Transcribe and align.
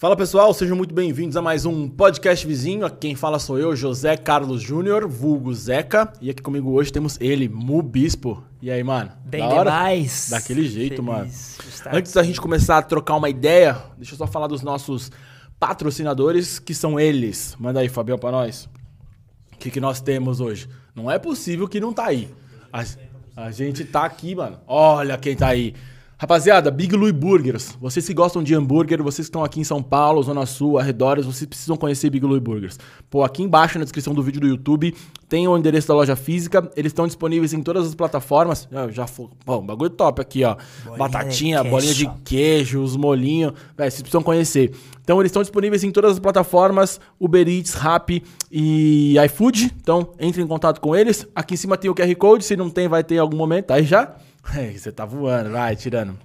Fala 0.00 0.16
pessoal, 0.16 0.54
sejam 0.54 0.74
muito 0.78 0.94
bem-vindos 0.94 1.36
a 1.36 1.42
mais 1.42 1.66
um 1.66 1.86
podcast 1.86 2.46
vizinho. 2.46 2.86
Aqui 2.86 2.96
quem 3.00 3.14
fala 3.14 3.38
sou 3.38 3.58
eu, 3.58 3.76
José 3.76 4.16
Carlos 4.16 4.62
Júnior, 4.62 5.06
vulgo 5.06 5.52
Zeca. 5.52 6.10
E 6.22 6.30
aqui 6.30 6.40
comigo 6.40 6.70
hoje 6.70 6.90
temos 6.90 7.20
ele, 7.20 7.50
Mu 7.50 7.82
Bispo. 7.82 8.42
E 8.62 8.70
aí, 8.70 8.82
mano? 8.82 9.12
Bem 9.26 9.46
da 9.46 9.54
hora? 9.54 9.70
demais. 9.70 10.30
Daquele 10.30 10.66
jeito, 10.66 11.04
Feliz 11.04 11.04
mano. 11.04 11.30
Antes 11.92 12.14
da 12.14 12.22
gente 12.22 12.40
começar 12.40 12.78
a 12.78 12.82
trocar 12.82 13.14
uma 13.14 13.28
ideia, 13.28 13.76
deixa 13.98 14.14
eu 14.14 14.16
só 14.16 14.26
falar 14.26 14.46
dos 14.46 14.62
nossos 14.62 15.12
patrocinadores, 15.58 16.58
que 16.58 16.72
são 16.72 16.98
eles. 16.98 17.54
Manda 17.60 17.80
aí, 17.80 17.90
Fabião, 17.90 18.16
pra 18.16 18.30
nós. 18.30 18.70
O 19.52 19.58
que, 19.58 19.70
que 19.70 19.82
nós 19.82 20.00
temos 20.00 20.40
hoje? 20.40 20.66
Não 20.94 21.10
é 21.10 21.18
possível 21.18 21.68
que 21.68 21.78
não 21.78 21.92
tá 21.92 22.06
aí. 22.06 22.30
A, 22.72 22.84
a 23.36 23.50
gente 23.50 23.84
tá 23.84 24.06
aqui, 24.06 24.34
mano. 24.34 24.60
Olha 24.66 25.18
quem 25.18 25.36
tá 25.36 25.48
aí. 25.48 25.74
Rapaziada, 26.20 26.70
Big 26.70 26.94
Louie 26.94 27.14
Burgers. 27.14 27.78
Vocês 27.80 28.06
que 28.06 28.12
gostam 28.12 28.42
de 28.42 28.54
hambúrguer, 28.54 29.02
vocês 29.02 29.26
que 29.26 29.30
estão 29.30 29.42
aqui 29.42 29.58
em 29.58 29.64
São 29.64 29.82
Paulo, 29.82 30.22
Zona 30.22 30.44
Sul, 30.44 30.76
arredores, 30.76 31.24
vocês 31.24 31.46
precisam 31.46 31.78
conhecer 31.78 32.10
Big 32.10 32.26
Louie 32.26 32.38
Burgers. 32.38 32.78
Pô, 33.08 33.24
aqui 33.24 33.42
embaixo 33.42 33.78
na 33.78 33.84
descrição 33.84 34.12
do 34.12 34.22
vídeo 34.22 34.38
do 34.38 34.46
YouTube 34.46 34.94
tem 35.30 35.48
o 35.48 35.56
endereço 35.56 35.88
da 35.88 35.94
loja 35.94 36.14
física. 36.14 36.70
Eles 36.76 36.90
estão 36.90 37.06
disponíveis 37.06 37.54
em 37.54 37.62
todas 37.62 37.86
as 37.86 37.94
plataformas. 37.94 38.68
Eu 38.70 38.92
já 38.92 39.06
foi. 39.06 39.28
Pô, 39.46 39.62
bagulho 39.62 39.88
top 39.88 40.20
aqui, 40.20 40.44
ó. 40.44 40.56
Bolinha 40.84 40.98
Batatinha, 40.98 41.62
de 41.62 41.70
bolinha 41.70 41.94
de 41.94 42.10
queijo, 42.22 42.82
os 42.82 42.98
molhinhos. 42.98 43.54
Véi, 43.74 43.90
vocês 43.90 44.02
precisam 44.02 44.22
conhecer. 44.22 44.74
Então, 45.02 45.22
eles 45.22 45.30
estão 45.30 45.40
disponíveis 45.40 45.82
em 45.84 45.90
todas 45.90 46.12
as 46.12 46.18
plataformas: 46.18 47.00
Uber 47.18 47.48
Eats, 47.48 47.72
Rappi 47.72 48.22
e 48.52 49.14
iFood. 49.24 49.74
Então, 49.80 50.12
entre 50.20 50.42
em 50.42 50.46
contato 50.46 50.82
com 50.82 50.94
eles. 50.94 51.26
Aqui 51.34 51.54
em 51.54 51.56
cima 51.56 51.78
tem 51.78 51.90
o 51.90 51.94
QR 51.94 52.14
Code. 52.16 52.44
Se 52.44 52.56
não 52.56 52.68
tem, 52.68 52.88
vai 52.88 53.02
ter 53.02 53.14
em 53.14 53.18
algum 53.18 53.38
momento. 53.38 53.70
Aí 53.70 53.84
já. 53.84 54.16
É, 54.56 54.72
você 54.72 54.90
tá 54.90 55.04
voando, 55.04 55.50
vai, 55.50 55.76
tirando. 55.76 56.18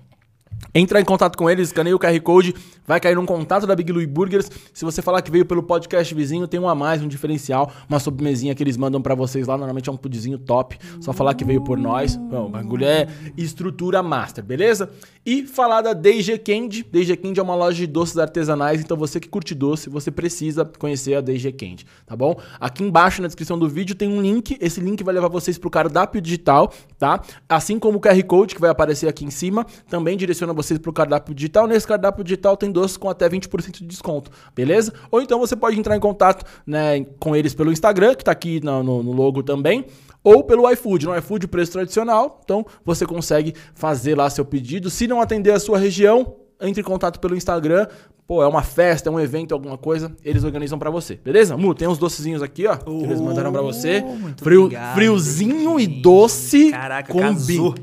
Entra 0.73 0.99
em 0.99 1.05
contato 1.05 1.37
com 1.37 1.49
eles, 1.49 1.69
escaneia 1.69 1.95
o 1.95 1.99
QR 1.99 2.19
Code, 2.19 2.53
vai 2.85 2.99
cair 2.99 3.15
num 3.15 3.25
contato 3.25 3.65
da 3.65 3.73
Big 3.73 3.91
Louie 3.91 4.05
Burgers. 4.05 4.51
Se 4.73 4.83
você 4.83 5.01
falar 5.01 5.21
que 5.21 5.31
veio 5.31 5.45
pelo 5.45 5.63
podcast 5.63 6.13
vizinho, 6.13 6.47
tem 6.47 6.59
um 6.59 6.67
a 6.67 6.75
mais, 6.75 7.01
um 7.01 7.07
diferencial, 7.07 7.71
uma 7.87 7.97
sobremesinha 7.97 8.53
que 8.53 8.61
eles 8.61 8.75
mandam 8.75 9.01
para 9.01 9.15
vocês 9.15 9.47
lá. 9.47 9.55
Normalmente 9.55 9.89
é 9.89 9.91
um 9.91 9.97
pudzinho 9.97 10.37
top. 10.37 10.77
Só 10.99 11.13
falar 11.13 11.33
que 11.33 11.45
veio 11.45 11.63
por 11.63 11.77
nós. 11.77 12.17
Bom, 12.17 12.47
o 12.47 12.49
bagulho 12.49 12.85
é 12.85 13.07
estrutura 13.37 14.03
master, 14.03 14.43
beleza? 14.43 14.89
E 15.25 15.47
falar 15.47 15.81
da 15.81 15.93
DG 15.93 16.37
Candy. 16.39 16.83
DG 16.83 17.15
Candy 17.17 17.39
é 17.39 17.43
uma 17.43 17.55
loja 17.55 17.77
de 17.77 17.87
doces 17.87 18.17
artesanais, 18.17 18.81
então 18.81 18.95
você 18.97 19.19
que 19.19 19.27
curte 19.27 19.55
doce, 19.55 19.89
você 19.89 20.11
precisa 20.11 20.65
conhecer 20.77 21.15
a 21.15 21.21
DG 21.21 21.51
Candy, 21.53 21.85
tá 22.05 22.15
bom? 22.15 22.39
Aqui 22.59 22.83
embaixo 22.83 23.21
na 23.21 23.27
descrição 23.27 23.57
do 23.57 23.67
vídeo 23.67 23.95
tem 23.95 24.09
um 24.09 24.21
link. 24.21 24.57
Esse 24.61 24.79
link 24.81 25.03
vai 25.03 25.13
levar 25.13 25.29
vocês 25.29 25.57
pro 25.57 25.69
cardápio 25.69 26.21
digital, 26.21 26.71
tá? 26.99 27.21
Assim 27.47 27.79
como 27.79 27.97
o 27.97 28.01
QR 28.01 28.21
Code 28.23 28.53
que 28.53 28.61
vai 28.61 28.69
aparecer 28.69 29.07
aqui 29.07 29.25
em 29.25 29.31
cima, 29.31 29.65
também 29.89 30.15
direciona 30.15 30.44
vocês 30.53 30.79
pro 30.79 30.93
cardápio 30.93 31.33
digital. 31.33 31.67
Nesse 31.67 31.87
cardápio 31.87 32.23
digital 32.23 32.57
tem 32.57 32.71
doces 32.71 32.97
com 32.97 33.09
até 33.09 33.29
20% 33.29 33.71
de 33.79 33.85
desconto, 33.85 34.31
beleza? 34.55 34.93
Ou 35.11 35.21
então 35.21 35.39
você 35.39 35.55
pode 35.55 35.79
entrar 35.79 35.95
em 35.95 35.99
contato 35.99 36.45
né, 36.65 37.05
com 37.19 37.35
eles 37.35 37.53
pelo 37.53 37.71
Instagram, 37.71 38.15
que 38.15 38.23
tá 38.23 38.31
aqui 38.31 38.59
no, 38.63 38.83
no, 38.83 39.03
no 39.03 39.11
logo 39.11 39.43
também 39.43 39.85
ou 40.23 40.43
pelo 40.43 40.69
iFood. 40.71 41.05
No 41.05 41.15
iFood, 41.17 41.47
preço 41.47 41.73
tradicional, 41.73 42.41
então 42.43 42.65
você 42.83 43.05
consegue 43.05 43.53
fazer 43.75 44.15
lá 44.15 44.29
seu 44.29 44.43
pedido. 44.43 44.89
Se 44.89 45.07
não 45.07 45.21
atender 45.21 45.51
a 45.51 45.59
sua 45.59 45.77
região, 45.77 46.35
entre 46.59 46.81
em 46.81 46.83
contato 46.83 47.19
pelo 47.19 47.35
Instagram. 47.35 47.87
Pô, 48.27 48.41
é 48.41 48.47
uma 48.47 48.63
festa, 48.63 49.07
é 49.07 49.11
um 49.11 49.19
evento, 49.19 49.53
alguma 49.53 49.77
coisa, 49.77 50.11
eles 50.23 50.43
organizam 50.43 50.79
para 50.79 50.89
você. 50.89 51.19
Beleza? 51.23 51.55
Mu, 51.55 51.75
tem 51.75 51.87
uns 51.87 51.99
docezinhos 51.99 52.41
aqui, 52.41 52.65
ó, 52.65 52.73
uh, 52.73 52.77
que 52.77 53.05
eles 53.05 53.21
mandaram 53.21 53.51
para 53.51 53.61
você. 53.61 54.03
Frio, 54.37 54.63
obrigado, 54.63 54.95
friozinho 54.95 55.79
e 55.79 55.85
doce 55.85 56.71
Caraca, 56.71 57.13
casou. 57.13 57.75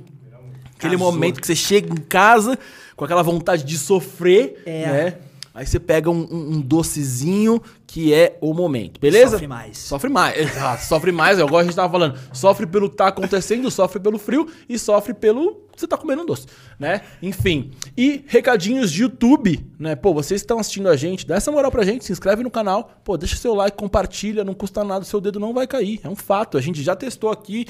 Aquele 0.83 0.97
casou. 0.97 1.13
momento 1.13 1.41
que 1.41 1.47
você 1.47 1.55
chega 1.55 1.93
em 1.93 1.97
casa 1.97 2.59
com 2.97 3.05
aquela 3.05 3.23
vontade 3.23 3.65
de 3.65 3.79
sofrer, 3.79 4.63
é. 4.67 4.87
né? 4.87 5.15
Aí 5.55 5.67
você 5.67 5.79
pega 5.79 6.11
um, 6.11 6.27
um, 6.31 6.55
um, 6.55 6.61
docezinho 6.61 7.61
que 7.87 8.15
é 8.15 8.39
o 8.41 8.55
momento, 8.55 8.99
beleza? 8.99 9.33
Sofre 9.33 9.47
mais. 9.47 9.79
Sofre 9.79 10.11
mais, 10.11 10.37
exato. 10.41 10.85
sofre 10.85 11.13
mais, 11.13 11.39
é 11.39 11.43
igual 11.43 11.61
a 11.61 11.65
gente 11.65 11.77
tava 11.77 11.93
falando. 11.93 12.19
Sofre 12.33 12.67
pelo 12.67 12.89
que 12.89 12.97
tá 12.97 13.09
acontecendo, 13.09 13.71
sofre 13.71 14.01
pelo 14.01 14.19
frio 14.19 14.49
e 14.67 14.79
sofre 14.79 15.13
pelo 15.13 15.61
você 15.83 15.87
tá 15.89 15.97
comendo 15.97 16.23
um 16.23 16.27
doce, 16.27 16.47
né? 16.79 17.03
Enfim. 17.21 17.73
E 17.97 18.25
recadinhos 18.27 18.91
de 18.91 19.03
YouTube, 19.03 19.65
né? 19.79 19.95
Pô, 19.95 20.15
vocês 20.15 20.41
estão 20.41 20.59
assistindo 20.59 20.89
a 20.89 20.97
gente, 20.97 21.27
dá 21.27 21.37
essa 21.37 21.51
moral 21.51 21.71
pra 21.71 21.85
gente, 21.85 22.05
se 22.05 22.13
inscreve 22.13 22.43
no 22.43 22.51
canal, 22.51 22.91
pô, 23.05 23.17
deixa 23.17 23.37
seu 23.37 23.55
like, 23.55 23.77
compartilha, 23.77 24.45
não 24.45 24.55
custa 24.55 24.85
nada, 24.85 25.05
seu 25.05 25.21
dedo 25.21 25.39
não 25.39 25.53
vai 25.53 25.67
cair. 25.67 26.01
É 26.03 26.09
um 26.09 26.17
fato. 26.17 26.57
A 26.57 26.61
gente 26.61 26.83
já 26.83 26.95
testou 26.95 27.31
aqui, 27.31 27.67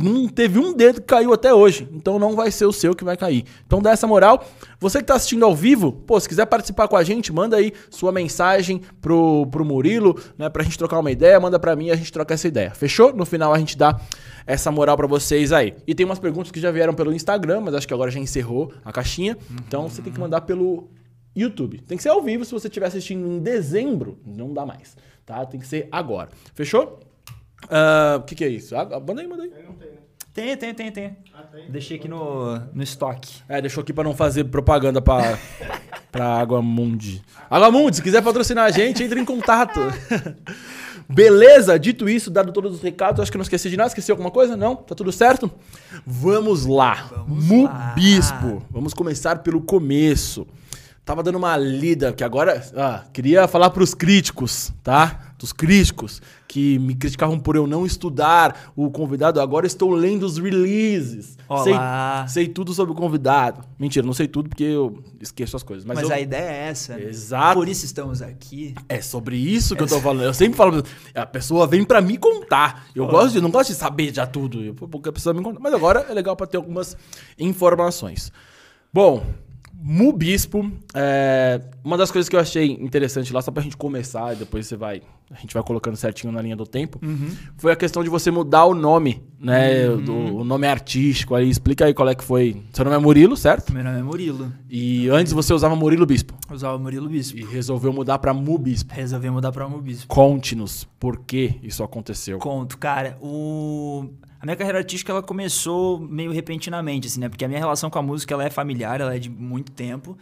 não 0.00 0.28
teve 0.28 0.58
um 0.58 0.74
dedo 0.74 1.00
que 1.00 1.06
caiu 1.06 1.32
até 1.32 1.54
hoje. 1.54 1.88
Então 1.92 2.18
não 2.18 2.34
vai 2.34 2.50
ser 2.50 2.66
o 2.66 2.72
seu 2.72 2.94
que 2.94 3.04
vai 3.04 3.16
cair. 3.16 3.44
Então 3.66 3.80
dá 3.80 3.90
essa 3.90 4.06
moral. 4.06 4.44
Você 4.80 4.98
que 4.98 5.04
tá 5.04 5.14
assistindo 5.14 5.44
ao 5.44 5.54
vivo, 5.54 5.92
pô, 5.92 6.18
se 6.20 6.28
quiser 6.28 6.46
participar 6.46 6.88
com 6.88 6.96
a 6.96 7.02
gente, 7.02 7.32
manda 7.32 7.56
aí 7.56 7.72
sua 7.90 8.12
mensagem 8.12 8.80
pro, 9.00 9.46
pro 9.46 9.64
Murilo, 9.64 10.20
né? 10.36 10.48
Pra 10.48 10.62
gente 10.62 10.76
trocar 10.76 10.98
uma 10.98 11.10
ideia, 11.10 11.38
manda 11.40 11.58
pra 11.58 11.74
mim 11.74 11.86
e 11.86 11.90
a 11.90 11.96
gente 11.96 12.12
troca 12.12 12.34
essa 12.34 12.46
ideia. 12.46 12.72
Fechou? 12.72 13.14
No 13.14 13.24
final 13.24 13.54
a 13.54 13.58
gente 13.58 13.76
dá 13.76 13.98
essa 14.46 14.70
moral 14.70 14.96
para 14.96 15.06
vocês 15.06 15.52
aí. 15.52 15.74
E 15.86 15.94
tem 15.94 16.06
umas 16.06 16.18
perguntas 16.18 16.52
que 16.52 16.60
já 16.60 16.70
vieram 16.70 16.94
pelo 16.94 17.12
Instagram, 17.12 17.35
mas 17.60 17.74
acho 17.74 17.86
que 17.86 17.94
agora 17.94 18.10
já 18.10 18.20
encerrou 18.20 18.72
a 18.84 18.92
caixinha. 18.92 19.36
Uhum. 19.50 19.56
Então 19.66 19.88
você 19.88 20.02
tem 20.02 20.12
que 20.12 20.20
mandar 20.20 20.42
pelo 20.42 20.90
YouTube. 21.34 21.80
Tem 21.82 21.96
que 21.96 22.02
ser 22.02 22.08
ao 22.08 22.22
vivo 22.22 22.44
se 22.44 22.52
você 22.52 22.68
estiver 22.68 22.86
assistindo 22.86 23.26
em 23.26 23.38
dezembro, 23.38 24.18
não 24.24 24.52
dá 24.52 24.64
mais, 24.64 24.96
tá? 25.24 25.44
Tem 25.44 25.60
que 25.60 25.66
ser 25.66 25.88
agora. 25.92 26.30
Fechou? 26.54 27.00
O 27.64 28.18
uh, 28.18 28.22
que, 28.24 28.34
que 28.34 28.44
é 28.44 28.48
isso? 28.48 28.76
Ah, 28.76 28.84
manda 29.00 29.20
aí, 29.20 29.26
manda 29.26 29.42
aí. 29.42 29.50
não 29.50 29.72
né? 29.74 29.86
Tem, 30.32 30.54
tem, 30.54 30.74
tem, 30.74 30.92
tem. 30.92 31.16
Ah, 31.34 31.42
tem? 31.44 31.70
Deixei 31.70 31.96
aqui 31.96 32.08
no, 32.08 32.58
no 32.74 32.82
estoque. 32.82 33.42
É, 33.48 33.60
deixou 33.60 33.80
aqui 33.80 33.92
para 33.92 34.04
não 34.04 34.14
fazer 34.14 34.44
propaganda 34.44 35.00
para 35.00 35.38
para 36.12 36.26
Água 36.26 36.62
Mundi. 36.62 37.22
Água 37.50 37.70
Mundi, 37.70 37.96
se 37.96 38.02
quiser 38.02 38.22
patrocinar 38.22 38.64
a 38.64 38.70
gente, 38.70 39.02
entre 39.02 39.20
em 39.20 39.24
contato. 39.24 39.80
Beleza? 41.08 41.78
Dito 41.78 42.08
isso, 42.08 42.30
dado 42.30 42.52
todos 42.52 42.74
os 42.74 42.82
recados, 42.82 43.20
acho 43.20 43.30
que 43.30 43.38
não 43.38 43.42
esqueci 43.42 43.70
de 43.70 43.76
nada. 43.76 43.88
Esqueci 43.88 44.10
alguma 44.10 44.30
coisa? 44.30 44.56
Não? 44.56 44.76
Tá 44.76 44.94
tudo 44.94 45.12
certo? 45.12 45.50
Vamos 46.04 46.66
lá. 46.66 47.08
Vamos 47.10 47.44
Mubispo. 47.44 48.54
Lá. 48.54 48.62
Vamos 48.70 48.94
começar 48.94 49.38
pelo 49.38 49.60
começo. 49.60 50.46
Tava 51.04 51.22
dando 51.22 51.38
uma 51.38 51.56
lida, 51.56 52.12
que 52.12 52.24
agora. 52.24 52.64
Ah, 52.76 53.04
queria 53.12 53.46
falar 53.46 53.70
pros 53.70 53.94
críticos, 53.94 54.72
tá? 54.82 55.26
dos 55.38 55.52
críticos 55.52 56.20
que 56.48 56.78
me 56.78 56.94
criticavam 56.94 57.38
por 57.38 57.56
eu 57.56 57.66
não 57.66 57.84
estudar 57.84 58.72
o 58.76 58.90
convidado. 58.90 59.40
Agora 59.40 59.66
estou 59.66 59.90
lendo 59.90 60.24
os 60.24 60.38
releases. 60.38 61.36
Olá. 61.48 62.26
Sei, 62.28 62.44
sei 62.44 62.52
tudo 62.52 62.72
sobre 62.72 62.92
o 62.92 62.94
convidado. 62.94 63.64
Mentira, 63.78 64.06
não 64.06 64.12
sei 64.12 64.28
tudo 64.28 64.48
porque 64.48 64.64
eu 64.64 65.02
esqueço 65.20 65.56
as 65.56 65.62
coisas. 65.62 65.84
Mas, 65.84 65.96
mas 65.96 66.08
eu... 66.08 66.14
a 66.14 66.20
ideia 66.20 66.48
é 66.48 66.68
essa. 66.68 67.00
Exato. 67.00 67.58
Por 67.58 67.68
isso 67.68 67.84
estamos 67.84 68.22
aqui. 68.22 68.74
É 68.88 69.00
sobre 69.00 69.36
isso 69.36 69.74
que 69.74 69.82
essa... 69.82 69.94
eu 69.94 69.98
tô 69.98 70.02
falando. 70.02 70.24
Eu 70.24 70.34
sempre 70.34 70.56
falo, 70.56 70.82
a 71.14 71.26
pessoa 71.26 71.66
vem 71.66 71.84
para 71.84 72.00
me 72.00 72.16
contar. 72.16 72.86
Eu 72.94 73.06
gosto 73.06 73.34
de, 73.34 73.40
não 73.40 73.50
gosto 73.50 73.70
de 73.70 73.76
saber 73.76 74.14
já 74.14 74.26
tudo, 74.26 74.74
porque 74.74 75.08
a 75.08 75.12
pessoa 75.12 75.34
me 75.34 75.42
conta. 75.42 75.58
Mas 75.60 75.74
agora 75.74 76.06
é 76.08 76.14
legal 76.14 76.36
para 76.36 76.46
ter 76.46 76.56
algumas 76.56 76.96
informações. 77.38 78.32
Bom, 78.92 79.26
Mubispo, 79.78 80.70
é, 80.94 81.60
uma 81.84 81.96
das 81.96 82.10
coisas 82.10 82.28
que 82.28 82.34
eu 82.34 82.40
achei 82.40 82.72
interessante 82.72 83.32
lá, 83.32 83.42
só 83.42 83.50
pra 83.50 83.62
gente 83.62 83.76
começar, 83.76 84.34
e 84.34 84.36
depois 84.36 84.66
você 84.66 84.76
vai. 84.76 85.02
A 85.30 85.40
gente 85.40 85.52
vai 85.52 85.62
colocando 85.62 85.96
certinho 85.96 86.32
na 86.32 86.40
linha 86.40 86.56
do 86.56 86.64
tempo, 86.64 87.00
uhum. 87.02 87.28
foi 87.56 87.72
a 87.72 87.76
questão 87.76 88.02
de 88.02 88.08
você 88.08 88.30
mudar 88.30 88.64
o 88.64 88.74
nome, 88.74 89.22
né? 89.40 89.88
Uhum. 89.88 90.04
Do, 90.04 90.14
o 90.36 90.44
nome 90.44 90.66
artístico 90.66 91.34
aí. 91.34 91.50
Explica 91.50 91.84
aí 91.84 91.94
qual 91.94 92.08
é 92.08 92.14
que 92.14 92.22
foi. 92.24 92.62
Seu 92.72 92.84
nome 92.84 92.96
é 92.96 93.00
Murilo, 93.00 93.36
certo? 93.36 93.72
Meu 93.72 93.82
nome 93.82 93.98
é 93.98 94.02
Murilo. 94.02 94.52
E 94.70 95.08
antes 95.08 95.32
você 95.32 95.52
usava 95.52 95.74
Murilo 95.74 96.06
Bispo. 96.06 96.34
usava 96.50 96.78
Murilo 96.78 97.08
Bispo. 97.08 97.38
E 97.38 97.44
resolveu 97.44 97.92
mudar 97.92 98.18
pra 98.18 98.32
Mubispo. 98.32 98.94
Resolveu 98.94 99.32
mudar 99.32 99.50
pra 99.50 99.68
Mubispo. 99.68 100.06
Conte-nos 100.06 100.86
por 100.98 101.18
que 101.20 101.58
isso 101.62 101.82
aconteceu. 101.82 102.38
Conto, 102.38 102.78
cara. 102.78 103.18
O 103.20 104.08
a 104.40 104.44
minha 104.44 104.56
carreira 104.56 104.78
artística 104.78 105.10
ela 105.10 105.22
começou 105.22 105.98
meio 105.98 106.30
repentinamente, 106.30 107.06
assim, 107.06 107.20
né? 107.20 107.28
Porque 107.28 107.44
a 107.44 107.48
minha 107.48 107.60
relação 107.60 107.88
com 107.88 107.98
a 107.98 108.02
música 108.02 108.34
ela 108.34 108.44
é 108.44 108.50
familiar, 108.50 109.00
ela 109.00 109.14
é 109.14 109.18
de 109.18 109.30
muito 109.30 109.72
tempo. 109.72 110.16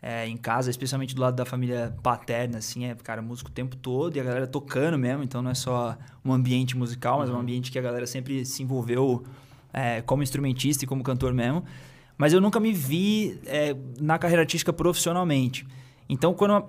É, 0.00 0.28
em 0.28 0.36
casa, 0.36 0.70
especialmente 0.70 1.12
do 1.12 1.20
lado 1.20 1.34
da 1.34 1.44
família 1.44 1.92
paterna, 2.04 2.58
assim, 2.58 2.84
é, 2.84 2.94
cara, 2.94 3.20
músico 3.20 3.50
o 3.50 3.52
tempo 3.52 3.74
todo 3.74 4.16
e 4.16 4.20
a 4.20 4.22
galera 4.22 4.46
tocando 4.46 4.96
mesmo, 4.96 5.24
então 5.24 5.42
não 5.42 5.50
é 5.50 5.54
só 5.54 5.98
um 6.24 6.32
ambiente 6.32 6.76
musical, 6.76 7.18
mas 7.18 7.28
uhum. 7.28 7.36
um 7.36 7.40
ambiente 7.40 7.72
que 7.72 7.78
a 7.80 7.82
galera 7.82 8.06
sempre 8.06 8.44
se 8.44 8.62
envolveu 8.62 9.24
é, 9.72 10.00
como 10.02 10.22
instrumentista 10.22 10.84
e 10.84 10.86
como 10.86 11.02
cantor 11.02 11.34
mesmo. 11.34 11.64
Mas 12.16 12.32
eu 12.32 12.40
nunca 12.40 12.60
me 12.60 12.72
vi 12.72 13.40
é, 13.44 13.76
na 14.00 14.18
carreira 14.18 14.42
artística 14.42 14.72
profissionalmente. 14.72 15.66
Então, 16.08 16.32
quando 16.32 16.64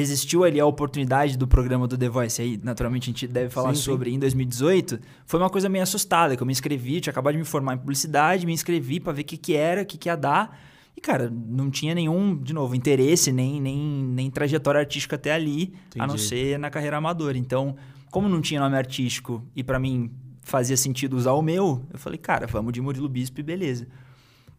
existiu 0.00 0.44
ali 0.44 0.60
a 0.60 0.66
oportunidade 0.66 1.36
do 1.36 1.46
programa 1.46 1.88
do 1.88 1.98
The 1.98 2.08
Voice, 2.08 2.40
aí 2.40 2.60
naturalmente 2.62 3.04
a 3.04 3.06
gente 3.06 3.26
deve 3.26 3.50
falar 3.50 3.74
sim, 3.74 3.82
sobre, 3.82 4.10
sim. 4.10 4.16
em 4.16 4.18
2018, 4.18 5.00
foi 5.26 5.40
uma 5.40 5.50
coisa 5.50 5.68
meio 5.68 5.82
assustada, 5.82 6.36
que 6.36 6.42
eu 6.42 6.46
me 6.46 6.52
inscrevi, 6.52 7.00
tinha 7.00 7.10
acabado 7.10 7.32
de 7.32 7.38
me 7.38 7.44
formar 7.44 7.74
em 7.74 7.78
publicidade, 7.78 8.46
me 8.46 8.52
inscrevi 8.52 9.00
para 9.00 9.12
ver 9.12 9.22
o 9.22 9.24
que, 9.24 9.36
que 9.36 9.54
era, 9.54 9.82
o 9.82 9.86
que, 9.86 9.98
que 9.98 10.08
ia 10.08 10.16
dar. 10.16 10.56
E, 10.96 11.00
cara, 11.00 11.32
não 11.32 11.70
tinha 11.70 11.94
nenhum, 11.94 12.36
de 12.36 12.52
novo, 12.52 12.74
interesse, 12.74 13.30
nem, 13.32 13.60
nem, 13.60 13.78
nem 13.78 14.30
trajetória 14.30 14.80
artística 14.80 15.16
até 15.16 15.32
ali, 15.32 15.62
Entendi. 15.62 16.00
a 16.00 16.06
não 16.06 16.18
ser 16.18 16.58
na 16.58 16.70
carreira 16.70 16.96
amadora. 16.96 17.36
Então, 17.36 17.76
como 18.10 18.28
não 18.28 18.40
tinha 18.40 18.60
nome 18.60 18.76
artístico 18.76 19.44
e 19.54 19.62
para 19.62 19.78
mim 19.78 20.10
fazia 20.42 20.76
sentido 20.76 21.16
usar 21.16 21.32
o 21.32 21.42
meu, 21.42 21.84
eu 21.92 21.98
falei, 21.98 22.18
cara, 22.18 22.46
vamos 22.46 22.72
de 22.72 22.80
Murilo 22.80 23.08
Bispo 23.08 23.38
e 23.38 23.42
beleza. 23.42 23.86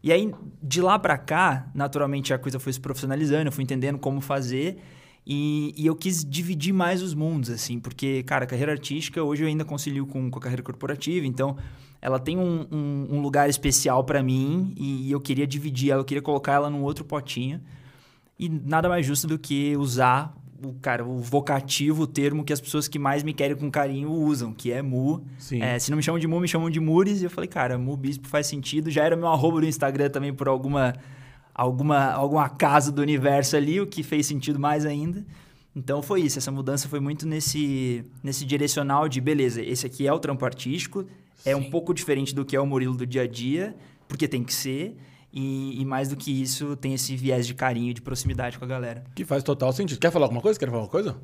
E 0.02 0.10
aí, 0.12 0.32
de 0.62 0.80
lá 0.80 0.98
para 0.98 1.18
cá, 1.18 1.68
naturalmente 1.74 2.32
a 2.32 2.38
coisa 2.38 2.58
foi 2.58 2.72
se 2.72 2.80
profissionalizando, 2.80 3.48
eu 3.48 3.52
fui 3.52 3.64
entendendo 3.64 3.98
como 3.98 4.20
fazer. 4.20 4.78
E, 5.32 5.72
e, 5.76 5.86
eu 5.86 5.94
quis 5.94 6.24
dividir 6.24 6.72
mais 6.72 7.00
os 7.00 7.14
mundos, 7.14 7.50
assim, 7.50 7.78
porque, 7.78 8.24
cara, 8.24 8.42
a 8.42 8.48
carreira 8.48 8.72
artística 8.72 9.22
hoje 9.22 9.44
eu 9.44 9.46
ainda 9.46 9.64
concilio 9.64 10.04
com, 10.04 10.28
com 10.28 10.38
a 10.40 10.42
carreira 10.42 10.60
corporativa, 10.60 11.24
então 11.24 11.56
ela 12.02 12.18
tem 12.18 12.36
um, 12.36 12.66
um, 12.68 13.06
um 13.12 13.20
lugar 13.20 13.48
especial 13.48 14.02
para 14.02 14.24
mim 14.24 14.74
e, 14.76 15.06
e 15.06 15.12
eu 15.12 15.20
queria 15.20 15.46
dividir 15.46 15.92
ela, 15.92 16.00
eu 16.00 16.04
queria 16.04 16.20
colocar 16.20 16.54
ela 16.54 16.68
num 16.68 16.82
outro 16.82 17.04
potinho. 17.04 17.60
E 18.36 18.48
nada 18.48 18.88
mais 18.88 19.06
justo 19.06 19.28
do 19.28 19.38
que 19.38 19.76
usar 19.76 20.34
o 20.64 20.74
cara, 20.74 21.04
o 21.04 21.20
vocativo, 21.20 22.02
o 22.02 22.06
termo 22.08 22.42
que 22.42 22.52
as 22.52 22.60
pessoas 22.60 22.88
que 22.88 22.98
mais 22.98 23.22
me 23.22 23.32
querem 23.32 23.56
com 23.56 23.70
carinho 23.70 24.10
usam, 24.10 24.52
que 24.52 24.72
é 24.72 24.82
Mu. 24.82 25.24
É, 25.62 25.78
se 25.78 25.92
não 25.92 25.96
me 25.96 26.02
chamam 26.02 26.18
de 26.18 26.26
Mu, 26.26 26.40
me 26.40 26.48
chamam 26.48 26.68
de 26.68 26.80
Mures. 26.80 27.20
E 27.20 27.24
eu 27.24 27.30
falei, 27.30 27.46
cara, 27.46 27.78
Mu 27.78 27.96
Bispo 27.96 28.26
faz 28.26 28.48
sentido. 28.48 28.90
Já 28.90 29.04
era 29.04 29.14
meu 29.14 29.28
arroba 29.28 29.60
no 29.60 29.66
Instagram 29.66 30.10
também 30.10 30.34
por 30.34 30.48
alguma, 30.48 30.94
alguma, 31.60 32.10
algum 32.12 32.38
acaso 32.38 32.90
do 32.90 33.02
universo 33.02 33.54
ali, 33.54 33.78
o 33.82 33.86
que 33.86 34.02
fez 34.02 34.26
sentido 34.26 34.58
mais 34.58 34.86
ainda. 34.86 35.22
Então 35.76 36.00
foi 36.00 36.22
isso, 36.22 36.38
essa 36.38 36.50
mudança 36.50 36.88
foi 36.88 37.00
muito 37.00 37.28
nesse, 37.28 38.02
nesse 38.22 38.46
direcional 38.46 39.08
de, 39.08 39.20
beleza, 39.20 39.60
esse 39.60 39.86
aqui 39.86 40.06
é 40.06 40.12
o 40.12 40.18
trampo 40.18 40.44
artístico, 40.44 41.02
Sim. 41.02 41.50
é 41.50 41.54
um 41.54 41.70
pouco 41.70 41.92
diferente 41.92 42.34
do 42.34 42.46
que 42.46 42.56
é 42.56 42.60
o 42.60 42.66
Murilo 42.66 42.96
do 42.96 43.06
dia 43.06 43.22
a 43.22 43.26
dia, 43.26 43.76
porque 44.08 44.26
tem 44.26 44.42
que 44.42 44.54
ser. 44.54 44.96
E, 45.32 45.80
e, 45.80 45.84
mais 45.84 46.08
do 46.08 46.16
que 46.16 46.42
isso, 46.42 46.74
tem 46.74 46.92
esse 46.92 47.14
viés 47.14 47.46
de 47.46 47.54
carinho, 47.54 47.94
de 47.94 48.02
proximidade 48.02 48.58
com 48.58 48.64
a 48.64 48.68
galera. 48.68 49.04
Que 49.14 49.24
faz 49.24 49.44
total 49.44 49.72
sentido. 49.72 50.00
Quer 50.00 50.10
falar 50.10 50.24
alguma 50.24 50.40
coisa? 50.40 50.58
Quer 50.58 50.66
falar 50.66 50.82
alguma 50.82 50.90
coisa? 50.90 51.16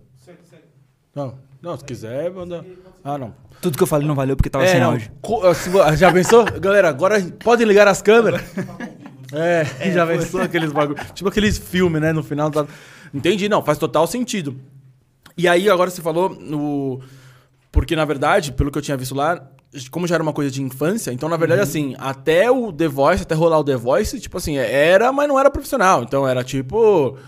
Não, 1.12 1.36
não, 1.60 1.76
se 1.76 1.84
quiser, 1.84 2.30
manda. 2.30 2.64
Ah, 3.02 3.18
não. 3.18 3.34
Tudo 3.60 3.76
que 3.76 3.82
eu 3.82 3.86
falei 3.86 4.06
não 4.06 4.14
valeu 4.14 4.36
porque 4.36 4.48
tava 4.48 4.64
é, 4.64 4.68
sem 4.68 4.80
não. 4.80 4.92
áudio. 4.92 5.10
Ah, 5.84 5.96
já 5.96 6.12
pensou? 6.12 6.44
Galera, 6.60 6.88
agora 6.88 7.20
podem 7.42 7.66
ligar 7.66 7.88
as 7.88 8.00
câmeras? 8.00 8.42
É, 9.32 9.66
é, 9.80 9.92
já 9.92 10.06
pensou 10.06 10.40
aqueles 10.40 10.72
bagulho. 10.72 10.98
Tipo 11.14 11.28
aqueles 11.28 11.58
filmes, 11.58 12.00
né? 12.00 12.12
No 12.12 12.22
final. 12.22 12.50
Tá... 12.50 12.66
Entendi, 13.12 13.48
não, 13.48 13.62
faz 13.62 13.78
total 13.78 14.06
sentido. 14.06 14.56
E 15.36 15.46
aí, 15.46 15.68
agora 15.68 15.90
você 15.90 16.00
falou 16.00 16.30
no. 16.30 17.00
Porque, 17.70 17.94
na 17.94 18.04
verdade, 18.04 18.52
pelo 18.52 18.70
que 18.70 18.78
eu 18.78 18.82
tinha 18.82 18.96
visto 18.96 19.14
lá, 19.14 19.50
como 19.90 20.06
já 20.06 20.14
era 20.14 20.22
uma 20.22 20.32
coisa 20.32 20.50
de 20.50 20.62
infância, 20.62 21.12
então, 21.12 21.28
na 21.28 21.36
verdade, 21.36 21.60
uhum. 21.60 21.66
assim, 21.66 21.94
até 21.98 22.50
o 22.50 22.72
The 22.72 22.88
Voice, 22.88 23.22
até 23.22 23.34
rolar 23.34 23.58
o 23.58 23.64
The 23.64 23.76
Voice, 23.76 24.18
tipo 24.20 24.38
assim, 24.38 24.56
era, 24.56 25.12
mas 25.12 25.28
não 25.28 25.38
era 25.38 25.50
profissional. 25.50 26.02
Então 26.02 26.26
era 26.26 26.42
tipo. 26.42 27.18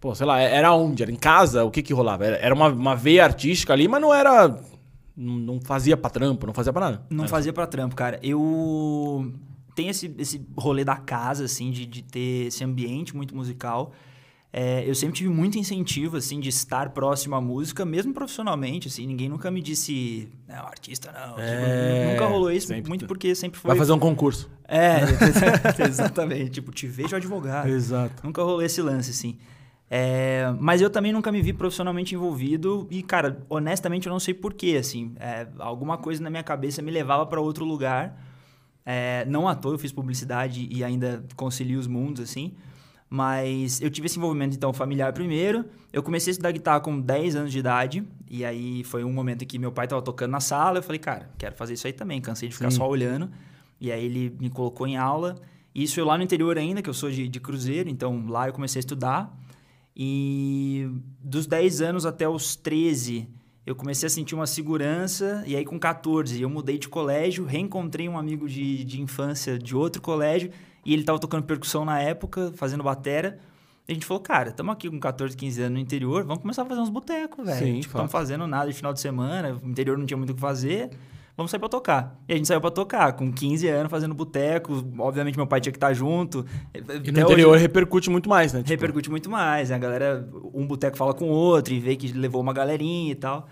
Pô, 0.00 0.14
sei 0.14 0.26
lá, 0.26 0.38
era 0.38 0.74
onde? 0.74 1.02
Era 1.02 1.10
em 1.10 1.16
casa? 1.16 1.64
O 1.64 1.70
que 1.70 1.82
que 1.82 1.94
rolava? 1.94 2.26
Era, 2.26 2.36
era 2.36 2.54
uma, 2.54 2.68
uma 2.68 2.94
veia 2.94 3.24
artística 3.24 3.72
ali, 3.72 3.88
mas 3.88 4.00
não 4.00 4.12
era. 4.12 4.54
Não 5.16 5.60
fazia 5.60 5.96
pra 5.96 6.10
trampo, 6.10 6.46
não 6.46 6.52
fazia 6.52 6.72
pra 6.72 6.90
nada. 6.90 7.02
Não 7.08 7.28
fazia 7.28 7.52
pra 7.52 7.66
trampo, 7.66 7.94
cara. 7.94 8.18
Eu. 8.22 9.32
Tem 9.74 9.88
esse, 9.88 10.14
esse 10.18 10.46
rolê 10.56 10.84
da 10.84 10.96
casa, 10.96 11.44
assim, 11.44 11.70
de, 11.70 11.86
de 11.86 12.02
ter 12.02 12.46
esse 12.46 12.62
ambiente 12.62 13.16
muito 13.16 13.34
musical. 13.34 13.92
É, 14.56 14.88
eu 14.88 14.94
sempre 14.94 15.16
tive 15.16 15.28
muito 15.30 15.58
incentivo, 15.58 16.16
assim, 16.16 16.38
de 16.38 16.48
estar 16.48 16.90
próximo 16.90 17.34
à 17.34 17.40
música, 17.40 17.84
mesmo 17.84 18.14
profissionalmente, 18.14 18.86
assim. 18.86 19.04
Ninguém 19.04 19.28
nunca 19.28 19.50
me 19.50 19.60
disse, 19.60 20.28
não, 20.46 20.64
artista 20.66 21.10
não. 21.10 21.36
É, 21.38 22.02
tipo, 22.02 22.12
nunca 22.12 22.26
rolou 22.26 22.52
isso, 22.52 22.68
sempre, 22.68 22.88
muito 22.88 23.04
porque 23.04 23.34
sempre 23.34 23.58
foi... 23.58 23.70
Vai 23.70 23.76
fazer 23.76 23.92
um 23.92 23.98
concurso. 23.98 24.48
É, 24.68 24.98
exatamente. 25.88 26.50
tipo, 26.50 26.70
te 26.70 26.86
vejo 26.86 27.16
advogado. 27.16 27.68
Exato. 27.68 28.24
Nunca 28.24 28.44
rolou 28.44 28.62
esse 28.62 28.80
lance, 28.80 29.10
assim. 29.10 29.38
É, 29.90 30.54
mas 30.60 30.80
eu 30.80 30.88
também 30.88 31.12
nunca 31.12 31.30
me 31.32 31.42
vi 31.42 31.52
profissionalmente 31.52 32.14
envolvido 32.14 32.86
e, 32.90 33.02
cara, 33.02 33.44
honestamente 33.48 34.06
eu 34.06 34.12
não 34.12 34.20
sei 34.20 34.34
porquê, 34.34 34.76
assim. 34.78 35.14
É, 35.18 35.48
alguma 35.58 35.98
coisa 35.98 36.22
na 36.22 36.30
minha 36.30 36.44
cabeça 36.44 36.80
me 36.80 36.92
levava 36.92 37.26
para 37.26 37.40
outro 37.40 37.64
lugar. 37.64 38.16
É, 38.84 39.24
não 39.26 39.48
à 39.48 39.54
toa 39.54 39.74
eu 39.74 39.78
fiz 39.78 39.92
publicidade 39.92 40.68
e 40.70 40.84
ainda 40.84 41.24
concilio 41.36 41.78
os 41.78 41.86
mundos, 41.86 42.22
assim. 42.22 42.54
Mas 43.08 43.80
eu 43.80 43.90
tive 43.90 44.06
esse 44.06 44.18
envolvimento, 44.18 44.56
então, 44.56 44.72
familiar 44.72 45.12
primeiro. 45.12 45.64
Eu 45.92 46.02
comecei 46.02 46.30
a 46.30 46.32
estudar 46.32 46.50
guitarra 46.50 46.80
com 46.80 47.00
10 47.00 47.36
anos 47.36 47.52
de 47.52 47.58
idade. 47.58 48.04
E 48.28 48.44
aí 48.44 48.82
foi 48.82 49.04
um 49.04 49.12
momento 49.12 49.42
em 49.42 49.46
que 49.46 49.58
meu 49.58 49.70
pai 49.70 49.86
estava 49.86 50.02
tocando 50.02 50.32
na 50.32 50.40
sala. 50.40 50.78
Eu 50.78 50.82
falei, 50.82 50.98
cara, 50.98 51.30
quero 51.38 51.54
fazer 51.54 51.74
isso 51.74 51.86
aí 51.86 51.92
também. 51.92 52.20
Cansei 52.20 52.48
de 52.48 52.54
ficar 52.54 52.70
Sim. 52.70 52.78
só 52.78 52.88
olhando. 52.88 53.30
E 53.80 53.92
aí 53.92 54.04
ele 54.04 54.36
me 54.40 54.50
colocou 54.50 54.86
em 54.86 54.96
aula. 54.96 55.36
E 55.74 55.84
isso 55.84 55.94
foi 55.94 56.04
lá 56.04 56.16
no 56.16 56.24
interior 56.24 56.58
ainda, 56.58 56.82
que 56.82 56.90
eu 56.90 56.94
sou 56.94 57.10
de, 57.10 57.28
de 57.28 57.40
Cruzeiro. 57.40 57.88
Então 57.88 58.26
lá 58.26 58.48
eu 58.48 58.52
comecei 58.52 58.80
a 58.80 58.80
estudar. 58.80 59.38
E 59.96 60.90
dos 61.22 61.46
10 61.46 61.82
anos 61.82 62.04
até 62.04 62.28
os 62.28 62.56
13, 62.56 63.28
eu 63.66 63.74
comecei 63.74 64.06
a 64.06 64.10
sentir 64.10 64.34
uma 64.34 64.46
segurança. 64.46 65.42
E 65.46 65.56
aí 65.56 65.64
com 65.64 65.78
14, 65.78 66.40
eu 66.40 66.50
mudei 66.50 66.78
de 66.78 66.88
colégio. 66.88 67.44
Reencontrei 67.44 68.08
um 68.08 68.18
amigo 68.18 68.48
de, 68.48 68.84
de 68.84 69.00
infância 69.00 69.58
de 69.58 69.74
outro 69.74 70.02
colégio 70.02 70.50
e 70.84 70.92
ele 70.92 71.02
tava 71.02 71.18
tocando 71.18 71.44
percussão 71.44 71.84
na 71.84 72.00
época, 72.00 72.52
fazendo 72.56 72.82
batera. 72.82 73.38
E 73.86 73.92
a 73.92 73.94
gente 73.94 74.06
falou, 74.06 74.22
cara, 74.22 74.50
estamos 74.50 74.72
aqui 74.72 74.88
com 74.88 74.98
14, 74.98 75.36
15 75.36 75.62
anos 75.62 75.74
no 75.74 75.78
interior, 75.78 76.24
vamos 76.24 76.40
começar 76.40 76.62
a 76.62 76.66
fazer 76.66 76.80
uns 76.80 76.88
botecos, 76.88 77.44
velho. 77.44 77.80
Tipo, 77.80 77.94
estamos 77.94 78.10
fazendo 78.10 78.46
nada 78.46 78.70
de 78.70 78.72
final 78.74 78.94
de 78.94 79.00
semana, 79.00 79.60
o 79.62 79.68
interior 79.68 79.98
não 79.98 80.06
tinha 80.06 80.16
muito 80.16 80.30
o 80.30 80.34
que 80.34 80.40
fazer, 80.40 80.88
vamos 81.36 81.50
sair 81.50 81.60
para 81.60 81.68
tocar. 81.68 82.18
E 82.26 82.32
a 82.32 82.36
gente 82.36 82.48
saiu 82.48 82.62
para 82.62 82.70
tocar, 82.70 83.12
com 83.12 83.30
15 83.30 83.68
anos, 83.68 83.90
fazendo 83.90 84.14
boteco. 84.14 84.82
Obviamente, 84.98 85.36
meu 85.36 85.46
pai 85.46 85.60
tinha 85.60 85.70
que 85.70 85.76
estar 85.76 85.92
junto. 85.92 86.46
E 86.72 87.12
no 87.12 87.20
interior 87.20 87.52
hoje, 87.52 87.60
repercute 87.60 88.08
muito 88.08 88.26
mais, 88.26 88.54
né? 88.54 88.60
Tipo... 88.60 88.70
Repercute 88.70 89.10
muito 89.10 89.28
mais. 89.28 89.68
Né? 89.68 89.76
A 89.76 89.78
galera, 89.78 90.28
um 90.54 90.66
boteco 90.66 90.96
fala 90.96 91.12
com 91.12 91.26
o 91.26 91.34
outro 91.34 91.74
e 91.74 91.78
vê 91.78 91.94
que 91.94 92.10
levou 92.10 92.40
uma 92.40 92.54
galerinha 92.54 93.12
e 93.12 93.16
tal. 93.16 93.46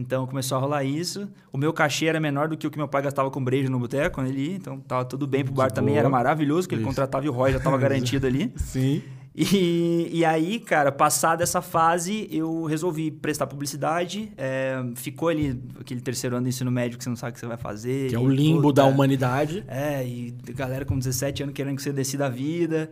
Então 0.00 0.26
começou 0.26 0.56
a 0.56 0.60
rolar 0.60 0.84
isso. 0.84 1.28
O 1.52 1.58
meu 1.58 1.72
cachê 1.72 2.06
era 2.06 2.18
menor 2.18 2.48
do 2.48 2.56
que 2.56 2.66
o 2.66 2.70
que 2.70 2.78
meu 2.78 2.88
pai 2.88 3.02
gastava 3.02 3.30
com 3.30 3.42
brejo 3.42 3.70
no 3.70 3.78
boteco 3.78 4.14
quando 4.14 4.28
ele 4.28 4.50
ia, 4.50 4.56
então 4.56 4.80
tava 4.80 5.04
tudo 5.04 5.26
bem 5.26 5.44
pro 5.44 5.52
bar 5.52 5.70
também, 5.70 5.96
era 5.96 6.08
maravilhoso, 6.08 6.68
que 6.68 6.74
ele 6.74 6.82
contratava 6.82 7.26
e 7.26 7.28
o 7.28 7.32
Roy 7.32 7.52
já 7.52 7.60
tava 7.60 7.76
garantido 7.78 8.26
ali. 8.26 8.52
Sim. 8.56 9.02
E, 9.34 10.10
e 10.12 10.24
aí, 10.24 10.58
cara, 10.58 10.90
passada 10.90 11.42
essa 11.42 11.62
fase, 11.62 12.28
eu 12.32 12.64
resolvi 12.64 13.10
prestar 13.10 13.46
publicidade. 13.46 14.32
É, 14.36 14.82
ficou 14.96 15.28
ali 15.28 15.62
aquele 15.78 16.00
terceiro 16.00 16.36
ano 16.36 16.44
do 16.44 16.48
ensino 16.48 16.70
médio 16.70 16.98
que 16.98 17.04
você 17.04 17.10
não 17.10 17.16
sabe 17.16 17.30
o 17.30 17.34
que 17.34 17.40
você 17.40 17.46
vai 17.46 17.56
fazer. 17.56 18.08
Que 18.08 18.16
é 18.16 18.18
o 18.18 18.28
limbo 18.28 18.62
puta, 18.62 18.82
da 18.82 18.88
humanidade. 18.88 19.64
É, 19.68 20.04
e 20.04 20.34
galera 20.54 20.84
com 20.84 20.98
17 20.98 21.44
anos 21.44 21.54
querendo 21.54 21.76
que 21.76 21.82
você 21.82 21.92
decida 21.92 22.26
a 22.26 22.28
vida. 22.28 22.90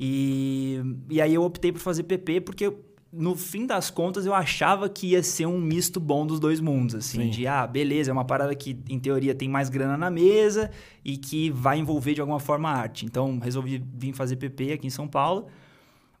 E, 0.00 0.80
e 1.08 1.20
aí 1.20 1.34
eu 1.34 1.42
optei 1.42 1.72
por 1.72 1.80
fazer 1.80 2.02
PP 2.04 2.40
porque 2.40 2.72
no 3.12 3.34
fim 3.34 3.66
das 3.66 3.90
contas, 3.90 4.26
eu 4.26 4.34
achava 4.34 4.88
que 4.88 5.08
ia 5.08 5.22
ser 5.22 5.46
um 5.46 5.58
misto 5.58 5.98
bom 5.98 6.26
dos 6.26 6.38
dois 6.38 6.60
mundos, 6.60 6.94
assim, 6.94 7.22
Sim. 7.22 7.30
de, 7.30 7.46
ah, 7.46 7.66
beleza, 7.66 8.10
é 8.10 8.12
uma 8.12 8.24
parada 8.24 8.54
que, 8.54 8.78
em 8.88 8.98
teoria, 8.98 9.34
tem 9.34 9.48
mais 9.48 9.70
grana 9.70 9.96
na 9.96 10.10
mesa 10.10 10.70
e 11.04 11.16
que 11.16 11.50
vai 11.50 11.78
envolver 11.78 12.14
de 12.14 12.20
alguma 12.20 12.38
forma 12.38 12.68
a 12.68 12.72
arte. 12.74 13.06
Então, 13.06 13.38
resolvi 13.38 13.82
vir 13.94 14.12
fazer 14.12 14.36
PP 14.36 14.72
aqui 14.72 14.86
em 14.86 14.90
São 14.90 15.08
Paulo. 15.08 15.46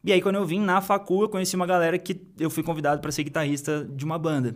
E 0.02 0.12
aí, 0.12 0.22
quando 0.22 0.36
eu 0.36 0.46
vim 0.46 0.60
na 0.60 0.80
facu, 0.80 1.22
eu 1.22 1.28
conheci 1.28 1.54
uma 1.56 1.66
galera 1.66 1.98
que 1.98 2.20
eu 2.38 2.48
fui 2.48 2.62
convidado 2.62 3.02
para 3.02 3.12
ser 3.12 3.24
guitarrista 3.24 3.84
de 3.84 4.04
uma 4.04 4.18
banda. 4.18 4.54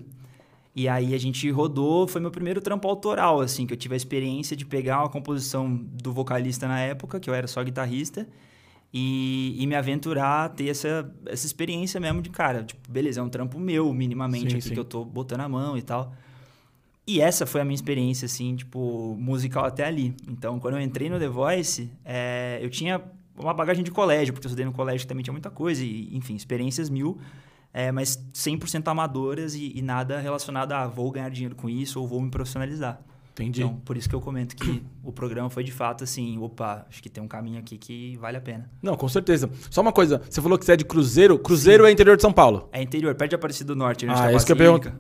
E 0.75 0.89
aí 0.89 1.15
a 1.15 1.19
gente 1.19 1.51
rodou, 1.51 2.09
foi 2.09 2.21
meu 2.21 2.31
primeiro 2.31 2.61
trampo 2.61 2.89
autoral, 2.89 3.41
assim, 3.43 3.67
que 3.67 3.75
eu 3.75 3.77
tive 3.77 3.93
a 3.95 3.97
experiência 3.97 4.57
de 4.57 4.65
pegar 4.65 5.01
uma 5.01 5.09
composição 5.11 5.75
do 5.75 6.13
vocalista 6.13 6.67
na 6.67 6.81
época, 6.81 7.21
que 7.21 7.29
eu 7.29 7.35
era 7.35 7.47
só 7.47 7.63
guitarrista, 7.63 8.27
e, 8.93 9.57
e, 9.59 9.67
me 9.67 9.75
aventurar 9.75 10.45
a 10.45 10.49
ter 10.51 10.69
essa, 10.69 11.11
essa 11.25 11.47
experiência 11.47 11.99
mesmo 11.99 12.21
de, 12.21 12.29
cara, 12.29 12.63
tipo, 12.63 12.91
beleza, 12.91 13.21
é 13.21 13.23
um 13.23 13.29
trampo 13.29 13.59
meu, 13.59 13.93
minimamente, 13.95 14.51
sim, 14.51 14.57
aqui 14.59 14.69
sim. 14.69 14.75
que 14.75 14.81
eu 14.81 14.85
tô 14.85 15.03
botando 15.03 15.41
a 15.41 15.49
mão 15.49 15.79
e 15.79 15.83
tal. 15.83 16.13
E 17.07 17.21
essa 17.21 17.47
foi 17.47 17.63
a 17.63 17.65
minha 17.65 17.75
experiência, 17.75 18.27
assim, 18.27 18.55
tipo, 18.55 19.17
musical 19.19 19.65
até 19.65 19.85
ali. 19.85 20.15
Então, 20.29 20.61
quando 20.61 20.75
eu 20.77 20.81
entrei 20.81 21.09
no 21.09 21.19
The 21.19 21.29
Voice, 21.29 21.91
é, 22.05 22.59
eu 22.61 22.69
tinha 22.69 23.03
uma 23.35 23.55
bagagem 23.55 23.83
de 23.83 23.91
colégio, 23.91 24.35
porque 24.35 24.47
eu 24.47 24.51
estudei 24.51 24.67
no 24.67 24.73
colégio 24.73 25.01
que 25.01 25.09
também 25.09 25.25
tinha 25.25 25.33
muita 25.33 25.51
coisa, 25.51 25.83
e, 25.83 26.15
enfim, 26.15 26.35
experiências 26.35 26.91
mil, 26.91 27.19
é, 27.73 27.91
mas 27.91 28.23
100% 28.35 28.87
amadoras 28.89 29.55
e, 29.55 29.73
e 29.75 29.81
nada 29.81 30.21
relacionado 30.21 30.73
a 30.73 30.87
vou 30.87 31.11
ganhar 31.11 31.31
dinheiro 31.31 31.57
com 31.57 31.69
isso 31.69 31.99
ou 31.99 32.07
vou 32.07 32.21
me 32.21 32.31
profissionalizar. 32.31 33.01
Entendi. 33.33 33.63
Então, 33.63 33.77
por 33.77 33.97
isso 33.97 34.09
que 34.09 34.15
eu 34.15 34.21
comento 34.21 34.55
que 34.55 34.83
o 35.03 35.11
programa 35.11 35.49
foi 35.49 35.65
de 35.65 35.73
fato 35.73 36.05
assim, 36.05 36.39
opa, 36.39 36.87
acho 36.89 37.03
que 37.03 37.09
tem 37.09 37.23
um 37.23 37.27
caminho 37.27 37.59
aqui 37.59 37.79
que 37.79 38.17
vale 38.19 38.37
a 38.37 38.41
pena. 38.41 38.71
Não, 38.83 38.95
com 38.95 39.09
certeza. 39.09 39.51
Só 39.71 39.81
uma 39.81 39.93
coisa, 39.93 40.21
você 40.29 40.41
falou 40.41 40.59
que 40.59 40.65
você 40.65 40.73
é 40.73 40.77
de 40.77 40.85
Cruzeiro. 40.85 41.39
Cruzeiro 41.39 41.85
Sim. 41.85 41.89
é 41.89 41.93
interior 41.93 42.17
de 42.17 42.23
São 42.23 42.33
Paulo. 42.33 42.69
É 42.73 42.83
interior, 42.83 43.15
perto 43.15 43.31
de 43.31 43.35
Aparecido 43.37 43.75
do 43.75 43.79
Norte. 43.79 44.07
Ah, 44.07 44.31
é 44.31 44.37
isso 44.37 44.45
que 44.45 44.53
eu 44.53 44.57
pergunto. 44.57 44.93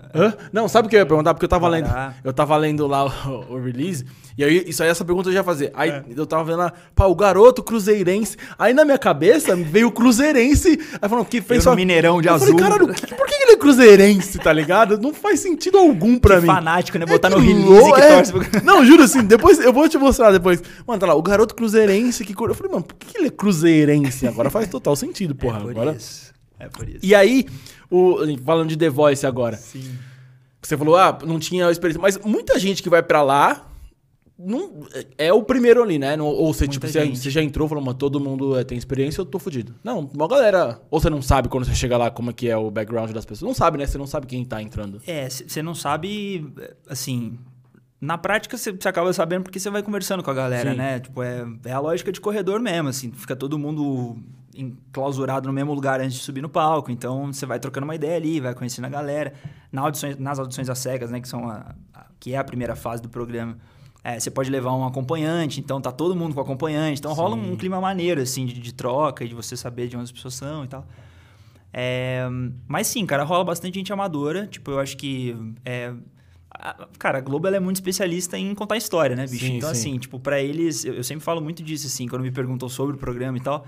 Não, 0.51 0.67
sabe 0.67 0.87
o 0.87 0.91
que 0.91 0.97
eu 0.97 1.01
ia 1.01 1.07
perguntar? 1.07 1.35
Porque 1.35 1.45
eu 1.45 1.49
tava 1.49 1.69
lendo, 1.69 1.91
eu 2.25 2.33
tava 2.33 2.57
lendo 2.57 2.87
lá 2.87 3.05
o, 3.05 3.55
o, 3.55 3.62
release, 3.62 4.07
e 4.37 4.45
aí 4.45 4.65
isso 4.67 4.83
aí 4.83 4.89
essa 4.89 5.05
pergunta 5.05 5.29
eu 5.29 5.33
já 5.33 5.41
ia 5.41 5.45
fazer. 5.45 5.71
Aí 5.75 5.91
é. 5.91 6.05
eu 6.17 6.27
tava 6.27 6.45
vendo 6.45 6.59
lá, 6.59 6.73
pá, 6.95 7.07
o 7.07 7.15
garoto 7.15 7.62
cruzeirense. 7.62 8.37
Aí 8.59 8.73
na 8.73 8.85
minha 8.85 8.99
cabeça 8.99 9.55
veio 9.57 9.89
o 9.89 9.93
cruzeirense, 9.93 10.79
aí 11.01 11.09
falando 11.09 11.27
que 11.27 11.41
fez 11.41 11.65
só 11.65 11.75
Mineirão 11.75 12.21
de 12.21 12.29
eu 12.29 12.35
azul. 12.35 12.49
Falei, 12.49 12.62
caralho, 12.62 12.87
por 12.87 13.27
que 13.27 13.35
ele 13.35 13.53
é 13.53 13.57
cruzeirense, 13.57 14.39
tá 14.39 14.53
ligado? 14.53 14.99
Não 14.99 15.12
faz 15.12 15.41
sentido 15.41 15.79
algum 15.79 16.19
pra 16.19 16.37
que 16.37 16.43
mim. 16.43 16.47
fanático, 16.47 16.99
né? 16.99 17.07
Botar 17.07 17.29
é 17.29 17.31
no 17.31 17.39
release 17.39 17.93
que 17.93 18.01
é... 18.01 18.23
torce. 18.23 18.65
Não, 18.65 18.85
juro 18.85 19.03
assim, 19.03 19.23
depois 19.23 19.59
eu 19.59 19.73
vou 19.73 19.89
te 19.89 19.99
mostrar 19.99 20.31
depois. 20.33 20.62
Mano, 20.87 21.01
tá 21.01 21.07
lá, 21.07 21.15
o 21.15 21.23
garoto 21.23 21.55
cruzeirense 21.55 22.25
que. 22.25 22.33
Eu 22.33 22.55
falei, 22.55 22.73
mano, 22.73 22.85
por 22.85 22.97
que 22.97 23.19
ele 23.19 23.29
é 23.29 23.31
cruzeirense? 23.31 24.27
Agora 24.27 24.51
faz 24.51 24.69
total 24.69 24.97
sentido, 24.97 25.35
porra. 25.35 25.59
É 25.59 25.62
por 25.62 25.71
agora... 25.71 25.93
isso. 25.93 26.33
É 26.59 26.69
por 26.69 26.89
isso. 26.89 27.01
E 27.03 27.15
aí, 27.15 27.47
o... 27.91 28.19
falando 28.45 28.69
de 28.69 28.77
The 28.77 28.89
Voice 28.89 29.27
agora. 29.27 29.57
Sim. 29.57 29.91
Você 30.62 30.77
falou, 30.77 30.97
ah, 30.97 31.19
não 31.25 31.41
tinha 31.41 31.69
experiência. 31.71 32.01
Mas 32.01 32.17
muita 32.19 32.59
gente 32.59 32.83
que 32.83 32.89
vai 32.89 33.03
para 33.03 33.21
lá 33.21 33.67
Não, 34.39 34.87
é 35.17 35.33
o 35.33 35.43
primeiro 35.43 35.83
ali, 35.83 35.99
né? 35.99 36.21
Ou 36.21 36.53
você, 36.53 36.67
tipo, 36.67 36.87
você, 36.87 37.07
você, 37.07 37.31
já 37.31 37.43
entrou 37.43 37.69
falou, 37.69 37.95
todo 37.95 38.19
mundo 38.19 38.59
é, 38.59 38.65
tem 38.65 38.77
experiência, 38.77 39.21
eu 39.21 39.27
tô 39.27 39.39
fudido. 39.39 39.75
Não, 39.85 40.11
uma 40.12 40.27
galera. 40.27 40.81
Ou 40.91 41.01
você 41.01 41.11
não 41.11 41.23
sabe 41.23 41.49
quando 41.49 41.65
você 41.65 41.75
chega 41.75 41.97
lá 41.97 42.11
como 42.11 42.31
é 42.31 42.33
que 42.33 42.49
é 42.49 42.57
o 42.57 42.71
background 42.71 43.11
das 43.12 43.25
pessoas. 43.25 43.47
Não 43.47 43.55
sabe, 43.55 43.79
né? 43.79 43.87
Você 43.87 43.99
não 43.99 44.07
sabe 44.07 44.27
quem 44.27 44.45
tá 44.45 44.61
entrando. 44.61 45.01
É, 45.07 45.29
você 45.29 45.62
não 45.62 45.75
sabe, 45.75 46.53
assim. 46.89 47.39
Na 48.01 48.19
prática, 48.19 48.57
você 48.57 48.77
acaba 48.85 49.12
sabendo 49.12 49.45
porque 49.45 49.61
você 49.61 49.71
vai 49.71 49.81
conversando 49.81 50.25
com 50.25 50.31
a 50.31 50.35
galera, 50.35 50.73
Sim. 50.73 50.77
né? 50.77 50.99
Tipo, 50.99 51.23
é, 51.23 51.47
é 51.67 51.73
a 51.73 51.79
lógica 51.79 52.11
de 52.11 52.21
corredor 52.21 52.59
mesmo, 52.59 52.89
assim. 52.89 53.12
Fica 53.12 53.37
todo 53.37 53.57
mundo 53.59 54.17
enclausurado 54.55 55.47
no 55.47 55.53
mesmo 55.53 55.73
lugar 55.73 56.01
antes 56.01 56.15
de 56.15 56.21
subir 56.21 56.41
no 56.41 56.49
palco. 56.49 56.91
Então, 56.91 57.33
você 57.33 57.47
vai 57.47 57.61
trocando 57.61 57.85
uma 57.85 57.95
ideia 57.95 58.17
ali, 58.17 58.41
vai 58.41 58.55
conhecendo 58.55 58.87
a 58.87 58.91
galera. 58.91 59.35
Na 59.71 59.83
audições, 59.83 60.19
nas 60.19 60.41
audições 60.41 60.69
às 60.69 60.81
cegas, 60.81 61.12
né? 61.12 61.21
Que, 61.21 61.29
são 61.29 61.49
a, 61.49 61.77
a, 61.95 62.07
que 62.19 62.35
é 62.35 62.39
a 62.39 62.45
primeira 62.45 62.75
fase 62.75 63.01
do 63.01 63.09
programa 63.09 63.57
é, 64.05 64.19
você 64.19 64.31
pode 64.31 64.51
levar 64.51 64.75
um 64.75 64.85
acompanhante, 64.85 65.61
então 65.61 65.81
tá 65.81 65.93
todo 65.93 66.17
mundo 66.17 66.35
com 66.35 66.41
acompanhante. 66.41 66.99
Então 66.99 67.15
Sim. 67.15 67.21
rola 67.21 67.37
um, 67.37 67.53
um, 67.53 67.57
clima 67.57 67.81
maneiro, 67.81 68.21
assim, 68.21 68.45
de, 68.45 68.55
de, 68.55 68.75
troca 68.75 69.25
e 69.25 69.29
de 69.29 69.35
você 69.35 69.57
saber 69.57 69.87
de 69.87 69.97
onde 69.97 70.05
as 70.05 70.13
pessoas 70.13 70.35
são 70.35 70.65
e 70.65 70.69
tal. 70.69 70.85
É, 71.73 72.27
mas 72.67 72.89
sim, 72.89 73.07
cara, 73.07 73.23
rola 73.23 73.45
bastante 73.45 73.77
gente 73.77 73.93
amadora. 73.93 74.47
Tipo, 74.47 74.73
eu 74.73 74.81
acho 74.81 74.97
que. 74.97 75.37
É, 75.65 75.93
a, 76.51 76.89
cara, 76.99 77.19
a 77.19 77.21
Globo 77.21 77.47
é 77.47 77.61
muito 77.61 77.77
especialista 77.77 78.37
em 78.37 78.53
contar 78.55 78.77
história, 78.77 79.15
né, 79.15 79.25
bicho? 79.27 79.47
Sim, 79.47 79.57
então, 79.57 79.73
sim. 79.73 79.91
assim, 79.91 79.99
tipo, 79.99 80.19
para 80.19 80.43
eles. 80.43 80.85
Eu, 80.85 80.95
eu, 80.95 81.05
sempre 81.05 81.25
falo 81.25 81.41
muito 81.41 81.63
disso, 81.63 81.87
assim, 81.87 82.09
quando 82.09 82.23
me 82.23 82.33
perguntam 82.33 82.69
sobre 82.69 82.97
o 82.97 82.99
programa 82.99 83.39
e 83.39 83.41
tal. 83.41 83.65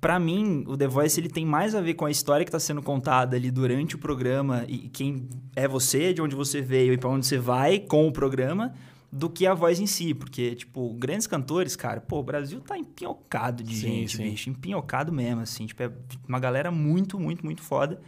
Para 0.00 0.20
mim, 0.20 0.64
o 0.68 0.76
The 0.76 0.86
Voice 0.86 1.18
ele 1.18 1.30
tem 1.30 1.44
mais 1.44 1.74
a 1.74 1.80
ver 1.80 1.94
com 1.94 2.04
a 2.04 2.10
história 2.10 2.44
que 2.44 2.50
está 2.50 2.60
sendo 2.60 2.82
contada 2.82 3.36
ali 3.36 3.50
durante 3.50 3.96
o 3.96 3.98
programa 3.98 4.64
e 4.68 4.88
quem 4.90 5.28
é 5.56 5.66
você, 5.66 6.12
de 6.12 6.20
onde 6.20 6.36
você 6.36 6.60
veio 6.60 6.92
e 6.92 6.98
para 6.98 7.08
onde 7.08 7.26
você 7.26 7.38
vai 7.38 7.78
com 7.80 8.06
o 8.06 8.12
programa 8.12 8.72
do 9.12 9.28
que 9.28 9.46
a 9.46 9.52
voz 9.52 9.78
em 9.78 9.86
si, 9.86 10.14
porque, 10.14 10.54
tipo, 10.54 10.94
grandes 10.94 11.26
cantores, 11.26 11.76
cara, 11.76 12.00
pô, 12.00 12.20
o 12.20 12.22
Brasil 12.22 12.58
tá 12.60 12.78
empinhocado 12.78 13.62
de 13.62 13.74
sim, 13.74 13.80
gente, 13.80 14.16
sim. 14.16 14.22
bicho, 14.22 14.48
empinhocado 14.48 15.12
mesmo, 15.12 15.42
assim, 15.42 15.66
tipo, 15.66 15.82
é 15.82 15.92
uma 16.26 16.40
galera 16.40 16.70
muito, 16.70 17.20
muito, 17.20 17.44
muito 17.44 17.60
foda. 17.60 18.00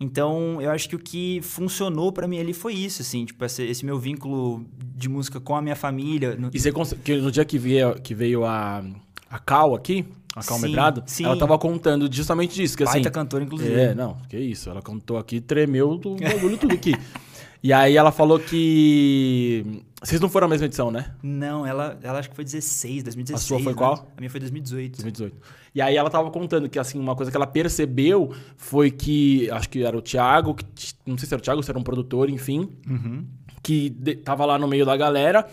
Então, 0.00 0.60
eu 0.60 0.70
acho 0.70 0.88
que 0.88 0.96
o 0.96 0.98
que 0.98 1.40
funcionou 1.42 2.12
para 2.12 2.26
mim 2.26 2.40
ali 2.40 2.52
foi 2.52 2.74
isso, 2.74 3.00
assim, 3.00 3.24
tipo, 3.24 3.44
esse, 3.44 3.62
esse, 3.62 3.86
meu 3.86 3.96
vínculo 3.96 4.66
de 4.96 5.08
música 5.08 5.38
com 5.38 5.54
a 5.54 5.62
minha 5.62 5.76
família. 5.76 6.34
No... 6.34 6.50
E 6.52 6.58
você 6.58 6.72
que 6.96 7.16
no 7.16 7.30
dia 7.30 7.44
que 7.44 7.58
veio, 7.58 7.94
que 8.00 8.12
veio 8.12 8.44
a, 8.44 8.84
a 9.30 9.38
Cal 9.38 9.74
aqui, 9.74 10.04
a 10.34 10.42
Cal 10.42 10.58
sim, 10.58 10.66
Medrado, 10.66 11.02
sim. 11.06 11.24
ela 11.24 11.38
tava 11.38 11.56
contando 11.58 12.12
justamente 12.12 12.56
disso, 12.56 12.76
que 12.76 12.84
Baita 12.84 12.98
assim... 12.98 13.10
cantora, 13.10 13.44
inclusive. 13.44 13.72
É, 13.72 13.94
não, 13.94 14.18
que 14.28 14.36
isso, 14.36 14.68
ela 14.68 14.82
contou 14.82 15.16
aqui, 15.16 15.40
tremeu 15.40 15.90
o 15.90 16.16
bagulho 16.16 16.56
tudo 16.58 16.74
aqui. 16.74 16.92
E 17.62 17.72
aí 17.72 17.96
ela 17.96 18.12
falou 18.12 18.38
que. 18.38 19.82
Vocês 20.00 20.20
não 20.20 20.28
foram 20.28 20.46
a 20.46 20.50
mesma 20.50 20.66
edição, 20.66 20.90
né? 20.90 21.12
Não, 21.22 21.66
ela, 21.66 21.98
ela 22.02 22.20
acho 22.20 22.30
que 22.30 22.36
foi 22.36 22.44
16, 22.44 23.02
2016. 23.02 23.34
A 23.34 23.46
sua 23.46 23.58
foi 23.58 23.72
né? 23.72 23.78
qual? 23.78 24.08
A 24.16 24.20
minha 24.20 24.30
foi 24.30 24.38
2018. 24.38 25.02
2018. 25.02 25.36
E 25.74 25.82
aí 25.82 25.96
ela 25.96 26.08
tava 26.08 26.30
contando 26.30 26.68
que, 26.68 26.78
assim, 26.78 27.00
uma 27.00 27.16
coisa 27.16 27.30
que 27.30 27.36
ela 27.36 27.46
percebeu 27.46 28.32
foi 28.56 28.90
que. 28.90 29.50
Acho 29.50 29.68
que 29.68 29.82
era 29.82 29.96
o 29.96 30.02
Thiago, 30.02 30.54
que, 30.54 30.94
não 31.04 31.18
sei 31.18 31.26
se 31.28 31.34
era 31.34 31.40
o 31.40 31.44
Thiago, 31.44 31.62
se 31.62 31.70
era 31.70 31.78
um 31.78 31.82
produtor, 31.82 32.30
enfim. 32.30 32.68
Uhum. 32.88 33.26
Que 33.62 33.90
de, 33.90 34.14
tava 34.14 34.46
lá 34.46 34.58
no 34.58 34.68
meio 34.68 34.86
da 34.86 34.96
galera 34.96 35.48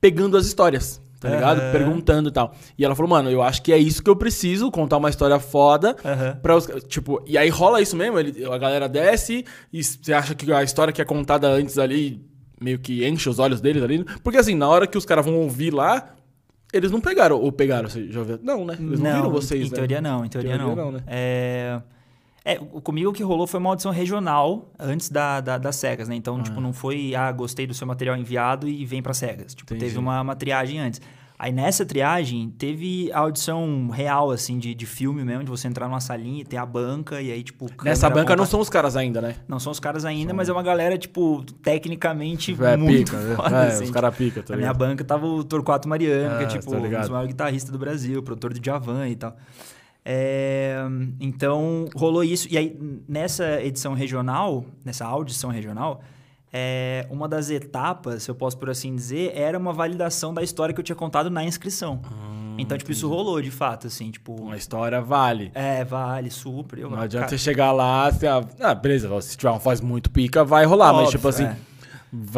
pegando 0.00 0.36
as 0.36 0.46
histórias 0.46 1.02
tá 1.20 1.28
ligado? 1.28 1.60
Uhum. 1.60 1.72
Perguntando 1.72 2.28
e 2.28 2.32
tal. 2.32 2.54
E 2.78 2.84
ela 2.84 2.94
falou, 2.94 3.10
mano, 3.10 3.30
eu 3.30 3.42
acho 3.42 3.62
que 3.62 3.72
é 3.72 3.78
isso 3.78 4.02
que 4.02 4.10
eu 4.10 4.16
preciso, 4.16 4.70
contar 4.70 4.96
uma 4.96 5.08
história 5.08 5.38
foda 5.38 5.96
uhum. 6.04 6.40
pra 6.40 6.56
os... 6.56 6.66
Tipo, 6.88 7.22
e 7.26 7.36
aí 7.38 7.48
rola 7.48 7.80
isso 7.80 7.96
mesmo, 7.96 8.18
ele, 8.18 8.44
a 8.44 8.58
galera 8.58 8.88
desce 8.88 9.44
e 9.72 9.82
você 9.82 10.12
acha 10.12 10.34
que 10.34 10.50
a 10.52 10.62
história 10.62 10.92
que 10.92 11.00
é 11.00 11.04
contada 11.04 11.48
antes 11.48 11.78
ali 11.78 12.24
meio 12.60 12.78
que 12.78 13.06
enche 13.06 13.28
os 13.28 13.38
olhos 13.38 13.60
deles 13.60 13.82
ali. 13.82 14.04
Porque 14.22 14.38
assim, 14.38 14.54
na 14.54 14.68
hora 14.68 14.86
que 14.86 14.98
os 14.98 15.04
caras 15.04 15.24
vão 15.24 15.36
ouvir 15.36 15.72
lá, 15.72 16.14
eles 16.72 16.90
não 16.90 17.00
pegaram, 17.00 17.40
ou 17.40 17.52
pegaram, 17.52 17.88
você 17.88 18.10
já 18.10 18.22
viu? 18.22 18.38
Não, 18.42 18.64
né? 18.64 18.76
Eles 18.78 19.00
não, 19.00 19.10
não 19.10 19.16
viram 19.16 19.30
vocês, 19.30 19.66
em 19.66 19.70
né? 19.70 19.76
teoria 19.76 20.00
não, 20.00 20.24
em 20.24 20.28
teoria, 20.28 20.56
teoria 20.56 20.74
não. 20.76 20.76
não 20.76 20.92
né? 20.92 21.00
É... 21.06 21.80
É, 22.48 22.54
comigo 22.54 23.10
o 23.10 23.12
que 23.12 23.24
rolou 23.24 23.44
foi 23.44 23.58
uma 23.58 23.70
audição 23.70 23.90
regional 23.90 24.70
antes 24.78 25.08
da, 25.08 25.40
da, 25.40 25.58
das 25.58 25.74
cegas, 25.74 26.08
né? 26.08 26.14
Então, 26.14 26.36
ah. 26.36 26.42
tipo, 26.44 26.60
não 26.60 26.72
foi, 26.72 27.12
ah, 27.12 27.32
gostei 27.32 27.66
do 27.66 27.74
seu 27.74 27.88
material 27.88 28.16
enviado 28.16 28.68
e 28.68 28.86
vem 28.86 29.02
para 29.02 29.12
cegas. 29.12 29.52
Tipo, 29.52 29.74
Entendi. 29.74 29.86
teve 29.86 29.98
uma, 29.98 30.20
uma 30.20 30.36
triagem 30.36 30.78
antes. 30.78 31.00
Aí 31.36 31.50
nessa 31.50 31.84
triagem 31.84 32.48
teve 32.56 33.10
a 33.12 33.18
audição 33.18 33.88
real, 33.88 34.30
assim, 34.30 34.60
de, 34.60 34.76
de 34.76 34.86
filme 34.86 35.24
mesmo, 35.24 35.42
de 35.42 35.50
você 35.50 35.66
entrar 35.66 35.88
numa 35.88 35.98
salinha 35.98 36.42
e 36.42 36.44
ter 36.44 36.56
a 36.56 36.64
banca, 36.64 37.20
e 37.20 37.32
aí, 37.32 37.42
tipo. 37.42 37.66
Nessa 37.82 38.08
banca 38.08 38.36
não 38.36 38.46
são 38.46 38.60
os 38.60 38.70
caras 38.70 38.96
ainda, 38.96 39.20
né? 39.20 39.34
Não 39.48 39.58
são 39.58 39.72
os 39.72 39.80
caras 39.80 40.04
ainda, 40.04 40.28
são... 40.28 40.36
mas 40.36 40.48
é 40.48 40.52
uma 40.52 40.62
galera, 40.62 40.96
tipo, 40.96 41.44
tecnicamente 41.60 42.56
é, 42.62 42.76
muito 42.76 43.10
pica, 43.10 43.36
foda, 43.36 43.64
é, 43.64 43.66
assim. 43.66 43.84
os 43.84 43.90
caras 43.90 44.16
pica, 44.16 44.42
tá 44.44 44.54
Na 44.54 44.56
minha 44.56 44.72
banca 44.72 45.04
tava 45.04 45.26
o 45.26 45.42
Torquato 45.42 45.88
Mariano, 45.88 46.38
que 46.38 46.44
é, 46.44 46.46
tipo 46.46 46.74
um 46.74 46.80
dos 46.80 47.08
maiores 47.08 47.26
guitarristas 47.26 47.72
do 47.72 47.78
Brasil, 47.78 48.22
produtor 48.22 48.54
de 48.54 48.64
Javan 48.64 49.08
e 49.08 49.16
tal. 49.16 49.36
É, 50.08 50.76
então, 51.18 51.86
rolou 51.96 52.22
isso. 52.22 52.46
E 52.48 52.56
aí, 52.56 52.78
nessa 53.08 53.60
edição 53.60 53.92
regional, 53.92 54.64
nessa 54.84 55.04
audição 55.04 55.50
regional, 55.50 56.00
é, 56.52 57.04
uma 57.10 57.26
das 57.26 57.50
etapas, 57.50 58.22
se 58.22 58.30
eu 58.30 58.34
posso 58.36 58.56
por 58.56 58.70
assim 58.70 58.94
dizer, 58.94 59.32
era 59.34 59.58
uma 59.58 59.72
validação 59.72 60.32
da 60.32 60.44
história 60.44 60.72
que 60.72 60.78
eu 60.78 60.84
tinha 60.84 60.94
contado 60.94 61.28
na 61.28 61.42
inscrição. 61.42 62.00
Hum, 62.04 62.54
então, 62.56 62.78
tipo, 62.78 62.92
entendi. 62.92 62.98
isso 62.98 63.08
rolou 63.08 63.42
de 63.42 63.50
fato, 63.50 63.88
assim, 63.88 64.12
tipo. 64.12 64.40
Uma 64.40 64.56
história 64.56 65.00
vale. 65.00 65.50
É, 65.52 65.84
vale, 65.84 66.30
super. 66.30 66.78
Eu, 66.78 66.88
Não 66.88 67.00
adianta 67.00 67.26
cara... 67.26 67.36
você 67.36 67.42
chegar 67.42 67.72
lá, 67.72 68.08
você, 68.08 68.28
ah, 68.28 68.74
beleza, 68.76 69.20
se 69.20 69.36
tiver 69.36 69.50
uma 69.50 69.58
voz 69.58 69.80
muito 69.80 70.08
pica, 70.08 70.44
vai 70.44 70.64
rolar, 70.64 70.90
Óbvio, 70.90 71.02
mas 71.02 71.10
tipo 71.10 71.26
assim. 71.26 71.44
É. 71.46 71.56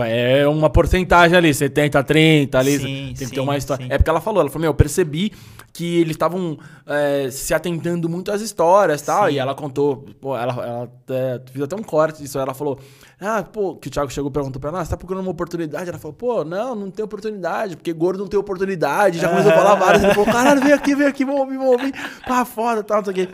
É 0.06 0.48
uma 0.48 0.70
porcentagem 0.70 1.36
ali, 1.36 1.52
70, 1.52 2.02
30 2.02 2.58
ali. 2.58 2.78
Sim, 2.78 2.84
tem 2.84 3.16
sim, 3.16 3.26
que 3.26 3.30
ter 3.32 3.40
uma 3.40 3.56
história. 3.56 3.84
Sim. 3.84 3.92
É 3.92 3.98
porque 3.98 4.10
ela 4.10 4.20
falou, 4.20 4.40
ela 4.40 4.48
falou, 4.48 4.62
meu, 4.62 4.70
eu 4.70 4.74
percebi 4.74 5.32
que 5.72 6.00
eles 6.00 6.12
estavam 6.12 6.58
é, 6.86 7.30
se 7.30 7.54
atentando 7.54 8.08
muito 8.08 8.32
às 8.32 8.40
histórias 8.40 9.02
e 9.02 9.04
tal. 9.04 9.30
E 9.30 9.38
ela 9.38 9.54
contou, 9.54 10.06
pô, 10.20 10.36
ela, 10.36 10.52
ela 10.52 10.90
é, 11.10 11.40
fez 11.52 11.62
até 11.64 11.76
um 11.76 11.82
corte 11.82 12.22
disso. 12.22 12.38
Ela 12.38 12.54
falou, 12.54 12.80
ah, 13.20 13.42
pô, 13.42 13.76
que 13.76 13.88
o 13.88 13.90
Thiago 13.90 14.10
chegou 14.10 14.30
e 14.30 14.32
perguntou 14.32 14.60
pra 14.60 14.70
ela, 14.70 14.80
ah, 14.80 14.84
você 14.84 14.90
tá 14.90 14.96
procurando 14.96 15.22
uma 15.22 15.30
oportunidade? 15.30 15.88
Ela 15.88 15.98
falou, 15.98 16.14
pô, 16.14 16.44
não, 16.44 16.74
não 16.74 16.90
tem 16.90 17.04
oportunidade, 17.04 17.76
porque 17.76 17.92
gordo 17.92 18.20
não 18.20 18.26
tem 18.26 18.40
oportunidade. 18.40 19.18
Já 19.18 19.28
começou 19.28 19.52
a 19.52 19.54
falar 19.54 19.74
várias. 19.74 20.02
Ele 20.02 20.14
falou, 20.14 20.32
caralho, 20.32 20.60
vem 20.62 20.72
aqui, 20.72 20.94
vem 20.94 21.06
aqui, 21.06 21.24
vamos 21.24 21.40
ouvir, 21.42 21.58
vamos 21.58 21.72
ouvir. 21.72 21.92
Pá, 22.26 22.44
foda, 22.44 22.82
tal, 22.82 22.98
não 22.98 23.04
sei 23.04 23.12
o 23.12 23.14
quê. 23.14 23.28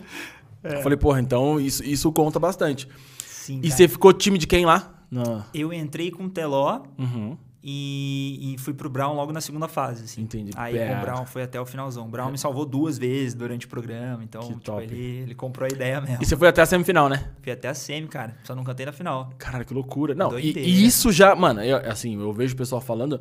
É. 0.64 0.76
Eu 0.76 0.82
falei, 0.82 0.98
porra, 0.98 1.20
então 1.20 1.60
isso, 1.60 1.84
isso 1.84 2.10
conta 2.12 2.38
bastante. 2.40 2.88
Sim, 3.26 3.60
e 3.62 3.70
você 3.70 3.86
ficou 3.86 4.12
time 4.12 4.38
de 4.38 4.46
quem 4.46 4.64
lá? 4.64 4.93
Não. 5.14 5.44
Eu 5.54 5.72
entrei 5.72 6.10
com 6.10 6.24
o 6.24 6.28
Teló 6.28 6.82
uhum. 6.98 7.38
e, 7.62 8.54
e 8.54 8.58
fui 8.58 8.74
pro 8.74 8.90
Brown 8.90 9.14
logo 9.14 9.32
na 9.32 9.40
segunda 9.40 9.68
fase. 9.68 10.02
Assim. 10.02 10.22
Entendi. 10.22 10.50
Aí 10.56 10.76
é. 10.76 10.98
o 10.98 11.00
Brown 11.00 11.24
foi 11.24 11.44
até 11.44 11.60
o 11.60 11.64
finalzão. 11.64 12.06
O 12.06 12.08
Brown 12.08 12.30
é. 12.30 12.32
me 12.32 12.38
salvou 12.38 12.66
duas 12.66 12.98
vezes 12.98 13.32
durante 13.32 13.66
o 13.66 13.68
programa, 13.68 14.24
então 14.24 14.42
tipo, 14.42 14.80
ele, 14.80 15.22
ele 15.22 15.34
comprou 15.36 15.68
a 15.70 15.72
ideia 15.72 16.00
mesmo. 16.00 16.20
E 16.20 16.26
você 16.26 16.36
foi 16.36 16.48
até 16.48 16.62
a 16.62 16.66
semifinal, 16.66 17.08
né? 17.08 17.30
Fui 17.40 17.52
até 17.52 17.68
a 17.68 17.74
semi, 17.74 18.08
cara. 18.08 18.36
Só 18.42 18.56
não 18.56 18.64
cantei 18.64 18.84
na 18.84 18.92
final. 18.92 19.30
Cara, 19.38 19.64
que 19.64 19.72
loucura. 19.72 20.16
Não, 20.16 20.36
e, 20.36 20.52
e, 20.58 20.84
isso 20.84 21.12
já, 21.12 21.36
mano, 21.36 21.62
eu, 21.62 21.76
assim, 21.88 22.20
eu 22.20 22.32
vejo 22.32 22.54
o 22.54 22.58
pessoal 22.58 22.80
falando. 22.80 23.20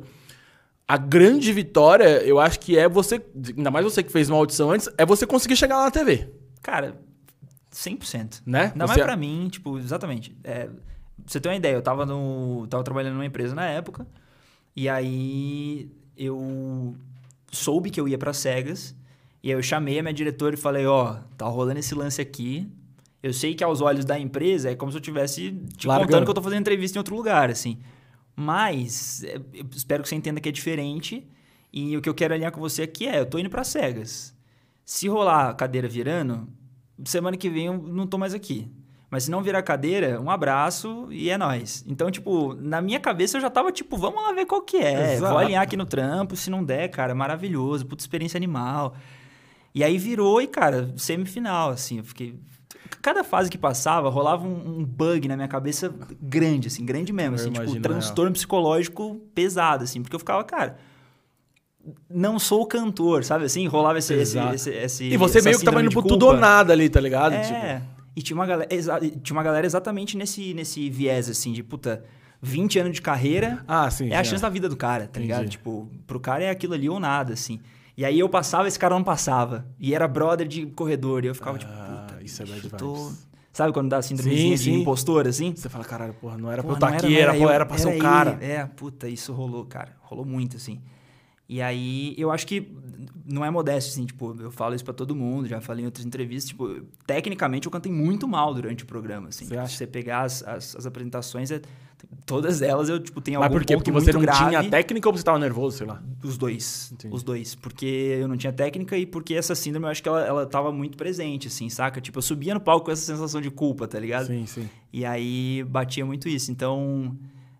A 0.86 0.98
grande 0.98 1.50
vitória, 1.52 2.22
eu 2.24 2.40
acho 2.40 2.58
que 2.58 2.76
é 2.76 2.88
você, 2.88 3.24
ainda 3.56 3.70
mais 3.70 3.84
você 3.84 4.02
que 4.02 4.12
fez 4.12 4.28
uma 4.28 4.36
audição 4.36 4.70
antes, 4.70 4.90
é 4.98 5.06
você 5.06 5.26
conseguir 5.26 5.56
chegar 5.56 5.76
lá 5.78 5.84
na 5.84 5.90
TV. 5.92 6.28
Cara, 6.60 7.00
100%. 7.72 8.42
Né? 8.44 8.72
Ainda 8.72 8.86
você... 8.86 8.94
mais 8.94 9.02
pra 9.02 9.16
mim, 9.16 9.48
tipo, 9.48 9.78
exatamente. 9.78 10.36
É, 10.44 10.68
você 11.26 11.40
tem 11.40 11.50
uma 11.52 11.56
ideia, 11.56 11.74
eu 11.74 11.82
tava, 11.82 12.04
no, 12.06 12.66
tava 12.68 12.82
trabalhando 12.82 13.14
numa 13.14 13.26
empresa 13.26 13.54
na 13.54 13.66
época, 13.66 14.06
e 14.74 14.88
aí 14.88 15.90
eu 16.16 16.96
soube 17.50 17.90
que 17.90 18.00
eu 18.00 18.08
ia 18.08 18.18
para 18.18 18.32
cegas, 18.32 18.94
e 19.42 19.50
aí 19.50 19.58
eu 19.58 19.62
chamei 19.62 19.98
a 19.98 20.02
minha 20.02 20.14
diretora 20.14 20.54
e 20.54 20.58
falei, 20.58 20.86
ó, 20.86 21.12
oh, 21.12 21.36
tá 21.36 21.46
rolando 21.46 21.78
esse 21.78 21.94
lance 21.94 22.20
aqui. 22.20 22.66
Eu 23.22 23.32
sei 23.32 23.54
que 23.54 23.62
aos 23.62 23.80
olhos 23.80 24.04
da 24.04 24.18
empresa 24.18 24.70
é 24.70 24.74
como 24.74 24.90
se 24.90 24.98
eu 24.98 25.02
tivesse 25.02 25.50
te 25.76 25.86
Largando. 25.86 26.08
contando 26.08 26.24
que 26.24 26.30
eu 26.30 26.34
tô 26.34 26.42
fazendo 26.42 26.60
entrevista 26.60 26.96
em 26.96 27.00
outro 27.00 27.14
lugar, 27.14 27.50
assim. 27.50 27.78
Mas 28.36 29.22
é, 29.24 29.36
eu 29.52 29.66
espero 29.74 30.02
que 30.02 30.08
você 30.08 30.14
entenda 30.14 30.40
que 30.40 30.48
é 30.48 30.52
diferente. 30.52 31.26
E 31.72 31.96
o 31.96 32.00
que 32.00 32.08
eu 32.08 32.14
quero 32.14 32.34
alinhar 32.34 32.52
com 32.52 32.60
você 32.60 32.82
aqui 32.82 33.06
é, 33.06 33.20
eu 33.20 33.26
tô 33.26 33.38
indo 33.38 33.50
para 33.50 33.64
cegas. 33.64 34.34
Se 34.84 35.08
rolar 35.08 35.50
a 35.50 35.54
cadeira 35.54 35.88
virando, 35.88 36.48
semana 37.04 37.36
que 37.36 37.48
vem 37.48 37.66
eu 37.66 37.76
não 37.76 38.06
tô 38.06 38.16
mais 38.16 38.34
aqui. 38.34 38.70
Mas 39.14 39.22
se 39.22 39.30
não 39.30 39.44
virar 39.44 39.62
cadeira, 39.62 40.20
um 40.20 40.28
abraço 40.28 41.06
e 41.08 41.30
é 41.30 41.38
nós. 41.38 41.84
Então, 41.86 42.10
tipo, 42.10 42.52
na 42.54 42.82
minha 42.82 42.98
cabeça 42.98 43.36
eu 43.36 43.40
já 43.40 43.48
tava 43.48 43.70
tipo, 43.70 43.96
vamos 43.96 44.20
lá 44.20 44.32
ver 44.32 44.44
qual 44.44 44.60
que 44.60 44.76
é. 44.76 45.14
Exato. 45.14 45.32
Vou 45.32 45.38
alinhar 45.38 45.62
aqui 45.62 45.76
no 45.76 45.86
trampo, 45.86 46.34
se 46.34 46.50
não 46.50 46.64
der, 46.64 46.88
cara, 46.88 47.14
maravilhoso, 47.14 47.86
puta 47.86 48.02
experiência 48.02 48.36
animal. 48.36 48.96
E 49.72 49.84
aí 49.84 49.98
virou 49.98 50.42
e, 50.42 50.48
cara, 50.48 50.92
semifinal, 50.96 51.70
assim, 51.70 51.98
eu 51.98 52.04
fiquei 52.04 52.34
cada 53.00 53.22
fase 53.22 53.48
que 53.48 53.56
passava, 53.56 54.10
rolava 54.10 54.44
um, 54.44 54.80
um, 54.80 54.84
bug 54.84 55.28
na 55.28 55.36
minha 55.36 55.46
cabeça 55.46 55.94
grande, 56.20 56.66
assim, 56.66 56.84
grande 56.84 57.12
mesmo, 57.12 57.36
assim, 57.36 57.52
tipo, 57.52 57.80
transtorno 57.80 58.32
psicológico 58.32 59.20
pesado, 59.32 59.84
assim, 59.84 60.02
porque 60.02 60.16
eu 60.16 60.18
ficava, 60.18 60.42
cara, 60.42 60.76
não 62.10 62.36
sou 62.40 62.66
cantor, 62.66 63.22
sabe 63.22 63.44
assim? 63.44 63.64
Rolava 63.68 63.96
esse, 64.00 64.12
esse, 64.12 64.40
esse, 64.40 64.70
esse, 64.70 65.04
E 65.04 65.16
você 65.16 65.40
meio 65.40 65.56
que 65.56 65.64
tava 65.64 65.80
indo 65.80 65.92
pro 65.92 66.02
tudo 66.02 66.26
ou 66.26 66.36
nada 66.36 66.72
ali, 66.72 66.88
tá 66.88 67.00
ligado? 67.00 67.34
É, 67.34 67.42
tipo... 67.42 67.93
E 68.16 68.22
tinha 68.22 68.36
uma 68.36 68.46
galera, 68.46 68.68
tinha 69.22 69.36
uma 69.36 69.42
galera 69.42 69.66
exatamente 69.66 70.16
nesse, 70.16 70.54
nesse 70.54 70.88
viés, 70.88 71.28
assim, 71.28 71.52
de 71.52 71.62
puta, 71.62 72.04
20 72.40 72.78
anos 72.78 72.92
de 72.92 73.02
carreira, 73.02 73.64
ah, 73.66 73.90
sim, 73.90 74.10
é 74.10 74.16
a 74.16 74.24
chance 74.24 74.42
da 74.42 74.48
vida 74.48 74.68
do 74.68 74.76
cara, 74.76 75.04
tá 75.04 75.18
Entendi. 75.18 75.26
ligado? 75.26 75.48
Tipo, 75.48 75.90
pro 76.06 76.20
cara 76.20 76.44
é 76.44 76.50
aquilo 76.50 76.74
ali 76.74 76.88
ou 76.88 77.00
nada, 77.00 77.32
assim. 77.32 77.60
E 77.96 78.04
aí 78.04 78.18
eu 78.18 78.28
passava, 78.28 78.66
esse 78.66 78.78
cara 78.78 78.94
não 78.94 79.04
passava. 79.04 79.66
E 79.78 79.94
era 79.94 80.06
brother 80.08 80.48
de 80.48 80.66
corredor. 80.66 81.24
E 81.24 81.28
eu 81.28 81.34
ficava 81.34 81.58
tipo, 81.58 81.72
ah, 81.72 82.06
tipo, 82.06 82.12
puta, 82.12 82.24
isso 82.24 82.42
é 82.42 82.46
bad 82.46 82.70
tô... 82.70 83.12
Sabe 83.52 83.72
quando 83.72 83.88
dá 83.88 84.02
síndrome 84.02 84.56
de 84.56 84.72
impostor, 84.72 85.28
assim? 85.28 85.54
Você 85.54 85.68
fala, 85.68 85.84
caralho, 85.84 86.12
porra, 86.14 86.36
não 86.36 86.50
era 86.50 86.60
porra, 86.60 86.76
pra 86.76 86.88
eu 86.88 86.94
estar 86.96 87.06
aqui, 87.06 87.16
era, 87.16 87.36
era, 87.36 87.52
era 87.52 87.64
pra 87.64 87.78
ser 87.78 87.96
o 87.96 87.98
cara. 88.00 88.36
É, 88.40 88.66
puta, 88.66 89.08
isso 89.08 89.32
rolou, 89.32 89.64
cara. 89.64 89.92
Rolou 90.00 90.24
muito, 90.24 90.56
assim. 90.56 90.80
E 91.54 91.62
aí, 91.62 92.16
eu 92.18 92.32
acho 92.32 92.48
que 92.48 92.68
não 93.24 93.44
é 93.44 93.48
modesto, 93.48 93.92
assim, 93.92 94.04
tipo, 94.04 94.34
eu 94.40 94.50
falo 94.50 94.74
isso 94.74 94.84
para 94.84 94.92
todo 94.92 95.14
mundo, 95.14 95.46
já 95.46 95.60
falei 95.60 95.84
em 95.84 95.86
outras 95.86 96.04
entrevistas, 96.04 96.48
tipo, 96.48 96.82
tecnicamente 97.06 97.68
eu 97.68 97.70
cantei 97.70 97.92
muito 97.92 98.26
mal 98.26 98.52
durante 98.52 98.82
o 98.82 98.86
programa, 98.88 99.28
assim. 99.28 99.44
Você 99.44 99.56
você 99.56 99.86
pegar 99.86 100.22
as, 100.22 100.42
as, 100.42 100.74
as, 100.74 100.84
apresentações, 100.84 101.52
é, 101.52 101.62
todas 102.26 102.60
elas 102.60 102.88
eu, 102.88 102.98
tipo, 102.98 103.20
tenho 103.20 103.38
Mas 103.38 103.44
algum 103.46 103.54
Mas 103.54 103.62
por 103.62 103.68
quê? 103.68 103.76
Porque 103.76 103.92
você 103.92 104.12
não 104.12 104.20
grave. 104.20 104.48
tinha 104.48 104.68
técnica 104.68 105.08
ou 105.08 105.16
você 105.16 105.22
tava 105.22 105.38
nervoso, 105.38 105.76
sei 105.76 105.86
lá? 105.86 106.02
Os 106.24 106.36
dois. 106.36 106.90
Entendi. 106.92 107.14
Os 107.14 107.22
dois. 107.22 107.54
Porque 107.54 107.86
eu 108.20 108.26
não 108.26 108.36
tinha 108.36 108.52
técnica 108.52 108.98
e 108.98 109.06
porque 109.06 109.34
essa 109.34 109.54
síndrome, 109.54 109.86
eu 109.86 109.90
acho 109.90 110.02
que 110.02 110.08
ela, 110.08 110.26
ela 110.26 110.46
tava 110.46 110.72
muito 110.72 110.98
presente, 110.98 111.46
assim, 111.46 111.68
saca? 111.68 112.00
Tipo, 112.00 112.18
eu 112.18 112.22
subia 112.22 112.52
no 112.52 112.60
palco 112.60 112.86
com 112.86 112.90
essa 112.90 113.02
sensação 113.02 113.40
de 113.40 113.48
culpa, 113.48 113.86
tá 113.86 114.00
ligado? 114.00 114.26
Sim, 114.26 114.44
sim. 114.44 114.68
E 114.92 115.04
aí 115.04 115.62
batia 115.68 116.04
muito 116.04 116.28
isso. 116.28 116.50
Então 116.50 117.16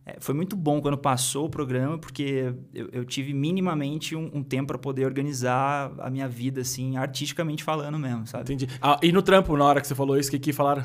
é, 0.07 0.17
foi 0.21 0.35
muito 0.35 0.55
bom 0.55 0.83
quando 0.83 0.99
passou 0.99 1.47
o 1.47 1.51
programa, 1.51 1.97
porque 1.97 2.55
eu, 2.75 2.89
eu 2.93 3.05
tive 3.05 3.33
minimamente 3.33 4.15
um, 4.15 4.31
um 4.35 4.43
tempo 4.43 4.69
para 4.69 4.79
poder 4.79 5.07
organizar 5.07 5.93
a 5.99 6.11
minha 6.11 6.29
vida, 6.29 6.61
assim, 6.61 6.97
artisticamente 6.99 7.65
falando 7.65 7.99
mesmo, 7.99 8.27
sabe? 8.27 8.45
Entendi. 8.45 8.69
Ah, 8.83 8.99
e 9.03 9.11
no 9.11 9.23
trampo, 9.23 9.57
na 9.57 9.65
hora 9.65 9.81
que 9.81 9.87
você 9.87 9.95
falou 9.95 10.19
isso, 10.19 10.29
o 10.29 10.33
que, 10.33 10.39
que 10.39 10.53
falaram? 10.53 10.85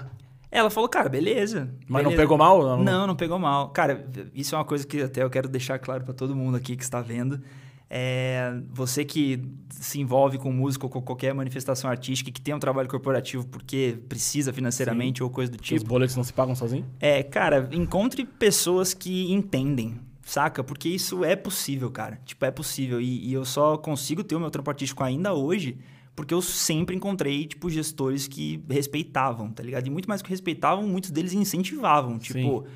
Ela 0.50 0.70
falou, 0.70 0.88
cara, 0.88 1.10
beleza. 1.10 1.70
Mas 1.88 2.04
beleza. 2.04 2.10
não 2.10 2.24
pegou 2.24 2.38
mal? 2.38 2.64
Não? 2.64 2.84
não, 2.84 3.08
não 3.08 3.16
pegou 3.16 3.38
mal. 3.38 3.70
Cara, 3.70 4.08
isso 4.34 4.56
é 4.56 4.58
uma 4.58 4.66
coisa 4.66 4.88
que 4.88 5.02
até 5.02 5.22
eu 5.22 5.30
quero 5.30 5.50
deixar 5.50 5.78
claro 5.80 6.04
para 6.04 6.14
todo 6.14 6.36
mundo 6.36 6.56
aqui 6.56 6.76
que 6.78 6.84
está 6.84 7.02
vendo. 7.02 7.42
É, 7.90 8.54
você 8.72 9.04
que 9.04 9.42
se 9.72 10.00
envolve 10.00 10.38
com 10.38 10.52
música 10.52 10.86
ou 10.86 10.90
com 10.90 11.02
qualquer 11.02 11.34
manifestação 11.34 11.90
artística 11.90 12.30
que 12.30 12.40
tem 12.40 12.54
um 12.54 12.60
trabalho 12.60 12.88
corporativo 12.88 13.48
porque 13.48 13.98
precisa 14.08 14.54
financeiramente 14.54 15.20
Sim. 15.20 15.24
ou 15.24 15.30
coisa 15.30 15.52
do 15.52 15.58
tipo. 15.58 15.78
Os 15.78 15.84
boletos 15.84 16.16
não 16.16 16.24
se 16.24 16.32
pagam 16.32 16.54
sozinho? 16.54 16.86
É, 17.00 17.24
cara, 17.24 17.68
encontre 17.72 18.26
pessoas 18.26 18.94
que 18.94 19.32
entendem, 19.32 19.98
saca? 20.22 20.64
Porque 20.64 20.88
isso 20.88 21.24
é 21.24 21.36
possível, 21.36 21.90
cara. 21.90 22.20
Tipo, 22.26 22.46
é 22.46 22.52
possível. 22.52 23.02
E, 23.02 23.28
e 23.30 23.34
eu 23.34 23.44
só 23.44 23.76
consigo 23.78 24.24
ter 24.24 24.36
o 24.36 24.40
meu 24.40 24.52
trampo 24.52 24.70
artístico 24.70 25.04
ainda 25.04 25.34
hoje 25.34 25.78
porque 26.16 26.34
eu 26.34 26.42
sempre 26.42 26.98
encontrei, 26.98 27.46
tipo, 27.46 27.70
gestores 27.70 28.28
que 28.28 28.62
respeitavam, 28.70 29.54
tá 29.54 29.64
ligado? 29.64 29.88
E 29.88 29.90
muito 29.90 30.10
mais 30.10 30.22
que 30.22 30.30
respeitavam, 30.30 30.86
muitos 30.86 31.12
deles 31.12 31.32
incentivavam. 31.32 32.20
Tipo, 32.20 32.66
Sim. 32.68 32.74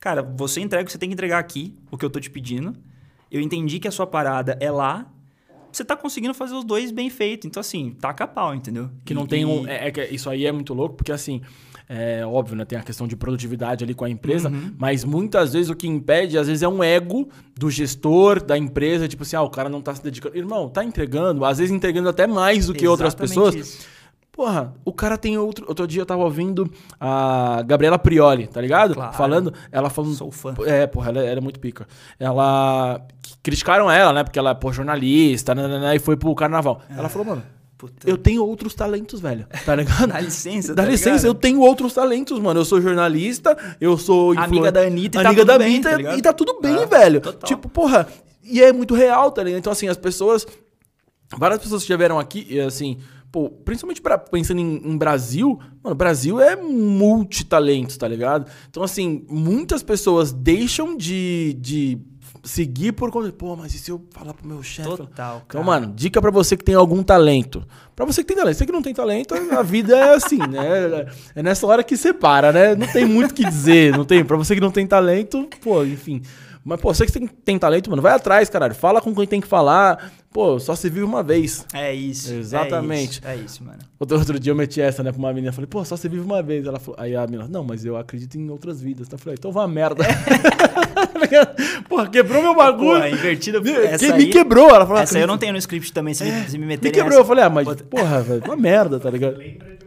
cara, 0.00 0.22
você 0.22 0.60
entrega 0.60 0.82
o 0.82 0.86
que 0.86 0.90
você 0.90 0.98
tem 0.98 1.08
que 1.08 1.12
entregar 1.12 1.38
aqui, 1.38 1.72
o 1.88 1.96
que 1.96 2.04
eu 2.04 2.10
tô 2.10 2.18
te 2.18 2.28
pedindo 2.28 2.74
eu 3.30 3.40
entendi 3.40 3.78
que 3.78 3.88
a 3.88 3.90
sua 3.90 4.06
parada 4.06 4.56
é 4.60 4.70
lá, 4.70 5.06
você 5.72 5.84
tá 5.84 5.96
conseguindo 5.96 6.34
fazer 6.34 6.54
os 6.54 6.64
dois 6.64 6.90
bem 6.90 7.08
feito. 7.08 7.46
Então, 7.46 7.60
assim, 7.60 7.94
taca 8.00 8.26
pau, 8.26 8.54
entendeu? 8.54 8.90
Que 9.04 9.14
não 9.14 9.24
e, 9.24 9.28
tem 9.28 9.44
um. 9.44 9.66
É, 9.68 9.88
é, 9.88 10.12
isso 10.12 10.28
aí 10.28 10.46
é 10.46 10.52
muito 10.52 10.74
louco, 10.74 10.96
porque 10.96 11.12
assim. 11.12 11.40
É 11.92 12.24
óbvio, 12.24 12.54
né? 12.54 12.64
Tem 12.64 12.78
a 12.78 12.84
questão 12.84 13.08
de 13.08 13.16
produtividade 13.16 13.82
ali 13.82 13.94
com 13.94 14.04
a 14.04 14.08
empresa, 14.08 14.48
uhum. 14.48 14.72
mas 14.78 15.04
muitas 15.04 15.54
vezes 15.54 15.70
o 15.70 15.74
que 15.74 15.88
impede, 15.88 16.38
às 16.38 16.46
vezes, 16.46 16.62
é 16.62 16.68
um 16.68 16.84
ego 16.84 17.28
do 17.58 17.68
gestor 17.68 18.40
da 18.40 18.56
empresa, 18.56 19.08
tipo 19.08 19.24
assim, 19.24 19.34
ah, 19.34 19.42
o 19.42 19.50
cara 19.50 19.68
não 19.68 19.82
tá 19.82 19.92
se 19.92 20.00
dedicando. 20.00 20.38
Irmão, 20.38 20.68
tá 20.68 20.84
entregando, 20.84 21.44
às 21.44 21.58
vezes 21.58 21.74
entregando 21.74 22.08
até 22.08 22.28
mais 22.28 22.68
do 22.68 22.74
que 22.74 22.84
Exatamente 22.84 22.88
outras 22.90 23.14
pessoas. 23.16 23.54
Isso. 23.56 23.88
Porra, 24.32 24.72
o 24.84 24.92
cara 24.92 25.18
tem 25.18 25.36
outro. 25.36 25.66
Outro 25.68 25.86
dia 25.86 26.02
eu 26.02 26.06
tava 26.06 26.22
ouvindo 26.22 26.70
a 26.98 27.62
Gabriela 27.66 27.98
Prioli, 27.98 28.46
tá 28.46 28.60
ligado? 28.60 28.94
Claro. 28.94 29.12
Falando. 29.12 29.54
Ela 29.72 29.90
falando. 29.90 30.14
Sou 30.14 30.30
fã. 30.30 30.54
É, 30.64 30.86
porra, 30.86 31.10
ela, 31.10 31.20
ela 31.20 31.38
é 31.38 31.40
muito 31.40 31.58
pica. 31.58 31.86
Ela. 32.18 33.00
Criticaram 33.42 33.90
ela, 33.90 34.12
né? 34.12 34.24
Porque 34.24 34.38
ela 34.38 34.50
é 34.50 34.54
pô, 34.54 34.72
jornalista, 34.72 35.54
né, 35.54 35.66
né, 35.66 35.78
né, 35.78 35.96
e 35.96 35.98
foi 35.98 36.16
pro 36.16 36.34
carnaval. 36.34 36.80
É. 36.90 36.98
Ela 36.98 37.08
falou, 37.08 37.26
mano. 37.26 37.42
Puta. 37.76 38.08
Eu 38.08 38.18
tenho 38.18 38.44
outros 38.44 38.74
talentos, 38.74 39.20
velho. 39.20 39.46
Tá 39.64 39.74
ligado? 39.74 40.06
Dá 40.08 40.20
licença, 40.20 40.74
Dá 40.74 40.82
tá 40.82 40.88
licença, 40.88 41.10
ligado? 41.10 41.26
eu 41.26 41.34
tenho 41.34 41.60
outros 41.60 41.94
talentos, 41.94 42.38
mano. 42.38 42.60
Eu 42.60 42.64
sou 42.64 42.80
jornalista, 42.80 43.56
eu 43.80 43.96
sou. 43.96 44.38
Amiga 44.38 44.70
da 44.70 44.82
Anitta 44.82 45.18
e 45.18 45.22
tá 45.22 45.28
amiga 45.30 45.42
tudo 45.42 45.48
da 45.48 45.58
bem, 45.58 45.74
Anitta, 45.74 45.90
tá 45.90 46.16
e 46.16 46.22
tá 46.22 46.32
tudo 46.34 46.60
bem, 46.60 46.76
ah, 46.76 46.84
velho. 46.84 47.20
Total. 47.22 47.48
Tipo, 47.48 47.68
porra. 47.70 48.06
E 48.42 48.62
é 48.62 48.70
muito 48.70 48.94
real, 48.94 49.30
tá 49.30 49.42
ligado? 49.42 49.58
Então, 49.58 49.72
assim, 49.72 49.88
as 49.88 49.96
pessoas. 49.96 50.46
Várias 51.38 51.60
pessoas 51.60 51.82
que 51.82 51.84
estiveram 51.84 52.18
aqui, 52.18 52.46
e 52.50 52.60
assim 52.60 52.98
Pô, 53.32 53.48
principalmente 53.48 54.00
pra, 54.00 54.18
pensando 54.18 54.60
em, 54.60 54.82
em, 54.84 54.98
Brasil, 54.98 55.58
mano, 55.82 55.94
Brasil 55.94 56.40
é 56.40 56.56
multitalentos, 56.56 57.96
tá 57.96 58.08
ligado? 58.08 58.50
Então, 58.68 58.82
assim, 58.82 59.24
muitas 59.28 59.84
pessoas 59.84 60.32
deixam 60.32 60.96
de, 60.96 61.56
de 61.60 61.98
seguir 62.42 62.92
por 62.92 63.10
conta. 63.10 63.30
Pô, 63.32 63.54
mas 63.54 63.74
e 63.74 63.78
se 63.78 63.90
eu 63.90 64.04
falar 64.10 64.34
pro 64.34 64.46
meu 64.46 64.62
chefe? 64.62 64.88
Total. 64.96 65.42
Então, 65.46 65.62
mano, 65.62 65.92
dica 65.94 66.20
para 66.20 66.30
você 66.30 66.56
que 66.56 66.64
tem 66.64 66.74
algum 66.74 67.02
talento. 67.02 67.64
Para 67.94 68.04
você 68.04 68.22
que 68.22 68.28
tem 68.28 68.36
talento. 68.36 68.56
Você 68.56 68.66
que 68.66 68.72
não 68.72 68.82
tem 68.82 68.94
talento, 68.94 69.34
a 69.34 69.62
vida 69.62 69.96
é 69.96 70.14
assim, 70.14 70.38
né? 70.38 71.06
É 71.34 71.42
nessa 71.42 71.66
hora 71.66 71.84
que 71.84 71.96
separa, 71.96 72.52
né? 72.52 72.74
Não 72.74 72.86
tem 72.86 73.04
muito 73.04 73.30
o 73.30 73.34
que 73.34 73.44
dizer. 73.44 73.96
Não 73.96 74.04
tem. 74.04 74.24
Para 74.24 74.36
você 74.36 74.54
que 74.54 74.60
não 74.60 74.70
tem 74.70 74.86
talento, 74.86 75.48
pô, 75.62 75.84
enfim. 75.84 76.22
Mas, 76.64 76.80
pô, 76.80 76.92
você 76.92 77.06
que 77.06 77.12
tem, 77.12 77.26
tem 77.26 77.58
talento, 77.58 77.88
mano, 77.90 78.02
vai 78.02 78.12
atrás, 78.12 78.50
caralho. 78.50 78.74
Fala 78.74 79.00
com 79.00 79.14
quem 79.14 79.26
tem 79.26 79.40
que 79.40 79.46
falar. 79.46 80.12
Pô, 80.32 80.60
só 80.60 80.76
se 80.76 80.88
vive 80.88 81.02
uma 81.02 81.24
vez. 81.24 81.66
É 81.74 81.92
isso. 81.92 82.32
Exatamente. 82.32 83.20
É 83.24 83.34
isso, 83.34 83.42
é 83.42 83.44
isso 83.44 83.64
mano. 83.64 83.80
Outro, 83.98 84.16
outro 84.16 84.38
dia 84.38 84.52
eu 84.52 84.56
meti 84.56 84.80
essa, 84.80 85.02
né, 85.02 85.10
pra 85.10 85.18
uma 85.18 85.32
menina. 85.32 85.52
Falei, 85.52 85.66
pô, 85.66 85.84
só 85.84 85.96
se 85.96 86.08
vive 86.08 86.22
uma 86.22 86.40
vez. 86.40 86.66
Ela 86.66 86.78
falou, 86.78 87.00
aí 87.00 87.16
a 87.16 87.26
menina, 87.26 87.48
não, 87.48 87.64
mas 87.64 87.84
eu 87.84 87.96
acredito 87.96 88.36
em 88.36 88.48
outras 88.48 88.80
vidas. 88.80 89.08
Então 89.08 89.16
eu 89.16 89.20
falei, 89.20 89.36
então 89.36 89.50
vá 89.50 89.66
merda. 89.66 90.04
Porra, 91.88 92.08
quebrou 92.08 92.42
meu 92.42 92.54
bagulho. 92.54 93.00
Porra, 93.00 93.10
invertida. 93.10 93.58
Essa 93.58 94.06
que, 94.06 94.12
aí, 94.12 94.18
me 94.18 94.26
quebrou. 94.26 94.70
Ela 94.70 94.86
falou, 94.86 95.02
essa 95.02 95.18
eu 95.18 95.26
não 95.26 95.36
tenho 95.36 95.52
no 95.52 95.58
script 95.58 95.92
também, 95.92 96.14
se, 96.14 96.22
é, 96.22 96.30
me, 96.30 96.48
se 96.48 96.58
me 96.58 96.66
meter 96.66 96.88
Me 96.88 96.92
quebrou. 96.92 97.10
Nessa. 97.10 97.20
Eu 97.22 97.24
falei, 97.24 97.44
ah, 97.44 97.50
mas, 97.50 97.82
porra, 97.82 98.22
velho, 98.22 98.42
uma 98.44 98.56
merda, 98.56 99.00
tá 99.00 99.10
ligado? 99.10 99.36
Lembra 99.36 99.79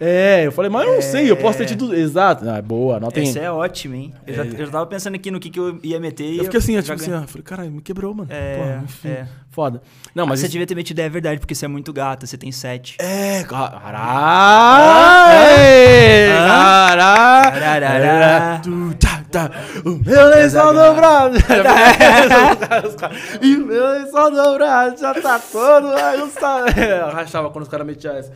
é, 0.00 0.46
eu 0.46 0.52
falei, 0.52 0.70
mas 0.70 0.86
eu 0.86 0.92
não 0.92 0.98
é... 0.98 1.02
sei, 1.02 1.30
eu 1.30 1.36
posso 1.36 1.58
ter 1.58 1.66
tido. 1.66 1.94
Exato. 1.94 2.48
Ah, 2.48 2.62
boa, 2.62 2.96
anota 2.96 3.20
Essa 3.20 3.38
é 3.38 3.50
ótima, 3.50 3.96
hein? 3.96 4.14
Eu, 4.26 4.32
é... 4.32 4.36
já, 4.36 4.44
eu 4.44 4.66
já 4.66 4.72
tava 4.72 4.86
pensando 4.86 5.14
aqui 5.14 5.30
no 5.30 5.38
que, 5.38 5.50
que 5.50 5.60
eu 5.60 5.78
ia 5.82 6.00
meter. 6.00 6.38
Eu 6.38 6.44
fiquei 6.44 6.58
assim, 6.58 6.74
eu, 6.74 6.82
tipo 6.82 6.94
assim, 6.94 7.12
ah, 7.12 7.26
falei, 7.26 7.42
caralho, 7.42 7.70
me 7.70 7.82
quebrou, 7.82 8.14
mano. 8.14 8.30
É, 8.32 8.56
Pô, 8.56 8.84
enfim, 8.84 9.08
é. 9.08 9.28
Foda. 9.50 9.82
Não, 10.14 10.26
mas. 10.26 10.40
Ah, 10.40 10.42
você 10.42 10.48
devia 10.48 10.66
ter 10.66 10.74
metido, 10.74 10.98
é 11.00 11.08
verdade, 11.08 11.38
porque 11.38 11.54
você 11.54 11.66
é 11.66 11.68
muito 11.68 11.92
gata, 11.92 12.26
você 12.26 12.38
tem 12.38 12.50
sete. 12.50 12.96
É, 12.98 13.44
caralho! 13.44 14.00
Caralho! 17.60 18.30
O 19.84 19.90
meu 19.90 20.28
lençol 20.28 20.72
dobrado. 20.72 21.36
E 23.42 23.54
o 23.54 23.66
meu 23.66 23.86
lençol 23.86 24.30
dobrado 24.30 24.98
já 24.98 25.14
tá 25.14 25.38
todo. 25.38 25.88
Eu 26.80 27.10
rachava 27.10 27.50
quando 27.50 27.64
os 27.64 27.68
caras 27.68 27.86
metiam 27.86 28.16
essa. 28.16 28.32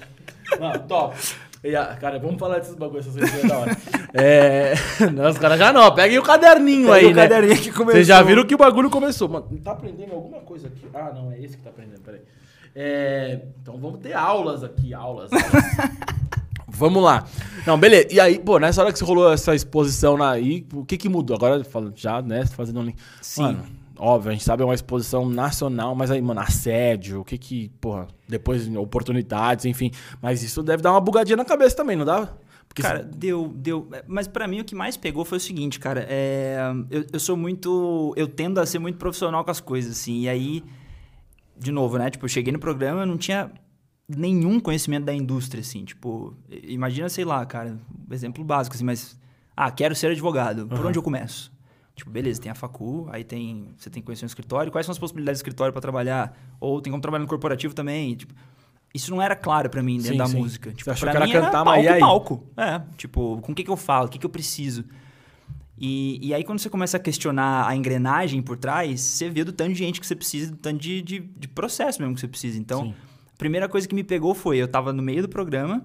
Mano, 0.60 0.78
top. 0.80 1.16
E, 1.64 1.74
ah, 1.74 1.96
cara, 1.98 2.18
vamos 2.18 2.38
falar 2.38 2.58
desses 2.58 2.74
bagulhos, 2.74 3.06
essas 3.06 3.30
coisas 3.30 3.48
da 3.48 3.58
hora. 3.58 3.76
É... 4.16 4.74
Não, 5.12 5.28
os 5.28 5.38
caras 5.38 5.58
já 5.58 5.72
não. 5.72 5.92
Peguem 5.92 6.20
o 6.20 6.22
caderninho 6.22 6.86
Pega 6.86 6.94
aí, 6.98 7.06
o 7.06 7.16
né? 7.16 7.22
caderninho 7.22 7.60
que 7.60 7.72
começou. 7.72 7.94
Vocês 7.94 8.06
já 8.06 8.22
viram 8.22 8.46
que 8.46 8.54
o 8.54 8.58
bagulho 8.58 8.88
começou. 8.88 9.28
Mano, 9.28 9.48
tá 9.64 9.72
aprendendo 9.72 10.12
alguma 10.12 10.38
coisa 10.42 10.68
aqui? 10.68 10.86
Ah, 10.94 11.10
não, 11.12 11.32
é 11.32 11.40
esse 11.40 11.56
que 11.56 11.64
tá 11.64 11.70
aprendendo, 11.70 12.00
peraí. 12.00 12.20
É... 12.76 13.40
Então 13.60 13.76
vamos 13.76 13.98
ter 13.98 14.12
aulas 14.12 14.62
aqui, 14.62 14.94
aulas. 14.94 15.32
aulas. 15.32 15.52
vamos 16.68 17.02
lá. 17.02 17.24
Não, 17.66 17.76
beleza. 17.76 18.06
E 18.12 18.20
aí, 18.20 18.38
pô, 18.38 18.60
nessa 18.60 18.80
hora 18.80 18.92
que 18.92 18.98
você 19.00 19.04
rolou 19.04 19.32
essa 19.32 19.52
exposição 19.52 20.22
aí, 20.22 20.64
o 20.72 20.84
que 20.84 20.96
que 20.96 21.08
mudou? 21.08 21.34
Agora, 21.34 21.60
já, 21.96 22.22
né, 22.22 22.46
fazendo 22.46 22.78
um 22.78 22.84
link. 22.84 22.98
Sim. 23.20 23.42
Mano, 23.42 23.64
óbvio, 23.98 24.30
a 24.30 24.32
gente 24.32 24.44
sabe 24.44 24.62
é 24.62 24.66
uma 24.66 24.74
exposição 24.74 25.28
nacional, 25.28 25.94
mas 25.94 26.10
aí, 26.10 26.20
mano, 26.20 26.40
assédio, 26.40 27.20
o 27.20 27.24
que 27.24 27.38
que, 27.38 27.68
porra, 27.80 28.08
depois 28.28 28.68
oportunidades, 28.76 29.64
enfim. 29.64 29.90
Mas 30.20 30.42
isso 30.42 30.62
deve 30.62 30.82
dar 30.82 30.92
uma 30.92 31.00
bugadinha 31.00 31.36
na 31.36 31.44
cabeça 31.44 31.76
também, 31.76 31.96
não 31.96 32.04
dá? 32.04 32.28
Porque 32.68 32.82
cara, 32.82 33.04
se... 33.04 33.18
deu, 33.18 33.52
deu. 33.54 33.88
Mas 34.06 34.26
para 34.26 34.48
mim 34.48 34.60
o 34.60 34.64
que 34.64 34.74
mais 34.74 34.96
pegou 34.96 35.24
foi 35.24 35.38
o 35.38 35.40
seguinte, 35.40 35.78
cara. 35.78 36.04
É, 36.08 36.58
eu, 36.90 37.04
eu 37.12 37.20
sou 37.20 37.36
muito. 37.36 38.12
Eu 38.16 38.26
tendo 38.26 38.58
a 38.58 38.66
ser 38.66 38.80
muito 38.80 38.98
profissional 38.98 39.44
com 39.44 39.50
as 39.50 39.60
coisas, 39.60 39.92
assim. 39.92 40.22
E 40.22 40.28
aí, 40.28 40.64
de 41.56 41.70
novo, 41.70 41.96
né? 41.98 42.10
Tipo, 42.10 42.24
eu 42.24 42.28
cheguei 42.28 42.52
no 42.52 42.58
programa, 42.58 43.02
eu 43.02 43.06
não 43.06 43.16
tinha 43.16 43.48
nenhum 44.08 44.58
conhecimento 44.58 45.04
da 45.04 45.14
indústria, 45.14 45.60
assim. 45.60 45.84
Tipo, 45.84 46.36
imagina, 46.50 47.08
sei 47.08 47.24
lá, 47.24 47.46
cara, 47.46 47.78
exemplo 48.10 48.42
básico, 48.42 48.74
assim, 48.74 48.84
mas. 48.84 49.16
Ah, 49.56 49.70
quero 49.70 49.94
ser 49.94 50.08
advogado. 50.08 50.66
Por 50.66 50.80
uhum. 50.80 50.88
onde 50.88 50.98
eu 50.98 51.02
começo? 51.02 51.53
Tipo, 51.94 52.10
beleza, 52.10 52.40
tem 52.40 52.50
a 52.50 52.54
facu, 52.54 53.08
aí 53.10 53.22
tem, 53.22 53.68
você 53.76 53.88
tem 53.88 54.02
que 54.02 54.06
conhecer 54.06 54.24
um 54.24 54.26
escritório. 54.26 54.72
Quais 54.72 54.84
são 54.84 54.92
as 54.92 54.98
possibilidades 54.98 55.38
do 55.38 55.42
escritório 55.42 55.72
para 55.72 55.80
trabalhar? 55.80 56.36
Ou 56.58 56.80
tem 56.80 56.90
como 56.90 57.00
trabalhar 57.00 57.22
no 57.22 57.28
corporativo 57.28 57.72
também. 57.72 58.16
Tipo, 58.16 58.34
isso 58.92 59.10
não 59.10 59.22
era 59.22 59.36
claro 59.36 59.70
para 59.70 59.82
mim 59.82 59.96
dentro 59.98 60.12
sim, 60.12 60.18
da 60.18 60.26
sim. 60.26 60.38
música. 60.38 60.70
Tipo, 60.70 60.84
você 60.84 60.90
achou 60.90 61.08
que 61.08 61.16
era 61.16 61.28
cantar, 61.28 61.64
mas 61.64 61.98
palco. 62.00 62.44
É, 62.56 62.80
tipo, 62.96 63.40
com 63.42 63.52
o 63.52 63.54
que, 63.54 63.62
que 63.62 63.70
eu 63.70 63.76
falo? 63.76 64.06
O 64.06 64.10
que, 64.10 64.18
que 64.18 64.26
eu 64.26 64.30
preciso? 64.30 64.84
E, 65.78 66.20
e 66.22 66.34
aí, 66.34 66.44
quando 66.44 66.60
você 66.60 66.70
começa 66.70 66.96
a 66.96 67.00
questionar 67.00 67.66
a 67.68 67.74
engrenagem 67.74 68.40
por 68.40 68.56
trás, 68.56 69.00
você 69.00 69.28
vê 69.28 69.42
do 69.42 69.52
tanto 69.52 69.72
de 69.72 69.78
gente 69.78 70.00
que 70.00 70.06
você 70.06 70.14
precisa, 70.14 70.52
do 70.52 70.56
tanto 70.56 70.80
de, 70.80 71.02
de, 71.02 71.18
de 71.20 71.48
processo 71.48 72.00
mesmo 72.00 72.14
que 72.14 72.20
você 72.20 72.28
precisa. 72.28 72.58
Então, 72.58 72.84
sim. 72.84 72.94
a 73.34 73.38
primeira 73.38 73.68
coisa 73.68 73.86
que 73.86 73.94
me 73.94 74.04
pegou 74.04 74.34
foi, 74.34 74.58
eu 74.58 74.68
tava 74.68 74.92
no 74.92 75.02
meio 75.02 75.22
do 75.22 75.28
programa, 75.28 75.84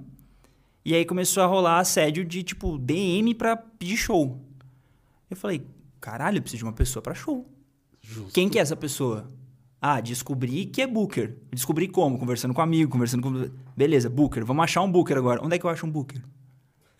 e 0.86 0.94
aí 0.94 1.06
começou 1.06 1.42
a 1.42 1.48
rolar 1.48 1.80
assédio 1.80 2.24
de, 2.24 2.44
tipo, 2.44 2.78
DM 2.78 3.34
pra 3.34 3.58
pedir 3.58 3.98
show. 3.98 4.40
Eu 5.30 5.36
falei, 5.36 5.66
Caralho, 6.00 6.38
eu 6.38 6.42
preciso 6.42 6.60
de 6.60 6.66
uma 6.66 6.74
pessoa 6.74 7.02
para 7.02 7.14
show. 7.14 7.46
Justo. 8.02 8.32
Quem 8.34 8.50
que 8.50 8.58
é 8.58 8.62
essa 8.62 8.76
pessoa? 8.76 9.28
Ah, 9.82 10.02
descobri 10.02 10.66
que 10.66 10.82
é 10.82 10.88
Booker. 10.88 11.38
Descobri 11.52 11.88
como? 11.88 12.18
Conversando 12.18 12.54
com 12.54 12.62
um 12.62 12.64
amigo, 12.64 12.92
conversando 12.92 13.24
com. 13.24 13.50
Beleza, 13.76 14.10
Booker. 14.10 14.44
Vamos 14.44 14.64
achar 14.64 14.82
um 14.82 14.92
Booker 14.92 15.18
agora. 15.18 15.44
Onde 15.44 15.56
é 15.56 15.60
que 15.60 15.66
eu 15.66 15.70
acho 15.70 15.86
um 15.86 15.92
Booker? 15.92 16.22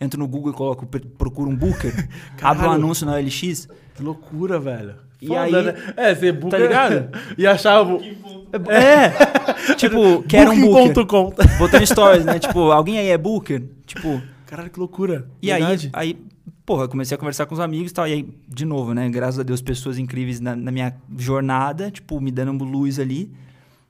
Entro 0.00 0.18
no 0.18 0.26
Google 0.26 0.52
e 0.52 0.54
coloco, 0.54 0.86
procuro 0.86 1.50
um 1.50 1.56
Booker, 1.56 1.92
abro 2.40 2.68
um 2.68 2.70
anúncio 2.70 3.04
na 3.04 3.18
LX. 3.18 3.68
Que 3.94 4.02
loucura, 4.02 4.58
velho. 4.58 4.94
E 5.20 5.26
Foda, 5.26 5.42
aí. 5.42 5.52
Né? 5.52 5.74
É, 5.96 6.14
você 6.14 6.32
Booker. 6.32 6.50
Tá 6.50 6.58
ligado? 6.58 7.10
e 7.36 7.46
achava. 7.46 7.98
É. 8.68 9.74
tipo, 9.76 10.22
quero 10.22 10.52
um 10.52 10.60
Booker. 10.60 11.04
Botando 11.58 11.86
stories, 11.86 12.24
né? 12.24 12.38
Tipo, 12.38 12.70
alguém 12.70 12.98
aí 12.98 13.08
é 13.08 13.18
Booker? 13.18 13.62
Tipo. 13.84 14.22
Caralho, 14.46 14.70
que 14.70 14.80
loucura. 14.80 15.28
E 15.42 15.48
Verdade. 15.48 15.90
aí, 15.92 16.16
aí 16.16 16.26
porra, 16.70 16.86
comecei 16.86 17.16
a 17.16 17.18
conversar 17.18 17.46
com 17.46 17.54
os 17.54 17.58
amigos 17.58 17.90
e 17.90 17.94
tal. 17.94 18.06
E 18.06 18.12
aí, 18.12 18.28
de 18.46 18.64
novo, 18.64 18.94
né? 18.94 19.08
Graças 19.08 19.40
a 19.40 19.42
Deus, 19.42 19.60
pessoas 19.60 19.98
incríveis 19.98 20.38
na, 20.38 20.54
na 20.54 20.70
minha 20.70 20.94
jornada, 21.18 21.90
tipo, 21.90 22.20
me 22.20 22.30
dando 22.30 22.62
luz 22.62 23.00
ali. 23.00 23.28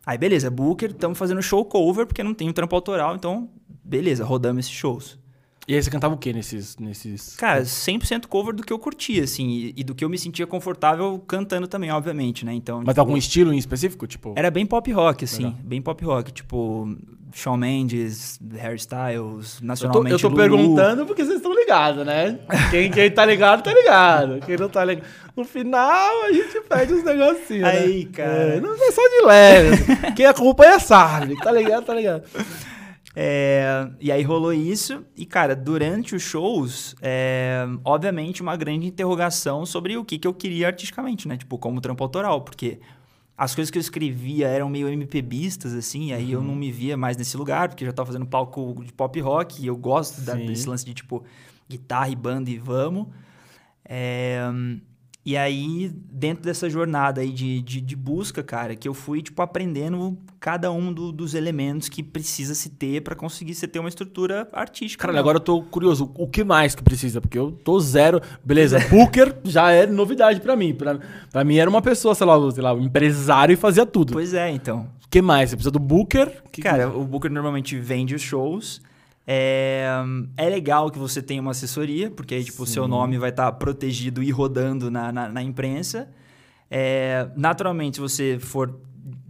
Aí, 0.07 0.17
beleza, 0.17 0.51
Booker, 0.51 0.91
estamos 0.91 1.19
fazendo 1.19 1.43
show 1.43 1.63
cover, 1.63 2.07
porque 2.07 2.23
não 2.23 2.33
tem 2.33 2.49
um 2.49 2.55
trampo 2.55 2.75
autoral, 2.75 3.15
então, 3.15 3.51
beleza, 3.85 4.25
rodamos 4.25 4.65
esses 4.65 4.73
shows. 4.73 5.19
E 5.69 5.75
aí 5.75 5.83
você 5.83 5.91
cantava 5.91 6.15
o 6.15 6.17
que 6.17 6.33
nesses, 6.33 6.79
nesses... 6.79 7.37
Cara, 7.37 7.61
100% 7.63 8.27
cover 8.27 8.55
do 8.55 8.63
que 8.63 8.73
eu 8.73 8.79
curtia, 8.79 9.25
assim, 9.25 9.47
e, 9.47 9.75
e, 9.77 9.85
do 9.85 9.95
que 9.95 10.03
eu 10.03 10.09
me 10.09 10.17
sentia 10.17 10.47
confortável 10.47 11.23
cantando 11.29 11.69
também, 11.69 11.91
obviamente, 11.91 12.47
né? 12.47 12.55
Então, 12.55 12.79
Mas 12.79 12.95
tipo, 12.95 13.01
algum 13.01 13.15
estilo 13.15 13.53
em 13.53 13.59
específico, 13.59 14.07
tipo? 14.07 14.33
Era 14.39 14.51
bem 14.51 14.65
pop 14.65 14.91
rock, 14.91 15.27
assim, 15.27 15.45
Legal. 15.45 15.59
bem 15.63 15.83
pop 15.83 16.03
rock, 16.03 16.33
tipo 16.33 16.97
Shawn 17.33 17.57
Mendes, 17.57 18.39
Harry 18.55 18.77
Styles, 18.77 19.61
nacionalmente 19.61 20.13
Eu 20.13 20.19
tô, 20.19 20.27
eu 20.27 20.31
tô 20.31 20.37
perguntando 20.37 21.07
porque 21.07 21.25
vocês 21.25 21.37
estão 21.37 21.55
ligados, 21.55 22.05
né? 22.05 22.39
Quem, 22.71 22.91
quem 22.91 23.11
tá 23.11 23.25
ligado, 23.25 23.63
tá 23.63 23.73
ligado. 23.73 24.41
Quem 24.41 24.57
não 24.57 24.69
tá 24.69 24.85
ligado... 24.85 25.07
No 25.37 25.45
final, 25.45 26.25
a 26.25 26.33
gente 26.33 26.61
pede 26.69 26.93
uns 26.93 27.05
negocinhos, 27.05 27.63
né? 27.63 27.71
Aí, 27.71 28.05
né? 28.05 28.11
cara... 28.13 28.33
É, 28.33 28.61
não 28.61 28.75
é 28.75 28.91
só 28.91 29.03
de 29.03 29.27
leve. 29.27 30.13
Quem 30.17 30.27
acompanha 30.27 30.79
sabe, 30.79 31.37
tá 31.41 31.51
ligado, 31.53 31.85
tá 31.85 31.95
ligado. 31.95 32.25
É, 33.15 33.89
e 34.01 34.13
aí 34.13 34.23
rolou 34.23 34.53
isso. 34.53 35.05
E, 35.17 35.27
cara, 35.27 35.57
durante 35.57 36.15
os 36.15 36.23
shows, 36.23 36.95
é, 37.03 37.67
obviamente, 37.85 38.41
uma 38.41 38.57
grande 38.57 38.87
interrogação 38.87 39.67
sobre 39.67 39.97
o 39.97 40.05
que, 40.05 40.19
que 40.19 40.27
eu 40.27 40.35
queria 40.35 40.69
artisticamente, 40.69 41.27
né? 41.27 41.37
Tipo, 41.37 41.59
como 41.59 41.81
trampo 41.81 42.03
autoral. 42.05 42.43
Porque 42.43 42.79
as 43.41 43.55
coisas 43.55 43.71
que 43.71 43.79
eu 43.79 43.81
escrevia 43.81 44.49
eram 44.49 44.69
meio 44.69 44.87
MPBistas, 44.87 45.73
assim, 45.73 46.09
e 46.09 46.13
aí 46.13 46.27
uhum. 46.27 46.43
eu 46.43 46.43
não 46.43 46.55
me 46.55 46.71
via 46.71 46.95
mais 46.95 47.17
nesse 47.17 47.39
lugar, 47.39 47.71
porque 47.71 47.85
eu 47.85 47.87
já 47.87 47.93
tava 47.93 48.09
fazendo 48.09 48.27
palco 48.27 48.85
de 48.85 48.93
pop 48.93 49.19
rock, 49.19 49.63
e 49.63 49.67
eu 49.67 49.79
gosto 49.79 50.21
da, 50.21 50.35
desse 50.35 50.69
lance 50.69 50.85
de, 50.85 50.93
tipo, 50.93 51.25
guitarra 51.67 52.11
e 52.11 52.15
banda 52.15 52.51
e 52.51 52.59
vamos. 52.59 53.07
É, 53.83 54.43
e 55.25 55.37
aí, 55.37 55.93
dentro 56.11 56.45
dessa 56.45 56.69
jornada 56.71 57.21
aí 57.21 57.31
de, 57.31 57.61
de, 57.61 57.81
de, 57.81 57.95
busca, 57.95 58.43
cara, 58.43 58.75
que 58.75 58.89
eu 58.89 58.95
fui, 58.95 59.21
tipo, 59.21 59.43
aprendendo 59.43 60.17
cada 60.41 60.73
um 60.73 60.91
do, 60.91 61.13
dos 61.13 61.35
elementos 61.35 61.91
que 61.91 62.03
precisa 62.03 62.55
se 62.55 62.71
ter 62.71 63.03
para 63.03 63.15
conseguir 63.15 63.55
você 63.55 63.69
ter 63.69 63.79
uma 63.79 63.91
estrutura 63.91 64.49
artística. 64.51 65.07
Cara, 65.07 65.19
agora 65.19 65.37
eu 65.37 65.41
tô 65.41 65.63
curioso, 65.63 66.11
o 66.15 66.27
que 66.27 66.43
mais 66.43 66.75
que 66.75 66.83
precisa? 66.83 67.21
Porque 67.21 67.39
eu 67.39 67.53
tô 67.53 67.79
zero. 67.79 68.23
Beleza, 68.43 68.79
Booker 68.89 69.37
já 69.45 69.71
é 69.71 69.87
novidade 69.87 70.41
para 70.41 70.57
mim. 70.57 70.75
Pra, 70.75 71.45
mim 71.45 71.57
era 71.57 71.69
uma 71.69 71.83
pessoa, 71.83 72.15
sei 72.15 72.27
lá, 72.27 72.51
sei 72.51 72.63
lá, 72.63 72.73
um 72.73 72.81
empresário 72.81 73.53
e 73.53 73.57
fazia 73.57 73.85
tudo. 73.85 74.15
Pois 74.15 74.33
é, 74.33 74.51
então. 74.51 74.89
O 75.05 75.09
que 75.11 75.21
mais? 75.21 75.51
Você 75.51 75.57
precisa 75.57 75.71
do 75.71 75.79
Booker? 75.79 76.43
Que 76.51 76.63
cara, 76.63 76.89
que... 76.89 76.97
o 76.97 77.05
Booker 77.05 77.31
normalmente 77.31 77.79
vende 77.79 78.15
os 78.15 78.23
shows. 78.23 78.81
É, 79.33 79.89
é 80.37 80.51
legal 80.51 80.91
que 80.91 80.99
você 80.99 81.23
tenha 81.23 81.41
uma 81.41 81.53
assessoria, 81.53 82.11
porque 82.11 82.35
aí, 82.35 82.43
tipo, 82.43 82.65
o 82.65 82.67
seu 82.67 82.89
nome 82.89 83.17
vai 83.17 83.31
estar 83.31 83.45
tá 83.45 83.53
protegido 83.53 84.25
e 84.25 84.31
rodando 84.33 84.91
na, 84.91 85.13
na, 85.13 85.29
na 85.29 85.41
imprensa. 85.41 86.11
É, 86.69 87.31
naturalmente, 87.37 87.99
se 87.99 88.01
você 88.01 88.39
for 88.41 88.77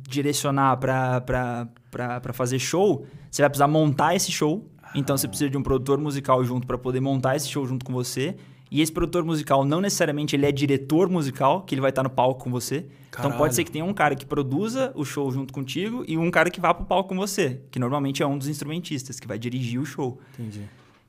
direcionar 0.08 0.78
para 0.78 2.32
fazer 2.32 2.58
show, 2.58 3.04
você 3.30 3.42
vai 3.42 3.50
precisar 3.50 3.68
montar 3.68 4.14
esse 4.16 4.32
show. 4.32 4.66
Então, 4.94 5.18
você 5.18 5.28
precisa 5.28 5.50
de 5.50 5.58
um 5.58 5.62
produtor 5.62 5.98
musical 5.98 6.42
junto 6.46 6.66
para 6.66 6.78
poder 6.78 7.00
montar 7.00 7.36
esse 7.36 7.48
show 7.48 7.66
junto 7.66 7.84
com 7.84 7.92
você. 7.92 8.36
E 8.70 8.80
esse 8.80 8.92
produtor 8.92 9.24
musical 9.24 9.64
não 9.64 9.80
necessariamente 9.80 10.36
ele 10.36 10.46
é 10.46 10.52
diretor 10.52 11.08
musical, 11.08 11.62
que 11.62 11.74
ele 11.74 11.80
vai 11.80 11.90
estar 11.90 12.02
no 12.02 12.10
palco 12.10 12.44
com 12.44 12.50
você. 12.50 12.86
Caralho. 13.10 13.28
Então 13.28 13.38
pode 13.38 13.54
ser 13.54 13.64
que 13.64 13.70
tenha 13.70 13.84
um 13.84 13.92
cara 13.92 14.14
que 14.14 14.24
produza 14.24 14.92
o 14.94 15.04
show 15.04 15.30
junto 15.32 15.52
contigo 15.52 16.04
e 16.06 16.16
um 16.16 16.30
cara 16.30 16.50
que 16.50 16.60
vá 16.60 16.72
pro 16.72 16.84
palco 16.84 17.08
com 17.08 17.16
você, 17.16 17.60
que 17.70 17.78
normalmente 17.80 18.22
é 18.22 18.26
um 18.26 18.38
dos 18.38 18.46
instrumentistas 18.46 19.18
que 19.18 19.26
vai 19.26 19.38
dirigir 19.38 19.80
o 19.80 19.84
show. 19.84 20.20
Entendi. 20.38 20.62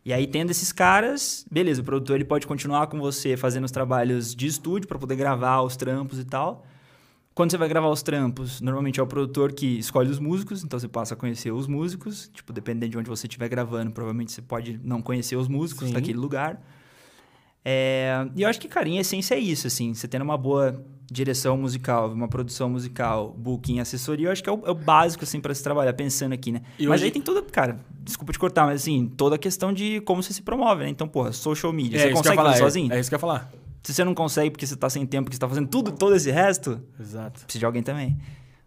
E 0.03 0.11
aí 0.11 0.25
tendo 0.25 0.49
esses 0.49 0.71
caras, 0.71 1.45
beleza, 1.51 1.81
o 1.81 1.83
produtor 1.83 2.15
ele 2.15 2.25
pode 2.25 2.47
continuar 2.47 2.87
com 2.87 2.99
você 2.99 3.37
fazendo 3.37 3.65
os 3.65 3.71
trabalhos 3.71 4.33
de 4.33 4.47
estúdio 4.47 4.87
para 4.87 4.97
poder 4.97 5.15
gravar 5.15 5.61
os 5.61 5.75
trampos 5.75 6.17
e 6.17 6.25
tal. 6.25 6.65
Quando 7.35 7.51
você 7.51 7.57
vai 7.57 7.69
gravar 7.69 7.89
os 7.89 8.01
trampos, 8.01 8.59
normalmente 8.59 8.99
é 8.99 9.03
o 9.03 9.07
produtor 9.07 9.53
que 9.53 9.79
escolhe 9.79 10.09
os 10.09 10.19
músicos, 10.19 10.63
então 10.63 10.79
você 10.79 10.87
passa 10.87 11.13
a 11.13 11.17
conhecer 11.17 11.51
os 11.51 11.65
músicos. 11.65 12.29
Tipo, 12.33 12.51
dependendo 12.51 12.91
de 12.91 12.97
onde 12.97 13.09
você 13.09 13.25
estiver 13.25 13.47
gravando, 13.47 13.91
provavelmente 13.91 14.31
você 14.31 14.41
pode 14.41 14.79
não 14.83 15.01
conhecer 15.01 15.35
os 15.35 15.47
músicos 15.47 15.87
Sim. 15.87 15.93
daquele 15.93 16.17
lugar. 16.17 16.61
É, 17.63 18.27
e 18.35 18.41
eu 18.41 18.49
acho 18.49 18.59
que, 18.59 18.67
cara, 18.67 18.87
em 18.89 18.97
essência 18.97 19.35
é 19.35 19.39
isso, 19.39 19.67
assim. 19.67 19.93
Você 19.93 20.07
tendo 20.07 20.23
uma 20.23 20.37
boa 20.37 20.83
direção 21.11 21.57
musical, 21.57 22.09
uma 22.11 22.27
produção 22.27 22.69
musical, 22.69 23.35
booking, 23.37 23.79
assessoria, 23.79 24.27
eu 24.27 24.31
acho 24.31 24.41
que 24.41 24.49
é 24.49 24.53
o, 24.53 24.65
é 24.65 24.71
o 24.71 24.75
básico, 24.75 25.25
assim, 25.25 25.41
para 25.41 25.53
se 25.53 25.61
trabalhar, 25.61 25.91
pensando 25.93 26.31
aqui, 26.31 26.53
né? 26.53 26.61
E 26.79 26.87
mas 26.87 27.01
hoje... 27.01 27.05
aí 27.05 27.11
tem 27.11 27.21
toda, 27.21 27.41
cara, 27.41 27.79
desculpa 28.01 28.31
te 28.31 28.39
cortar, 28.39 28.65
mas 28.65 28.81
assim, 28.81 29.11
toda 29.17 29.35
a 29.35 29.37
questão 29.37 29.73
de 29.73 29.99
como 30.01 30.23
você 30.23 30.31
se 30.31 30.41
promove, 30.41 30.85
né? 30.85 30.89
Então, 30.89 31.07
porra, 31.07 31.33
social 31.33 31.73
media, 31.73 31.97
é, 31.97 32.03
você 32.03 32.13
consegue 32.13 32.37
fazer 32.37 32.55
é, 32.55 32.57
sozinho? 32.57 32.93
É 32.93 32.99
isso 32.99 33.09
que 33.09 33.15
eu 33.15 33.17
ia 33.17 33.21
falar. 33.21 33.51
Se 33.83 33.93
você 33.93 34.03
não 34.05 34.13
consegue 34.13 34.51
porque 34.51 34.65
você 34.65 34.75
tá 34.75 34.89
sem 34.89 35.05
tempo, 35.05 35.25
porque 35.25 35.35
você 35.35 35.41
tá 35.41 35.49
fazendo 35.49 35.67
tudo, 35.67 35.91
todo 35.91 36.15
esse 36.15 36.31
resto, 36.31 36.81
Exato. 36.99 37.41
precisa 37.41 37.59
de 37.59 37.65
alguém 37.65 37.83
também. 37.83 38.17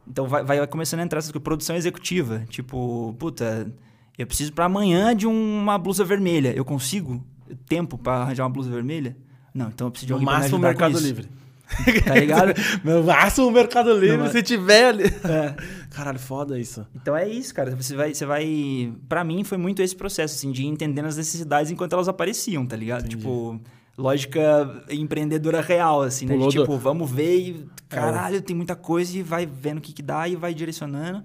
Então 0.07 0.27
vai, 0.27 0.45
vai 0.45 0.67
começando 0.67 1.01
a 1.01 1.03
entrar 1.05 1.21
essa 1.21 1.33
produção 1.41 1.77
executiva. 1.77 2.45
Tipo, 2.51 3.15
puta, 3.19 3.73
eu 4.19 4.27
preciso 4.27 4.53
para 4.53 4.67
amanhã 4.67 5.17
de 5.17 5.27
uma 5.27 5.79
blusa 5.79 6.05
vermelha. 6.05 6.53
Eu 6.55 6.65
consigo? 6.65 7.25
Tempo 7.67 7.99
para 7.99 8.23
arranjar 8.23 8.45
uma 8.45 8.51
blusa 8.51 8.71
vermelha? 8.71 9.17
Não, 9.55 9.69
então 9.69 9.87
eu 9.87 9.91
preciso 9.91 10.07
de 10.09 10.13
alguém 10.13 10.27
pra 10.27 10.49
me 10.49 10.59
Mercado 10.59 10.99
Livre. 10.99 11.29
Tá 12.05 12.15
ligado? 12.15 12.53
no 12.85 13.03
máximo 13.03 13.51
Mercado 13.51 13.93
Livre, 13.95 14.19
Não, 14.19 14.31
se 14.31 14.43
tiver 14.43 14.89
ali. 14.89 15.05
É. 15.05 15.57
Caralho, 15.91 16.19
foda 16.19 16.59
isso. 16.59 16.87
Então 16.95 17.17
é 17.17 17.27
isso, 17.27 17.55
cara. 17.55 17.75
Você 17.75 17.97
vai. 17.97 18.15
Você 18.15 18.27
vai... 18.27 18.93
Pra 19.09 19.25
mim 19.25 19.43
foi 19.45 19.57
muito 19.57 19.81
esse 19.81 19.97
processo, 19.97 20.35
assim, 20.35 20.53
de 20.53 20.63
ir 20.63 20.67
entendendo 20.67 21.07
as 21.07 21.17
necessidades 21.17 21.73
enquanto 21.73 21.95
elas 21.95 22.07
apareciam, 22.07 22.67
tá 22.67 22.77
ligado? 22.77 23.07
Entendi. 23.07 23.17
Tipo 23.17 23.61
lógica 23.97 24.85
empreendedora 24.91 25.61
real, 25.61 26.03
assim, 26.03 26.27
né? 26.27 26.37
De, 26.37 26.49
tipo, 26.49 26.77
vamos 26.77 27.11
ver 27.11 27.37
e 27.37 27.67
caralho, 27.89 28.37
é. 28.37 28.41
tem 28.41 28.55
muita 28.55 28.75
coisa 28.75 29.17
e 29.17 29.23
vai 29.23 29.47
vendo 29.47 29.79
o 29.79 29.81
que, 29.81 29.93
que 29.93 30.03
dá 30.03 30.29
e 30.29 30.37
vai 30.37 30.53
direcionando. 30.53 31.23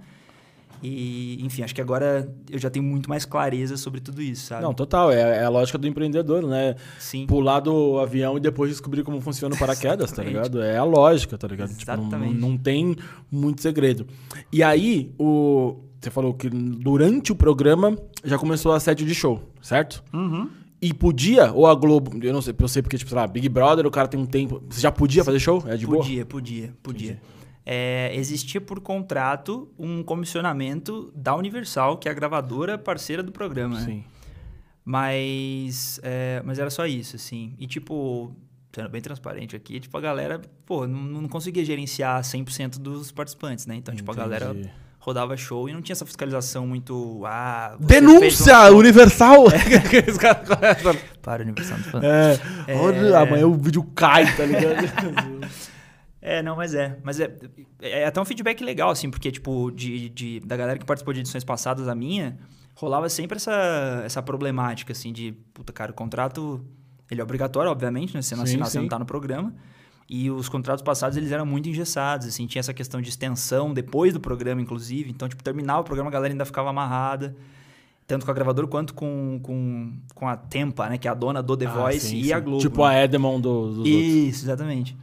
E, 0.82 1.38
enfim, 1.44 1.64
acho 1.64 1.76
que 1.76 1.82
agora 1.82 2.32
eu 2.50 2.58
já 2.58 2.70
tenho 2.70 2.86
muito 2.86 3.10
mais 3.10 3.26
clareza 3.26 3.76
sobre 3.76 4.00
tudo 4.00 4.22
isso, 4.22 4.48
sabe? 4.48 4.64
Não, 4.64 4.74
total. 4.74 5.12
É, 5.12 5.40
é 5.40 5.44
a 5.44 5.50
lógica 5.50 5.78
do 5.78 5.88
empreendedor, 5.88 6.46
né? 6.46 6.76
Sim. 6.98 7.26
Pular 7.26 7.60
do 7.60 8.00
avião 8.00 8.38
e 8.38 8.40
depois 8.40 8.72
descobrir 8.72 9.04
como 9.04 9.20
funciona 9.20 9.54
o 9.56 9.58
paraquedas, 9.58 10.12
tá 10.12 10.24
ligado? 10.24 10.62
É 10.62 10.78
a 10.78 10.84
lógica, 10.84 11.38
tá 11.38 11.48
ligado? 11.48 11.72
Exatamente. 11.72 12.34
Tipo, 12.34 12.42
não, 12.42 12.50
não, 12.52 12.58
tem 12.58 12.96
muito 13.30 13.62
segredo. 13.62 14.08
E 14.52 14.64
aí, 14.64 15.12
o, 15.20 15.78
você 16.00 16.10
falou 16.10 16.34
que 16.34 16.50
durante 16.50 17.32
o 17.32 17.36
programa 17.36 17.98
já 18.24 18.38
começou 18.38 18.72
a 18.72 18.80
sede 18.80 19.06
de 19.06 19.14
show, 19.14 19.42
certo? 19.62 20.04
Uhum. 20.14 20.50
E 20.82 20.94
podia, 20.94 21.52
ou 21.52 21.68
a 21.68 21.76
Globo, 21.76 22.18
eu 22.24 22.32
não 22.32 22.42
sei, 22.42 22.56
eu 22.58 22.68
sei 22.70 22.82
porque, 22.82 22.98
tipo, 22.98 23.10
sei 23.10 23.18
lá, 23.18 23.28
Big 23.28 23.50
Brother, 23.50 23.86
o 23.86 23.92
cara 23.92 24.08
tem 24.08 24.18
um 24.18 24.26
tempo. 24.26 24.64
Você 24.70 24.80
já 24.80 24.92
podia 24.92 25.26
fazer 25.26 25.40
show? 25.40 25.62
É 25.68 25.76
de 25.76 25.86
podia, 25.86 26.24
boa? 26.24 26.26
Podia, 26.26 26.26
podia, 26.26 26.74
podia 26.82 27.39
é, 27.72 28.10
existia 28.16 28.60
por 28.60 28.80
contrato 28.80 29.72
um 29.78 30.02
comissionamento 30.02 31.14
da 31.16 31.36
Universal, 31.36 32.00
que 32.00 32.10
é 32.10 32.12
a 32.12 32.16
gravadora 32.16 32.80
parceira 32.80 33.22
do 33.22 33.32
programa. 33.32 33.80
Né? 33.80 33.86
Sim. 33.86 34.04
Mas, 34.84 36.00
é, 36.02 36.42
mas 36.44 36.58
era 36.58 36.72
só 36.72 36.88
isso, 36.88 37.16
assim. 37.16 37.54
E, 37.60 37.68
tipo, 37.68 38.36
sendo 38.74 38.90
bem 38.90 39.02
transparente 39.02 39.56
aqui, 39.56 39.80
tipo, 39.80 39.96
a 39.96 40.02
galera, 40.02 40.42
pô, 40.66 40.88
não, 40.88 41.22
não 41.22 41.30
conseguia 41.30 41.64
gerenciar 41.64 42.20
100% 42.24 42.80
dos 42.80 43.12
participantes, 43.12 43.68
né? 43.68 43.76
Então, 43.76 43.94
tipo, 43.94 44.12
a 44.12 44.16
galera 44.16 44.56
rodava 44.98 45.38
show 45.38 45.70
e 45.70 45.74
não 45.74 45.84
tinha 45.84 45.94
essa 45.94 46.08
fiscalização 46.08 46.66
muito. 46.66 47.22
Ah, 47.24 47.78
Denúncia! 47.80 48.72
Um... 48.72 48.78
Universal! 48.78 49.46
É. 49.52 50.82
Para, 51.22 51.44
Universal. 51.44 51.78
É. 52.02 52.40
é... 52.68 53.16
Amanhã 53.16 53.46
o 53.46 53.54
vídeo 53.54 53.84
cai, 53.94 54.36
tá 54.36 54.44
ligado? 54.44 54.90
É, 56.22 56.42
não, 56.42 56.56
mas 56.56 56.74
é. 56.74 56.98
Mas 57.04 57.20
é, 57.20 57.34
é 57.82 58.06
até 58.06 58.20
um 58.20 58.26
feedback 58.26 58.64
legal, 58.64 58.90
assim, 58.90 59.10
porque, 59.10 59.32
tipo, 59.32 59.72
de, 59.72 60.10
de, 60.10 60.40
da 60.42 60.58
galera 60.58 60.78
que 60.78 60.86
participou 60.86 61.14
de 61.14 61.22
edições 61.22 61.44
passadas, 61.44 61.88
a 61.88 61.96
minha, 61.96 62.38
rolava 62.76 63.08
sempre 63.10 63.38
essa, 63.38 64.02
essa 64.06 64.22
problemática, 64.22 64.92
assim, 64.92 65.14
de, 65.14 65.34
puta, 65.54 65.72
cara, 65.72 65.92
o 65.92 65.94
contrato, 65.94 66.64
ele 67.10 67.22
é 67.22 67.24
obrigatório, 67.24 67.72
obviamente, 67.72 68.14
né? 68.14 68.22
Se 68.22 68.30
você 68.30 68.36
não 68.36 68.44
assinar, 68.44 68.70
você 68.70 68.80
não 68.80 68.88
tá 68.88 69.00
no 69.00 69.06
programa. 69.06 69.54
E 70.10 70.30
os 70.32 70.50
contratos 70.50 70.84
passados, 70.84 71.16
eles 71.18 71.32
eram 71.32 71.46
muito 71.46 71.70
engessados, 71.70 72.28
assim, 72.28 72.48
tinha 72.48 72.60
essa 72.60 72.74
questão 72.74 73.00
de 73.00 73.10
extensão 73.10 73.74
depois 73.74 74.12
do 74.12 74.20
programa, 74.20 74.60
inclusive. 74.60 75.10
Então, 75.10 75.30
tipo, 75.30 75.44
terminava 75.44 75.82
o 75.82 75.84
programa, 75.84 76.10
a 76.10 76.12
galera 76.12 76.34
ainda 76.34 76.46
ficava 76.46 76.70
amarrada. 76.70 77.36
tanto 78.08 78.26
com 78.26 78.32
a 78.32 78.34
gravadora 78.34 78.68
quanto 78.68 78.94
com, 78.94 79.40
com, 79.44 79.94
com 80.16 80.28
a 80.28 80.36
Tempa, 80.36 80.90
né? 80.90 80.98
Que 80.98 81.08
é 81.08 81.12
a 81.12 81.14
dona 81.14 81.44
do 81.44 81.56
The 81.56 81.68
ah, 81.68 81.70
Voice 81.70 82.08
sim, 82.08 82.18
e 82.18 82.26
sim. 82.26 82.34
a 82.34 82.40
Globo. 82.40 82.60
Tipo 82.60 82.88
né? 82.88 82.96
a 82.96 83.04
Edmond 83.04 83.42
do, 83.44 83.74
dos 83.76 83.88
Isso, 83.88 84.18
outros. 84.18 84.44
exatamente. 84.44 84.98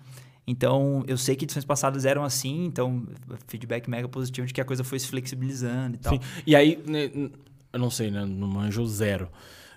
Então, 0.47 1.03
eu 1.09 1.19
sei 1.19 1.35
que 1.35 1.45
edições 1.45 1.65
passadas 1.65 2.05
eram 2.05 2.23
assim, 2.23 2.67
então, 2.67 3.05
feedback 3.49 3.91
mega 3.91 4.09
positivo 4.09 4.47
de 4.47 4.55
que 4.55 4.61
a 4.61 4.65
coisa 4.65 4.85
foi 4.85 4.99
se 4.99 5.09
flexibilizando 5.09 5.97
e 5.97 5.99
tal. 5.99 6.13
Sim. 6.13 6.21
E 6.47 6.55
aí, 6.55 6.81
né, 6.87 7.11
eu 7.73 7.81
não 7.81 7.91
sei, 7.91 8.11
né? 8.11 8.25
No 8.25 8.47
manjo 8.47 8.87
zero. 8.87 9.29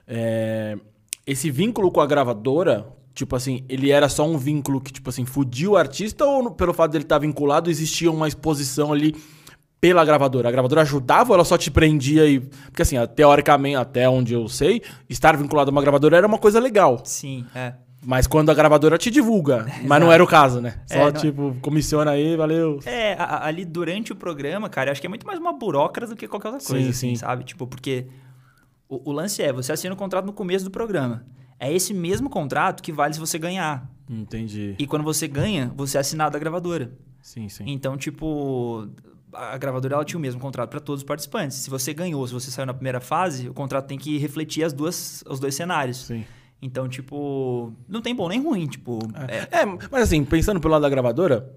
É, 0.08 0.78
esse 1.26 1.50
vínculo 1.50 1.92
com 1.92 2.02
a 2.02 2.06
gravadora, 2.06 2.88
tipo 3.16 3.36
assim, 3.36 3.64
ele 3.68 3.90
era 3.90 4.08
só 4.08 4.28
um 4.28 4.38
vínculo 4.38 4.80
que, 4.80 4.94
tipo 4.94 5.10
assim, 5.10 5.26
fudia 5.26 5.72
o 5.72 5.76
artista 5.76 6.24
ou 6.24 6.52
pelo 6.52 6.74
fato 6.74 6.92
dele 6.92 7.04
estar 7.04 7.18
vinculado, 7.18 7.70
existia 7.70 8.12
uma 8.12 8.28
exposição 8.28 8.94
ali 8.94 9.16
pela 9.82 10.06
gravadora? 10.06 10.50
A 10.50 10.52
gravadora 10.52 10.82
ajudava 10.82 11.30
ou 11.32 11.36
ela 11.36 11.46
só 11.46 11.58
te 11.58 11.72
prendia 11.72 12.28
e. 12.28 12.40
Porque 12.40 12.84
assim, 12.84 12.96
teoricamente, 13.16 13.76
até 13.76 14.08
onde 14.08 14.34
eu 14.34 14.48
sei, 14.48 14.82
estar 15.10 15.36
vinculado 15.36 15.70
a 15.70 15.72
uma 15.72 15.82
gravadora 15.82 16.18
era 16.18 16.28
uma 16.28 16.38
coisa 16.38 16.60
legal. 16.60 17.02
Sim, 17.04 17.46
é. 17.56 17.74
Mas 18.02 18.28
quando 18.28 18.50
a 18.50 18.54
gravadora 18.54 18.98
te 18.98 19.12
divulga. 19.12 19.66
mas 19.86 20.00
não 20.00 20.12
era 20.12 20.24
o 20.24 20.28
caso, 20.28 20.62
né? 20.62 20.82
Só, 20.86 21.10
é, 21.10 21.12
tipo, 21.12 21.56
comissiona 21.62 22.12
aí, 22.12 22.36
valeu. 22.36 22.80
É, 22.86 23.14
a, 23.14 23.46
ali 23.46 23.66
durante 23.66 24.14
o 24.14 24.16
programa, 24.16 24.70
cara, 24.70 24.92
acho 24.92 25.02
que 25.02 25.08
é 25.08 25.10
muito 25.10 25.28
mais 25.28 25.40
uma 25.40 25.54
burocrata 25.54 26.14
do 26.14 26.18
que 26.18 26.28
qualquer 26.28 26.50
outra 26.50 26.66
coisa, 26.66 26.84
sim, 26.84 26.90
assim, 26.90 27.10
sim. 27.10 27.16
sabe? 27.16 27.44
Tipo, 27.44 27.68
porque 27.68 28.08
o, 28.88 29.10
o, 29.10 29.12
lance 29.12 29.42
é, 29.42 29.52
você 29.52 29.72
assina 29.72 29.94
o 29.94 29.98
contrato 29.98 30.26
no 30.26 30.34
começo 30.34 30.64
do 30.64 30.72
programa. 30.72 31.26
É 31.60 31.72
esse 31.72 31.94
mesmo 31.94 32.30
contrato 32.30 32.82
que 32.82 32.92
vale 32.92 33.14
se 33.14 33.20
você 33.20 33.38
ganhar. 33.38 33.90
Entendi. 34.10 34.76
E 34.80 34.88
quando 34.88 35.04
você 35.04 35.28
ganha, 35.28 35.72
você 35.76 35.98
é 35.98 36.02
assinado 36.02 36.34
da 36.34 36.40
gravadora. 36.40 36.92
Sim, 37.22 37.50
sim. 37.50 37.66
Então, 37.68 37.98
tipo, 37.98 38.88
a 39.34 39.58
gravadora 39.58 39.96
ela 39.96 40.06
tinha 40.06 40.18
o 40.18 40.22
mesmo 40.22 40.40
contrato 40.40 40.70
para 40.70 40.80
todos 40.80 41.02
os 41.02 41.06
participantes. 41.06 41.58
Se 41.58 41.70
você 41.70 41.94
ganhou, 41.94 42.26
se 42.26 42.34
você 42.34 42.50
saiu 42.50 42.66
na 42.66 42.74
primeira 42.74 43.02
fase, 43.02 43.50
o 43.50 43.54
contrato 43.54 43.88
tem 43.88 43.98
que 43.98 44.18
refletir 44.18 44.64
as 44.64 44.72
duas, 44.72 45.24
os 45.28 45.40
dois 45.40 45.54
cenários. 45.54 46.06
Sim. 46.06 46.26
Então, 46.62 46.90
tipo, 46.90 47.72
não 47.88 48.02
tem 48.02 48.14
bom 48.14 48.28
nem 48.28 48.44
ruim, 48.44 48.68
tipo... 48.68 49.00
É, 49.28 49.62
é 49.62 49.66
mas 49.66 50.04
assim, 50.04 50.26
pensando 50.26 50.60
pelo 50.60 50.74
lado 50.74 50.82
da 50.82 50.90
gravadora, 50.90 51.50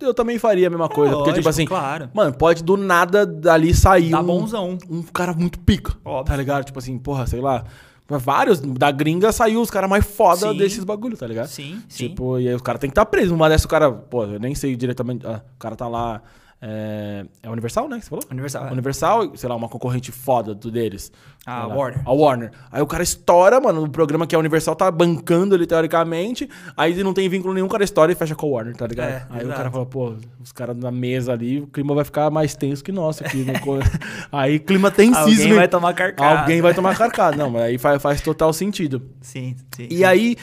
eu 0.00 0.14
também 0.14 0.38
faria 0.38 0.66
a 0.66 0.70
mesma 0.70 0.88
coisa. 0.88 1.12
É, 1.12 1.16
porque, 1.16 1.32
tipo 1.34 1.48
assim, 1.48 1.66
claro. 1.66 2.08
mano, 2.14 2.32
pode 2.32 2.64
do 2.64 2.76
nada 2.76 3.26
dali 3.26 3.74
sair 3.74 4.10
tá 4.10 4.20
um, 4.20 4.24
bonzão. 4.24 4.78
um 4.88 5.02
cara 5.02 5.34
muito 5.34 5.58
pica, 5.58 5.94
Óbvio. 6.02 6.24
tá 6.24 6.36
ligado? 6.36 6.64
Tipo 6.64 6.78
assim, 6.78 6.98
porra, 6.98 7.26
sei 7.26 7.40
lá... 7.40 7.64
Vários, 8.08 8.60
da 8.60 8.92
gringa 8.92 9.32
saiu 9.32 9.60
os 9.60 9.68
caras 9.68 9.90
mais 9.90 10.06
foda 10.06 10.52
sim. 10.52 10.56
desses 10.56 10.84
bagulhos, 10.84 11.18
tá 11.18 11.26
ligado? 11.26 11.48
Sim, 11.48 11.82
Tipo, 11.88 12.36
sim. 12.36 12.44
e 12.44 12.48
aí 12.48 12.54
os 12.54 12.62
caras 12.62 12.80
tem 12.80 12.88
que 12.88 12.92
estar 12.92 13.04
tá 13.04 13.10
presos. 13.10 13.32
Uma 13.32 13.48
dessas 13.48 13.64
o 13.64 13.68
cara, 13.68 13.90
pô, 13.90 14.22
eu 14.22 14.38
nem 14.38 14.54
sei 14.54 14.76
diretamente. 14.76 15.26
Ah, 15.26 15.42
o 15.44 15.58
cara 15.58 15.74
tá 15.74 15.88
lá 15.88 16.22
é, 16.60 17.26
é 17.42 17.50
Universal, 17.50 17.88
né? 17.88 17.98
Que 17.98 18.04
você 18.04 18.10
falou? 18.10 18.24
Universal. 18.30 18.66
É. 18.66 18.72
Universal, 18.72 19.36
sei 19.36 19.48
lá, 19.48 19.54
uma 19.54 19.68
concorrente 19.68 20.10
foda 20.10 20.54
do 20.54 20.70
deles. 20.70 21.12
Ah, 21.44 21.62
a 21.62 21.66
Warner. 21.66 22.02
A 22.04 22.12
Warner. 22.12 22.50
Aí 22.72 22.82
o 22.82 22.86
cara 22.86 23.02
estoura, 23.02 23.60
mano, 23.60 23.82
no 23.82 23.90
programa 23.90 24.26
que 24.26 24.34
a 24.34 24.38
Universal 24.38 24.74
tá 24.74 24.90
bancando 24.90 25.54
ele 25.54 25.66
teoricamente. 25.66 26.48
Aí 26.76 26.94
não 27.04 27.12
tem 27.12 27.28
vínculo 27.28 27.52
nenhum, 27.52 27.66
o 27.66 27.68
cara 27.68 27.84
estoura 27.84 28.10
e 28.10 28.14
fecha 28.14 28.34
com 28.34 28.46
a 28.46 28.50
Warner, 28.50 28.74
tá 28.74 28.86
ligado? 28.86 29.08
É, 29.08 29.26
aí 29.30 29.40
exato. 29.40 29.48
o 29.48 29.54
cara 29.54 29.70
fala, 29.70 29.86
pô, 29.86 30.14
os 30.42 30.50
caras 30.50 30.76
na 30.76 30.90
mesa 30.90 31.32
ali, 31.32 31.60
o 31.60 31.66
clima 31.66 31.94
vai 31.94 32.04
ficar 32.04 32.30
mais 32.30 32.54
tenso 32.56 32.82
que 32.82 32.90
nosso 32.90 33.24
aqui. 33.24 33.44
no... 33.44 33.52
aí 34.32 34.58
clima 34.58 34.90
tensíssimo. 34.90 35.42
Alguém 35.42 35.54
vai 35.54 35.68
tomar 35.68 35.94
carcada. 35.94 36.40
Alguém 36.40 36.60
vai 36.62 36.74
tomar 36.74 36.96
carcada. 36.96 37.36
Não, 37.36 37.50
mas 37.50 37.62
aí 37.62 37.78
faz, 37.78 38.00
faz 38.00 38.20
total 38.22 38.52
sentido. 38.52 39.02
Sim, 39.20 39.54
sim. 39.76 39.88
E 39.90 40.04
aí, 40.04 40.36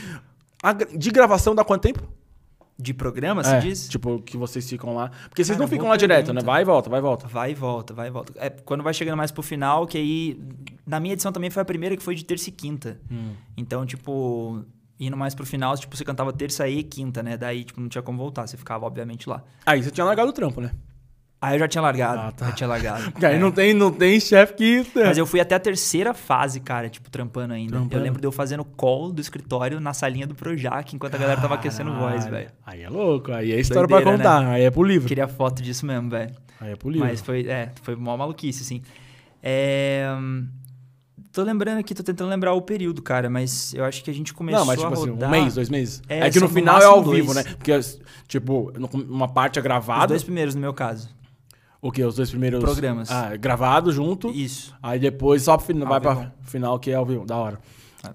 a, 0.62 0.74
de 0.74 1.12
gravação 1.12 1.56
dá 1.56 1.64
quanto 1.64 1.82
tempo? 1.82 2.04
De 2.78 2.94
programa, 2.94 3.44
você 3.44 3.56
é, 3.56 3.60
diz? 3.60 3.88
Tipo, 3.88 4.20
que 4.20 4.36
vocês 4.36 4.68
ficam 4.68 4.96
lá. 4.96 5.10
Porque 5.30 5.44
vocês 5.44 5.56
Cara, 5.56 5.60
não 5.60 5.68
ficam 5.68 5.88
lá 5.88 5.98
pergunta. 5.98 6.16
direto, 6.24 6.34
né? 6.34 6.42
Vai 6.42 6.64
e 6.64 6.66
volta, 6.66 6.90
vai 6.90 7.00
e 7.00 7.02
volta. 7.02 7.28
Vai 7.28 7.52
e 7.52 7.54
volta, 7.54 7.94
vai 7.94 8.08
e 8.08 8.12
volta. 8.12 8.34
É 8.36 8.50
quando 8.50 8.84
vai 8.84 8.94
chegando 8.94 9.18
mais 9.18 9.32
pro 9.32 9.44
final, 9.44 9.86
que 9.86 9.98
aí. 9.98 10.40
Na 10.86 11.00
minha 11.00 11.14
edição 11.14 11.32
também 11.32 11.50
foi 11.50 11.62
a 11.62 11.66
primeira 11.66 11.96
que 11.96 12.02
foi 12.04 12.16
de 12.16 12.26
terça 12.26 12.50
e 12.50 12.52
quinta. 12.52 13.00
Hum. 13.12 13.34
Então, 13.56 13.86
tipo, 13.86 14.66
indo 15.00 15.16
mais 15.16 15.36
pro 15.36 15.46
final, 15.46 15.78
tipo, 15.78 15.96
você 15.96 16.04
cantava 16.04 16.34
terça 16.34 16.68
e 16.68 16.84
quinta, 16.84 17.22
né? 17.22 17.38
Daí, 17.38 17.64
tipo, 17.64 17.80
não 17.80 17.88
tinha 17.88 18.02
como 18.02 18.18
voltar. 18.18 18.48
Você 18.48 18.58
ficava, 18.58 18.86
obviamente, 18.86 19.30
lá. 19.30 19.44
Aí 19.66 19.84
você 19.84 19.92
tinha 19.92 20.06
largado 20.06 20.30
o 20.30 20.34
trampo, 20.34 20.60
né? 20.60 20.72
Aí 21.44 21.56
eu 21.56 21.60
já 21.60 21.68
tinha 21.68 21.82
largado. 21.82 22.22
Ah, 22.22 22.32
tá. 22.32 22.46
Já 22.46 22.52
tinha 22.54 22.68
largado. 22.70 23.12
Porque 23.12 23.26
aí 23.28 23.36
é. 23.36 23.38
não 23.38 23.52
tem, 23.52 23.74
não 23.74 23.92
tem 23.92 24.18
chefe 24.18 24.54
que. 24.54 24.78
Né? 24.96 25.08
Mas 25.08 25.18
eu 25.18 25.26
fui 25.26 25.42
até 25.42 25.54
a 25.56 25.60
terceira 25.60 26.14
fase, 26.14 26.62
cara, 26.62 26.88
tipo, 26.88 27.10
trampando 27.10 27.54
ainda. 27.54 27.74
Trampando. 27.74 27.94
Eu 27.98 28.02
lembro 28.02 28.22
de 28.22 28.26
eu 28.26 28.32
fazendo 28.32 28.64
call 28.64 29.12
do 29.12 29.20
escritório 29.20 29.82
na 29.82 29.94
salinha 29.94 30.26
do 30.26 30.34
Projac, 30.34 30.96
enquanto 30.96 31.16
a 31.16 31.18
galera 31.18 31.42
tava 31.42 31.56
aquecendo 31.56 31.94
voz, 31.96 32.26
velho. 32.28 32.50
Aí 32.66 32.84
é 32.84 32.90
louco, 32.90 33.34
aí 33.34 33.52
é 33.52 33.60
história 33.60 33.86
Doideira, 33.86 34.18
pra 34.18 34.18
contar, 34.18 34.42
né? 34.42 34.56
aí 34.56 34.64
é 34.64 34.72
pro 34.72 34.84
livro. 34.84 35.06
Queria 35.06 35.28
foto 35.28 35.62
disso 35.62 35.86
mesmo, 35.86 36.10
velho. 36.10 36.32
Aí 36.62 36.72
é 36.72 36.76
pro 36.78 36.90
livro. 36.90 37.06
Mas 37.06 37.20
foi, 37.20 37.46
é, 37.46 37.74
foi 37.82 37.98
mó 37.98 38.16
maluquice, 38.16 38.64
assim. 38.64 38.82
É. 39.42 40.08
Tô 41.34 41.44
lembrando 41.44 41.80
aqui, 41.80 41.94
tô 41.94 42.04
tentando 42.04 42.30
lembrar 42.30 42.54
o 42.54 42.62
período, 42.62 43.02
cara, 43.02 43.30
mas 43.30 43.74
eu 43.74 43.84
acho 43.84 44.02
que 44.02 44.10
a 44.10 44.14
gente 44.14 44.34
começou 44.34 44.62
Não, 44.62 44.68
mas 44.68 44.80
tipo 44.80 44.94
a 44.94 44.96
rodar... 44.96 45.14
assim, 45.14 45.26
um 45.26 45.30
mês, 45.30 45.56
dois 45.56 45.70
meses? 45.70 46.02
É, 46.08 46.28
é 46.28 46.30
que 46.30 46.40
no 46.40 46.48
final 46.48 46.80
é 46.80 46.86
ao 46.86 47.04
dois. 47.04 47.18
vivo, 47.18 47.34
né? 47.34 47.44
Porque, 47.44 47.78
tipo, 48.30 48.72
uma 49.10 49.28
parte 49.28 49.60
é 49.60 49.62
gravada... 49.62 50.04
Os 50.04 50.08
dois 50.10 50.24
primeiros, 50.24 50.56
no 50.56 50.62
meu 50.62 50.74
caso. 50.74 51.10
O 51.84 51.92
que? 51.92 52.02
Os 52.02 52.16
dois 52.16 52.30
primeiros 52.30 52.64
programas. 52.64 53.12
Ah, 53.12 53.36
gravado 53.36 53.92
junto. 53.92 54.30
Isso. 54.30 54.74
Aí 54.82 54.98
depois 54.98 55.44
só 55.44 55.58
pro, 55.58 55.86
vai 55.86 56.00
para 56.00 56.32
final 56.44 56.80
que 56.80 56.90
é 56.90 56.96
ao 56.96 57.06
vivo, 57.06 57.26
da 57.26 57.36
hora. 57.36 57.60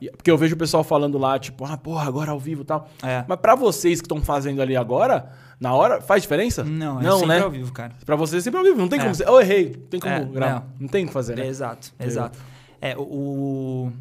É. 0.01 0.11
Porque 0.11 0.31
eu 0.31 0.39
vejo 0.39 0.55
o 0.55 0.59
pessoal 0.59 0.83
falando 0.83 1.19
lá, 1.19 1.39
tipo, 1.39 1.67
ah, 1.67 1.77
porra, 1.77 2.09
agora 2.09 2.31
ao 2.31 2.41
vivo 2.41 2.63
e 2.63 2.65
tal. 2.65 2.89
É. 3.03 3.27
Mas 3.29 3.39
para 3.39 3.55
vocês 3.55 4.01
que 4.01 4.07
estão 4.07 4.23
fazendo 4.23 4.63
ali 4.63 4.75
agora, 4.75 5.31
na 5.61 5.75
hora, 5.75 6.01
faz 6.01 6.23
diferença? 6.23 6.65
Não, 6.65 6.99
é 6.99 7.03
não 7.03 7.19
sempre 7.19 7.37
né? 7.37 7.43
ao 7.43 7.51
vivo, 7.51 7.71
cara. 7.71 7.93
Pra 8.07 8.17
vocês 8.17 8.43
é 8.43 8.45
sempre 8.45 8.59
ao 8.59 8.65
vivo. 8.65 8.79
Não 8.79 8.89
tem 8.89 9.01
é. 9.01 9.03
como. 9.03 9.15
Eu 9.23 9.39
errei. 9.39 9.77
Não 9.79 9.89
tem 9.89 10.01
como 10.01 10.15
é, 10.15 10.25
gravar. 10.25 10.55
Não. 10.55 10.67
não 10.81 10.89
tem 10.89 11.05
o 11.05 11.09
que 11.09 11.13
fazer, 11.13 11.37
né? 11.37 11.47
exato, 11.47 11.93
exato. 12.01 12.39
É, 12.81 12.97
o, 12.97 13.93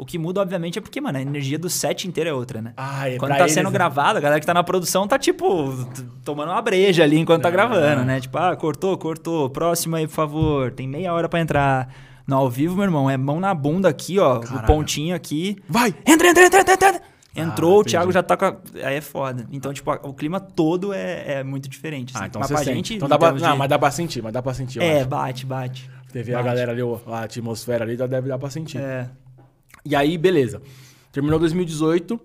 o 0.00 0.04
que 0.06 0.16
muda, 0.16 0.40
obviamente, 0.40 0.78
é 0.78 0.80
porque, 0.80 0.98
mano, 0.98 1.18
a 1.18 1.20
energia 1.20 1.58
do 1.58 1.68
set 1.68 2.08
inteiro 2.08 2.30
é 2.30 2.32
outra, 2.32 2.62
né? 2.62 2.72
Ah, 2.74 3.06
é 3.06 3.18
Quando 3.18 3.32
tá 3.32 3.40
eles, 3.40 3.52
sendo 3.52 3.66
né? 3.66 3.72
gravado, 3.72 4.16
a 4.16 4.20
galera 4.20 4.40
que 4.40 4.46
tá 4.46 4.54
na 4.54 4.64
produção 4.64 5.06
tá, 5.06 5.18
tipo, 5.18 5.74
tomando 6.24 6.50
uma 6.50 6.62
breja 6.62 7.02
ali 7.02 7.18
enquanto 7.18 7.42
tá 7.42 7.50
gravando, 7.50 8.02
né? 8.04 8.18
Tipo, 8.18 8.38
ah, 8.38 8.56
cortou, 8.56 8.96
cortou. 8.96 9.50
Próximo 9.50 9.96
aí, 9.96 10.06
por 10.06 10.14
favor. 10.14 10.72
Tem 10.72 10.88
meia 10.88 11.12
hora 11.12 11.28
para 11.28 11.40
entrar. 11.40 11.94
No 12.26 12.36
ao 12.36 12.48
vivo, 12.48 12.76
meu 12.76 12.84
irmão, 12.84 13.10
é 13.10 13.16
mão 13.18 13.38
na 13.40 13.52
bunda 13.52 13.90
aqui, 13.90 14.18
ó. 14.18 14.38
Caralho. 14.38 14.62
O 14.62 14.66
pontinho 14.66 15.14
aqui. 15.14 15.58
Vai! 15.68 15.94
Entra, 16.06 16.28
entra, 16.28 16.46
entra, 16.46 16.60
entra, 16.60 16.74
entra. 16.74 17.02
Entrou, 17.36 17.76
ah, 17.76 17.80
o 17.80 17.84
Thiago 17.84 18.10
já 18.10 18.22
tá 18.22 18.36
com 18.36 18.44
a... 18.46 18.56
Aí 18.82 18.96
é 18.96 19.00
foda. 19.00 19.46
Então, 19.52 19.72
tipo, 19.72 19.90
o 19.92 20.14
clima 20.14 20.40
todo 20.40 20.94
é, 20.94 21.40
é 21.40 21.44
muito 21.44 21.68
diferente. 21.68 22.14
Assim. 22.14 22.24
Ah, 22.24 22.26
então 22.26 22.40
mas 22.40 22.50
pra 22.50 22.62
gente. 22.64 22.94
Então 22.94 23.08
dá 23.08 23.18
pra... 23.18 23.32
Não, 23.32 23.56
mas 23.56 23.68
dá 23.68 23.78
pra 23.78 23.90
sentir, 23.90 24.22
mas 24.22 24.32
dá 24.32 24.42
pra 24.42 24.54
sentir. 24.54 24.82
É, 24.82 25.04
bate, 25.04 25.44
bate. 25.44 25.90
Teve 26.12 26.32
bate. 26.32 26.40
a 26.40 26.50
galera 26.50 26.72
ali, 26.72 26.80
a 26.82 27.22
atmosfera 27.22 27.84
ali, 27.84 27.96
deve 27.96 28.28
dar 28.28 28.38
pra 28.38 28.48
sentir. 28.50 28.78
É. 28.78 29.08
E 29.84 29.96
aí, 29.96 30.16
beleza. 30.18 30.60
Terminou 31.12 31.38
2018. 31.38 32.20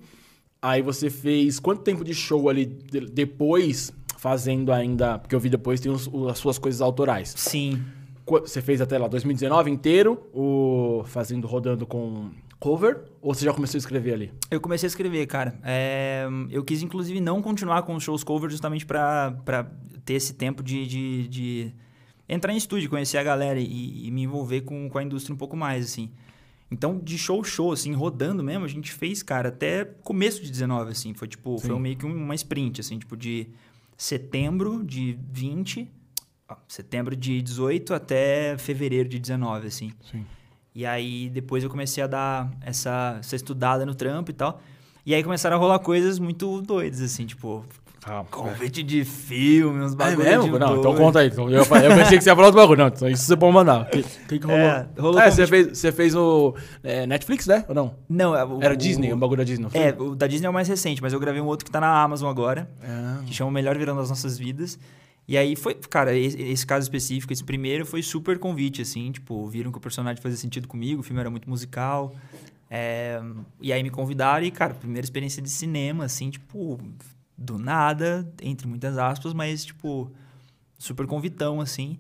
Aí 0.62 0.82
você 0.82 1.10
fez 1.10 1.60
quanto 1.60 1.82
tempo 1.82 2.04
de 2.04 2.14
show 2.14 2.50
ali 2.50 2.66
depois, 2.66 3.94
fazendo 4.18 4.72
ainda. 4.72 5.20
Porque 5.20 5.36
eu 5.36 5.40
vi 5.40 5.50
depois 5.50 5.80
tem 5.80 5.92
os, 5.92 6.10
as 6.30 6.38
suas 6.38 6.58
coisas 6.58 6.82
autorais. 6.82 7.34
Sim. 7.38 7.84
Você 8.28 8.60
fez 8.62 8.82
até 8.82 8.98
lá 8.98 9.08
2019 9.08 9.70
inteiro, 9.70 10.28
o, 10.34 11.04
fazendo, 11.06 11.46
rodando 11.46 11.86
com 11.86 12.32
cover? 12.60 13.04
Ou 13.22 13.34
você 13.34 13.46
já 13.46 13.54
começou 13.54 13.78
a 13.78 13.80
escrever 13.80 14.14
ali? 14.14 14.34
Eu 14.50 14.60
comecei 14.60 14.88
a 14.88 14.90
escrever, 14.90 15.28
cara. 15.28 15.60
É, 15.64 16.28
eu 16.50 16.64
quis, 16.64 16.82
inclusive, 16.82 17.22
não 17.22 17.42
continuar 17.42 17.84
com 17.84 17.96
os 17.96 18.04
shows 18.04 18.24
cover 18.24 18.50
justamente 18.50 18.84
para 18.86 19.70
ter 20.04 20.16
esse 20.16 20.34
tempo 20.34 20.64
de, 20.64 20.88
de, 20.88 21.28
de, 21.28 21.74
entrar 22.28 22.52
em 22.52 22.58
estúdio, 22.58 22.90
conhecer 22.90 23.20
a 23.20 23.24
galera 23.24 23.60
e, 23.60 24.08
e 24.08 24.12
me 24.12 24.24
envolver 24.24 24.62
com, 24.62 24.90
com 24.90 24.98
a 24.98 25.04
indústria 25.04 25.36
um 25.36 25.38
pouco 25.38 25.56
mais, 25.56 25.86
assim. 25.86 26.10
Então, 26.70 26.98
de 26.98 27.18
show 27.18 27.44
show, 27.44 27.72
assim, 27.72 27.94
rodando 27.94 28.44
mesmo, 28.44 28.66
a 28.66 28.68
gente 28.68 28.92
fez, 28.92 29.22
cara, 29.22 29.50
até 29.50 29.86
começo 29.86 30.42
de 30.42 30.50
19, 30.50 30.92
assim. 30.92 31.14
Foi 31.14 31.28
tipo, 31.28 31.58
Sim. 31.58 31.68
foi 31.68 31.80
meio 31.80 31.96
que 31.96 32.06
uma 32.06 32.36
sprint, 32.36 32.82
assim, 32.82 32.98
tipo, 32.98 33.16
de 33.16 33.48
setembro 33.96 34.84
de 34.84 35.18
20, 35.32 35.90
setembro 36.68 37.16
de 37.16 37.42
18 37.42 37.94
até 37.94 38.58
fevereiro 38.58 39.08
de 39.08 39.20
19, 39.20 39.68
assim. 39.68 39.92
Sim. 40.12 40.26
E 40.74 40.86
aí, 40.86 41.30
depois 41.30 41.64
eu 41.64 41.70
comecei 41.70 42.04
a 42.04 42.08
dar 42.08 42.52
essa, 42.62 43.18
essa 43.20 43.36
estudada 43.36 43.86
no 43.86 43.96
trampo 43.96 44.32
e 44.32 44.34
tal. 44.34 44.62
E 45.06 45.14
aí 45.14 45.24
começaram 45.24 45.56
a 45.56 45.60
rolar 45.60 45.80
coisas 45.80 46.18
muito 46.20 46.62
doidas, 46.62 47.00
assim, 47.00 47.26
tipo, 47.26 47.64
Calma. 48.06 48.28
Convite 48.30 48.84
de 48.84 49.04
filme, 49.04 49.84
uns 49.84 49.96
bagulho. 49.96 50.28
É 50.28 50.38
mesmo? 50.38 50.60
Não, 50.60 50.78
então 50.78 50.96
conta 50.96 51.22
aí. 51.22 51.32
Eu, 51.36 51.50
eu 51.50 51.66
pensei 51.66 52.20
que 52.20 52.24
você 52.24 52.30
ia 52.30 52.36
falar 52.36 52.52
do 52.52 52.56
bagulho. 52.56 52.78
Não, 52.78 52.88
então 52.88 53.10
isso 53.10 53.24
você 53.24 53.36
pode 53.36 53.52
mandar. 53.52 53.82
O 53.82 53.86
que, 53.86 54.04
que, 54.04 54.40
que 54.40 54.46
rolou? 54.46 54.62
É, 54.62 54.88
rolou 54.96 55.20
é 55.20 55.32
você, 55.32 55.48
fez, 55.48 55.76
você 55.76 55.92
fez 55.92 56.14
o 56.14 56.54
é, 56.84 57.08
Netflix, 57.08 57.48
né? 57.48 57.66
Ou 57.68 57.74
não? 57.74 57.96
Não, 58.08 58.36
é, 58.36 58.46
o, 58.46 58.62
Era 58.62 58.78
Disney, 58.78 59.12
o, 59.12 59.16
um 59.16 59.20
bagulho 59.20 59.40
da 59.40 59.44
Disney. 59.44 59.68
É, 59.74 59.90
o 59.98 60.14
da 60.14 60.28
Disney 60.28 60.46
é 60.46 60.50
o 60.52 60.54
mais 60.54 60.68
recente, 60.68 61.02
mas 61.02 61.14
eu 61.14 61.20
gravei 61.20 61.42
um 61.42 61.48
outro 61.48 61.66
que 61.66 61.72
tá 61.72 61.82
na 61.82 62.04
Amazon 62.04 62.30
agora. 62.30 62.70
É. 62.84 63.26
Que 63.26 63.34
chama 63.34 63.50
Melhor 63.50 63.76
Virando 63.76 64.00
as 64.00 64.10
Nossas 64.10 64.38
Vidas. 64.38 64.78
E 65.28 65.36
aí 65.36 65.56
foi, 65.56 65.74
cara, 65.74 66.16
esse, 66.16 66.40
esse, 66.40 66.68
caso 66.68 66.84
específico, 66.84 67.34
esse 67.34 67.44
primeiro 67.44 67.88
foi 67.88 68.04
super 68.04 68.38
convite, 68.38 68.84
assim, 68.84 69.12
tipo, 69.12 69.48
viram 69.48 69.72
que 69.72 69.80
o 69.80 69.82
personagem 69.82 70.22
fazia 70.22 70.38
sentido 70.38 70.68
comigo, 70.68 71.00
o 71.00 71.04
filme 71.04 71.20
era 71.20 71.32
muito 71.32 71.50
musical. 71.50 72.14
É, 72.70 73.20
e 73.60 73.74
aí 73.74 73.82
me 73.82 73.90
convidaram 73.90 74.46
e, 74.46 74.52
cara, 74.52 74.76
primeira 74.76 75.04
experiência 75.04 75.42
de 75.42 75.50
cinema, 75.50 76.06
assim, 76.06 76.30
tipo, 76.30 76.80
do 77.38 77.58
nada, 77.58 78.32
entre 78.42 78.68
muitas 78.68 78.98
aspas, 78.98 79.34
mas, 79.34 79.66
tipo, 79.66 80.12
super 80.78 81.06
convitão, 81.06 81.60
assim. 81.60 81.98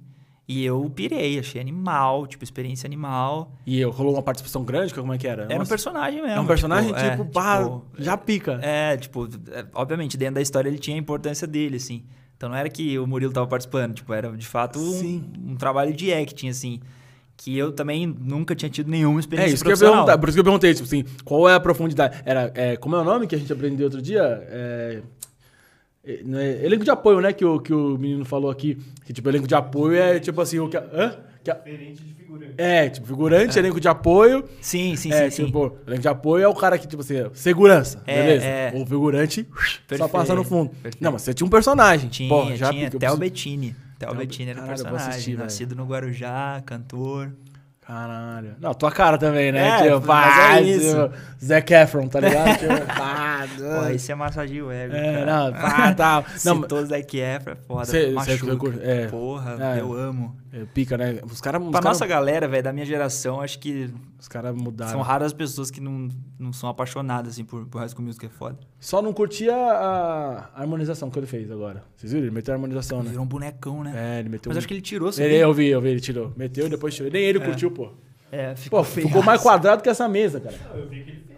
E 0.47 0.63
eu 0.63 0.87
pirei, 0.91 1.39
achei 1.39 1.59
animal, 1.59 2.27
tipo, 2.27 2.43
experiência 2.43 2.85
animal. 2.85 3.51
E 3.65 3.79
eu, 3.79 3.89
rolou 3.89 4.13
uma 4.13 4.21
participação 4.21 4.63
grande? 4.63 4.93
Como 4.93 5.11
é 5.11 5.17
que 5.17 5.27
era? 5.27 5.43
Era 5.43 5.57
Nossa. 5.57 5.63
um 5.63 5.69
personagem 5.69 6.21
mesmo. 6.21 6.37
É 6.37 6.39
um 6.39 6.45
personagem, 6.45 6.93
tipo, 6.93 7.09
tipo, 7.09 7.23
é, 7.23 7.25
pá, 7.25 7.63
tipo 7.63 7.83
já 7.97 8.15
pica. 8.15 8.59
É, 8.61 8.95
tipo, 8.95 9.27
é, 9.51 9.65
obviamente, 9.73 10.15
dentro 10.15 10.35
da 10.35 10.41
história 10.41 10.69
ele 10.69 10.77
tinha 10.77 10.95
a 10.95 10.99
importância 10.99 11.47
dele, 11.47 11.77
assim. 11.77 12.03
Então 12.37 12.49
não 12.49 12.55
era 12.55 12.69
que 12.69 12.99
o 12.99 13.07
Murilo 13.07 13.33
tava 13.33 13.47
participando, 13.47 13.95
tipo, 13.95 14.13
era 14.13 14.31
de 14.31 14.45
fato 14.45 14.77
um, 14.77 15.51
um, 15.51 15.55
trabalho 15.55 15.93
de 15.93 16.13
acting, 16.13 16.49
assim. 16.49 16.79
Que 17.37 17.57
eu 17.57 17.71
também 17.71 18.05
nunca 18.05 18.55
tinha 18.55 18.69
tido 18.69 18.89
nenhuma 18.89 19.19
experiência. 19.19 19.51
É, 19.51 19.55
isso 19.55 19.63
que 19.63 19.71
eu 19.71 19.77
perguntar, 19.77 20.17
por 20.17 20.29
isso 20.29 20.35
que 20.35 20.39
eu 20.39 20.43
perguntei, 20.43 20.73
tipo 20.73 20.85
assim, 20.85 21.03
qual 21.23 21.49
é 21.49 21.55
a 21.55 21.59
profundidade? 21.59 22.21
Era, 22.23 22.51
é, 22.53 22.77
como 22.77 22.95
é 22.95 22.99
o 22.99 23.03
nome 23.03 23.25
que 23.25 23.35
a 23.35 23.37
gente 23.37 23.51
aprendeu 23.51 23.85
outro 23.87 24.01
dia? 24.01 24.21
É. 24.21 25.01
É, 26.05 26.21
é, 26.23 26.65
elenco 26.65 26.83
de 26.83 26.91
apoio, 26.91 27.19
né? 27.19 27.33
Que 27.33 27.43
o, 27.43 27.59
que 27.59 27.73
o 27.73 27.97
menino 27.97 28.23
falou 28.23 28.51
aqui. 28.51 28.77
Que, 29.03 29.11
tipo, 29.11 29.27
elenco 29.27 29.47
de 29.47 29.55
apoio 29.55 29.97
é 29.97 30.19
tipo 30.19 30.39
assim, 30.39 30.59
o 30.59 30.69
que. 30.69 30.77
Hã? 30.77 31.17
Que 31.43 31.51
a... 31.51 31.55
Diferente 31.55 32.03
de 32.03 32.13
figurante. 32.13 32.53
É, 32.57 32.89
tipo, 32.89 33.07
figurante, 33.07 33.57
é. 33.57 33.61
elenco 33.61 33.79
de 33.79 33.87
apoio. 33.87 34.45
Sim, 34.61 34.95
sim, 34.95 35.11
é, 35.11 35.29
sim, 35.29 35.45
tipo, 35.45 35.69
sim. 35.69 35.75
Elenco 35.87 36.01
de 36.01 36.07
apoio 36.07 36.43
é 36.43 36.47
o 36.47 36.53
cara 36.53 36.77
que, 36.77 36.87
tipo 36.87 37.01
assim, 37.01 37.15
segurança, 37.33 38.01
é, 38.05 38.21
beleza? 38.21 38.45
É. 38.45 38.71
O 38.75 38.85
figurante 38.85 39.43
Perfeito. 39.43 39.97
só 39.97 40.07
passa 40.07 40.35
no 40.35 40.43
fundo. 40.43 40.69
Perfeito. 40.69 40.97
Não, 41.01 41.11
mas 41.11 41.23
você 41.23 41.33
tinha 41.33 41.45
um 41.45 41.49
personagem. 41.49 42.09
Tinha, 42.09 42.29
Porra, 42.29 42.55
já 42.55 42.71
tinha. 42.71 42.89
Theo 42.89 43.17
Bettini. 43.17 43.75
Theo 43.97 44.13
Bettini 44.13 44.51
era 44.51 44.63
o 44.63 44.67
personagem. 44.67 45.07
Assistir, 45.07 45.37
nascido 45.37 45.75
no 45.75 45.85
Guarujá, 45.85 46.61
cantor. 46.65 47.31
Caralho. 47.85 48.55
Não, 48.59 48.73
tua 48.73 48.91
cara 48.91 49.15
também, 49.15 49.51
né? 49.51 49.67
É, 49.67 49.83
tipo, 49.83 50.01
pá, 50.01 50.57
é 50.57 50.61
isso. 50.61 51.11
Zac 51.43 51.71
Efron, 51.71 52.07
tá 52.07 52.19
ligado? 52.19 52.57
tipo, 52.57 52.73
Pô, 53.47 53.89
isso 53.89 54.11
é 54.11 54.15
massageio 54.15 54.71
ego, 54.71 54.95
é, 54.95 55.13
cara. 55.13 55.25
Não, 55.25 55.53
pá, 55.53 55.93
tá. 55.95 56.25
Não, 56.43 56.61
Citou 56.61 56.85
Zac 56.85 57.17
Efron, 57.17 57.51
é 57.51 57.55
foda. 57.55 57.85
Cê, 57.85 58.11
machuca. 58.11 58.71
Cê, 58.71 58.83
é, 58.83 59.07
Porra, 59.07 59.57
é, 59.59 59.79
eu 59.79 59.93
amo. 59.93 60.35
É, 60.51 60.65
pica, 60.73 60.97
né? 60.97 61.19
Os 61.23 61.41
caras... 61.41 61.61
Pra 61.61 61.71
cara... 61.73 61.85
nossa 61.85 62.05
galera, 62.05 62.47
velho, 62.47 62.63
da 62.63 62.71
minha 62.71 62.85
geração, 62.85 63.41
acho 63.41 63.59
que... 63.59 63.89
Os 64.17 64.27
caras 64.27 64.55
mudaram. 64.55 64.91
São 64.91 65.01
raras 65.01 65.27
as 65.27 65.33
pessoas 65.33 65.69
que 65.69 65.81
não, 65.81 66.07
não 66.39 66.53
são 66.53 66.69
apaixonadas, 66.69 67.33
assim, 67.33 67.43
por, 67.43 67.65
por 67.65 67.79
High 67.79 67.89
School 67.89 68.05
Music, 68.05 68.25
é 68.25 68.29
foda. 68.29 68.57
Só 68.79 69.01
não 69.01 69.11
curtia 69.11 69.53
a, 69.53 70.49
harmonização 70.55 71.09
que 71.09 71.19
ele 71.19 71.27
fez 71.27 71.51
agora. 71.51 71.83
Vocês 71.95 72.13
viram? 72.13 72.27
Ele 72.27 72.33
meteu 72.33 72.53
a 72.53 72.55
harmonização, 72.55 72.99
ele 72.99 73.05
né? 73.05 73.11
Virou 73.11 73.25
um 73.25 73.27
bonecão, 73.27 73.83
né? 73.83 73.93
É, 73.95 74.19
ele 74.19 74.29
meteu 74.29 74.49
Mas 74.49 74.55
um... 74.55 74.59
acho 74.59 74.67
que 74.67 74.73
ele 74.73 74.81
tirou, 74.81 75.11
ele, 75.17 75.35
Eu 75.35 75.53
vi, 75.53 75.67
eu 75.67 75.81
vi, 75.81 75.89
ele 75.89 75.99
tirou. 75.99 76.31
Meteu 76.37 76.67
e 76.67 76.69
depois 76.69 76.95
tirou. 76.95 77.11
Nem 77.11 77.23
ele 77.23 77.39
é. 77.39 77.45
curtiu, 77.45 77.69
pô. 77.69 77.91
É, 78.31 78.55
ficou, 78.55 78.79
Pô, 78.79 78.83
ficou 78.83 79.23
mais 79.23 79.41
quadrado 79.41 79.81
que 79.81 79.89
essa 79.89 80.09
mesa, 80.09 80.39
cara. 80.39 80.55
Não, 80.69 80.79
eu 80.79 80.89
vi 80.89 81.03
que 81.03 81.11
ele 81.11 81.23
fez. 81.25 81.34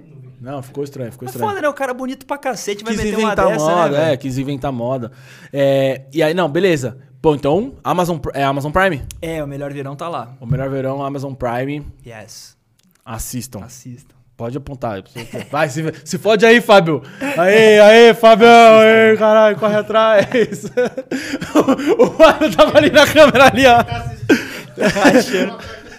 Não, 0.47 0.61
ficou 0.61 0.81
estranho, 0.81 1.11
ficou 1.11 1.27
estranho. 1.27 1.49
foda, 1.49 1.61
né? 1.61 1.67
O 1.67 1.73
cara 1.73 1.93
bonito 1.93 2.25
pra 2.25 2.37
cacete 2.37 2.81
vai 2.81 2.95
quis 2.95 3.03
meter 3.03 3.17
uma 3.19 3.35
dessa, 3.35 3.49
né, 3.49 3.57
moda, 3.57 3.97
né, 3.97 4.13
É, 4.13 4.17
quis 4.17 4.37
inventar 4.37 4.71
moda. 4.71 5.11
É, 5.51 6.03
e 6.13 6.23
aí, 6.23 6.33
não, 6.33 6.47
beleza. 6.47 6.97
Bom, 7.21 7.35
então, 7.35 7.75
Amazon, 7.83 8.17
é 8.33 8.45
Amazon 8.45 8.71
Prime? 8.71 9.03
É, 9.21 9.43
o 9.43 9.47
melhor 9.47 9.73
verão 9.73 9.93
tá 9.93 10.07
lá. 10.07 10.37
O 10.39 10.45
melhor 10.45 10.69
verão, 10.69 11.03
Amazon 11.03 11.33
Prime. 11.33 11.85
Yes. 12.05 12.55
Assistam. 13.03 13.59
Assistam. 13.61 14.15
Pode 14.37 14.55
apontar. 14.55 15.03
Vai, 15.51 15.67
se, 15.67 15.83
se 16.05 16.17
fode 16.17 16.45
aí, 16.45 16.61
Fábio. 16.61 17.03
Aí, 17.37 17.79
aí, 17.81 18.13
Fábio. 18.13 18.47
Aí, 18.47 19.17
caralho, 19.17 19.57
corre 19.57 19.75
atrás. 19.75 20.63
o 21.99 22.05
Fábio 22.11 22.55
tava 22.55 22.77
ali 22.77 22.89
na 22.89 23.05
câmera 23.05 23.47
ali, 23.47 23.65
ó. 23.65 23.83
Tá 23.83 25.09
achando. 25.09 25.57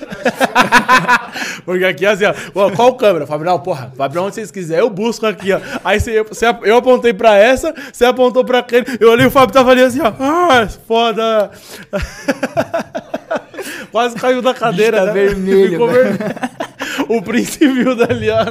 Porque 1.65 1.85
aqui, 1.85 2.07
assim, 2.07 2.25
ó, 2.25 2.71
qual 2.71 2.95
câmera? 2.95 3.27
Fabião, 3.27 3.59
porra, 3.61 3.93
Fabião, 3.97 4.27
onde 4.27 4.35
vocês 4.35 4.51
quiserem, 4.51 4.83
eu 4.85 4.91
busco 4.91 5.27
aqui, 5.27 5.53
ó. 5.53 5.61
Aí 5.85 6.01
você, 6.01 6.23
você, 6.23 6.47
eu 6.63 6.77
apontei 6.77 7.13
pra 7.13 7.37
essa, 7.37 7.75
você 7.93 8.05
apontou 8.05 8.45
pra 8.45 8.59
aquele, 8.61 8.87
eu 9.01 9.11
olhei 9.11 9.27
o 9.27 9.31
Fábio 9.31 9.53
tava 9.53 9.71
ali 9.71 9.83
assim, 9.83 10.01
ó. 10.01 10.13
Ah, 10.19 10.69
foda. 10.87 11.51
Quase 13.91 14.17
caiu 14.17 14.43
da 14.43 14.55
cadeira, 14.55 15.07
né? 15.07 15.13
vermelho. 15.13 15.71
Ficou 15.71 15.89
vermelho. 15.89 16.19
o 17.09 17.23
príncipe 17.23 17.69
viu 17.69 17.97
dali, 17.97 18.29
ó. 18.31 18.45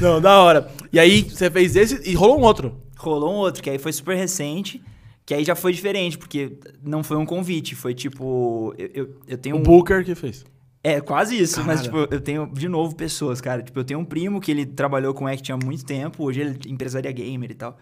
Não, 0.00 0.20
da 0.20 0.40
hora. 0.40 0.68
E 0.92 0.98
aí, 0.98 1.22
você 1.22 1.50
fez 1.50 1.76
esse 1.76 2.00
e 2.08 2.14
rolou 2.14 2.38
um 2.38 2.42
outro. 2.42 2.80
Rolou 2.96 3.32
um 3.32 3.36
outro, 3.36 3.62
que 3.62 3.70
aí 3.70 3.78
foi 3.78 3.92
super 3.92 4.16
recente. 4.16 4.82
Que 5.26 5.34
aí 5.34 5.44
já 5.44 5.56
foi 5.56 5.72
diferente, 5.72 6.16
porque 6.16 6.56
não 6.80 7.02
foi 7.02 7.16
um 7.16 7.26
convite, 7.26 7.74
foi 7.74 7.92
tipo. 7.92 8.72
Eu, 8.78 8.90
eu, 8.94 9.20
eu 9.26 9.36
tenho. 9.36 9.56
O 9.56 9.58
um... 9.58 9.62
Booker 9.62 10.04
que 10.04 10.14
fez. 10.14 10.44
É, 10.84 11.00
quase 11.00 11.36
isso, 11.36 11.56
cara. 11.56 11.66
mas 11.66 11.82
tipo, 11.82 11.96
eu 11.96 12.20
tenho, 12.20 12.46
de 12.46 12.68
novo, 12.68 12.94
pessoas, 12.94 13.40
cara. 13.40 13.60
Tipo, 13.60 13.80
eu 13.80 13.84
tenho 13.84 13.98
um 13.98 14.04
primo 14.04 14.40
que 14.40 14.52
ele 14.52 14.64
trabalhou 14.64 15.12
com 15.12 15.26
Act 15.26 15.50
há 15.50 15.56
muito 15.56 15.84
tempo, 15.84 16.22
hoje 16.22 16.42
ele 16.42 16.50
é 16.50 16.70
empresaria 16.70 17.10
gamer 17.10 17.50
e 17.50 17.54
tal. 17.54 17.76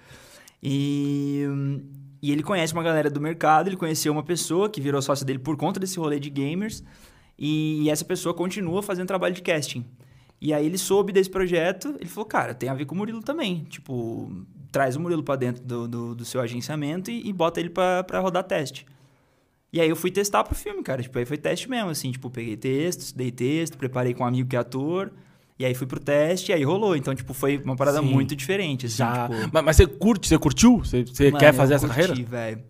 E, 0.62 1.42
e 2.22 2.32
ele 2.32 2.42
conhece 2.42 2.72
uma 2.72 2.82
galera 2.82 3.10
do 3.10 3.20
mercado, 3.20 3.68
ele 3.68 3.76
conheceu 3.76 4.10
uma 4.10 4.22
pessoa 4.22 4.70
que 4.70 4.80
virou 4.80 5.02
sócio 5.02 5.26
dele 5.26 5.38
por 5.38 5.54
conta 5.58 5.78
desse 5.78 5.98
rolê 5.98 6.18
de 6.18 6.30
gamers, 6.30 6.82
e, 7.38 7.82
e 7.82 7.90
essa 7.90 8.06
pessoa 8.06 8.34
continua 8.34 8.82
fazendo 8.82 9.06
trabalho 9.06 9.34
de 9.34 9.42
casting. 9.42 9.84
E 10.40 10.54
aí 10.54 10.64
ele 10.64 10.78
soube 10.78 11.12
desse 11.12 11.28
projeto, 11.28 11.94
ele 12.00 12.08
falou, 12.08 12.24
cara, 12.24 12.54
tem 12.54 12.70
a 12.70 12.74
ver 12.74 12.86
com 12.86 12.94
o 12.94 12.98
Murilo 12.98 13.22
também. 13.22 13.64
Tipo, 13.64 14.32
traz 14.74 14.96
o 14.96 15.00
Murilo 15.00 15.22
para 15.22 15.36
dentro 15.36 15.62
do, 15.62 15.86
do, 15.86 16.14
do, 16.16 16.24
seu 16.24 16.40
agenciamento 16.40 17.08
e, 17.08 17.28
e 17.28 17.32
bota 17.32 17.60
ele 17.60 17.70
para 17.70 18.18
rodar 18.18 18.42
teste. 18.42 18.84
E 19.72 19.80
aí 19.80 19.88
eu 19.88 19.94
fui 19.94 20.10
testar 20.10 20.42
pro 20.42 20.52
filme, 20.52 20.82
cara. 20.82 21.00
Tipo, 21.00 21.16
aí 21.16 21.24
foi 21.24 21.38
teste 21.38 21.70
mesmo, 21.70 21.90
assim. 21.90 22.10
Tipo, 22.10 22.28
peguei 22.28 22.56
textos, 22.56 23.12
dei 23.12 23.30
texto, 23.30 23.78
preparei 23.78 24.12
com 24.14 24.24
um 24.24 24.26
amigo 24.26 24.48
que 24.48 24.56
é 24.56 24.58
ator. 24.58 25.12
E 25.56 25.64
aí 25.64 25.74
fui 25.74 25.86
pro 25.86 26.00
teste 26.00 26.50
e 26.50 26.54
aí 26.54 26.64
rolou. 26.64 26.96
Então, 26.96 27.14
tipo, 27.14 27.32
foi 27.32 27.58
uma 27.58 27.76
parada 27.76 28.00
Sim. 28.00 28.06
muito 28.06 28.34
diferente, 28.34 28.86
assim. 28.86 28.96
Já... 28.96 29.28
Tipo... 29.28 29.50
Mas, 29.52 29.64
mas, 29.64 29.76
você 29.76 29.86
curte? 29.86 30.26
Você 30.26 30.38
curtiu? 30.38 30.78
Você, 30.78 31.04
você 31.04 31.26
Mano, 31.26 31.38
quer 31.38 31.54
fazer 31.54 31.74
essa 31.74 31.86
curti, 31.86 32.08
carreira? 32.08 32.28
velho. 32.28 32.64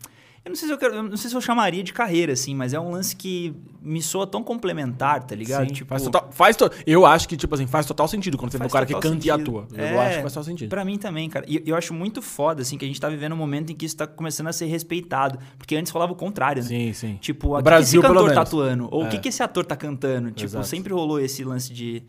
Eu 0.45 0.51
não 0.51 0.57
sei 0.57 0.69
se 0.69 0.75
eu 0.75 0.79
quero, 0.79 1.03
não 1.03 1.17
sei 1.17 1.31
se 1.31 1.35
eu 1.35 1.41
chamaria 1.41 1.83
de 1.83 1.91
carreira, 1.91 2.35
assim, 2.35 2.55
mas 2.55 2.75
é 2.75 2.79
um 2.79 2.91
lance 2.91 3.17
que 3.17 3.55
me 3.81 4.03
soa 4.03 4.27
tão 4.27 4.43
complementar, 4.43 5.25
tá 5.25 5.35
ligado? 5.35 5.69
Sim, 5.69 5.73
tipo, 5.73 5.89
faz 5.89 6.03
total, 6.03 6.29
faz 6.31 6.55
to, 6.55 6.71
eu 6.87 7.07
acho 7.07 7.27
que, 7.27 7.35
tipo 7.35 7.55
assim, 7.55 7.67
faz 7.67 7.87
total 7.87 8.07
sentido 8.07 8.37
quando 8.37 8.53
você 8.53 8.59
vê 8.59 8.67
um 8.67 8.69
cara 8.69 8.85
que 8.85 8.93
canta 8.93 9.09
sentido. 9.09 9.27
e 9.27 9.31
atua. 9.31 9.67
Eu 9.73 9.83
é, 9.83 9.99
acho 9.99 10.17
que 10.17 10.21
faz 10.21 10.33
total 10.35 10.45
sentido. 10.45 10.69
Pra 10.69 10.85
mim 10.85 10.99
também, 10.99 11.31
cara. 11.31 11.47
E 11.49 11.63
eu 11.65 11.75
acho 11.75 11.95
muito 11.95 12.21
foda, 12.21 12.61
assim, 12.61 12.77
que 12.77 12.85
a 12.85 12.89
gente 12.89 13.01
tá 13.01 13.09
vivendo 13.09 13.33
um 13.33 13.39
momento 13.39 13.73
em 13.73 13.75
que 13.75 13.87
isso 13.87 13.97
tá 13.97 14.07
começando 14.07 14.49
a 14.49 14.53
ser 14.53 14.67
respeitado. 14.67 15.39
Porque 15.57 15.77
antes 15.77 15.91
falava 15.91 16.13
o 16.13 16.17
contrário, 16.17 16.63
né? 16.63 16.69
Sim, 16.69 16.93
sim. 16.93 17.19
Tipo, 17.23 17.57
o 17.57 17.63
Brasil, 17.63 18.03
que 18.03 18.07
esse 18.07 18.15
cantor 18.15 18.35
tá 18.35 18.43
atuando? 18.43 18.89
Ou 18.91 19.05
o 19.05 19.07
é. 19.07 19.09
que, 19.09 19.19
que 19.21 19.29
esse 19.31 19.43
ator 19.43 19.65
tá 19.65 19.77
cantando? 19.77 20.31
Tipo, 20.31 20.45
Exato. 20.45 20.67
sempre 20.67 20.93
rolou 20.93 21.19
esse 21.19 21.43
lance 21.43 21.73
de. 21.73 22.03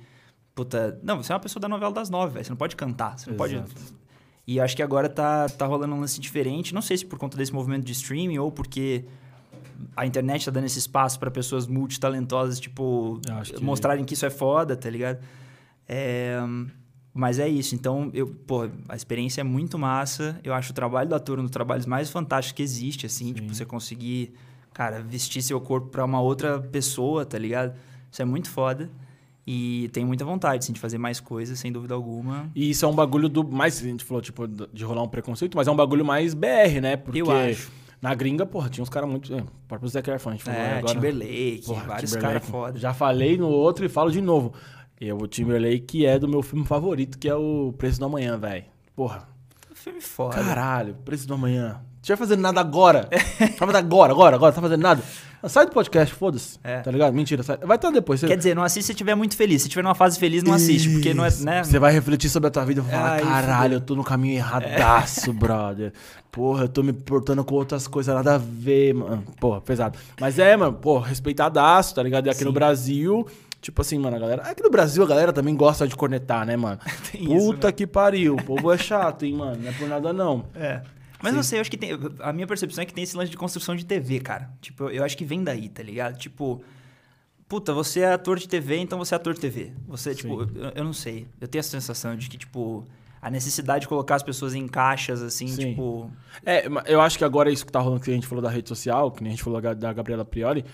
Puta. 0.53 0.99
Não, 1.01 1.23
você 1.23 1.31
é 1.31 1.35
uma 1.35 1.41
pessoa 1.41 1.61
da 1.61 1.69
novela 1.69 1.93
das 1.93 2.09
nove, 2.09 2.33
velho. 2.33 2.43
Você 2.43 2.51
não 2.51 2.57
pode 2.57 2.75
cantar. 2.75 3.17
Você 3.17 3.29
não 3.29 3.35
Exato. 3.45 3.69
pode 3.69 4.04
e 4.47 4.59
acho 4.59 4.75
que 4.75 4.83
agora 4.83 5.09
tá, 5.09 5.49
tá 5.49 5.65
rolando 5.65 5.95
um 5.95 5.99
lance 5.99 6.19
diferente. 6.19 6.73
Não 6.73 6.81
sei 6.81 6.97
se 6.97 7.05
por 7.05 7.17
conta 7.17 7.35
desse 7.35 7.53
movimento 7.53 7.83
de 7.83 7.91
streaming 7.93 8.37
ou 8.37 8.51
porque 8.51 9.05
a 9.95 10.05
internet 10.05 10.45
tá 10.45 10.51
dando 10.51 10.65
esse 10.65 10.79
espaço 10.79 11.19
para 11.19 11.31
pessoas 11.31 11.67
multitalentosas, 11.67 12.59
tipo, 12.59 13.19
que... 13.43 13.63
mostrarem 13.63 14.05
que 14.05 14.13
isso 14.13 14.25
é 14.25 14.29
foda, 14.29 14.75
tá 14.75 14.89
ligado? 14.89 15.19
É, 15.87 16.37
mas 17.13 17.39
é 17.39 17.47
isso. 17.47 17.73
Então, 17.73 18.11
eu, 18.13 18.27
pô, 18.27 18.69
a 18.87 18.95
experiência 18.95 19.41
é 19.41 19.43
muito 19.43 19.79
massa. 19.79 20.39
Eu 20.43 20.53
acho 20.53 20.71
o 20.71 20.75
trabalho 20.75 21.09
do 21.09 21.15
ator 21.15 21.39
um 21.39 21.43
dos 21.43 21.51
trabalhos 21.51 21.85
mais 21.85 22.09
fantásticos 22.09 22.57
que 22.57 22.63
existe, 22.63 23.05
assim. 23.05 23.27
Sim. 23.27 23.33
Tipo, 23.33 23.53
você 23.53 23.65
conseguir, 23.65 24.33
cara, 24.73 25.01
vestir 25.01 25.41
seu 25.41 25.59
corpo 25.59 25.87
para 25.87 26.05
uma 26.05 26.21
outra 26.21 26.59
pessoa, 26.59 27.25
tá 27.25 27.37
ligado? 27.37 27.73
Isso 28.11 28.21
é 28.21 28.25
muito 28.25 28.49
foda. 28.49 28.91
E 29.47 29.89
tenho 29.93 30.07
muita 30.07 30.25
vontade, 30.25 30.63
assim, 30.63 30.73
de 30.73 30.79
fazer 30.79 30.97
mais 30.97 31.19
coisas, 31.19 31.59
sem 31.59 31.71
dúvida 31.71 31.93
alguma. 31.93 32.49
E 32.55 32.71
isso 32.71 32.83
é 32.83 32.87
um 32.87 32.95
bagulho 32.95 33.29
do. 33.29 33.43
Mais, 33.43 33.79
a 33.79 33.83
gente 33.83 34.03
falou, 34.03 34.21
tipo, 34.21 34.47
de 34.47 34.83
rolar 34.83 35.03
um 35.03 35.07
preconceito, 35.07 35.55
mas 35.55 35.67
é 35.67 35.71
um 35.71 35.75
bagulho 35.75 36.03
mais 36.03 36.33
BR, 36.33 36.81
né? 36.81 36.97
Porque 36.97 37.21
eu 37.21 37.31
acho. 37.31 37.71
Na 38.01 38.13
gringa, 38.13 38.45
porra, 38.45 38.69
tinha 38.69 38.81
uns 38.81 38.89
caras 38.89 39.09
muito. 39.09 39.33
É, 39.33 39.41
o 39.41 39.47
próprio 39.67 39.89
Zac 39.89 40.09
Efron, 40.09 40.31
a 40.31 40.33
gente 40.33 40.43
falou 40.43 40.59
é, 40.59 40.77
agora. 40.79 40.93
Timberlake, 40.93 41.63
porra, 41.65 41.83
vários 41.85 42.15
caras 42.15 42.45
foda. 42.45 42.79
Já 42.79 42.93
falei 42.93 43.37
no 43.37 43.47
outro 43.49 43.85
e 43.85 43.89
falo 43.89 44.11
de 44.11 44.21
novo. 44.21 44.53
E 44.99 45.11
o 45.11 45.27
Timberlake 45.27 46.05
é 46.05 46.17
do 46.17 46.27
meu 46.27 46.41
filme 46.41 46.65
favorito, 46.65 47.17
que 47.17 47.27
é 47.27 47.35
o 47.35 47.73
Preço 47.77 47.99
do 47.99 48.05
Amanhã, 48.05 48.37
velho. 48.37 48.65
Porra. 48.95 49.27
Filme 49.73 50.01
foda. 50.01 50.35
Caralho, 50.35 50.95
Preço 51.05 51.27
do 51.27 51.33
Amanhã. 51.33 51.81
Vai 52.07 52.17
fazendo 52.17 52.41
nada 52.41 52.59
agora. 52.59 53.09
Tava 53.57 53.77
agora, 53.77 54.11
agora, 54.11 54.35
agora, 54.35 54.53
tá 54.53 54.61
fazendo 54.61 54.81
nada. 54.81 55.01
Sai 55.47 55.65
do 55.65 55.71
podcast, 55.71 56.13
foda-se. 56.13 56.57
É. 56.63 56.79
Tá 56.79 56.89
ligado? 56.89 57.13
Mentira, 57.13 57.43
sai. 57.43 57.57
vai 57.57 57.75
estar 57.75 57.91
depois. 57.91 58.19
Você... 58.19 58.27
Quer 58.27 58.37
dizer, 58.37 58.55
não 58.55 58.63
assiste 58.63 58.87
se 58.87 58.91
estiver 58.93 59.13
muito 59.15 59.35
feliz. 59.35 59.61
Se 59.61 59.67
estiver 59.67 59.83
numa 59.83 59.93
fase 59.93 60.17
feliz, 60.17 60.41
não 60.43 60.53
assiste, 60.53 60.89
porque 60.89 61.13
não 61.13 61.23
é, 61.23 61.29
né? 61.41 61.63
Você 61.63 61.77
vai 61.77 61.91
refletir 61.91 62.29
sobre 62.29 62.47
a 62.47 62.51
tua 62.51 62.65
vida 62.65 62.81
e 62.81 62.91
falar, 62.91 63.13
Ai, 63.13 63.21
caralho, 63.21 63.73
eu 63.75 63.81
tô 63.81 63.95
no 63.95 64.03
caminho 64.03 64.35
erradaço, 64.35 65.29
é. 65.29 65.33
brother. 65.33 65.93
Porra, 66.31 66.63
eu 66.63 66.69
tô 66.69 66.81
me 66.81 66.93
portando 66.93 67.43
com 67.45 67.55
outras 67.55 67.87
coisas 67.87 68.13
nada 68.13 68.35
a 68.35 68.37
ver, 68.37 68.93
mano. 68.93 69.23
Porra, 69.39 69.61
pesado. 69.61 69.97
Mas 70.19 70.39
é, 70.39 70.55
mano, 70.57 70.73
pô, 70.73 70.99
respeitadaço, 70.99 71.93
tá 71.93 72.01
ligado? 72.01 72.25
E 72.27 72.29
aqui 72.29 72.39
Sim. 72.39 72.45
no 72.45 72.51
Brasil, 72.51 73.27
Tipo 73.61 73.81
assim, 73.81 73.97
mano, 73.97 74.15
a 74.15 74.19
galera. 74.19 74.43
Aqui 74.43 74.61
no 74.61 74.69
Brasil 74.69 75.03
a 75.03 75.07
galera 75.07 75.33
também 75.33 75.55
gosta 75.55 75.87
de 75.87 75.95
cornetar, 75.95 76.45
né, 76.45 76.55
mano? 76.55 76.77
Puta 76.85 77.17
isso, 77.17 77.53
né? 77.53 77.71
que 77.71 77.87
pariu. 77.87 78.35
O 78.35 78.43
povo 78.43 78.71
é 78.71 78.77
chato, 78.77 79.25
hein, 79.25 79.33
mano? 79.33 79.59
Não 79.59 79.69
é 79.69 79.73
por 79.73 79.87
nada, 79.89 80.13
não. 80.13 80.45
É. 80.53 80.81
Mas 81.21 81.31
Sim. 81.31 81.35
não 81.35 81.43
sei, 81.43 81.57
eu 81.59 81.61
acho 81.61 81.71
que 81.71 81.77
tem. 81.77 81.91
A 82.19 82.33
minha 82.33 82.47
percepção 82.47 82.81
é 82.81 82.85
que 82.85 82.93
tem 82.93 83.03
esse 83.03 83.15
lance 83.15 83.31
de 83.31 83.37
construção 83.37 83.75
de 83.75 83.85
TV, 83.85 84.19
cara. 84.19 84.49
Tipo, 84.61 84.89
eu 84.89 85.03
acho 85.03 85.17
que 85.17 85.25
vem 85.25 85.43
daí, 85.43 85.69
tá 85.69 85.83
ligado? 85.83 86.17
Tipo. 86.17 86.63
Puta, 87.47 87.73
você 87.73 87.99
é 87.99 88.11
ator 88.11 88.39
de 88.39 88.47
TV, 88.47 88.77
então 88.77 88.97
você 88.97 89.13
é 89.13 89.17
ator 89.17 89.35
de 89.35 89.39
TV. 89.39 89.71
Você, 89.87 90.11
Sim. 90.15 90.21
tipo, 90.21 90.41
eu, 90.41 90.71
eu, 90.75 90.83
não 90.83 90.93
sei. 90.93 91.27
Eu 91.39 91.47
tenho 91.47 91.59
a 91.59 91.63
sensação 91.63 92.15
de 92.15 92.27
que, 92.27 92.37
tipo. 92.37 92.83
a 93.21 93.29
necessidade 93.29 93.81
de 93.81 93.87
colocar 93.87 94.15
as 94.15 94.23
pessoas 94.23 94.55
em 94.55 94.67
caixas, 94.67 95.21
assim, 95.21 95.47
Sim. 95.47 95.69
tipo. 95.69 96.11
É, 96.45 96.67
eu 96.87 96.99
acho 97.01 97.17
que 97.17 97.23
agora 97.23 97.51
isso 97.51 97.65
que 97.65 97.71
tá 97.71 97.79
rolando 97.79 98.01
que 98.01 98.09
a 98.09 98.13
gente 98.13 98.27
falou 98.27 98.41
da 98.41 98.49
rede 98.49 98.67
social, 98.67 99.11
que 99.11 99.21
nem 99.21 99.31
a 99.31 99.35
gente 99.35 99.43
falou 99.43 99.61
da 99.61 99.93
Gabriela 99.93 100.25
Prioli, 100.25 100.65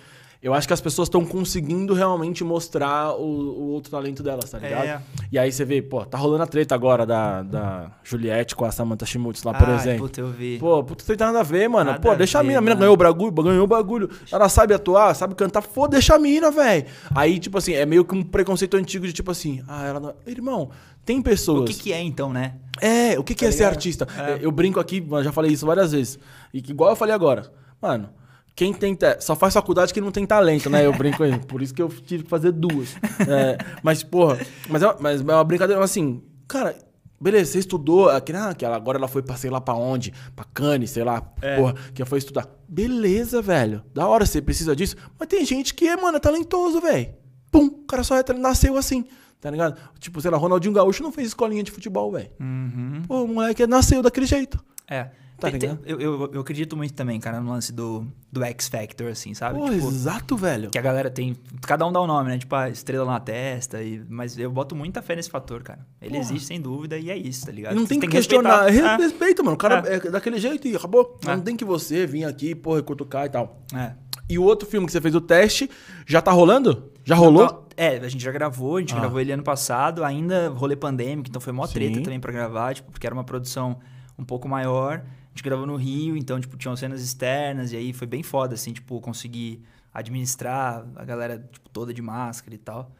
eu 0.42 0.56
acho 0.56 0.66
que 0.66 0.74
as 0.74 0.82
pessoas 0.82 1.06
estão 1.06 1.24
conseguindo 1.24 1.94
realmente 1.94 2.44
mostrar 2.44 3.14
o, 3.14 3.22
o, 3.22 3.68
outro 3.70 3.92
talento 3.92 4.24
delas, 4.24 4.50
tá 4.50 4.58
ligado? 4.58 4.86
É. 4.86 5.02
E 5.32 5.38
aí 5.38 5.52
você 5.52 5.64
vê, 5.64 5.84
pô, 5.84 6.04
tá 6.04 6.18
rolando 6.18 6.42
a 6.42 6.48
treta 6.48 6.74
agora 6.74 7.06
da, 7.06 7.44
da 7.44 7.92
Juliette 8.04 8.56
com 8.56 8.66
a 8.66 8.72
Samantha 8.72 9.06
Schmutz 9.06 9.44
lá, 9.44 9.54
por 9.54 9.70
Ai, 9.70 9.76
exemplo. 9.76 10.08
Puta, 10.08 10.20
eu 10.20 10.32
vi. 10.32 10.58
Pô, 10.58 10.84
puta, 10.84 11.06
treta 11.06 11.28
nada 11.28 11.42
a 11.42 11.44
ver, 11.44 11.70
mano. 11.70 11.92
Nada 11.92 12.02
pô, 12.02 12.16
deixa 12.16 12.39
a, 12.39 12.42
ver, 12.42 12.48
a 12.48 12.50
mina, 12.50 12.58
a 12.58 12.62
mina 12.62 12.76
ganhou 12.76 12.96
o 12.96 12.98
bagulho, 12.98 13.32
ganhou 13.32 13.64
o 13.64 13.68
bagulho. 13.68 14.10
Ela 14.32 14.50
sabe 14.50 14.74
atuar, 14.74 15.14
sabe 15.14 15.36
cantar, 15.36 15.62
pô, 15.62 15.88
deixa 15.88 16.16
a 16.16 16.20
mina, 16.20 16.50
velho. 16.50 16.88
Aí, 17.14 17.38
tipo 17.38 17.60
assim, 17.60 17.74
é 17.74 17.86
meio 17.86 18.04
que 18.04 18.16
um 18.16 18.24
preconceito 18.24 18.76
antigo 18.76 19.06
de 19.06 19.14
tipo 19.14 19.30
assim, 19.30 19.64
ah, 19.68 19.86
ela 19.86 20.00
não... 20.00 20.14
Irmão, 20.26 20.72
tem 21.06 21.22
pessoas. 21.22 21.62
O 21.62 21.66
que, 21.66 21.76
que 21.76 21.94
é 21.94 22.02
então, 22.02 22.34
né? 22.34 22.56
É, 22.82 23.20
o 23.20 23.24
que, 23.24 23.36
que 23.36 23.46
tá 23.46 23.50
é 23.50 23.52
ser 23.52 23.66
artista? 23.66 24.08
É. 24.18 24.39
Eu 24.42 24.52
brinco 24.52 24.80
aqui, 24.80 25.06
já 25.24 25.32
falei 25.32 25.52
isso 25.52 25.68
várias 25.68 25.92
vezes. 25.92 26.18
E 26.52 26.64
que, 26.64 26.72
igual 26.72 26.89
eu 26.89 26.96
falei 26.96 27.14
agora. 27.14 27.52
Mano, 27.80 28.10
quem 28.56 28.74
tem 28.74 28.97
só 29.20 29.36
faz 29.36 29.54
faculdade 29.54 29.93
que 29.93 30.02
não 30.02 30.12
tem 30.12 30.26
talento, 30.26 30.70
né? 30.70 30.86
Eu 30.86 30.93
brinco 30.93 31.24
aí. 31.24 31.38
Por 31.39 31.62
isso 31.62 31.74
que 31.74 31.82
eu 31.82 31.89
tive 31.89 32.24
que 32.24 32.30
fazer 32.30 32.52
duas. 32.52 32.95
É, 33.28 33.58
mas, 33.82 34.04
porra, 34.04 34.39
mas 34.70 34.84
é, 34.84 34.95
mas 34.99 35.22
é 35.22 35.24
uma 35.24 35.43
brincadeira 35.43 35.84
assim, 35.84 36.22
cara, 36.47 36.76
beleza, 37.20 37.52
você 37.52 37.60
estudou, 37.60 38.10
aqui, 38.10 38.34
ah, 38.34 38.54
que 38.54 38.66
ela, 38.66 38.76
agora 38.76 38.97
ela 38.97 39.08
foi 39.08 39.22
pra 39.22 39.36
sei 39.36 39.49
lá 39.49 39.62
pra 39.62 39.76
onde, 39.76 40.12
pra 40.36 40.43
Cannes, 40.43 40.89
sei 40.89 41.04
lá, 41.04 41.24
é. 41.41 41.56
porra, 41.56 41.76
que 41.93 42.04
foi 42.04 42.18
estudar. 42.18 42.47
Beleza, 42.68 43.41
velho. 43.41 43.84
Da 43.93 44.08
hora, 44.08 44.26
você 44.26 44.41
precisa 44.41 44.76
disso. 44.76 44.95
Mas 45.20 45.28
tem 45.28 45.45
gente 45.45 45.74
que, 45.74 45.95
mano, 45.95 46.18
é 46.18 46.20
talentoso, 46.20 46.82
velho. 46.82 47.14
Pum, 47.52 47.66
o 47.66 47.86
cara 47.86 48.04
só 48.04 48.18
é, 48.18 48.24
nasceu 48.34 48.78
assim. 48.78 49.06
Tá 49.39 49.49
ligado? 49.49 49.76
Tipo, 49.99 50.22
sei 50.22 50.30
lá, 50.30 50.38
Ronaldinho 50.38 50.74
Gaúcho 50.74 51.02
não 51.02 51.12
fez 51.12 51.30
escolinha 51.30 51.64
de 51.64 51.72
futebol, 51.72 52.12
velho. 52.12 52.30
Uhum. 52.39 53.02
Pô, 53.08 53.24
o 53.24 53.28
moleque 53.28 53.66
nasceu 53.66 54.02
daquele 54.04 54.28
jeito. 54.28 54.64
É. 54.88 55.10
Tá 55.42 55.50
tem, 55.50 55.60
tem, 55.60 55.80
eu, 55.86 56.00
eu, 56.00 56.32
eu, 56.34 56.42
acredito 56.42 56.78
muito 56.78 56.94
também, 56.94 57.20
cara, 57.20 57.42
no 57.42 57.50
lance 57.50 57.74
do, 57.74 58.06
do 58.32 58.44
X 58.44 58.68
Factor, 58.68 59.08
assim, 59.08 59.34
sabe? 59.34 59.58
Pô, 59.58 59.68
tipo, 59.72 59.88
exato, 59.88 60.38
velho. 60.38 60.70
Que 60.70 60.78
a 60.78 60.82
galera 60.84 61.10
tem. 61.10 61.36
Cada 61.62 61.84
um 61.88 61.92
dá 61.92 62.00
um 62.00 62.06
nome, 62.06 62.30
né? 62.30 62.38
Tipo, 62.38 62.54
a 62.54 62.70
estrela 62.70 63.06
na 63.06 63.20
testa. 63.20 63.82
E, 63.82 64.06
mas 64.08 64.38
eu 64.38 64.52
boto 64.52 64.76
muita 64.76 65.02
fé 65.02 65.16
nesse 65.16 65.32
fator, 65.32 65.64
cara. 65.64 65.80
Ele 66.00 66.12
Porra. 66.12 66.22
existe 66.22 66.48
sem 66.48 66.62
dúvida 66.62 66.96
e 66.96 67.10
é 67.10 67.18
isso, 67.18 67.44
tá 67.48 67.52
ligado? 67.52 67.74
Não 67.74 67.88
tem 67.88 68.00
que, 68.00 68.06
que 68.06 68.12
questionar. 68.12 68.66
Respeitar. 68.66 68.94
É. 68.94 68.98
Respeita, 68.98 69.42
mano. 69.42 69.56
O 69.56 69.58
cara 69.58 69.84
é. 69.88 69.96
é. 69.96 70.12
daquele 70.12 70.38
jeito 70.38 70.68
e 70.68 70.76
acabou. 70.76 71.18
É. 71.26 71.36
Não 71.36 71.42
tem 71.42 71.58
que 71.58 71.66
você 71.66 72.06
vir 72.06 72.26
aqui, 72.26 72.54
porra, 72.54 72.84
cutucar 72.84 73.26
e 73.26 73.30
tal. 73.30 73.64
É. 73.74 73.94
E 74.30 74.38
o 74.38 74.44
outro 74.44 74.70
filme 74.70 74.86
que 74.86 74.92
você 74.92 75.02
fez 75.02 75.16
o 75.16 75.22
teste, 75.22 75.72
já 76.06 76.22
tá 76.22 76.32
rolando? 76.32 76.92
Já 77.04 77.16
rolou? 77.16 77.48
Tá, 77.48 77.62
é, 77.76 77.98
a 77.98 78.08
gente 78.08 78.24
já 78.24 78.32
gravou, 78.32 78.78
a 78.78 78.80
gente 78.80 78.94
ah. 78.94 79.00
gravou 79.00 79.20
ele 79.20 79.32
ano 79.32 79.44
passado, 79.44 80.04
ainda 80.04 80.50
rolê 80.50 80.76
pandêmico, 80.76 81.30
então 81.30 81.42
foi 81.42 81.52
mó 81.52 81.66
treta 81.66 82.00
também 82.04 82.20
para 82.20 82.32
gravar, 82.32 82.76
tipo, 82.76 82.92
porque 82.92 83.08
era 83.08 83.16
uma 83.16 83.24
produção 83.24 83.80
um 84.18 84.24
pouco 84.24 84.48
maior. 84.48 85.04
A 85.32 85.38
gente 85.38 85.43
gravou 85.43 85.65
no 85.65 85.77
Rio, 85.77 86.17
então, 86.17 86.39
tipo, 86.39 86.57
tinham 86.57 86.75
cenas 86.75 87.01
externas, 87.01 87.71
e 87.71 87.77
aí 87.77 87.93
foi 87.93 88.05
bem 88.05 88.21
foda, 88.21 88.53
assim, 88.55 88.73
tipo, 88.73 88.99
conseguir 88.99 89.61
administrar 89.93 90.86
a 90.95 91.05
galera, 91.05 91.39
tipo, 91.51 91.69
toda 91.69 91.93
de 91.93 92.01
máscara 92.01 92.53
e 92.53 92.57
tal. 92.57 92.91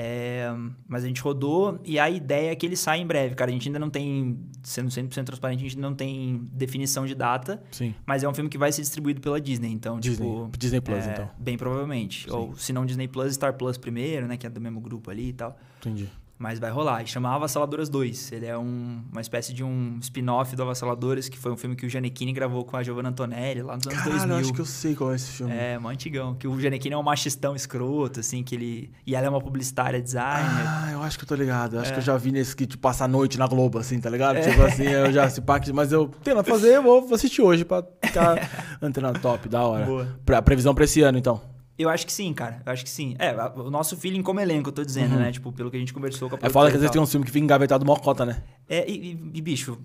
É, 0.00 0.46
mas 0.86 1.02
a 1.02 1.08
gente 1.08 1.20
rodou 1.20 1.80
e 1.84 1.98
a 1.98 2.08
ideia 2.08 2.52
é 2.52 2.54
que 2.54 2.64
ele 2.64 2.76
saia 2.76 3.00
em 3.00 3.06
breve, 3.06 3.34
cara. 3.34 3.50
A 3.50 3.52
gente 3.52 3.68
ainda 3.68 3.80
não 3.80 3.90
tem, 3.90 4.38
sendo 4.62 4.88
100% 4.88 5.24
transparente, 5.24 5.58
a 5.58 5.62
gente 5.62 5.78
não 5.78 5.92
tem 5.92 6.48
definição 6.52 7.04
de 7.04 7.16
data. 7.16 7.60
Sim. 7.72 7.92
Mas 8.06 8.22
é 8.22 8.28
um 8.28 8.32
filme 8.32 8.48
que 8.48 8.56
vai 8.56 8.70
ser 8.70 8.82
distribuído 8.82 9.20
pela 9.20 9.40
Disney, 9.40 9.72
então, 9.72 9.98
Disney. 9.98 10.24
tipo... 10.24 10.50
Disney 10.56 10.80
Plus, 10.80 11.04
é, 11.04 11.12
então. 11.12 11.30
Bem 11.36 11.56
provavelmente. 11.56 12.24
Sim. 12.24 12.30
Ou, 12.30 12.54
se 12.56 12.72
não 12.72 12.86
Disney 12.86 13.08
Plus, 13.08 13.34
Star 13.34 13.54
Plus 13.54 13.76
primeiro, 13.76 14.28
né? 14.28 14.36
Que 14.36 14.46
é 14.46 14.50
do 14.50 14.60
mesmo 14.60 14.80
grupo 14.80 15.10
ali 15.10 15.30
e 15.30 15.32
tal. 15.32 15.58
Entendi. 15.80 16.08
Mas 16.38 16.58
vai 16.60 16.70
rolar. 16.70 17.02
E 17.02 17.06
chama 17.06 17.34
Avassaladoras 17.34 17.88
2. 17.88 18.32
Ele 18.32 18.46
é 18.46 18.56
um, 18.56 19.02
uma 19.10 19.20
espécie 19.20 19.52
de 19.52 19.64
um 19.64 19.98
spin-off 20.00 20.54
do 20.54 20.62
Avassaladoras, 20.62 21.28
que 21.28 21.36
foi 21.36 21.50
um 21.50 21.56
filme 21.56 21.74
que 21.74 21.84
o 21.84 21.88
Giannichini 21.88 22.32
gravou 22.32 22.64
com 22.64 22.76
a 22.76 22.82
Giovanna 22.82 23.08
Antonelli 23.08 23.62
lá 23.62 23.74
nos 23.74 23.86
anos 23.86 23.98
Cara, 23.98 24.10
2000. 24.10 24.36
acho 24.36 24.52
que 24.52 24.60
eu 24.60 24.64
sei 24.64 24.94
qual 24.94 25.12
é 25.12 25.16
esse 25.16 25.32
filme. 25.32 25.52
É, 25.52 25.78
mó 25.78 25.88
antigão. 25.88 26.36
Que 26.36 26.46
o 26.46 26.60
Giannichini 26.60 26.94
é 26.94 26.98
um 26.98 27.02
machistão 27.02 27.56
escroto, 27.56 28.20
assim, 28.20 28.44
que 28.44 28.54
ele... 28.54 28.90
E 29.04 29.16
ela 29.16 29.26
é 29.26 29.30
uma 29.30 29.40
publicitária 29.40 30.00
designer. 30.00 30.64
Ah, 30.64 30.90
eu 30.92 31.02
acho 31.02 31.18
que 31.18 31.24
eu 31.24 31.28
tô 31.28 31.34
ligado. 31.34 31.74
Eu 31.74 31.80
acho 31.80 31.90
é. 31.90 31.94
que 31.94 32.00
eu 32.00 32.04
já 32.04 32.16
vi 32.16 32.30
nesse 32.30 32.54
que, 32.54 32.66
tipo, 32.66 32.80
passa 32.80 33.04
a 33.04 33.08
noite 33.08 33.36
na 33.36 33.48
Globo, 33.48 33.78
assim, 33.78 34.00
tá 34.00 34.08
ligado? 34.08 34.36
É. 34.36 34.42
Tipo 34.42 34.62
assim, 34.62 34.84
eu 34.84 35.12
já 35.12 35.28
se 35.28 35.40
pá, 35.40 35.60
mas 35.74 35.90
eu 35.90 36.08
tenho 36.22 36.36
nada 36.36 36.48
fazer, 36.48 36.76
eu 36.76 36.82
vou 36.82 37.12
assistir 37.12 37.42
hoje 37.42 37.64
pra 37.64 37.82
ficar 38.02 38.48
antenado 38.80 39.18
top, 39.18 39.48
da 39.48 39.62
hora. 39.62 39.84
Boa. 39.84 40.18
Pra, 40.24 40.40
previsão 40.40 40.74
pra 40.74 40.84
esse 40.84 41.02
ano, 41.02 41.18
então. 41.18 41.57
Eu 41.78 41.88
acho 41.88 42.04
que 42.04 42.12
sim, 42.12 42.34
cara. 42.34 42.60
Eu 42.66 42.72
acho 42.72 42.82
que 42.82 42.90
sim. 42.90 43.14
É, 43.20 43.32
o 43.54 43.70
nosso 43.70 43.96
feeling 43.96 44.20
como 44.20 44.40
elenco, 44.40 44.70
eu 44.70 44.72
tô 44.72 44.84
dizendo, 44.84 45.12
uhum. 45.12 45.20
né? 45.20 45.30
Tipo, 45.30 45.52
pelo 45.52 45.70
que 45.70 45.76
a 45.76 45.80
gente 45.80 45.94
conversou 45.94 46.28
com 46.28 46.34
a 46.34 46.38
É 46.42 46.50
foda 46.50 46.70
que 46.70 46.74
às 46.74 46.80
vezes 46.80 46.92
tem 46.92 47.00
um 47.00 47.06
filme 47.06 47.24
que 47.24 47.30
fica 47.30 47.44
engavetado 47.44 47.86
mocota, 47.86 48.26
né? 48.26 48.42
É, 48.68 48.90
e, 48.90 49.12
e, 49.32 49.40
bicho, 49.40 49.78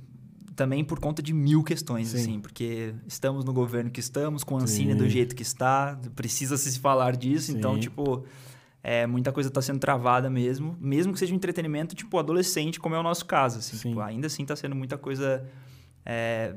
também 0.55 0.83
por 0.83 0.99
conta 0.99 1.21
de 1.21 1.31
mil 1.31 1.63
questões, 1.63 2.07
sim. 2.07 2.17
assim. 2.17 2.39
Porque 2.39 2.95
estamos 3.07 3.45
no 3.45 3.53
governo 3.53 3.91
que 3.91 3.99
estamos, 3.99 4.43
com 4.43 4.57
a 4.57 4.63
Ancine 4.63 4.95
do 4.95 5.07
jeito 5.07 5.35
que 5.35 5.43
está, 5.43 5.99
precisa 6.15 6.57
se 6.57 6.79
falar 6.79 7.15
disso. 7.15 7.51
Sim. 7.51 7.59
Então, 7.59 7.79
tipo, 7.79 8.25
é, 8.81 9.05
muita 9.05 9.31
coisa 9.31 9.51
tá 9.51 9.61
sendo 9.61 9.79
travada 9.79 10.31
mesmo. 10.31 10.75
Mesmo 10.81 11.13
que 11.13 11.19
seja 11.19 11.31
um 11.31 11.35
entretenimento, 11.35 11.93
tipo, 11.93 12.17
adolescente, 12.17 12.79
como 12.79 12.95
é 12.95 12.99
o 12.99 13.03
nosso 13.03 13.25
caso, 13.25 13.59
assim. 13.59 13.77
Tipo, 13.77 14.01
ainda 14.01 14.25
assim 14.25 14.43
tá 14.43 14.55
sendo 14.55 14.75
muita 14.75 14.97
coisa... 14.97 15.45
É, 16.03 16.55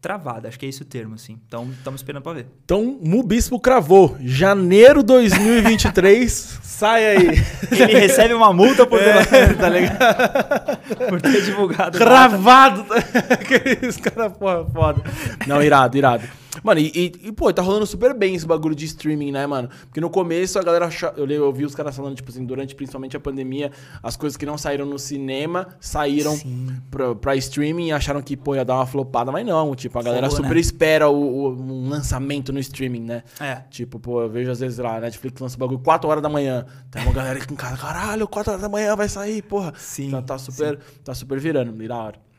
travada, 0.00 0.48
acho 0.48 0.58
que 0.58 0.66
é 0.66 0.68
esse 0.68 0.82
o 0.82 0.84
termo, 0.84 1.14
assim. 1.14 1.38
Então, 1.46 1.68
estamos 1.76 2.00
esperando 2.00 2.22
para 2.22 2.32
ver. 2.32 2.46
Então, 2.64 2.98
Mubispo 3.02 3.60
cravou. 3.60 4.16
Janeiro 4.20 5.02
2023, 5.02 6.60
sai 6.62 7.16
aí. 7.16 7.44
Ele 7.70 7.98
recebe 7.98 8.32
uma 8.32 8.52
multa 8.52 8.86
por 8.86 8.98
ter, 8.98 9.08
é, 9.34 9.52
tá 9.54 9.68
ligado? 9.68 10.78
por 11.08 11.20
ter 11.20 11.42
divulgado. 11.44 11.98
Cravado. 11.98 12.86
Aqueles 13.30 13.96
caras, 13.98 14.32
porra, 14.32 14.64
foda. 14.64 15.02
Não, 15.46 15.62
irado, 15.62 15.96
irado. 15.96 16.24
Mano, 16.62 16.80
e, 16.80 16.90
e, 16.94 17.28
e, 17.28 17.32
pô, 17.32 17.52
tá 17.52 17.62
rolando 17.62 17.86
super 17.86 18.12
bem 18.14 18.34
esse 18.34 18.46
bagulho 18.46 18.74
de 18.74 18.84
streaming, 18.84 19.30
né, 19.32 19.46
mano? 19.46 19.68
Porque 19.86 20.00
no 20.00 20.10
começo 20.10 20.58
a 20.58 20.62
galera. 20.62 20.88
Eu, 21.16 21.26
eu 21.28 21.46
ouvi 21.46 21.64
os 21.64 21.74
caras 21.74 21.96
falando, 21.96 22.16
tipo 22.16 22.30
assim, 22.30 22.44
durante 22.44 22.74
principalmente 22.74 23.16
a 23.16 23.20
pandemia, 23.20 23.70
as 24.02 24.16
coisas 24.16 24.36
que 24.36 24.44
não 24.44 24.58
saíram 24.58 24.84
no 24.84 24.98
cinema 24.98 25.68
saíram 25.80 26.36
pra, 26.90 27.14
pra, 27.14 27.36
streaming 27.36 27.88
e 27.88 27.92
acharam 27.92 28.20
que, 28.20 28.36
pô, 28.36 28.54
ia 28.54 28.64
dar 28.64 28.74
uma 28.76 28.86
flopada, 28.86 29.30
mas 29.30 29.46
não. 29.46 29.74
Tipo, 29.74 29.98
a 29.98 30.02
galera 30.02 30.28
super 30.28 30.54
né? 30.54 30.60
espera 30.60 31.08
o, 31.08 31.14
o, 31.14 31.48
um 31.52 31.88
lançamento 31.88 32.52
no 32.52 32.58
streaming, 32.58 33.02
né? 33.02 33.22
É. 33.38 33.62
Tipo, 33.70 33.98
pô, 33.98 34.22
eu 34.22 34.28
vejo 34.28 34.50
às 34.50 34.60
vezes 34.60 34.78
lá, 34.78 34.96
a 34.96 35.00
Netflix 35.00 35.40
lança 35.40 35.56
o 35.56 35.58
bagulho 35.58 35.78
4 35.78 36.08
horas 36.08 36.22
da 36.22 36.28
manhã. 36.28 36.66
Tem 36.90 37.02
uma 37.02 37.12
galera 37.12 37.44
com 37.46 37.54
cara, 37.54 37.76
caralho, 37.76 38.26
4 38.26 38.52
horas 38.52 38.62
da 38.62 38.68
manhã 38.68 38.96
vai 38.96 39.08
sair, 39.08 39.42
porra. 39.42 39.72
Sim. 39.76 40.08
Então 40.08 40.22
tá 40.22 40.38
super, 40.38 40.76
sim. 40.76 41.00
tá 41.04 41.14
super 41.14 41.38
virando, 41.38 41.72
da 41.86 41.96
hora. 41.96 42.29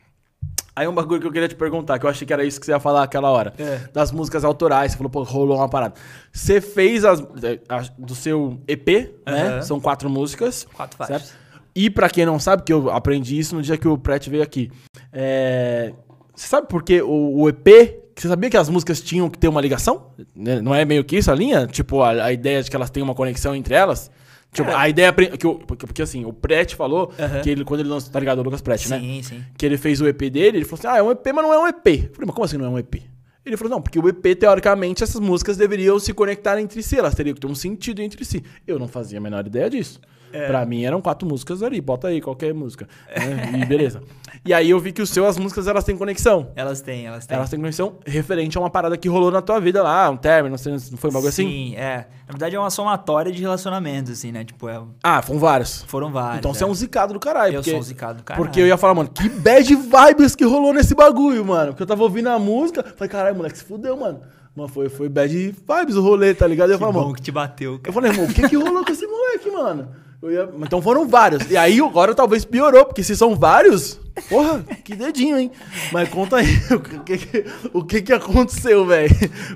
Aí 0.73 0.87
um 0.87 0.93
bagulho 0.93 1.19
que 1.19 1.27
eu 1.27 1.31
queria 1.31 1.47
te 1.47 1.55
perguntar, 1.55 1.99
que 1.99 2.05
eu 2.05 2.09
achei 2.09 2.25
que 2.25 2.31
era 2.31 2.45
isso 2.45 2.59
que 2.59 2.65
você 2.65 2.71
ia 2.71 2.79
falar 2.79 3.03
aquela 3.03 3.29
hora. 3.29 3.53
É. 3.57 3.81
Das 3.93 4.11
músicas 4.11 4.45
autorais. 4.45 4.91
Você 4.91 4.97
falou, 4.97 5.09
pô, 5.09 5.23
rolou 5.23 5.57
uma 5.57 5.67
parada. 5.67 5.95
Você 6.31 6.61
fez 6.61 7.03
as, 7.03 7.21
as 7.67 7.89
do 7.89 8.15
seu 8.15 8.61
EP, 8.67 8.87
uhum. 8.89 9.33
né? 9.33 9.61
São 9.61 9.79
quatro 9.79 10.09
músicas. 10.09 10.65
Quatro 10.73 10.97
faixas. 10.97 11.23
Certo? 11.23 11.41
E 11.75 11.89
para 11.89 12.09
quem 12.09 12.25
não 12.25 12.39
sabe, 12.39 12.63
que 12.63 12.71
eu 12.71 12.89
aprendi 12.89 13.37
isso 13.37 13.55
no 13.55 13.61
dia 13.61 13.77
que 13.77 13.87
o 13.87 13.97
Pret 13.97 14.29
veio 14.29 14.43
aqui. 14.43 14.71
É... 15.11 15.93
Você 16.33 16.47
sabe 16.47 16.67
por 16.67 16.83
que 16.83 17.01
o, 17.01 17.41
o, 17.41 17.49
EP... 17.49 18.01
Você 18.15 18.27
sabia 18.27 18.49
que 18.49 18.57
as 18.57 18.69
músicas 18.69 19.01
tinham 19.01 19.29
que 19.29 19.37
ter 19.37 19.47
uma 19.47 19.61
ligação? 19.61 20.07
Né, 20.35 20.61
não 20.61 20.75
é 20.75 20.85
meio 20.85 21.03
que 21.03 21.17
isso 21.17 21.31
a 21.31 21.35
linha? 21.35 21.65
Tipo, 21.65 22.01
a, 22.01 22.25
a 22.25 22.33
ideia 22.33 22.61
de 22.61 22.69
que 22.69 22.75
elas 22.75 22.89
têm 22.89 23.01
uma 23.01 23.15
conexão 23.15 23.55
entre 23.55 23.73
elas? 23.73 24.11
Tipo, 24.51 24.69
a 24.71 24.89
ideia. 24.89 25.13
Que 25.13 25.45
eu, 25.45 25.55
porque, 25.55 25.85
porque 25.85 26.01
assim, 26.01 26.25
o 26.25 26.33
Prete 26.33 26.75
falou 26.75 27.13
que 27.41 27.49
ele, 27.49 27.63
quando 27.63 27.79
ele 27.79 27.89
lançou, 27.89 28.11
tá 28.11 28.19
ligado? 28.19 28.39
O 28.39 28.43
Lucas 28.43 28.61
Prete, 28.61 28.89
né? 28.89 28.99
Sim, 28.99 29.23
sim. 29.23 29.43
Que 29.57 29.65
ele 29.65 29.77
fez 29.77 30.01
o 30.01 30.07
EP 30.07 30.19
dele, 30.29 30.57
ele 30.57 30.65
falou 30.65 30.79
assim: 30.79 30.87
ah, 30.87 30.97
é 30.97 31.03
um 31.03 31.11
EP, 31.11 31.25
mas 31.33 31.43
não 31.43 31.53
é 31.53 31.59
um 31.59 31.67
EP. 31.67 31.87
Eu 31.87 32.13
falei, 32.13 32.25
mas 32.25 32.35
como 32.35 32.45
assim 32.45 32.57
não 32.57 32.65
é 32.65 32.69
um 32.69 32.79
EP? 32.79 32.95
Ele 33.43 33.57
falou, 33.57 33.71
não, 33.71 33.81
porque 33.81 33.97
o 33.97 34.07
EP, 34.07 34.37
teoricamente, 34.37 35.03
essas 35.03 35.19
músicas 35.19 35.57
deveriam 35.57 35.97
se 35.97 36.13
conectar 36.13 36.61
entre 36.61 36.83
si, 36.83 36.99
elas 36.99 37.15
teriam 37.15 37.33
que 37.33 37.41
ter 37.41 37.47
um 37.47 37.55
sentido 37.55 38.01
entre 38.01 38.23
si. 38.23 38.43
Eu 38.67 38.77
não 38.77 38.87
fazia 38.87 39.17
a 39.17 39.21
menor 39.21 39.47
ideia 39.47 39.67
disso. 39.69 39.99
É. 40.33 40.47
Pra 40.47 40.65
mim 40.65 40.83
eram 40.83 41.01
quatro 41.01 41.27
músicas 41.27 41.61
ali, 41.61 41.81
bota 41.81 42.07
aí 42.07 42.21
qualquer 42.21 42.53
música. 42.53 42.87
Né? 43.09 43.61
E 43.61 43.65
beleza. 43.65 44.01
E 44.45 44.53
aí 44.53 44.69
eu 44.69 44.79
vi 44.79 44.91
que 44.91 45.01
o 45.01 45.07
seu, 45.07 45.25
as 45.27 45.37
músicas, 45.37 45.67
elas 45.67 45.83
têm 45.83 45.95
conexão. 45.95 46.51
Elas 46.55 46.81
têm, 46.81 47.05
elas 47.05 47.25
têm. 47.25 47.37
Elas 47.37 47.49
têm 47.49 47.59
conexão 47.59 47.97
referente 48.05 48.57
a 48.57 48.61
uma 48.61 48.69
parada 48.69 48.97
que 48.97 49.07
rolou 49.07 49.29
na 49.29 49.41
tua 49.41 49.59
vida 49.59 49.83
lá, 49.83 50.09
um 50.09 50.17
término, 50.17 50.55
não 50.65 50.97
foi 50.97 51.09
um 51.09 51.13
bagulho 51.13 51.31
Sim, 51.31 51.43
assim? 51.43 51.51
Sim, 51.51 51.75
é. 51.75 52.07
Na 52.27 52.33
verdade 52.33 52.55
é 52.55 52.59
uma 52.59 52.69
somatória 52.69 53.31
de 53.31 53.41
relacionamentos, 53.41 54.11
assim, 54.13 54.31
né? 54.31 54.43
Tipo, 54.43 54.69
é... 54.69 54.81
Ah, 55.03 55.21
foram 55.21 55.39
vários. 55.39 55.83
Foram 55.83 56.11
vários. 56.11 56.39
Então 56.39 56.51
é. 56.51 56.53
você 56.53 56.63
é 56.63 56.67
um 56.67 56.73
zicado 56.73 57.13
do 57.13 57.19
caralho. 57.19 57.55
Eu 57.55 57.61
porque... 57.61 57.71
sou 57.71 57.79
um 57.79 57.83
zicado 57.83 58.19
do 58.19 58.23
caralho. 58.23 58.45
Porque 58.45 58.61
eu 58.61 58.67
ia 58.67 58.77
falar, 58.77 58.93
mano, 58.93 59.09
que 59.09 59.27
bad 59.27 59.75
vibes 59.75 60.35
que 60.35 60.45
rolou 60.45 60.73
nesse 60.73 60.95
bagulho, 60.95 61.45
mano. 61.45 61.71
Porque 61.71 61.83
eu 61.83 61.87
tava 61.87 62.03
ouvindo 62.03 62.29
a 62.29 62.39
música, 62.39 62.83
falei, 62.95 63.09
caralho, 63.09 63.35
moleque, 63.35 63.57
se 63.57 63.63
fudeu, 63.65 63.97
mano. 63.97 64.21
Mano, 64.55 64.67
foi, 64.67 64.89
foi 64.89 65.07
bad 65.07 65.33
vibes 65.33 65.95
o 65.95 66.01
rolê, 66.01 66.33
tá 66.33 66.45
ligado? 66.45 66.71
Eu 66.71 66.77
que 66.77 66.79
falei, 66.79 66.93
bom 66.93 67.01
mano. 67.03 67.15
que 67.15 67.21
te 67.21 67.31
bateu, 67.31 67.79
cara. 67.79 67.89
Eu 67.89 67.93
falei, 67.93 68.11
irmão, 68.11 68.25
o 68.25 68.33
que 68.33 68.49
que 68.49 68.55
rolou 68.57 68.83
com 68.83 68.91
esse 68.91 69.07
moleque, 69.07 69.49
mano? 69.49 69.89
Ia... 70.23 70.49
Então 70.59 70.81
foram 70.81 71.07
vários. 71.07 71.49
E 71.49 71.57
aí 71.57 71.79
agora 71.79 72.13
talvez 72.13 72.45
piorou, 72.45 72.85
porque 72.85 73.01
se 73.01 73.15
são 73.15 73.35
vários, 73.35 73.99
porra, 74.29 74.63
que 74.83 74.95
dedinho, 74.95 75.39
hein? 75.39 75.51
Mas 75.91 76.09
conta 76.09 76.37
aí, 76.37 76.47
o 76.69 76.79
que, 76.79 77.45
o 77.73 77.83
que, 77.83 78.01
que 78.03 78.13
aconteceu, 78.13 78.85
velho? 78.85 79.09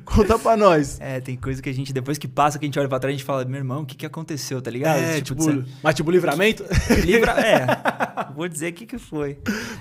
Conta 0.04 0.40
pra 0.40 0.58
nós. 0.58 0.98
É, 1.00 1.20
tem 1.20 1.36
coisa 1.36 1.62
que 1.62 1.70
a 1.70 1.74
gente, 1.74 1.94
depois 1.94 2.18
que 2.18 2.28
passa, 2.28 2.58
que 2.58 2.66
a 2.66 2.68
gente 2.68 2.80
olha 2.80 2.90
pra 2.90 2.98
trás, 2.98 3.14
a 3.14 3.18
gente 3.18 3.26
fala, 3.26 3.46
meu 3.46 3.60
irmão, 3.60 3.84
o 3.84 3.86
que, 3.86 3.96
que 3.96 4.06
aconteceu, 4.06 4.60
tá 4.62 4.72
ligado? 4.72 4.98
É, 4.98 5.22
tipo, 5.22 5.46
tipo 5.46 5.64
mas 5.84 5.94
tipo 5.94 6.10
livramento? 6.10 6.64
Livra... 7.04 7.36
É, 7.46 8.34
vou 8.34 8.48
dizer 8.48 8.72
o 8.72 8.74
que, 8.74 8.86
que 8.86 8.98
foi. 8.98 9.38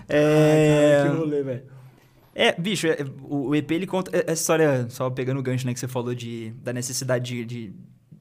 É... 0.08 0.96
Ai, 0.96 1.04
cara, 1.04 1.10
que 1.10 1.16
rolê, 1.22 1.42
velho. 1.42 1.62
É, 2.34 2.52
bicho, 2.60 2.86
é, 2.86 2.98
o, 3.22 3.54
EP 3.54 3.70
ele 3.70 3.86
conta. 3.86 4.10
Essa 4.14 4.32
história, 4.32 4.86
só 4.90 5.08
pegando 5.08 5.38
o 5.38 5.42
gancho, 5.42 5.66
né, 5.66 5.72
que 5.72 5.78
você 5.78 5.86
falou 5.86 6.14
de, 6.14 6.50
da 6.62 6.72
necessidade 6.72 7.24
de, 7.24 7.44
de 7.44 7.72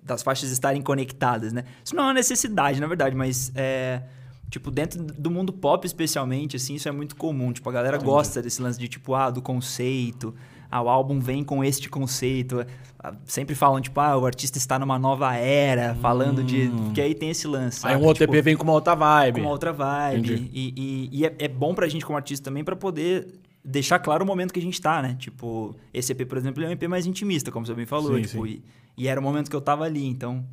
das 0.04 0.22
faixas 0.22 0.52
estarem 0.52 0.82
conectadas, 0.82 1.54
né? 1.54 1.64
Isso 1.84 1.96
não 1.96 2.04
é 2.04 2.08
uma 2.08 2.14
necessidade, 2.14 2.80
na 2.80 2.88
verdade, 2.88 3.16
mas 3.16 3.52
é. 3.56 4.04
Tipo, 4.50 4.70
dentro 4.70 5.02
do 5.02 5.32
mundo 5.32 5.52
pop, 5.52 5.84
especialmente, 5.84 6.58
assim, 6.58 6.76
isso 6.76 6.88
é 6.88 6.92
muito 6.92 7.16
comum. 7.16 7.52
Tipo, 7.52 7.68
a 7.70 7.74
galera 7.74 7.98
gosta 7.98 8.40
desse 8.40 8.62
lance 8.62 8.78
de, 8.78 8.88
tipo, 8.88 9.16
ah, 9.16 9.32
do 9.32 9.42
conceito. 9.42 10.36
Ah, 10.70 10.80
o 10.84 10.90
álbum 10.90 11.20
vem 11.20 11.44
com 11.44 11.64
este 11.64 11.90
conceito. 11.90 12.64
Ah, 13.00 13.16
sempre 13.26 13.56
falam, 13.56 13.82
tipo, 13.82 14.00
ah, 14.00 14.16
o 14.16 14.28
artista 14.28 14.60
está 14.60 14.78
numa 14.78 15.00
nova 15.00 15.36
era, 15.36 15.96
falando 15.96 16.42
hum. 16.42 16.46
de. 16.46 16.68
Porque 16.68 17.02
aí 17.02 17.16
tem 17.16 17.32
esse 17.32 17.48
lance. 17.48 17.80
Sabe? 17.80 17.96
Aí 17.96 18.00
um 18.00 18.06
outro 18.06 18.26
tipo, 18.26 18.36
EP 18.36 18.44
vem 18.44 18.56
com 18.56 18.64
uma 18.64 18.74
outra 18.74 18.94
vibe. 18.94 19.36
Com 19.38 19.48
uma 19.48 19.52
outra 19.52 19.74
vibe. 19.74 20.52
E, 20.54 20.74
e, 20.76 21.10
e, 21.12 21.26
é, 21.26 21.36
é 21.40 21.48
bom 21.48 21.74
pra 21.74 21.88
gente, 21.88 22.06
como 22.06 22.16
artista, 22.16 22.46
também, 22.46 22.64
para 22.64 22.76
poder 22.76 23.28
deixar 23.64 24.00
claro 24.00 24.24
o 24.24 24.28
momento 24.28 24.54
que 24.54 24.60
a 24.60 24.64
gente 24.64 24.82
tá, 24.82 25.02
né? 25.02 25.16
Tipo, 25.18 25.76
esse 25.94 26.12
EP, 26.12 26.28
por 26.28 26.38
exemplo, 26.38 26.64
é 26.64 26.68
um 26.68 26.72
EP 26.72 26.84
mais 26.84 27.06
intimista, 27.06 27.52
como 27.52 27.66
você 27.66 27.74
bem 27.74 27.86
falou. 27.86 28.16
Sim, 28.16 28.22
tipo, 28.24 28.46
sim. 28.46 28.62
E, 28.98 29.04
e, 29.04 29.08
era 29.08 29.20
o 29.20 29.24
momento 29.24 29.50
que 29.50 29.56
eu 29.56 29.62
tava 29.62 29.86
ali, 29.86 30.06
então... 30.06 30.46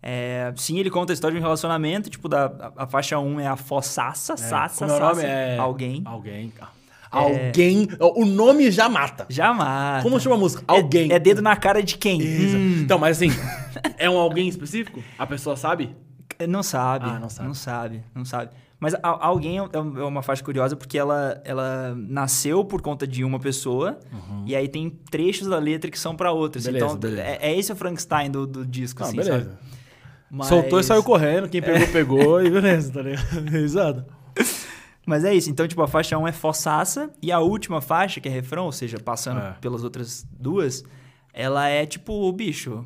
É, 0.00 0.52
sim, 0.56 0.78
ele 0.78 0.90
conta 0.90 1.12
a 1.12 1.14
história 1.14 1.34
de 1.34 1.40
um 1.40 1.42
relacionamento, 1.42 2.08
tipo, 2.08 2.28
da, 2.28 2.46
a, 2.76 2.84
a 2.84 2.86
faixa 2.86 3.18
1 3.18 3.40
é 3.40 3.48
a 3.48 3.56
fossaça, 3.56 4.34
é, 4.34 4.36
saça, 4.36 4.86
saça, 4.86 5.00
nome 5.00 5.24
é... 5.24 5.58
Alguém. 5.58 6.02
Alguém, 6.04 6.52
é... 6.56 6.64
Alguém. 7.10 7.88
O 7.98 8.24
nome 8.24 8.70
já 8.70 8.88
mata. 8.88 9.26
Já 9.28 9.52
mata. 9.52 10.02
Como 10.02 10.20
chama 10.20 10.36
a 10.36 10.38
música? 10.38 10.62
É, 10.68 10.76
alguém. 10.76 11.10
É, 11.10 11.14
é 11.14 11.18
dedo 11.18 11.40
na 11.40 11.56
cara 11.56 11.82
de 11.82 11.96
quem? 11.96 12.20
Hum. 12.20 12.82
Então, 12.82 12.98
mas 12.98 13.16
assim, 13.16 13.30
é 13.96 14.08
um 14.08 14.18
alguém 14.18 14.48
específico? 14.48 15.02
A 15.18 15.26
pessoa 15.26 15.56
sabe? 15.56 15.96
Não 16.46 16.62
sabe. 16.62 17.06
Ah, 17.08 17.18
não 17.18 17.28
sabe. 17.28 17.48
Não 17.48 17.54
sabe, 17.54 18.04
não 18.14 18.24
sabe. 18.24 18.50
Mas 18.80 18.94
a, 18.94 19.26
alguém 19.26 19.58
é, 19.58 19.62
é 19.72 19.78
uma 19.78 20.22
faixa 20.22 20.42
curiosa 20.42 20.76
porque 20.76 20.96
ela, 20.96 21.40
ela 21.44 21.94
nasceu 21.96 22.64
por 22.64 22.80
conta 22.80 23.06
de 23.06 23.24
uma 23.24 23.40
pessoa 23.40 23.98
uhum. 24.12 24.44
e 24.46 24.54
aí 24.54 24.68
tem 24.68 24.88
trechos 24.88 25.48
da 25.48 25.58
letra 25.58 25.90
que 25.90 25.98
são 25.98 26.14
para 26.14 26.30
outras. 26.30 26.64
Beleza, 26.64 26.86
então 26.86 26.96
beleza. 26.96 27.22
É, 27.22 27.38
é, 27.40 27.58
esse 27.58 27.72
o 27.72 27.76
Frankenstein 27.76 28.30
do, 28.30 28.46
do 28.46 28.64
disco, 28.64 29.02
ah, 29.02 29.06
assim, 29.06 29.16
beleza. 29.16 29.44
sabe? 29.44 29.58
Mas... 30.30 30.46
Soltou 30.46 30.78
e 30.78 30.84
saiu 30.84 31.02
correndo, 31.02 31.48
quem 31.48 31.62
pegou, 31.62 31.88
pegou 31.88 32.42
e 32.42 32.50
beleza, 32.50 32.92
tá 32.92 33.02
ligado? 33.02 33.26
Exato. 33.56 34.04
Mas 35.04 35.24
é 35.24 35.34
isso. 35.34 35.50
Então, 35.50 35.66
tipo, 35.66 35.80
a 35.82 35.88
faixa 35.88 36.18
1 36.18 36.28
é 36.28 36.32
fossaça 36.32 37.10
e 37.22 37.32
a 37.32 37.40
última 37.40 37.80
faixa, 37.80 38.20
que 38.20 38.28
é 38.28 38.30
refrão, 38.30 38.66
ou 38.66 38.72
seja, 38.72 38.98
passando 38.98 39.40
é. 39.40 39.56
pelas 39.60 39.82
outras 39.82 40.26
duas, 40.30 40.84
ela 41.32 41.66
é 41.66 41.86
tipo, 41.86 42.30
bicho, 42.30 42.84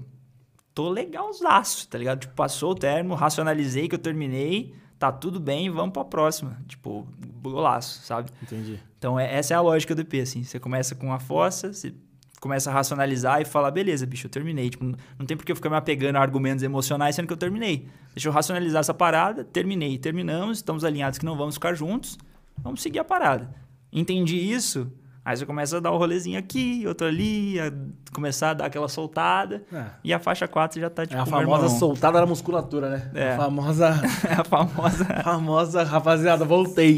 tô 0.73 0.89
legalzaço, 0.89 1.89
tá 1.89 1.99
ligado? 1.99 2.21
Tipo, 2.21 2.35
passou 2.35 2.71
o 2.71 2.75
termo, 2.75 3.15
racionalizei 3.15 3.89
que 3.89 3.97
eu 3.97 3.99
terminei, 3.99 4.73
tá 5.03 5.11
tudo 5.11 5.41
bem, 5.41 5.69
vamos 5.69 5.93
pra 5.93 6.05
próxima. 6.05 6.57
Tipo, 6.69 7.05
golaço, 7.43 8.03
sabe? 8.03 8.31
Entendi. 8.41 8.79
Então, 8.97 9.19
é, 9.19 9.35
essa 9.35 9.53
é 9.53 9.57
a 9.57 9.61
lógica 9.61 9.97
do 9.97 10.03
EP, 10.03 10.15
assim. 10.23 10.45
Você 10.45 10.61
começa 10.61 10.95
com 10.95 11.13
a 11.13 11.19
fossa, 11.19 11.73
você 11.73 11.93
começa 12.41 12.71
a 12.71 12.73
racionalizar 12.73 13.41
e 13.41 13.45
fala, 13.45 13.69
beleza, 13.69 14.07
bicho, 14.07 14.27
eu 14.27 14.31
terminei. 14.31 14.71
Tipo, 14.71 14.85
não 15.19 15.27
tem 15.27 15.37
porque 15.37 15.51
eu 15.51 15.57
ficar 15.57 15.71
me 15.71 15.77
apegando 15.77 16.17
a 16.17 16.21
argumentos 16.21 16.63
emocionais 16.63 17.17
sendo 17.17 17.27
que 17.27 17.33
eu 17.33 17.37
terminei. 17.37 17.89
Deixa 18.15 18.29
eu 18.29 18.33
racionalizar 18.33 18.79
essa 18.79 18.95
parada, 18.95 19.43
terminei. 19.43 19.99
Terminamos, 19.99 20.59
estamos 20.59 20.85
alinhados 20.85 21.19
que 21.19 21.25
não 21.25 21.37
vamos 21.37 21.57
ficar 21.57 21.75
juntos, 21.75 22.17
vamos 22.59 22.81
seguir 22.81 23.01
a 23.01 23.05
parada. 23.05 23.53
Entendi 23.93 24.37
isso, 24.37 24.89
Aí 25.25 25.37
você 25.37 25.47
começa 25.47 25.77
a 25.77 25.81
dar 25.81 25.93
um 25.93 25.99
rolezinho 25.99 26.37
aqui, 26.37 26.83
outro 26.85 27.07
ali, 27.07 27.57
a 27.61 27.73
começar 28.13 28.51
a 28.51 28.55
dar 28.55 28.67
aquela 28.67 28.89
soltada. 28.89 29.63
É. 29.73 29.85
E 30.03 30.13
a 30.13 30.19
faixa 30.19 30.49
4 30.49 30.81
já 30.81 30.91
tá 30.91 31.07
tipo. 31.07 31.13
É 31.23 31.23
a 31.23 31.27
famosa 31.27 31.69
soltada 31.69 32.19
da 32.19 32.27
musculatura, 32.27 32.91
né? 32.91 33.11
É. 33.15 33.33
A 33.35 33.37
famosa. 33.37 33.89
a 34.37 34.45
famosa. 34.45 35.05
famosa, 35.23 35.83
rapaziada, 35.85 36.45
voltei. 36.45 36.97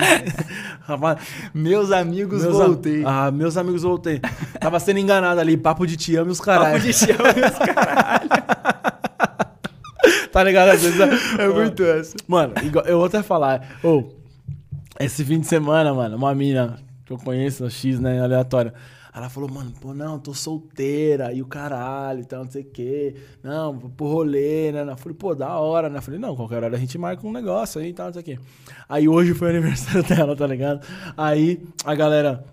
meus 1.53 1.93
amigos, 1.93 2.43
meus 2.43 2.57
voltei. 2.57 3.05
A... 3.05 3.27
Ah, 3.27 3.31
meus 3.31 3.59
amigos, 3.59 3.83
voltei. 3.83 4.23
Tava 4.59 4.81
sendo 4.81 5.01
enganado 5.01 5.39
ali, 5.39 5.59
papo 5.59 5.87
de 5.87 5.95
te 5.95 6.17
amo 6.17 6.31
e 6.31 6.33
os 6.33 6.41
caralho. 6.41 6.77
Papo 6.77 6.87
de 6.87 6.95
te 6.95 7.13
amo 7.13 7.29
e 7.29 7.45
os 7.45 7.59
caralho. 7.59 8.29
tá 10.33 10.43
ligado? 10.43 10.71
Às 10.71 10.83
vezes 10.83 10.99
é, 10.99 11.45
é 11.45 11.49
muito 11.49 11.85
essa. 11.85 12.17
Mano, 12.27 12.55
eu 12.87 12.97
vou 12.97 13.07
até 13.07 13.23
falar. 13.23 13.77
Ô, 13.83 13.99
oh, 13.99 14.05
esse 14.99 15.23
fim 15.23 15.41
de 15.41 15.47
semana, 15.47 15.93
mano, 15.93 16.17
uma 16.17 16.35
mina 16.35 16.84
que 17.05 17.13
eu 17.13 17.19
conheço, 17.19 17.69
X, 17.69 18.01
né, 18.01 18.21
aleatório. 18.21 18.73
Ela 19.15 19.29
falou, 19.29 19.49
mano, 19.49 19.73
pô, 19.81 19.95
não, 19.95 20.19
tô 20.19 20.35
solteira, 20.35 21.33
e 21.33 21.41
o 21.41 21.47
caralho, 21.47 22.23
e 22.23 22.25
tal, 22.25 22.45
não 22.45 22.51
sei 22.51 22.63
o 22.63 22.65
quê. 22.65 23.15
Não, 23.45 23.79
vou 23.79 23.89
pro 23.89 24.07
rolê, 24.07 24.73
né? 24.73 24.83
Eu 24.83 24.97
falei, 24.97 25.17
pô, 25.17 25.37
da 25.37 25.57
hora, 25.57 25.89
né? 25.89 25.99
Eu 25.99 26.03
falei, 26.03 26.19
não, 26.19 26.35
qualquer 26.35 26.65
hora 26.65 26.77
a 26.77 26.81
gente 26.81 26.99
marca 26.99 27.25
um 27.25 27.31
negócio 27.31 27.81
aí 27.81 27.91
e 27.91 27.93
tal, 27.93 28.07
não 28.07 28.13
sei 28.13 28.23
o 28.23 28.25
quê. 28.25 28.39
Aí 28.89 29.09
hoje 29.09 29.33
foi 29.33 29.49
o 29.49 29.51
aniversário 29.51 30.03
dela, 30.09 30.35
tá 30.35 30.45
ligado? 30.49 30.85
Aí 31.17 31.63
a 31.85 31.95
galera, 31.95 32.45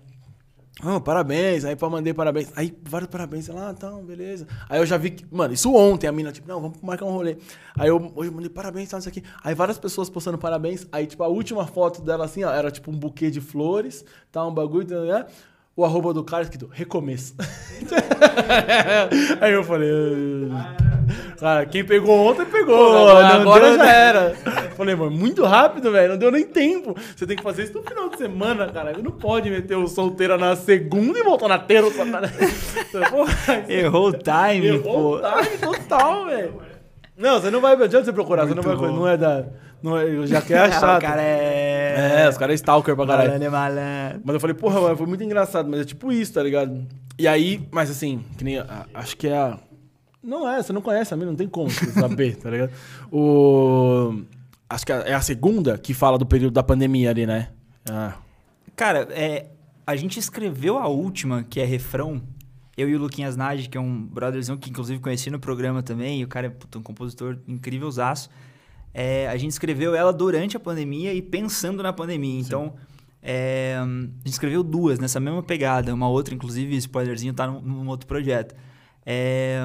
Oh, 0.84 1.00
parabéns, 1.00 1.64
aí 1.64 1.76
pra 1.76 1.88
mandei 1.88 2.12
parabéns. 2.12 2.50
Aí 2.56 2.76
vários 2.82 3.08
parabéns, 3.08 3.46
lá, 3.46 3.68
ah, 3.68 3.70
então, 3.70 4.04
beleza. 4.04 4.48
Aí 4.68 4.80
eu 4.80 4.86
já 4.86 4.96
vi 4.96 5.10
que, 5.10 5.24
mano, 5.30 5.54
isso 5.54 5.72
ontem, 5.72 6.08
a 6.08 6.12
mina, 6.12 6.32
tipo, 6.32 6.48
não, 6.48 6.60
vamos 6.60 6.80
marcar 6.82 7.04
um 7.04 7.12
rolê. 7.12 7.36
Aí 7.78 7.88
eu 7.88 8.12
hoje 8.16 8.30
eu 8.30 8.34
mandei 8.34 8.50
parabéns, 8.50 8.88
tal, 8.88 8.98
isso 8.98 9.08
aqui. 9.08 9.22
Aí 9.44 9.54
várias 9.54 9.78
pessoas 9.78 10.10
postando 10.10 10.38
parabéns. 10.38 10.84
Aí, 10.90 11.06
tipo, 11.06 11.22
a 11.22 11.28
última 11.28 11.64
foto 11.68 12.02
dela, 12.02 12.24
assim, 12.24 12.42
ó, 12.42 12.50
era 12.52 12.68
tipo 12.68 12.90
um 12.90 12.96
buquê 12.98 13.30
de 13.30 13.40
flores, 13.40 14.04
tá, 14.32 14.44
um 14.44 14.52
bagulho, 14.52 15.04
né? 15.04 15.24
O 15.74 15.84
arroba 15.84 16.12
do 16.12 16.22
cara 16.22 16.42
escrito 16.42 16.68
recomeço. 16.70 17.34
aí 19.40 19.52
eu 19.52 19.64
falei. 19.64 19.90
Cara, 21.38 21.64
quem 21.64 21.82
pegou 21.82 22.26
ontem 22.26 22.44
pegou. 22.44 22.76
Pô, 22.76 23.08
agora 23.08 23.70
deu, 23.70 23.78
já 23.78 23.90
era. 23.90 24.36
Falei, 24.76 24.94
mano, 24.94 25.10
muito 25.10 25.44
rápido, 25.44 25.90
velho. 25.90 26.10
Não 26.10 26.18
deu 26.18 26.30
nem 26.30 26.44
tempo. 26.44 26.94
Você 27.16 27.26
tem 27.26 27.36
que 27.36 27.42
fazer 27.42 27.64
isso 27.64 27.74
no 27.74 27.82
final 27.82 28.08
de 28.08 28.18
semana, 28.18 28.68
cara. 28.68 28.96
Não 28.98 29.10
pode 29.10 29.50
meter 29.50 29.76
o 29.76 29.86
solteira 29.86 30.38
na 30.38 30.56
segunda 30.56 31.18
e 31.18 31.22
voltar 31.22 31.48
na 31.48 31.58
terça. 31.58 32.02
Errou 33.68 34.08
o 34.08 34.12
time, 34.12 34.66
Errou 34.66 34.82
pô. 34.82 35.18
Errou 35.18 35.40
o 35.40 35.42
time 35.42 35.58
total, 35.58 36.26
velho. 36.26 36.62
Não, 37.16 37.40
você 37.40 37.50
não 37.50 37.60
vai. 37.60 37.72
Adianta 37.72 38.04
você 38.04 38.12
procurar, 38.12 38.46
muito 38.46 38.62
você 38.62 38.68
não 38.68 38.76
vai. 38.76 38.88
Bom. 38.88 38.96
Não 38.96 39.08
é 39.08 39.16
da. 39.16 39.46
Não 39.82 39.98
é, 39.98 40.26
já 40.26 40.40
quer 40.40 40.58
achar. 40.70 40.98
o 40.98 41.00
cara 41.00 41.22
é. 41.22 42.22
É, 42.24 42.28
os 42.28 42.38
caras 42.38 42.52
é 42.52 42.56
stalker 42.56 42.94
pra 42.94 43.06
caralho. 43.06 43.30
Malandro 43.30 43.46
é 43.46 43.50
malandro. 43.50 44.22
Mas 44.24 44.34
eu 44.34 44.40
falei, 44.40 44.54
porra, 44.54 44.80
mano, 44.80 44.96
foi 44.96 45.06
muito 45.06 45.24
engraçado. 45.24 45.68
Mas 45.68 45.80
é 45.80 45.84
tipo 45.84 46.12
isso, 46.12 46.34
tá 46.34 46.42
ligado? 46.42 46.86
E 47.18 47.26
aí, 47.26 47.66
mas 47.70 47.90
assim, 47.90 48.24
que 48.38 48.44
nem. 48.44 48.56
Acho 48.94 49.16
que 49.16 49.28
é 49.28 49.36
a 49.36 49.58
não 50.22 50.48
é, 50.48 50.62
você 50.62 50.72
não 50.72 50.80
conhece 50.80 51.12
a 51.12 51.16
mim, 51.16 51.24
não 51.24 51.34
tem 51.34 51.48
como 51.48 51.68
saber, 51.70 52.36
tá 52.36 52.48
ligado? 52.48 52.72
O... 53.10 54.22
Acho 54.70 54.86
que 54.86 54.92
é 54.92 55.12
a 55.12 55.20
segunda 55.20 55.76
que 55.76 55.92
fala 55.92 56.16
do 56.16 56.24
período 56.24 56.54
da 56.54 56.62
pandemia 56.62 57.10
ali, 57.10 57.26
né? 57.26 57.50
Ah. 57.90 58.14
Cara, 58.76 59.08
é, 59.10 59.46
a 59.86 59.96
gente 59.96 60.18
escreveu 60.18 60.78
a 60.78 60.86
última, 60.86 61.42
que 61.42 61.60
é 61.60 61.64
refrão. 61.64 62.22
Eu 62.76 62.88
e 62.88 62.94
o 62.94 62.98
Luquinhas 62.98 63.36
Nadi, 63.36 63.68
que 63.68 63.76
é 63.76 63.80
um 63.80 64.00
brotherzão 64.00 64.56
que 64.56 64.70
inclusive 64.70 64.98
conheci 65.00 65.28
no 65.28 65.38
programa 65.38 65.82
também, 65.82 66.20
e 66.20 66.24
o 66.24 66.28
cara 66.28 66.46
é 66.46 66.78
um 66.78 66.82
compositor 66.82 67.36
incrível, 67.46 67.90
zaço. 67.90 68.30
É, 68.94 69.28
a 69.28 69.36
gente 69.36 69.52
escreveu 69.52 69.94
ela 69.94 70.12
durante 70.12 70.56
a 70.56 70.60
pandemia 70.60 71.14
e 71.14 71.22
pensando 71.22 71.82
na 71.82 71.92
pandemia. 71.92 72.40
Então, 72.40 72.74
é, 73.22 73.76
a 73.78 73.86
gente 74.26 74.32
escreveu 74.32 74.62
duas 74.62 74.98
nessa 74.98 75.20
mesma 75.20 75.42
pegada. 75.42 75.94
Uma 75.94 76.08
outra, 76.08 76.34
inclusive, 76.34 76.76
spoilerzinho, 76.76 77.32
tá 77.32 77.46
num, 77.46 77.60
num 77.60 77.88
outro 77.88 78.06
projeto. 78.06 78.54
É, 79.04 79.62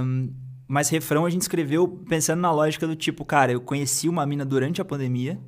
mas 0.67 0.89
refrão 0.89 1.25
a 1.25 1.29
gente 1.29 1.41
escreveu 1.41 1.87
pensando 1.87 2.41
na 2.41 2.51
lógica 2.51 2.85
do 2.85 2.95
tipo, 2.95 3.23
cara, 3.23 3.51
eu 3.51 3.61
conheci 3.61 4.09
uma 4.09 4.25
mina 4.25 4.43
durante 4.43 4.81
a 4.81 4.85
pandemia 4.85 5.39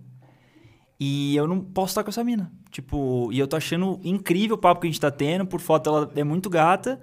e 0.99 1.36
eu 1.36 1.47
não 1.47 1.59
posso 1.59 1.91
estar 1.91 2.03
com 2.03 2.09
essa 2.09 2.23
mina. 2.23 2.51
Tipo, 2.71 3.30
e 3.32 3.39
eu 3.39 3.47
tô 3.47 3.57
achando 3.57 3.99
incrível 4.03 4.55
o 4.55 4.59
papo 4.59 4.82
que 4.82 4.88
a 4.88 4.89
gente 4.89 4.99
tá 4.99 5.11
tendo, 5.11 5.45
por 5.45 5.59
foto 5.59 5.89
ela 5.89 6.11
é 6.15 6.23
muito 6.23 6.49
gata. 6.49 6.99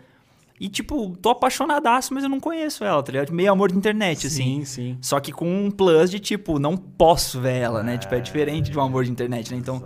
E, 0.59 0.69
tipo, 0.69 1.17
tô 1.19 1.31
apaixonadaço, 1.31 2.15
mas 2.15 2.25
eu 2.25 2.31
não 2.31 2.41
conheço 2.41 2.83
ela, 2.83 3.03
tá 3.03 3.13
ligado? 3.13 3.33
Meio 3.33 3.53
amor 3.53 3.71
de 3.71 3.77
internet, 3.77 4.27
assim. 4.27 4.61
Sim, 4.61 4.65
sim. 4.65 4.99
Só 5.03 5.21
que 5.21 5.31
com 5.31 5.47
um 5.47 5.71
plus 5.71 6.11
de, 6.11 6.19
tipo, 6.19 6.59
não 6.59 6.77
posso 6.77 7.41
ver 7.41 7.59
ela, 7.59 7.83
né? 7.83 7.95
É... 7.95 7.99
Tipo, 7.99 8.15
é 8.15 8.21
diferente 8.21 8.71
de 8.71 8.79
um 8.79 8.83
amor 8.83 9.05
de 9.05 9.11
internet, 9.11 9.53
né? 9.53 9.59
Então, 9.59 9.85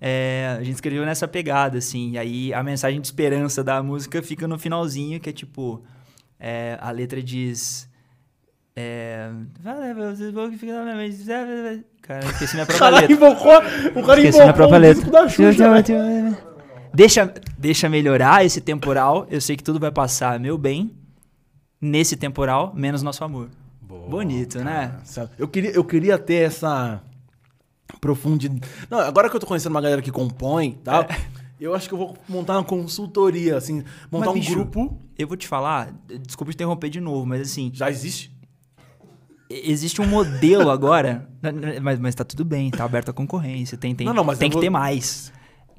é, 0.00 0.56
a 0.58 0.62
gente 0.62 0.74
escreveu 0.74 1.04
nessa 1.04 1.26
pegada, 1.26 1.78
assim. 1.78 2.12
E 2.12 2.18
aí, 2.18 2.54
a 2.54 2.62
mensagem 2.62 3.00
de 3.00 3.06
esperança 3.06 3.64
da 3.64 3.82
música 3.82 4.22
fica 4.22 4.46
no 4.46 4.58
finalzinho, 4.58 5.18
que 5.18 5.30
é, 5.30 5.32
tipo... 5.32 5.82
É, 6.38 6.76
a 6.80 6.90
letra 6.90 7.22
diz. 7.22 7.88
É... 8.76 9.30
Cara, 12.02 12.26
esqueci 12.26 12.54
minha 12.54 12.66
própria 12.66 12.88
letra. 12.90 13.12
Invocou, 13.12 13.58
o 13.94 14.04
cara 14.04 14.20
esqueci 14.20 14.40
minha 14.40 14.52
própria 14.52 14.78
letra. 14.78 15.10
Da 15.10 15.28
Xuxa, 15.28 16.53
deixa, 16.94 17.34
deixa 17.58 17.88
melhorar 17.88 18.44
esse 18.44 18.60
temporal. 18.60 19.26
Eu 19.30 19.40
sei 19.40 19.56
que 19.56 19.62
tudo 19.62 19.80
vai 19.80 19.90
passar, 19.90 20.38
meu 20.38 20.56
bem. 20.56 20.90
Nesse 21.80 22.16
temporal, 22.16 22.72
menos 22.74 23.02
nosso 23.02 23.22
amor. 23.24 23.50
Boa. 23.82 24.08
Bonito, 24.08 24.58
né? 24.60 24.98
Eu 25.38 25.46
queria, 25.46 25.70
eu 25.70 25.84
queria 25.84 26.18
ter 26.18 26.46
essa 26.46 27.02
profundidade. 28.00 28.60
Não, 28.90 28.98
agora 28.98 29.28
que 29.28 29.36
eu 29.36 29.40
tô 29.40 29.46
conhecendo 29.46 29.72
uma 29.72 29.80
galera 29.80 30.00
que 30.00 30.10
compõe 30.10 30.78
tal, 30.82 31.02
é. 31.02 31.16
eu 31.60 31.74
acho 31.74 31.88
que 31.88 31.94
eu 31.94 31.98
vou 31.98 32.16
montar 32.28 32.54
uma 32.54 32.64
consultoria, 32.64 33.56
assim, 33.56 33.84
montar 34.10 34.26
mas, 34.26 34.36
um 34.36 34.40
bicho, 34.40 34.52
grupo. 34.52 34.98
Eu 35.18 35.28
vou 35.28 35.36
te 35.36 35.46
falar, 35.46 35.94
desculpa 36.22 36.52
te 36.52 36.56
interromper 36.56 36.88
de 36.88 37.00
novo, 37.00 37.26
mas 37.26 37.42
assim. 37.42 37.70
Já 37.72 37.90
existe? 37.90 38.34
Existe 39.50 40.00
um 40.00 40.06
modelo 40.06 40.70
agora, 40.70 41.28
mas, 41.82 41.98
mas 41.98 42.14
tá 42.14 42.24
tudo 42.24 42.44
bem, 42.44 42.70
tá 42.70 42.84
aberta 42.84 43.10
a 43.10 43.14
concorrência, 43.14 43.76
tem, 43.76 43.94
tem, 43.94 44.06
não, 44.06 44.14
não, 44.14 44.26
tem 44.34 44.48
que 44.48 44.54
vou... 44.54 44.62
ter 44.62 44.70
mais. 44.70 45.32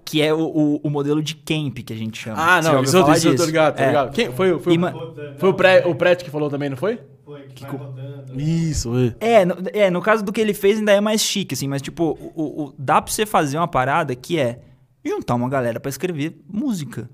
Que 0.06 0.22
é 0.22 0.32
o, 0.32 0.39
o, 0.39 0.82
o, 0.84 0.89
modelo 0.89 1.22
de 1.22 1.36
camp 1.36 1.80
que 1.80 1.91
a 1.91 1.95
gente 1.95 2.22
chama. 2.22 2.38
Ah, 2.39 2.62
não, 2.62 2.84
isso 2.84 2.95
eu, 2.95 3.12
isso 3.12 3.28
eu 3.28 3.36
tô 3.36 3.45
ligado, 3.45 3.76
tô 3.76 3.84
é. 3.84 3.88
ligado. 3.88 4.14
Quem, 4.14 4.32
foi 4.32 4.60
foi, 4.60 4.74
Ima... 4.74 4.93
foi 5.38 5.49
o, 5.49 5.53
pré, 5.53 5.84
o 5.88 5.95
Pret 5.95 6.24
que 6.24 6.30
falou 6.30 6.47
também, 6.47 6.70
não 6.70 6.78
foi? 6.78 6.99
Foi, 7.26 7.41
que, 7.56 7.66
que 7.66 8.39
Isso, 8.39 8.91
é. 9.20 9.39
É 9.39 9.45
no, 9.45 9.56
é, 9.74 9.89
no 9.89 9.99
caso 9.99 10.24
do 10.24 10.32
que 10.32 10.39
ele 10.39 10.53
fez 10.53 10.78
ainda 10.78 10.91
é 10.91 11.01
mais 11.01 11.22
chique, 11.22 11.56
assim, 11.56 11.68
mas 11.68 11.82
tipo, 11.82 12.16
o, 12.36 12.66
o, 12.66 12.74
dá 12.78 13.01
pra 13.01 13.12
você 13.12 13.26
fazer 13.26 13.58
uma 13.58 13.68
parada 13.68 14.16
que 14.16 14.38
é 14.38 14.60
juntar 15.03 15.34
uma 15.34 15.49
galera 15.49 15.80
para 15.80 15.89
escrever 15.89 16.39
música. 16.47 17.10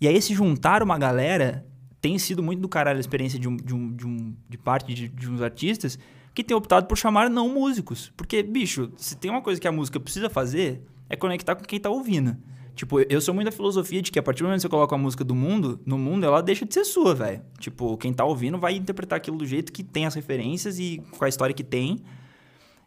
E 0.00 0.08
aí, 0.08 0.14
esse 0.14 0.34
juntar 0.34 0.82
uma 0.82 0.98
galera 0.98 1.66
tem 2.00 2.18
sido 2.18 2.42
muito 2.42 2.60
do 2.60 2.68
caralho 2.68 2.96
a 2.96 3.00
experiência 3.00 3.38
de, 3.38 3.48
um, 3.48 3.56
de, 3.56 3.74
um, 3.74 3.92
de, 3.92 4.06
um, 4.06 4.34
de 4.48 4.56
parte 4.56 4.94
de, 4.94 5.08
de 5.08 5.28
uns 5.28 5.42
artistas 5.42 5.98
que 6.34 6.42
tem 6.42 6.56
optado 6.56 6.86
por 6.86 6.96
chamar 6.96 7.28
não 7.28 7.48
músicos. 7.48 8.10
Porque, 8.16 8.42
bicho, 8.42 8.90
se 8.96 9.16
tem 9.16 9.30
uma 9.30 9.42
coisa 9.42 9.60
que 9.60 9.68
a 9.68 9.72
música 9.72 10.00
precisa 10.00 10.30
fazer, 10.30 10.82
é 11.10 11.16
conectar 11.16 11.54
com 11.54 11.64
quem 11.64 11.78
tá 11.78 11.90
ouvindo. 11.90 12.36
Tipo, 12.74 13.00
eu 13.00 13.20
sou 13.20 13.34
muito 13.34 13.46
da 13.46 13.52
filosofia 13.52 14.00
de 14.00 14.10
que 14.10 14.18
a 14.18 14.22
partir 14.22 14.38
do 14.38 14.44
momento 14.44 14.60
que 14.60 14.62
você 14.62 14.68
coloca 14.68 14.94
a 14.94 14.98
música 14.98 15.22
do 15.22 15.34
mundo, 15.34 15.78
no 15.84 15.98
mundo, 15.98 16.24
ela 16.24 16.40
deixa 16.40 16.64
de 16.64 16.72
ser 16.72 16.84
sua, 16.84 17.14
velho. 17.14 17.42
Tipo, 17.58 17.98
quem 17.98 18.12
tá 18.12 18.24
ouvindo 18.24 18.56
vai 18.56 18.74
interpretar 18.74 19.18
aquilo 19.18 19.36
do 19.36 19.44
jeito 19.44 19.70
que 19.70 19.82
tem 19.82 20.06
as 20.06 20.14
referências 20.14 20.78
e 20.78 21.02
com 21.18 21.22
a 21.22 21.28
história 21.28 21.54
que 21.54 21.64
tem. 21.64 21.98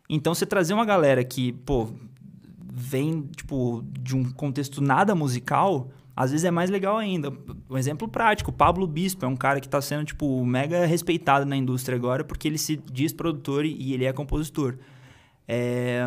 Então, 0.09 0.33
você 0.33 0.45
trazer 0.45 0.73
uma 0.73 0.85
galera 0.85 1.23
que, 1.23 1.51
pô, 1.51 1.89
vem, 2.73 3.29
tipo, 3.35 3.83
de 3.99 4.15
um 4.15 4.31
contexto 4.31 4.81
nada 4.81 5.13
musical, 5.13 5.91
às 6.15 6.31
vezes 6.31 6.45
é 6.45 6.51
mais 6.51 6.69
legal 6.69 6.97
ainda. 6.97 7.31
Um 7.69 7.77
exemplo 7.77 8.07
prático, 8.07 8.51
Pablo 8.51 8.87
Bispo 8.87 9.25
é 9.25 9.27
um 9.27 9.35
cara 9.35 9.59
que 9.59 9.67
está 9.67 9.81
sendo, 9.81 10.05
tipo, 10.05 10.43
mega 10.45 10.85
respeitado 10.85 11.45
na 11.45 11.55
indústria 11.55 11.95
agora 11.95 12.23
porque 12.23 12.47
ele 12.47 12.57
se 12.57 12.77
diz 12.91 13.13
produtor 13.13 13.65
e 13.65 13.93
ele 13.93 14.05
é 14.05 14.13
compositor. 14.13 14.77
É... 15.47 16.01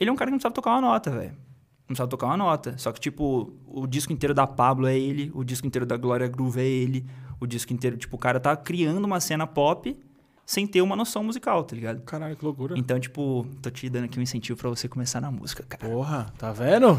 Ele 0.00 0.10
é 0.10 0.12
um 0.12 0.16
cara 0.16 0.30
que 0.30 0.34
não 0.34 0.40
sabe 0.40 0.54
tocar 0.54 0.70
uma 0.70 0.80
nota, 0.80 1.10
velho. 1.10 1.47
Não 1.88 1.96
sabe 1.96 2.10
tocar 2.10 2.26
uma 2.26 2.36
nota. 2.36 2.76
Só 2.76 2.92
que, 2.92 3.00
tipo, 3.00 3.52
o 3.66 3.86
disco 3.86 4.12
inteiro 4.12 4.34
da 4.34 4.46
Pablo 4.46 4.86
é 4.86 4.96
ele, 4.98 5.30
o 5.34 5.42
disco 5.42 5.66
inteiro 5.66 5.86
da 5.86 5.96
Glória 5.96 6.28
Groove 6.28 6.60
é 6.60 6.64
ele, 6.64 7.06
o 7.40 7.46
disco 7.46 7.72
inteiro, 7.72 7.96
tipo, 7.96 8.16
o 8.16 8.18
cara 8.18 8.38
tá 8.38 8.56
criando 8.56 9.04
uma 9.04 9.20
cena 9.20 9.46
pop 9.46 9.96
sem 10.44 10.66
ter 10.66 10.80
uma 10.80 10.96
noção 10.96 11.22
musical, 11.22 11.62
tá 11.64 11.74
ligado? 11.74 12.00
Caralho, 12.02 12.36
que 12.36 12.44
loucura. 12.44 12.74
Então, 12.76 12.98
tipo, 12.98 13.46
tô 13.62 13.70
te 13.70 13.88
dando 13.88 14.04
aqui 14.04 14.18
um 14.18 14.22
incentivo 14.22 14.58
para 14.58 14.68
você 14.68 14.88
começar 14.88 15.20
na 15.20 15.30
música, 15.30 15.62
cara. 15.68 15.86
Porra, 15.86 16.32
tá 16.38 16.52
vendo? 16.52 16.98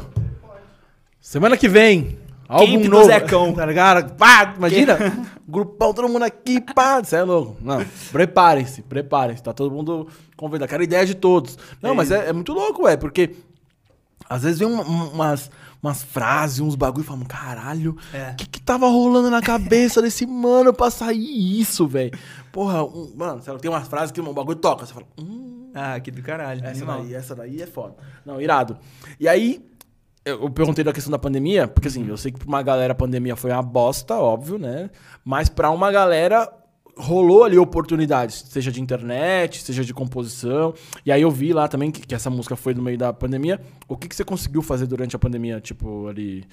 Semana 1.19 1.57
que 1.57 1.67
vem, 1.67 2.17
Álbum 2.49 2.79
novo. 2.85 2.89
do 2.89 3.03
Zecão. 3.05 3.53
Tá 3.59 3.65
ligado? 3.65 4.15
Pá, 4.15 4.55
imagina? 4.57 4.97
Grupão, 5.47 5.93
todo 5.93 6.09
mundo 6.09 6.23
aqui, 6.23 6.59
pá. 6.59 6.99
Você 6.99 7.17
é 7.17 7.23
louco. 7.23 7.57
Não, 7.61 7.85
preparem-se, 8.11 8.81
preparem-se. 8.81 9.43
Tá 9.43 9.53
todo 9.53 9.73
mundo 9.73 10.07
convidado. 10.35 10.69
Quero 10.69 10.81
ideia 10.81 11.05
de 11.05 11.13
todos. 11.13 11.57
Não, 11.81 11.91
é 11.91 11.93
mas 11.93 12.11
é, 12.11 12.29
é, 12.29 12.33
muito 12.33 12.51
louco, 12.53 12.83
ué, 12.83 12.97
porque 12.97 13.35
às 14.29 14.43
vezes 14.43 14.59
vem 14.59 14.67
uma, 14.67 14.83
umas, 14.83 15.49
umas 15.81 16.03
frases, 16.03 16.59
uns 16.59 16.75
bagulho 16.75 17.03
e 17.03 17.07
falam, 17.07 17.25
caralho, 17.25 17.97
o 18.13 18.15
é. 18.15 18.35
que 18.35 18.47
que 18.47 18.61
tava 18.61 18.87
rolando 18.87 19.31
na 19.31 19.41
cabeça 19.41 20.01
desse 20.01 20.25
mano 20.25 20.71
pra 20.71 20.91
sair 20.91 21.59
isso, 21.59 21.87
velho? 21.87 22.11
Porra, 22.51 22.83
um, 22.83 23.11
mano, 23.15 23.41
tem 23.59 23.71
umas 23.71 23.87
frases 23.87 24.11
que 24.11 24.21
um 24.21 24.33
bagulho 24.33 24.57
toca. 24.57 24.85
Você 24.85 24.93
fala, 24.93 25.07
hum. 25.19 25.71
Ah, 25.73 25.99
que 25.99 26.11
do 26.11 26.21
caralho. 26.21 26.63
Essa 26.65 26.85
daí, 26.85 27.13
essa 27.13 27.35
daí 27.35 27.61
é 27.61 27.67
foda. 27.67 27.95
Não, 28.25 28.41
irado. 28.41 28.77
E 29.19 29.27
aí, 29.27 29.63
eu 30.25 30.49
perguntei 30.49 30.83
da 30.83 30.93
questão 30.93 31.11
da 31.11 31.19
pandemia, 31.19 31.67
porque 31.67 31.87
assim, 31.87 32.07
eu 32.07 32.17
sei 32.17 32.31
que 32.31 32.39
pra 32.39 32.47
uma 32.47 32.61
galera 32.61 32.93
a 32.93 32.95
pandemia 32.95 33.35
foi 33.35 33.51
uma 33.51 33.61
bosta, 33.63 34.15
óbvio, 34.15 34.57
né? 34.57 34.89
Mas 35.23 35.49
pra 35.49 35.71
uma 35.71 35.91
galera 35.91 36.51
rolou 36.99 37.43
ali 37.45 37.57
oportunidades, 37.57 38.45
seja 38.49 38.71
de 38.71 38.81
internet, 38.81 39.63
seja 39.63 39.83
de 39.83 39.93
composição. 39.93 40.73
E 41.05 41.11
aí 41.11 41.21
eu 41.21 41.31
vi 41.31 41.53
lá 41.53 41.67
também 41.67 41.89
que, 41.89 42.05
que 42.05 42.13
essa 42.13 42.29
música 42.29 42.55
foi 42.55 42.73
no 42.73 42.81
meio 42.81 42.97
da 42.97 43.13
pandemia. 43.13 43.59
O 43.87 43.95
que, 43.95 44.07
que 44.07 44.15
você 44.15 44.23
conseguiu 44.23 44.61
fazer 44.61 44.85
durante 44.85 45.15
a 45.15 45.19
pandemia? 45.19 45.59
Tipo, 45.61 46.07
ali 46.07 46.45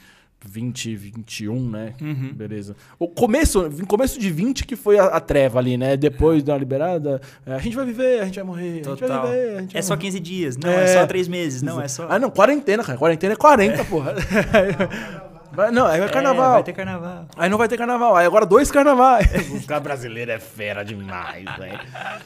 2021, 0.44 1.70
né? 1.70 1.94
Uhum. 2.00 2.32
Beleza. 2.32 2.76
O 2.98 3.08
começo, 3.08 3.68
começo 3.88 4.18
de 4.18 4.30
20 4.30 4.64
que 4.64 4.76
foi 4.76 4.98
a, 4.98 5.06
a 5.06 5.20
treva 5.20 5.58
ali, 5.58 5.76
né? 5.76 5.96
Depois 5.96 6.42
da 6.42 6.56
liberada, 6.56 7.20
é, 7.44 7.54
a 7.54 7.58
gente 7.58 7.74
vai 7.74 7.84
viver, 7.84 8.20
a 8.20 8.24
gente 8.26 8.36
vai 8.36 8.44
morrer, 8.44 8.82
Total. 8.82 8.92
a 8.92 8.96
gente 8.96 9.08
vai 9.08 9.30
viver, 9.30 9.56
a 9.56 9.60
gente 9.62 9.76
É 9.76 9.82
só 9.82 9.96
15 9.96 10.20
dias, 10.20 10.56
não, 10.56 10.70
é, 10.70 10.84
é 10.84 10.86
só 10.88 11.06
3 11.06 11.28
meses, 11.28 11.62
não, 11.62 11.80
é 11.80 11.88
só... 11.88 12.06
Ah, 12.08 12.18
não, 12.18 12.30
quarentena, 12.30 12.84
cara. 12.84 12.98
Quarentena 12.98 13.32
é 13.32 13.36
40, 13.36 13.80
é. 13.80 13.84
porra. 13.84 14.14
Vai, 15.56 15.70
não, 15.70 15.86
aí 15.86 15.98
vai 15.98 16.08
é, 16.08 16.12
carnaval. 16.12 16.52
vai 16.52 16.62
ter 16.62 16.74
carnaval. 16.74 17.26
Aí 17.34 17.48
não 17.48 17.56
vai 17.56 17.66
ter 17.66 17.78
carnaval. 17.78 18.14
Aí 18.14 18.26
agora 18.26 18.44
dois 18.44 18.70
carnavais. 18.70 19.26
Os 19.50 19.64
caras 19.64 19.82
brasileiros 19.82 20.34
é 20.34 20.38
fera 20.38 20.84
demais, 20.84 21.46
velho. 21.58 21.80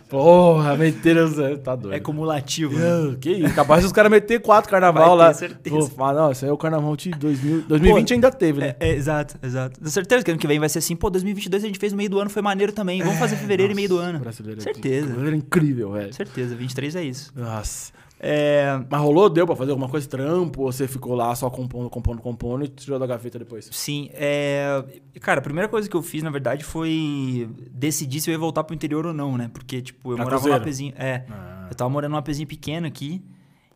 Porra, 0.09 0.77
meteram. 0.77 1.31
Tá 1.59 1.77
doido. 1.77 1.95
É 1.95 2.01
cumulativo. 2.01 2.77
Né? 2.77 3.17
Que 3.21 3.31
isso? 3.31 3.55
Capaz 3.55 3.85
os 3.85 3.93
caras 3.93 4.11
meter 4.11 4.41
quatro 4.41 4.69
carnaval 4.69 5.17
vai 5.17 5.29
lá. 5.29 5.33
certeza. 5.33 5.91
Pô, 5.97 6.13
não, 6.13 6.33
isso 6.33 6.45
aí 6.45 6.51
é 6.51 6.53
o 6.53 6.59
carnaval 6.59 6.97
de 6.97 7.11
2000, 7.11 7.63
2020 7.69 8.09
pô, 8.09 8.15
ainda 8.15 8.33
teve, 8.33 8.61
né? 8.61 8.75
É, 8.81 8.89
é, 8.89 8.95
exato, 8.97 9.37
exato. 9.41 9.79
Tenho 9.79 9.91
certeza 9.91 10.25
que 10.25 10.31
ano 10.33 10.41
que 10.41 10.49
vem 10.49 10.59
vai 10.59 10.69
ser 10.69 10.81
assim. 10.81 10.97
Pô, 10.97 11.09
2022 11.09 11.63
a 11.63 11.67
gente 11.69 11.79
fez 11.79 11.93
no 11.93 11.99
meio 11.99 12.11
do 12.11 12.19
ano, 12.19 12.29
foi 12.29 12.43
maneiro 12.43 12.73
também. 12.73 13.01
Vamos 13.01 13.21
fazer 13.21 13.37
fevereiro 13.37 13.73
nossa, 13.73 13.81
e 13.81 13.89
meio 13.89 13.89
do 13.89 13.99
ano. 13.99 14.19
Brasileiro 14.19 14.61
certeza. 14.61 15.07
Brasileiro 15.07 15.37
é 15.37 15.39
incrível, 15.39 15.93
velho. 15.93 16.13
Certeza, 16.13 16.57
23 16.57 16.97
é 16.97 17.05
isso. 17.05 17.33
Nossa. 17.37 17.93
É... 18.23 18.79
Mas 18.91 19.01
rolou? 19.01 19.31
Deu 19.31 19.47
pra 19.47 19.57
fazer 19.57 19.71
alguma 19.71 19.89
coisa 19.89 20.07
trampo? 20.07 20.63
Ou 20.63 20.71
você 20.71 20.87
ficou 20.87 21.15
lá 21.15 21.35
só 21.35 21.49
compondo, 21.49 21.89
compondo, 21.89 22.21
compondo 22.21 22.65
e 22.65 22.69
tirou 22.69 22.99
da 22.99 23.07
gaveta 23.07 23.39
depois? 23.39 23.69
Sim. 23.73 24.11
É... 24.13 24.85
Cara, 25.21 25.41
a 25.41 25.43
primeira 25.43 25.69
coisa 25.69 25.89
que 25.89 25.97
eu 25.97 26.03
fiz, 26.03 26.23
na 26.23 26.31
verdade, 26.31 26.63
foi 26.63 27.49
decidir 27.73 28.21
se 28.21 28.31
eu 28.31 28.33
ia 28.33 28.39
voltar 28.39 28.63
pro 28.65 28.75
interior 28.75 29.07
ou 29.07 29.15
não, 29.15 29.39
né? 29.39 29.51
Porque, 29.53 29.81
tipo, 29.81 30.13
eu 30.13 30.19
morava 30.19 30.31
cruzeiro. 30.33 30.59
numa 30.59 30.65
pezinha... 30.65 30.95
É. 30.99 31.25
Ah. 31.31 31.69
Eu 31.71 31.75
tava 31.75 31.89
morando 31.89 32.11
numa 32.11 32.23
pezinha 32.23 32.47
pequena 32.47 32.89
aqui. 32.89 33.23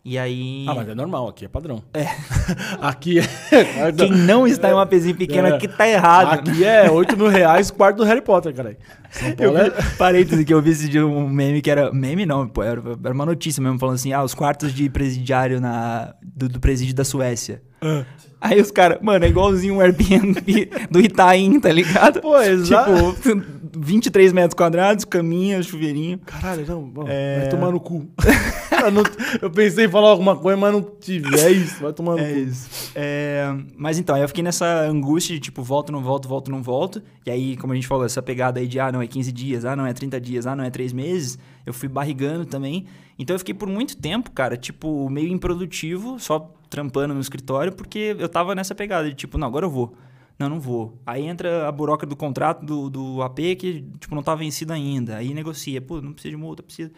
E 0.04 0.18
aí. 0.18 0.66
Ah, 0.68 0.74
mas 0.74 0.86
é 0.86 0.94
normal, 0.94 1.28
aqui 1.28 1.46
é 1.46 1.48
padrão. 1.48 1.82
É. 1.94 2.04
aqui 2.78 3.20
é. 3.20 3.92
Quem 3.96 4.10
não 4.10 4.46
está 4.46 4.68
em 4.68 4.74
uma 4.74 4.84
pezinha 4.84 5.14
pequena 5.14 5.48
é. 5.48 5.52
aqui 5.54 5.66
tá 5.66 5.88
errado. 5.88 6.34
Aqui 6.34 6.62
é 6.62 6.90
8 6.90 7.16
mil 7.16 7.28
reais 7.28 7.70
quarto 7.70 7.96
do 7.96 8.04
Harry 8.04 8.20
Potter, 8.20 8.54
cara. 8.54 8.76
São 9.10 9.32
Paulo 9.32 9.56
eu 9.56 9.66
é... 9.66 9.70
Parênteses, 9.96 10.44
que 10.44 10.52
eu 10.52 10.60
vi 10.60 10.72
esse 10.72 10.90
dia 10.90 11.06
um 11.06 11.26
meme 11.26 11.62
que 11.62 11.70
era. 11.70 11.90
Meme 11.90 12.26
não, 12.26 12.46
pô, 12.46 12.62
era, 12.62 12.82
era 13.02 13.14
uma 13.14 13.24
notícia 13.24 13.62
mesmo, 13.62 13.78
falando 13.78 13.94
assim: 13.94 14.12
ah, 14.12 14.22
os 14.22 14.34
quartos 14.34 14.74
de 14.74 14.90
presidiário 14.90 15.58
na, 15.58 16.14
do, 16.22 16.50
do 16.50 16.60
presídio 16.60 16.94
da 16.94 17.04
Suécia. 17.04 17.62
Ah. 17.80 18.04
Aí 18.44 18.60
os 18.60 18.70
caras, 18.70 18.98
mano, 19.00 19.24
é 19.24 19.28
igualzinho 19.28 19.76
um 19.76 19.80
Airbnb 19.80 20.68
do 20.90 21.00
Itaim, 21.00 21.58
tá 21.58 21.72
ligado? 21.72 22.20
Pô, 22.20 22.38
exato. 22.42 23.14
Tipo, 23.14 23.42
23 23.76 24.32
metros 24.32 24.54
quadrados, 24.54 25.04
caminha, 25.04 25.62
chuveirinho. 25.62 26.18
Caralho, 26.18 26.66
não, 26.66 27.04
é... 27.06 27.40
vai 27.40 27.48
tomar 27.48 27.70
no 27.70 27.80
cu. 27.80 28.08
eu 29.40 29.50
pensei 29.50 29.86
em 29.86 29.88
falar 29.88 30.10
alguma 30.10 30.36
coisa, 30.36 30.56
mas 30.56 30.72
não 30.72 30.82
tive. 30.82 31.38
É 31.38 31.50
isso, 31.50 31.82
vai 31.82 31.92
tomar 31.92 32.12
no 32.12 32.20
é 32.20 32.32
cu. 32.32 32.38
Isso. 32.38 32.92
É... 32.94 33.54
Mas 33.76 33.98
então, 33.98 34.14
aí 34.14 34.22
eu 34.22 34.28
fiquei 34.28 34.42
nessa 34.42 34.66
angústia 34.82 35.34
de 35.34 35.40
tipo, 35.40 35.62
volto, 35.62 35.92
não 35.92 36.02
volto, 36.02 36.28
volto, 36.28 36.50
não 36.50 36.62
volto. 36.62 37.02
E 37.26 37.30
aí, 37.30 37.56
como 37.56 37.72
a 37.72 37.76
gente 37.76 37.86
falou, 37.86 38.04
essa 38.04 38.22
pegada 38.22 38.60
aí 38.60 38.66
de, 38.66 38.78
ah, 38.78 38.92
não, 38.92 39.02
é 39.02 39.06
15 39.06 39.32
dias, 39.32 39.64
ah, 39.64 39.74
não, 39.74 39.86
é 39.86 39.92
30 39.92 40.20
dias, 40.20 40.46
ah, 40.46 40.54
não, 40.54 40.64
é 40.64 40.70
3 40.70 40.92
meses. 40.92 41.38
Eu 41.66 41.72
fui 41.72 41.88
barrigando 41.88 42.44
também. 42.44 42.86
Então 43.18 43.34
eu 43.34 43.38
fiquei 43.38 43.54
por 43.54 43.68
muito 43.68 43.96
tempo, 43.96 44.30
cara, 44.30 44.56
tipo, 44.56 45.08
meio 45.08 45.28
improdutivo, 45.28 46.18
só 46.18 46.52
trampando 46.68 47.14
no 47.14 47.20
escritório, 47.20 47.72
porque 47.72 48.16
eu 48.18 48.28
tava 48.28 48.54
nessa 48.54 48.74
pegada 48.74 49.08
de 49.08 49.14
tipo, 49.14 49.38
não, 49.38 49.46
agora 49.46 49.66
eu 49.66 49.70
vou. 49.70 49.94
Não, 50.38 50.48
não 50.48 50.60
vou. 50.60 51.00
Aí 51.06 51.24
entra 51.24 51.68
a 51.68 51.72
buroca 51.72 52.04
do 52.04 52.16
contrato 52.16 52.64
do, 52.64 52.90
do 52.90 53.22
AP 53.22 53.38
que, 53.58 53.84
tipo, 53.98 54.14
não 54.14 54.22
tá 54.22 54.34
vencido 54.34 54.72
ainda. 54.72 55.16
Aí 55.16 55.32
negocia. 55.32 55.80
Pô, 55.80 56.00
não 56.00 56.12
precisa 56.12 56.30
de 56.30 56.36
multa, 56.36 56.62
precisa. 56.62 56.92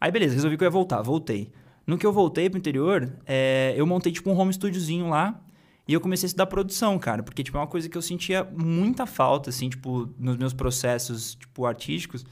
Aí 0.00 0.10
beleza, 0.10 0.34
resolvi 0.34 0.56
que 0.56 0.64
eu 0.64 0.66
ia 0.66 0.70
voltar. 0.70 1.02
Voltei. 1.02 1.50
No 1.86 1.98
que 1.98 2.06
eu 2.06 2.12
voltei 2.12 2.48
pro 2.50 2.58
interior, 2.58 3.12
é, 3.26 3.74
eu 3.76 3.86
montei, 3.86 4.10
tipo, 4.10 4.30
um 4.30 4.38
home 4.38 4.52
studiozinho 4.52 5.08
lá. 5.08 5.40
E 5.86 5.92
eu 5.92 6.00
comecei 6.00 6.26
a 6.26 6.28
estudar 6.28 6.46
produção, 6.46 6.98
cara. 6.98 7.22
Porque, 7.22 7.44
tipo, 7.44 7.56
é 7.56 7.60
uma 7.60 7.66
coisa 7.66 7.88
que 7.88 7.96
eu 7.96 8.02
sentia 8.02 8.42
muita 8.56 9.06
falta, 9.06 9.50
assim, 9.50 9.68
tipo, 9.68 10.08
nos 10.18 10.36
meus 10.36 10.52
processos, 10.52 11.34
tipo, 11.34 11.66
artísticos. 11.66 12.24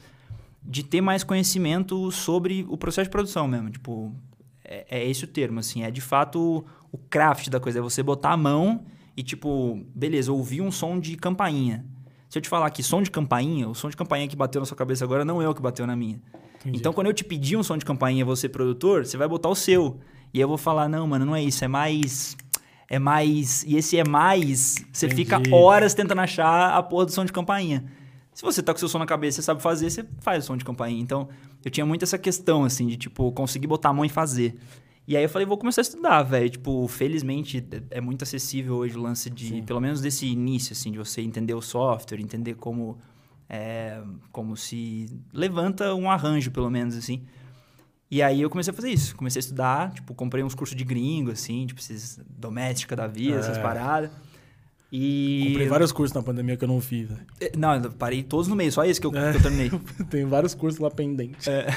De 0.61 0.83
ter 0.83 0.99
mais 0.99 1.23
conhecimento 1.23 2.11
sobre 2.11 2.65
o 2.67 2.75
processo 2.75 3.05
de 3.05 3.11
produção 3.11 3.47
mesmo. 3.47 3.69
Tipo, 3.69 4.13
é, 4.63 4.85
é 4.89 5.07
esse 5.07 5.23
o 5.23 5.27
termo, 5.27 5.59
assim. 5.59 5.83
É 5.83 5.91
de 5.91 6.01
fato 6.01 6.65
o 6.91 6.97
craft 6.97 7.49
da 7.49 7.59
coisa. 7.59 7.79
É 7.79 7.81
você 7.81 8.01
botar 8.01 8.31
a 8.31 8.37
mão 8.37 8.83
e, 9.15 9.23
tipo, 9.23 9.81
beleza, 9.93 10.31
ouvir 10.31 10.61
um 10.61 10.71
som 10.71 10.99
de 10.99 11.15
campainha. 11.15 11.85
Se 12.29 12.37
eu 12.37 12.41
te 12.41 12.49
falar 12.49 12.69
que 12.69 12.83
som 12.83 13.01
de 13.01 13.09
campainha, 13.09 13.69
o 13.69 13.75
som 13.75 13.89
de 13.89 13.95
campainha 13.95 14.27
que 14.27 14.35
bateu 14.35 14.59
na 14.59 14.65
sua 14.65 14.75
cabeça 14.75 15.05
agora 15.05 15.23
não 15.23 15.41
é 15.41 15.47
o 15.47 15.53
que 15.53 15.61
bateu 15.61 15.87
na 15.87 15.95
minha. 15.95 16.19
Entendi. 16.59 16.77
Então, 16.77 16.91
quando 16.91 17.07
eu 17.07 17.13
te 17.13 17.23
pedir 17.23 17.55
um 17.55 17.63
som 17.63 17.77
de 17.77 17.85
campainha, 17.85 18.25
você 18.25 18.49
produtor, 18.49 19.05
você 19.05 19.15
vai 19.15 19.27
botar 19.27 19.49
o 19.49 19.55
seu. 19.55 19.99
E 20.33 20.39
eu 20.39 20.47
vou 20.47 20.57
falar, 20.57 20.89
não, 20.89 21.07
mano, 21.07 21.25
não 21.25 21.35
é 21.35 21.43
isso, 21.43 21.63
é 21.63 21.67
mais... 21.67 22.35
É 22.89 22.99
mais... 22.99 23.63
E 23.63 23.77
esse 23.77 23.97
é 23.97 24.03
mais... 24.03 24.83
Você 24.91 25.05
Entendi. 25.05 25.23
fica 25.23 25.41
horas 25.55 25.93
tentando 25.93 26.19
achar 26.19 26.75
a 26.75 26.83
porra 26.83 27.05
do 27.05 27.11
som 27.11 27.23
de 27.23 27.31
campainha. 27.31 27.85
Se 28.33 28.43
você 28.43 28.61
tá 28.61 28.73
com 28.73 28.79
seu 28.79 28.89
som 28.89 28.99
na 28.99 29.05
cabeça, 29.05 29.37
você 29.37 29.43
sabe 29.43 29.61
fazer, 29.61 29.89
você 29.89 30.05
faz 30.19 30.43
o 30.43 30.47
som 30.47 30.57
de 30.57 30.65
campainha. 30.65 31.01
Então, 31.01 31.29
eu 31.63 31.71
tinha 31.71 31.85
muito 31.85 32.03
essa 32.03 32.17
questão, 32.17 32.65
assim, 32.65 32.85
de, 32.87 32.97
tipo, 32.97 33.31
conseguir 33.31 33.67
botar 33.67 33.89
a 33.89 33.93
mão 33.93 34.03
e 34.03 34.09
fazer. 34.09 34.57
E 35.07 35.15
aí 35.15 35.23
eu 35.23 35.29
falei, 35.29 35.45
vou 35.45 35.57
começar 35.57 35.81
a 35.81 35.83
estudar, 35.83 36.23
velho. 36.23 36.49
Tipo, 36.49 36.87
felizmente 36.87 37.65
é 37.91 38.01
muito 38.01 38.23
acessível 38.23 38.75
hoje 38.75 38.97
o 38.97 39.01
lance 39.01 39.29
de, 39.29 39.47
Sim. 39.49 39.63
pelo 39.63 39.79
menos 39.79 40.01
desse 40.01 40.25
início, 40.25 40.73
assim, 40.73 40.91
de 40.91 40.97
você 40.97 41.21
entender 41.21 41.53
o 41.53 41.61
software, 41.61 42.19
entender 42.19 42.55
como, 42.55 42.97
é, 43.47 44.01
como 44.31 44.57
se 44.57 45.07
levanta 45.31 45.93
um 45.93 46.09
arranjo, 46.09 46.49
pelo 46.49 46.69
menos, 46.71 46.95
assim. 46.95 47.23
E 48.09 48.21
aí 48.21 48.41
eu 48.41 48.49
comecei 48.49 48.71
a 48.71 48.73
fazer 48.73 48.89
isso. 48.89 49.15
Comecei 49.15 49.39
a 49.39 49.41
estudar, 49.41 49.93
tipo, 49.93 50.15
comprei 50.15 50.43
uns 50.43 50.55
cursos 50.55 50.75
de 50.75 50.83
gringo, 50.83 51.31
assim, 51.31 51.67
tipo, 51.67 51.79
esses 51.79 52.19
doméstica 52.27 52.95
da 52.95 53.05
vida, 53.05 53.35
é. 53.35 53.39
essas 53.39 53.59
paradas. 53.59 54.09
E... 54.91 55.47
Comprei 55.49 55.67
vários 55.67 55.91
cursos 55.91 56.15
na 56.15 56.23
pandemia 56.23 56.55
que 56.55 56.63
eu 56.63 56.67
não 56.67 56.79
fiz. 56.79 57.09
Né? 57.09 57.17
É, 57.41 57.51
não, 57.57 57.75
eu 57.75 57.91
parei 57.91 58.23
todos 58.23 58.47
no 58.47 58.55
meio, 58.55 58.71
só 58.71 58.85
esse 58.85 58.99
que 59.01 59.05
eu, 59.05 59.15
é. 59.15 59.31
que 59.31 59.37
eu 59.37 59.41
terminei. 59.41 59.71
Tem 60.09 60.25
vários 60.25 60.55
cursos 60.55 60.79
lá 60.79 60.89
pendentes. 60.89 61.47
É. 61.47 61.67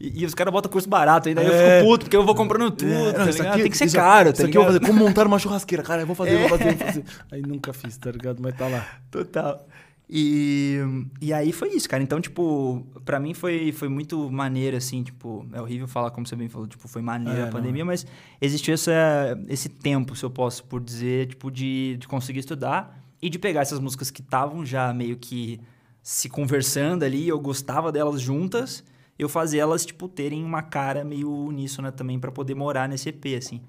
E, 0.00 0.22
e, 0.22 0.24
os 0.24 0.34
caras 0.34 0.52
botam 0.52 0.70
curso 0.70 0.88
barato, 0.88 1.28
ainda 1.28 1.42
é. 1.42 1.46
eu 1.46 1.50
fico 1.80 1.90
puto, 1.90 2.04
porque 2.04 2.16
eu 2.16 2.24
vou 2.24 2.34
comprando 2.34 2.70
tudo, 2.70 2.90
é. 2.90 3.12
tá 3.12 3.18
não, 3.18 3.50
aqui, 3.50 3.62
Tem 3.62 3.70
que 3.70 3.76
ser 3.76 3.90
caro, 3.90 4.32
tá 4.32 4.38
Isso 4.38 4.46
aqui 4.46 4.56
eu 4.56 4.62
vou 4.62 4.72
fazer, 4.72 4.86
como 4.86 5.04
montar 5.04 5.26
uma 5.26 5.38
churrasqueira. 5.38 5.82
Cara, 5.82 6.02
eu 6.02 6.06
vou 6.06 6.14
fazer, 6.14 6.34
é. 6.34 6.38
vou 6.38 6.58
fazer, 6.58 6.74
vou 6.76 6.86
fazer. 6.86 7.04
Aí 7.32 7.42
nunca 7.42 7.72
fiz, 7.72 7.96
tá 7.96 8.10
ligado? 8.10 8.40
Mas 8.40 8.56
tá 8.56 8.68
lá. 8.68 8.86
Total. 9.10 9.66
E, 10.10 10.78
e 11.20 11.32
aí 11.34 11.52
foi 11.52 11.68
isso, 11.70 11.88
cara. 11.88 12.02
Então, 12.02 12.20
tipo, 12.20 12.86
pra 13.04 13.20
mim 13.20 13.34
foi, 13.34 13.72
foi 13.72 13.88
muito 13.88 14.30
maneiro, 14.30 14.76
assim, 14.76 15.02
tipo, 15.02 15.46
é 15.52 15.60
horrível 15.60 15.86
falar 15.86 16.10
como 16.10 16.26
você 16.26 16.34
bem 16.34 16.48
falou, 16.48 16.66
tipo, 16.66 16.88
foi 16.88 17.02
maneiro 17.02 17.40
é, 17.40 17.44
a 17.44 17.48
pandemia, 17.48 17.84
não. 17.84 17.88
mas 17.88 18.06
existiu 18.40 18.72
essa, 18.72 19.38
esse 19.48 19.68
tempo, 19.68 20.16
se 20.16 20.24
eu 20.24 20.30
posso 20.30 20.64
por 20.64 20.80
dizer, 20.80 21.26
tipo, 21.26 21.50
de, 21.50 21.98
de 21.98 22.08
conseguir 22.08 22.38
estudar 22.38 22.98
e 23.20 23.28
de 23.28 23.38
pegar 23.38 23.60
essas 23.60 23.80
músicas 23.80 24.10
que 24.10 24.22
estavam 24.22 24.64
já 24.64 24.94
meio 24.94 25.16
que 25.16 25.60
se 26.02 26.28
conversando 26.28 27.02
ali, 27.02 27.28
eu 27.28 27.38
gostava 27.38 27.92
delas 27.92 28.20
juntas, 28.20 28.82
eu 29.18 29.28
fazer 29.28 29.58
elas, 29.58 29.84
tipo, 29.84 30.08
terem 30.08 30.44
uma 30.44 30.62
cara 30.62 31.04
meio 31.04 31.30
uníssona 31.30 31.90
também 31.90 32.18
para 32.18 32.30
poder 32.30 32.54
morar 32.54 32.88
nesse 32.88 33.08
EP, 33.08 33.36
assim. 33.36 33.60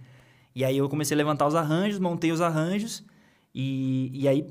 E 0.55 0.63
aí 0.63 0.77
eu 0.77 0.87
comecei 0.89 1.15
a 1.15 1.17
levantar 1.17 1.47
os 1.47 1.55
arranjos, 1.55 1.99
montei 1.99 2.31
os 2.31 2.41
arranjos, 2.41 3.03
e, 3.53 4.11
e 4.13 4.27
aí 4.27 4.45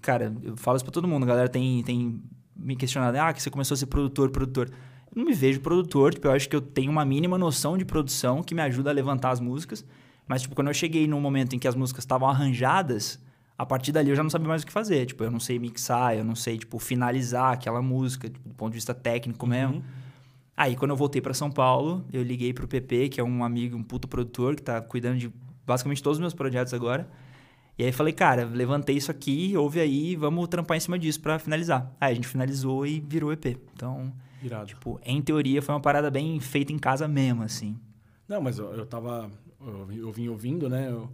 cara, 0.00 0.34
eu 0.42 0.56
falo 0.56 0.76
isso 0.76 0.84
pra 0.84 0.92
todo 0.92 1.08
mundo, 1.08 1.24
a 1.24 1.26
galera 1.26 1.48
tem, 1.48 1.82
tem 1.82 2.22
me 2.56 2.76
questionado, 2.76 3.18
ah, 3.18 3.32
que 3.32 3.42
você 3.42 3.50
começou 3.50 3.74
a 3.74 3.78
ser 3.78 3.86
produtor, 3.86 4.30
produtor. 4.30 4.70
Eu 5.14 5.16
não 5.16 5.24
me 5.24 5.34
vejo 5.34 5.60
produtor, 5.60 6.14
tipo, 6.14 6.26
eu 6.26 6.32
acho 6.32 6.48
que 6.48 6.56
eu 6.56 6.60
tenho 6.60 6.90
uma 6.90 7.04
mínima 7.04 7.38
noção 7.38 7.76
de 7.76 7.84
produção 7.84 8.42
que 8.42 8.54
me 8.54 8.62
ajuda 8.62 8.90
a 8.90 8.92
levantar 8.92 9.30
as 9.30 9.40
músicas, 9.40 9.84
mas, 10.26 10.42
tipo, 10.42 10.54
quando 10.54 10.68
eu 10.68 10.74
cheguei 10.74 11.06
num 11.06 11.20
momento 11.20 11.56
em 11.56 11.58
que 11.58 11.66
as 11.66 11.74
músicas 11.74 12.04
estavam 12.04 12.28
arranjadas, 12.28 13.18
a 13.56 13.64
partir 13.64 13.92
dali 13.92 14.10
eu 14.10 14.16
já 14.16 14.22
não 14.22 14.30
sabia 14.30 14.46
mais 14.46 14.62
o 14.62 14.66
que 14.66 14.72
fazer. 14.72 15.06
Tipo, 15.06 15.24
eu 15.24 15.30
não 15.30 15.40
sei 15.40 15.58
mixar, 15.58 16.14
eu 16.14 16.24
não 16.24 16.34
sei, 16.34 16.58
tipo, 16.58 16.78
finalizar 16.78 17.54
aquela 17.54 17.80
música, 17.80 18.28
tipo, 18.28 18.48
do 18.48 18.54
ponto 18.54 18.70
de 18.70 18.76
vista 18.76 18.94
técnico 18.94 19.46
uhum. 19.46 19.50
mesmo. 19.50 19.84
Aí, 20.58 20.74
quando 20.74 20.90
eu 20.90 20.96
voltei 20.96 21.22
para 21.22 21.32
São 21.32 21.52
Paulo, 21.52 22.04
eu 22.12 22.20
liguei 22.20 22.52
pro 22.52 22.66
PP, 22.66 23.10
que 23.10 23.20
é 23.20 23.22
um 23.22 23.44
amigo, 23.44 23.76
um 23.76 23.82
puto 23.84 24.08
produtor, 24.08 24.56
que 24.56 24.62
tá 24.62 24.80
cuidando 24.80 25.16
de 25.16 25.32
basicamente 25.64 26.02
todos 26.02 26.16
os 26.16 26.20
meus 26.20 26.34
projetos 26.34 26.74
agora. 26.74 27.08
E 27.78 27.84
aí 27.84 27.92
falei, 27.92 28.12
cara, 28.12 28.44
levantei 28.44 28.96
isso 28.96 29.08
aqui, 29.08 29.56
ouve 29.56 29.78
aí, 29.78 30.16
vamos 30.16 30.48
trampar 30.48 30.76
em 30.76 30.80
cima 30.80 30.98
disso 30.98 31.20
para 31.20 31.38
finalizar. 31.38 31.94
Aí 32.00 32.10
a 32.10 32.14
gente 32.16 32.26
finalizou 32.26 32.84
e 32.84 32.98
virou 32.98 33.32
EP. 33.32 33.56
Então, 33.72 34.12
Irado. 34.42 34.66
tipo, 34.66 34.98
em 35.04 35.22
teoria 35.22 35.62
foi 35.62 35.72
uma 35.76 35.80
parada 35.80 36.10
bem 36.10 36.40
feita 36.40 36.72
em 36.72 36.78
casa 36.78 37.06
mesmo, 37.06 37.44
assim. 37.44 37.78
Não, 38.26 38.40
mas 38.42 38.58
eu, 38.58 38.72
eu 38.72 38.84
tava. 38.84 39.30
Eu, 39.64 39.92
eu 39.92 40.10
vim 40.10 40.26
ouvindo, 40.26 40.68
né? 40.68 40.90
Eu, 40.90 41.08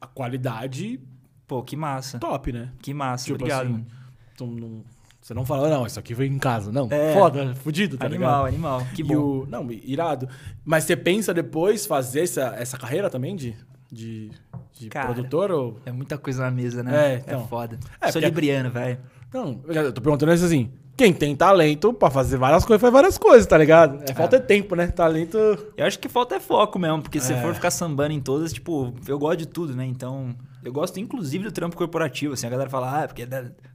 a 0.00 0.08
qualidade. 0.08 0.98
Pô, 1.46 1.62
que 1.62 1.76
massa. 1.76 2.18
Top, 2.18 2.52
né? 2.52 2.72
Que 2.82 2.92
massa, 2.92 3.26
tipo 3.26 3.36
obrigado. 3.36 3.66
Assim, 3.68 3.86
então, 4.34 4.48
não, 4.48 4.82
você 5.22 5.32
não 5.32 5.46
fala, 5.46 5.70
não, 5.70 5.86
isso 5.86 5.98
aqui 5.98 6.12
veio 6.12 6.32
em 6.32 6.38
casa. 6.38 6.72
Não, 6.72 6.88
é, 6.90 7.14
foda, 7.14 7.54
fudido, 7.54 7.96
tá 7.96 8.06
animal, 8.06 8.46
ligado? 8.46 8.48
Animal, 8.48 8.78
animal. 8.78 8.94
Que 8.94 9.02
bom. 9.02 9.14
O, 9.14 9.46
não, 9.46 9.70
irado. 9.70 10.28
Mas 10.64 10.84
você 10.84 10.96
pensa 10.96 11.32
depois 11.32 11.86
fazer 11.86 12.22
essa, 12.22 12.54
essa 12.58 12.76
carreira 12.76 13.08
também 13.08 13.34
de 13.34 13.54
de, 13.92 14.30
de 14.72 14.88
Cara, 14.88 15.12
produtor? 15.12 15.50
Ou... 15.50 15.76
É 15.84 15.92
muita 15.92 16.16
coisa 16.16 16.42
na 16.42 16.50
mesa, 16.50 16.82
né? 16.82 17.14
É, 17.14 17.16
então. 17.18 17.42
é 17.42 17.46
foda. 17.46 17.78
É, 18.00 18.06
Sou 18.10 18.12
porque... 18.14 18.26
libriano, 18.26 18.70
velho. 18.70 18.98
Não, 19.32 19.60
eu 19.66 19.92
tô 19.92 20.00
perguntando 20.00 20.32
isso 20.32 20.46
assim. 20.46 20.70
Quem 20.96 21.12
tem 21.12 21.34
talento 21.34 21.92
pra 21.92 22.10
fazer 22.10 22.36
várias 22.36 22.64
coisas, 22.64 22.80
faz 22.80 22.92
várias 22.92 23.18
coisas, 23.18 23.46
tá 23.46 23.56
ligado? 23.56 24.02
É, 24.08 24.14
falta 24.14 24.36
é 24.36 24.40
tempo, 24.40 24.74
né? 24.74 24.88
Talento. 24.88 25.36
Eu 25.76 25.86
acho 25.86 25.98
que 25.98 26.08
falta 26.08 26.36
é 26.36 26.40
foco 26.40 26.78
mesmo, 26.78 27.02
porque 27.02 27.20
se 27.20 27.32
é. 27.32 27.40
for 27.40 27.54
ficar 27.54 27.70
sambando 27.70 28.12
em 28.12 28.20
todas, 28.20 28.52
tipo, 28.52 28.94
eu 29.06 29.18
gosto 29.18 29.38
de 29.38 29.46
tudo, 29.46 29.74
né? 29.74 29.86
Então, 29.86 30.34
eu 30.64 30.72
gosto 30.72 31.00
inclusive 31.00 31.44
do 31.44 31.52
trampo 31.52 31.76
corporativo, 31.76 32.34
assim, 32.34 32.46
a 32.46 32.50
galera 32.50 32.70
fala, 32.70 33.00
ah, 33.00 33.02
é 33.02 33.06
porque. 33.06 33.26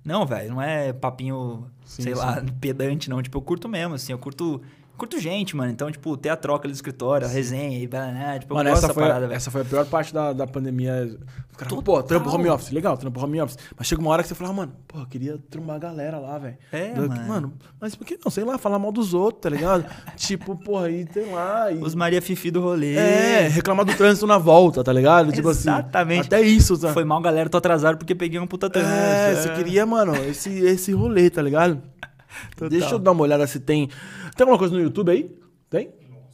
Não, 0.04 0.26
velho, 0.26 0.50
não 0.50 0.62
é 0.62 0.94
papinho, 0.94 1.68
sim, 1.86 2.04
sei 2.04 2.14
sim. 2.14 2.20
lá, 2.20 2.44
pedante, 2.62 3.10
não. 3.10 3.22
Tipo, 3.22 3.38
eu 3.38 3.42
curto 3.42 3.68
mesmo, 3.68 3.96
assim, 3.96 4.14
eu 4.14 4.20
curto 4.20 4.62
curto 4.98 5.20
gente, 5.20 5.56
mano. 5.56 5.72
Então, 5.72 5.90
tipo, 5.92 6.18
ter 6.18 6.30
a 6.30 6.36
troca 6.36 6.68
ali 6.68 6.74
do 6.74 6.76
escritório, 6.76 7.28
a 7.28 7.30
resenha 7.30 7.78
e 7.78 7.88
né? 7.88 8.40
tipo, 8.40 8.54
mano, 8.54 8.70
essa 8.70 8.94
foi, 8.94 9.04
parada, 9.04 9.34
essa 9.34 9.52
foi 9.52 9.62
a 9.62 9.66
pior 9.66 9.86
parte 9.86 10.14
da, 10.14 10.34
da 10.34 10.48
pandemia. 10.48 11.18
Cara, 11.56 11.82
pô, 11.82 12.04
trampo 12.04 12.30
home 12.30 12.50
office, 12.50 12.72
legal, 12.72 12.98
trampo 12.98 13.20
home 13.24 13.42
office. 13.42 13.58
Mas 13.76 13.88
chega 13.88 14.02
uma 14.02 14.12
hora 14.12 14.22
que 14.22 14.30
você 14.30 14.36
fala, 14.36 14.50
ah, 14.50 14.54
mano, 14.54 14.74
pô, 14.88 15.00
eu 15.00 15.06
queria 15.06 15.40
trombar 15.50 15.78
a 15.78 15.80
galera 15.80 16.20
lá, 16.20 16.38
velho. 16.38 16.58
É, 16.72 16.94
mano. 16.94 17.28
mano. 17.28 17.54
Mas 17.80 17.96
por 17.96 18.06
que 18.06 18.20
não? 18.24 18.32
Sei 18.32 18.44
lá, 18.44 18.58
falar 18.58 18.78
mal 18.80 18.92
dos 18.92 19.14
outros, 19.14 19.42
tá 19.42 19.50
ligado? 19.50 19.86
tipo, 20.16 20.56
porra, 20.56 20.88
aí, 20.88 21.08
sei 21.12 21.32
lá. 21.32 21.72
E... 21.72 21.78
Os 21.78 21.96
Maria 21.96 22.22
Fifi 22.22 22.52
do 22.52 22.62
rolê. 22.62 22.96
É, 22.96 23.48
reclamar 23.48 23.86
do 23.86 23.94
trânsito 23.96 24.28
na 24.28 24.38
volta, 24.38 24.84
tá 24.84 24.94
ligado? 24.94 25.32
Tipo 25.32 25.50
assim. 25.50 25.70
Exatamente. 25.70 26.28
Até 26.28 26.42
isso, 26.42 26.78
tá? 26.78 26.94
Foi 26.94 27.04
mal, 27.04 27.22
galera, 27.22 27.50
tô 27.50 27.58
atrasado 27.58 27.98
porque 27.98 28.14
peguei 28.14 28.40
um 28.40 28.48
puta 28.48 28.70
trânsito. 28.70 28.94
É, 28.94 29.32
é, 29.32 29.36
você 29.36 29.50
queria, 29.54 29.86
mano, 29.86 30.16
esse, 30.16 30.50
esse 30.60 30.92
rolê, 30.92 31.30
tá 31.30 31.42
ligado? 31.42 31.82
Total. 32.56 32.70
Deixa 32.70 32.96
eu 32.96 33.00
dar 33.00 33.12
uma 33.12 33.24
olhada 33.24 33.46
se 33.48 33.60
tem. 33.60 33.88
Tem 33.88 34.42
alguma 34.42 34.58
coisa 34.58 34.74
no 34.74 34.82
YouTube 34.82 35.12
aí? 35.12 35.36
Tem? 35.70 35.88
Nossa. 36.10 36.26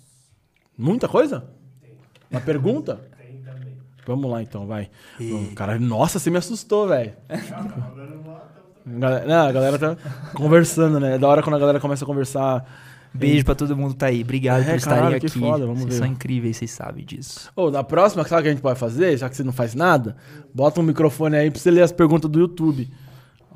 Muita 0.78 1.08
coisa? 1.08 1.46
Tem. 1.82 1.92
Uma 2.32 2.42
pergunta? 2.42 3.02
Tem 3.18 3.38
também. 3.42 3.78
Vamos 4.06 4.30
lá 4.30 4.42
então, 4.42 4.66
vai. 4.68 4.90
E... 5.20 5.52
Cara, 5.56 5.80
nossa, 5.80 6.20
você 6.20 6.30
me 6.30 6.38
assustou, 6.38 6.88
velho. 6.88 7.14
Não, 8.86 9.48
a 9.48 9.52
galera 9.52 9.80
tá 9.80 9.98
conversando, 10.34 11.00
né? 11.00 11.16
É 11.16 11.18
da 11.18 11.28
hora 11.28 11.42
quando 11.42 11.56
a 11.56 11.60
galera 11.60 11.80
começa 11.80 12.04
a 12.04 12.08
conversar. 12.08 12.66
Beijo 13.14 13.42
e... 13.42 13.44
pra 13.44 13.56
todo 13.56 13.78
mundo 13.78 13.92
que 13.92 13.98
tá 13.98 14.08
aí. 14.08 14.22
Obrigado 14.22 14.62
é, 14.62 14.66
por 14.66 14.76
estarem 14.76 15.16
aqui. 15.16 15.30
Foda, 15.30 15.66
vamos 15.66 15.82
vocês 15.82 15.94
ver. 15.94 16.00
são 16.00 16.08
incríveis, 16.08 16.58
vocês 16.58 16.72
sabem 16.72 17.06
disso. 17.06 17.50
Ô, 17.56 17.66
oh, 17.66 17.72
na 17.72 17.84
próxima, 17.84 18.24
sabe 18.28 18.42
o 18.42 18.44
que 18.44 18.50
a 18.50 18.52
gente 18.52 18.62
pode 18.62 18.80
fazer? 18.80 19.16
Já 19.18 19.30
que 19.30 19.38
você 19.38 19.44
não 19.44 19.54
faz 19.54 19.74
nada, 19.74 20.18
bota 20.54 20.82
um 20.82 20.84
microfone 20.84 21.38
aí 21.38 21.52
pra 21.52 21.60
você 21.60 21.72
ler 21.72 21.84
as 21.84 21.92
perguntas 21.92 22.30
do 22.30 22.40
YouTube. 22.40 22.90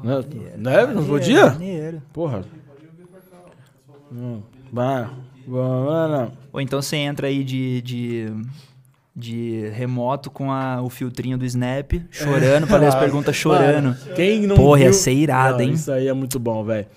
Maneiro, 0.04 0.58
né? 0.58 0.86
Não 0.88 1.06
podia? 1.06 1.48
Maneiro. 1.48 2.02
Porra. 2.14 2.44
Não. 4.12 4.44
Vai. 4.72 5.10
Ou 6.52 6.60
então 6.60 6.82
você 6.82 6.98
entra 6.98 7.28
aí 7.28 7.44
de, 7.44 7.82
de, 7.82 8.34
de 9.16 9.70
remoto 9.70 10.30
com 10.30 10.52
a, 10.52 10.82
o 10.82 10.90
filtrinho 10.90 11.38
do 11.38 11.46
Snap, 11.46 11.94
chorando 12.12 12.66
é. 12.66 12.68
pra 12.68 12.78
ler 12.78 12.88
as 12.88 12.96
perguntas 13.00 13.36
chorando. 13.36 13.90
Mano, 13.90 14.16
quem 14.16 14.46
não 14.46 14.56
Porra, 14.56 14.80
viu? 14.80 14.88
ia 14.88 14.94
ser 14.94 15.14
irado, 15.14 15.62
hein? 15.62 15.72
Isso 15.72 15.92
aí 15.92 16.08
é 16.08 16.14
muito 16.14 16.38
bom, 16.38 16.64
velho. 16.64 16.88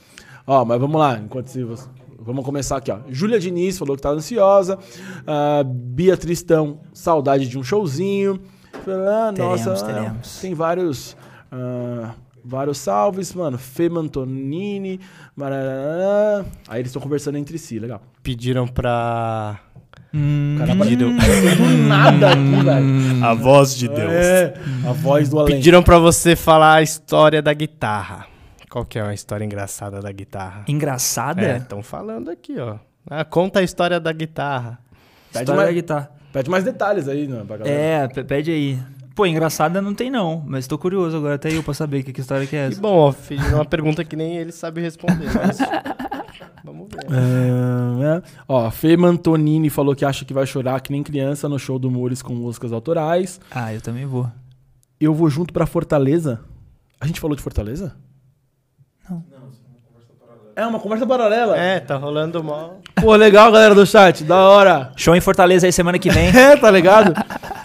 Ó, 0.46 0.64
mas 0.64 0.80
vamos 0.80 1.00
lá, 1.00 1.18
enquanto 1.18 1.46
se 1.46 1.62
você... 1.62 1.88
Vamos 2.22 2.44
começar 2.44 2.76
aqui, 2.76 2.90
ó. 2.90 2.98
Júlia 3.08 3.40
Diniz 3.40 3.78
falou 3.78 3.96
que 3.96 4.02
tá 4.02 4.10
ansiosa. 4.10 4.76
Uh, 4.76 5.64
Bia 5.64 6.18
Tristão, 6.18 6.80
saudade 6.92 7.48
de 7.48 7.58
um 7.58 7.62
showzinho. 7.62 8.40
Ah, 8.74 9.32
teremos, 9.34 9.64
nossa, 9.64 9.86
teremos. 9.86 10.40
tem 10.40 10.52
vários... 10.52 11.16
Uh, 11.50 12.10
Vários 12.44 12.78
salves, 12.78 13.34
mano. 13.34 13.58
Fê 13.58 13.88
Mantonini. 13.88 15.00
Marará. 15.36 16.44
Aí 16.68 16.80
eles 16.80 16.90
estão 16.90 17.02
conversando 17.02 17.38
entre 17.38 17.58
si, 17.58 17.78
legal. 17.78 18.02
Pediram 18.22 18.66
pra. 18.66 19.60
Hum, 20.12 20.56
pediram. 20.82 21.10
Do 21.16 21.88
nada 21.88 22.30
aqui, 22.30 22.64
velho. 22.64 23.24
A 23.24 23.34
voz 23.34 23.76
de 23.76 23.88
Deus. 23.88 24.12
É, 24.12 24.54
a 24.88 24.92
voz 24.92 25.28
do 25.28 25.38
além. 25.38 25.56
Pediram 25.56 25.82
pra 25.82 25.98
você 25.98 26.34
falar 26.34 26.74
a 26.74 26.82
história 26.82 27.40
da 27.40 27.52
guitarra. 27.52 28.26
Qual 28.68 28.84
que 28.84 28.98
é 28.98 29.02
uma 29.02 29.14
história 29.14 29.44
engraçada 29.44 30.00
da 30.00 30.12
guitarra? 30.12 30.64
Engraçada? 30.68 31.42
É, 31.42 31.56
estão 31.56 31.82
falando 31.82 32.30
aqui, 32.30 32.58
ó. 32.58 32.76
Ah, 33.08 33.24
conta 33.24 33.60
a 33.60 33.62
história 33.62 33.98
da 33.98 34.12
guitarra. 34.12 34.78
Pede 35.32 35.42
história 35.42 35.56
mais, 35.56 35.68
da 35.68 35.74
guitarra. 35.74 36.10
Pede 36.32 36.50
mais 36.50 36.64
detalhes 36.64 37.08
aí, 37.08 37.26
né, 37.26 37.42
pra 37.46 37.56
galera. 37.56 37.76
É, 37.76 38.08
pede 38.22 38.50
aí. 38.50 38.78
Pô, 39.20 39.26
engraçada 39.26 39.82
não 39.82 39.92
tem 39.92 40.10
não, 40.10 40.42
mas 40.46 40.66
tô 40.66 40.78
curioso 40.78 41.14
agora 41.14 41.34
até 41.34 41.54
eu 41.54 41.62
pra 41.62 41.74
saber 41.74 42.02
que, 42.02 42.10
que 42.10 42.22
história 42.22 42.46
que 42.46 42.56
é 42.56 42.68
essa. 42.68 42.76
Que 42.76 42.80
bom, 42.80 42.96
ó, 42.96 43.12
fiz 43.12 43.38
uma 43.52 43.66
pergunta 43.66 44.02
que 44.02 44.16
nem 44.16 44.38
ele 44.38 44.50
sabe 44.50 44.80
responder, 44.80 45.26
mas... 45.34 45.58
Vamos 46.64 46.88
ver. 46.88 47.04
É, 47.04 48.16
é. 48.16 48.22
Ó, 48.48 48.70
Fê 48.70 48.96
Mantonini 48.96 49.68
falou 49.68 49.94
que 49.94 50.06
acha 50.06 50.24
que 50.24 50.32
vai 50.32 50.46
chorar 50.46 50.80
que 50.80 50.90
nem 50.90 51.02
criança 51.02 51.50
no 51.50 51.58
show 51.58 51.78
do 51.78 51.90
Mures 51.90 52.22
com 52.22 52.32
músicas 52.32 52.72
autorais. 52.72 53.38
Ah, 53.50 53.74
eu 53.74 53.82
também 53.82 54.06
vou. 54.06 54.26
Eu 54.98 55.12
vou 55.12 55.28
junto 55.28 55.52
pra 55.52 55.66
Fortaleza. 55.66 56.40
A 56.98 57.06
gente 57.06 57.20
falou 57.20 57.36
de 57.36 57.42
Fortaleza? 57.42 57.94
Não. 59.06 59.22
É 60.56 60.66
uma 60.66 60.80
conversa 60.80 61.06
paralela. 61.06 61.58
É, 61.58 61.78
tá 61.78 61.96
rolando 61.96 62.42
mal. 62.42 62.80
Pô, 62.94 63.14
legal, 63.16 63.52
galera 63.52 63.74
do 63.74 63.84
chat. 63.84 64.24
Da 64.24 64.48
hora. 64.48 64.92
Show 64.96 65.14
em 65.14 65.20
Fortaleza 65.20 65.66
aí 65.66 65.72
semana 65.72 65.98
que 65.98 66.08
vem. 66.08 66.28
é, 66.34 66.56
tá 66.56 66.70
ligado? 66.70 67.12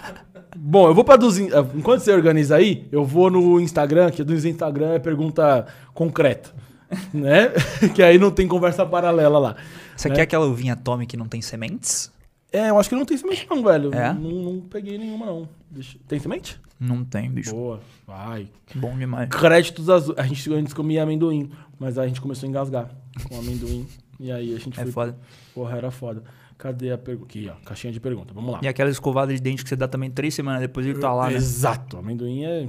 Bom, 0.68 0.88
eu 0.88 0.94
vou 0.94 1.04
para 1.04 1.16
dos. 1.16 1.38
Eh, 1.38 1.46
enquanto 1.76 2.00
você 2.00 2.12
organiza 2.12 2.56
aí, 2.56 2.88
eu 2.90 3.04
vou 3.04 3.30
no 3.30 3.60
Instagram, 3.60 4.10
que 4.10 4.24
do 4.24 4.34
Instagram 4.34 4.94
é 4.94 4.98
pergunta 4.98 5.64
concreta. 5.94 6.52
né? 7.14 7.50
que 7.94 8.02
aí 8.02 8.18
não 8.18 8.32
tem 8.32 8.48
conversa 8.48 8.84
paralela 8.84 9.38
lá. 9.38 9.56
Você 9.96 10.08
né? 10.08 10.16
quer 10.16 10.22
aquela 10.22 10.44
uvinha 10.44 10.74
Tommy 10.74 11.06
que 11.06 11.16
não 11.16 11.28
tem 11.28 11.40
sementes? 11.40 12.10
É, 12.52 12.70
eu 12.70 12.78
acho 12.80 12.88
que 12.88 12.96
não 12.96 13.04
tem 13.04 13.16
semente 13.16 13.46
não, 13.48 13.62
velho. 13.62 13.94
É? 13.94 14.12
Não, 14.12 14.30
não 14.30 14.60
peguei 14.60 14.98
nenhuma, 14.98 15.26
não. 15.26 15.48
Deixa- 15.70 15.98
Tem 16.08 16.18
semente? 16.18 16.60
Não 16.80 17.04
tem, 17.04 17.30
bicho. 17.30 17.52
Boa. 17.52 17.80
Vai. 18.04 18.48
Bom 18.74 18.98
demais. 18.98 19.28
Créditos 19.28 19.88
azuis. 19.88 20.18
A 20.18 20.24
gente 20.24 20.52
antes 20.52 20.72
comia 20.74 21.04
amendoim, 21.04 21.48
mas 21.78 21.96
a 21.96 22.08
gente 22.08 22.20
começou 22.20 22.46
a 22.46 22.50
engasgar 22.50 22.90
com 23.28 23.38
amendoim. 23.38 23.86
E 24.18 24.32
aí 24.32 24.54
a 24.54 24.58
gente 24.58 24.80
É 24.80 24.82
foi... 24.82 24.92
foda. 24.92 25.18
Porra, 25.54 25.76
era 25.76 25.90
foda. 25.90 26.22
Cadê 26.58 26.90
a 26.90 26.98
pergunta? 26.98 27.26
Aqui, 27.26 27.50
ó. 27.50 27.64
Caixinha 27.64 27.92
de 27.92 28.00
pergunta. 28.00 28.32
Vamos 28.32 28.52
lá. 28.52 28.60
E 28.62 28.68
aquela 28.68 28.90
escovada 28.90 29.34
de 29.34 29.40
dente 29.40 29.62
que 29.62 29.68
você 29.68 29.76
dá 29.76 29.86
também 29.86 30.10
três 30.10 30.34
semanas 30.34 30.60
depois 30.60 30.86
ele 30.86 30.98
tá 30.98 31.12
lá, 31.12 31.28
né? 31.28 31.34
Exato. 31.34 31.98
Amendoim 31.98 32.44
é 32.44 32.68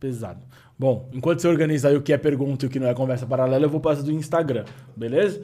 pesado. 0.00 0.40
Bom, 0.78 1.08
enquanto 1.12 1.40
você 1.40 1.46
organiza 1.46 1.88
aí 1.88 1.96
o 1.96 2.02
que 2.02 2.12
é 2.12 2.18
pergunta 2.18 2.64
e 2.64 2.68
o 2.68 2.70
que 2.70 2.80
não 2.80 2.88
é 2.88 2.94
conversa 2.94 3.24
paralela, 3.24 3.64
eu 3.64 3.70
vou 3.70 3.80
passar 3.80 4.02
do 4.02 4.10
Instagram, 4.10 4.64
beleza? 4.96 5.42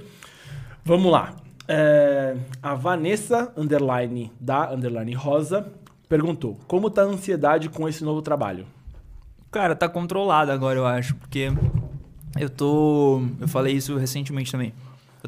Vamos 0.85 1.13
lá. 1.13 1.37
É, 1.69 2.35
a 2.61 2.75
Vanessa, 2.75 3.53
underline, 3.57 4.33
da 4.41 4.73
underline 4.73 5.13
rosa, 5.13 5.71
perguntou, 6.09 6.59
como 6.67 6.91
tá 6.91 7.03
a 7.03 7.05
ansiedade 7.05 7.69
com 7.69 7.89
esse 7.89 8.03
novo 8.03 8.21
trabalho? 8.21 8.67
Cara, 9.51 9.77
tá 9.77 9.89
controlado 9.89 10.51
agora, 10.51 10.79
eu 10.79 10.87
acho, 10.87 11.15
porque 11.17 11.53
eu 12.39 12.51
tô. 12.51 13.23
Eu 13.41 13.47
falei 13.47 13.75
isso 13.75 13.97
recentemente 13.97 14.51
também. 14.51 14.73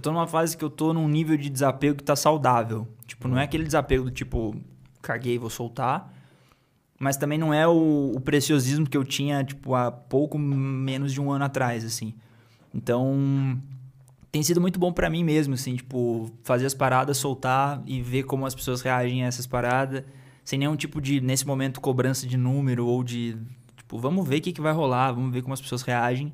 Eu 0.01 0.03
tô 0.03 0.13
numa 0.13 0.27
fase 0.27 0.57
que 0.57 0.65
eu 0.65 0.71
tô 0.71 0.95
num 0.95 1.07
nível 1.07 1.37
de 1.37 1.51
desapego 1.51 1.95
que 1.95 2.03
tá 2.03 2.17
saudável. 2.17 2.89
Tipo, 3.07 3.29
não 3.29 3.39
é 3.39 3.45
aquele 3.45 3.65
desapego 3.65 4.05
do 4.05 4.11
tipo, 4.11 4.57
caguei, 5.03 5.39
vou 5.39 5.51
soltar. 5.51 6.11
Mas 6.99 7.19
também 7.19 7.37
não 7.37 7.53
é 7.53 7.69
o, 7.69 8.13
o 8.17 8.19
preciosismo 8.19 8.89
que 8.89 8.97
eu 8.97 9.05
tinha, 9.05 9.45
tipo, 9.45 9.75
há 9.75 9.93
pouco 9.93 10.39
menos 10.39 11.13
de 11.13 11.21
um 11.21 11.31
ano 11.31 11.45
atrás, 11.45 11.85
assim. 11.85 12.15
Então, 12.75 13.61
tem 14.33 14.43
sido 14.43 14.59
muito 14.59 14.81
bom 14.81 14.91
pra 14.91 15.11
mim 15.11 15.23
mesmo, 15.23 15.53
assim, 15.53 15.77
tipo, 15.77 16.31
fazer 16.45 16.65
as 16.65 16.73
paradas, 16.73 17.19
soltar 17.19 17.83
e 17.85 18.01
ver 18.01 18.23
como 18.23 18.47
as 18.47 18.55
pessoas 18.55 18.81
reagem 18.81 19.23
a 19.23 19.27
essas 19.27 19.47
paradas, 19.47 20.03
sem 20.43 20.59
nenhum 20.59 20.77
tipo 20.77 20.99
de, 20.99 21.21
nesse 21.21 21.47
momento, 21.47 21.79
cobrança 21.79 22.27
de 22.27 22.39
número 22.39 22.87
ou 22.87 23.05
de, 23.05 23.37
tipo, 23.77 23.99
vamos 23.99 24.27
ver 24.27 24.39
o 24.39 24.41
que, 24.41 24.53
que 24.53 24.63
vai 24.63 24.73
rolar, 24.73 25.13
vamos 25.13 25.31
ver 25.31 25.43
como 25.43 25.53
as 25.53 25.61
pessoas 25.61 25.83
reagem. 25.83 26.33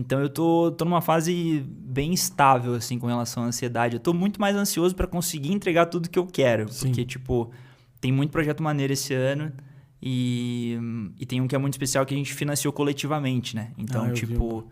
Então 0.00 0.20
eu 0.20 0.28
tô, 0.28 0.72
tô 0.72 0.84
numa 0.84 1.00
fase 1.02 1.64
bem 1.68 2.12
estável, 2.12 2.74
assim, 2.74 2.98
com 2.98 3.06
relação 3.06 3.42
à 3.42 3.46
ansiedade. 3.46 3.96
Eu 3.96 4.00
tô 4.00 4.12
muito 4.14 4.40
mais 4.40 4.56
ansioso 4.56 4.94
pra 4.94 5.06
conseguir 5.06 5.52
entregar 5.52 5.86
tudo 5.86 6.08
que 6.08 6.18
eu 6.18 6.26
quero. 6.26 6.72
Sim. 6.72 6.86
Porque, 6.88 7.04
tipo, 7.04 7.50
tem 8.00 8.10
muito 8.10 8.30
projeto 8.30 8.62
maneiro 8.62 8.92
esse 8.92 9.12
ano 9.12 9.52
e, 10.02 10.78
e 11.18 11.26
tem 11.26 11.40
um 11.40 11.46
que 11.46 11.54
é 11.54 11.58
muito 11.58 11.74
especial 11.74 12.06
que 12.06 12.14
a 12.14 12.16
gente 12.16 12.32
financiou 12.32 12.72
coletivamente, 12.72 13.54
né? 13.54 13.72
Então, 13.76 14.04
Ah, 14.04 14.08
eu 14.08 14.14
vi 14.14 14.20
tipo... 14.26 14.66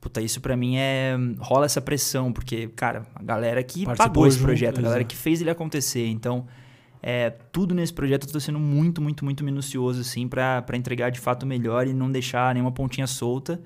Puta, 0.00 0.20
isso 0.20 0.38
pra 0.38 0.54
mim 0.54 0.76
é. 0.76 1.16
rola 1.38 1.64
essa 1.64 1.80
pressão, 1.80 2.30
porque, 2.30 2.68
cara, 2.76 3.06
a 3.14 3.22
galera 3.22 3.62
que 3.62 3.86
Participou 3.86 4.12
pagou 4.12 4.26
esse 4.26 4.36
junto, 4.36 4.46
projeto, 4.48 4.78
a 4.78 4.82
galera 4.82 5.00
exato. 5.00 5.14
que 5.14 5.16
fez 5.16 5.40
ele 5.40 5.48
acontecer. 5.48 6.06
Então, 6.08 6.46
é, 7.02 7.30
tudo 7.30 7.74
nesse 7.74 7.94
projeto 7.94 8.26
eu 8.26 8.32
tô 8.32 8.38
sendo 8.38 8.58
muito, 8.60 9.00
muito, 9.00 9.24
muito 9.24 9.42
minucioso, 9.42 10.02
assim, 10.02 10.28
pra 10.28 10.62
entregar 10.74 11.08
de 11.08 11.18
fato 11.20 11.46
melhor 11.46 11.86
e 11.86 11.94
não 11.94 12.10
deixar 12.12 12.52
nenhuma 12.54 12.70
pontinha 12.70 13.06
solta. 13.06 13.62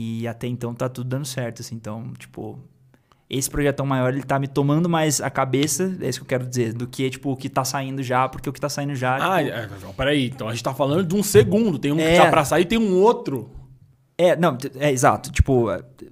E 0.00 0.28
até 0.28 0.46
então 0.46 0.72
tá 0.74 0.88
tudo 0.88 1.08
dando 1.08 1.24
certo, 1.26 1.60
assim. 1.60 1.74
Então, 1.74 2.12
tipo, 2.18 2.58
esse 3.28 3.50
projetão 3.50 3.84
maior, 3.84 4.12
ele 4.12 4.22
tá 4.22 4.38
me 4.38 4.46
tomando 4.46 4.88
mais 4.88 5.20
a 5.20 5.28
cabeça, 5.28 5.96
é 6.00 6.08
isso 6.08 6.20
que 6.20 6.24
eu 6.24 6.28
quero 6.28 6.46
dizer, 6.46 6.72
do 6.72 6.86
que, 6.86 7.10
tipo, 7.10 7.32
o 7.32 7.36
que 7.36 7.48
tá 7.48 7.64
saindo 7.64 8.02
já, 8.02 8.28
porque 8.28 8.48
o 8.48 8.52
que 8.52 8.60
tá 8.60 8.68
saindo 8.68 8.94
já. 8.94 9.16
Ah, 9.16 9.42
tipo, 9.42 9.56
é, 9.56 9.68
não, 9.82 9.92
peraí. 9.94 10.26
Então 10.26 10.48
a 10.48 10.52
gente 10.52 10.62
tá 10.62 10.72
falando 10.72 11.02
de 11.04 11.14
um 11.16 11.22
segundo. 11.22 11.78
Tem 11.78 11.90
um 11.90 11.96
que 11.96 12.02
É. 12.02 12.18
tá 12.22 12.30
pra 12.30 12.44
sair 12.44 12.64
tem 12.64 12.78
um 12.78 12.94
outro. 12.94 13.50
é, 14.16 14.36
não, 14.36 14.56
é 14.76 14.90
exato. 14.92 15.30
Tipo, 15.32 15.66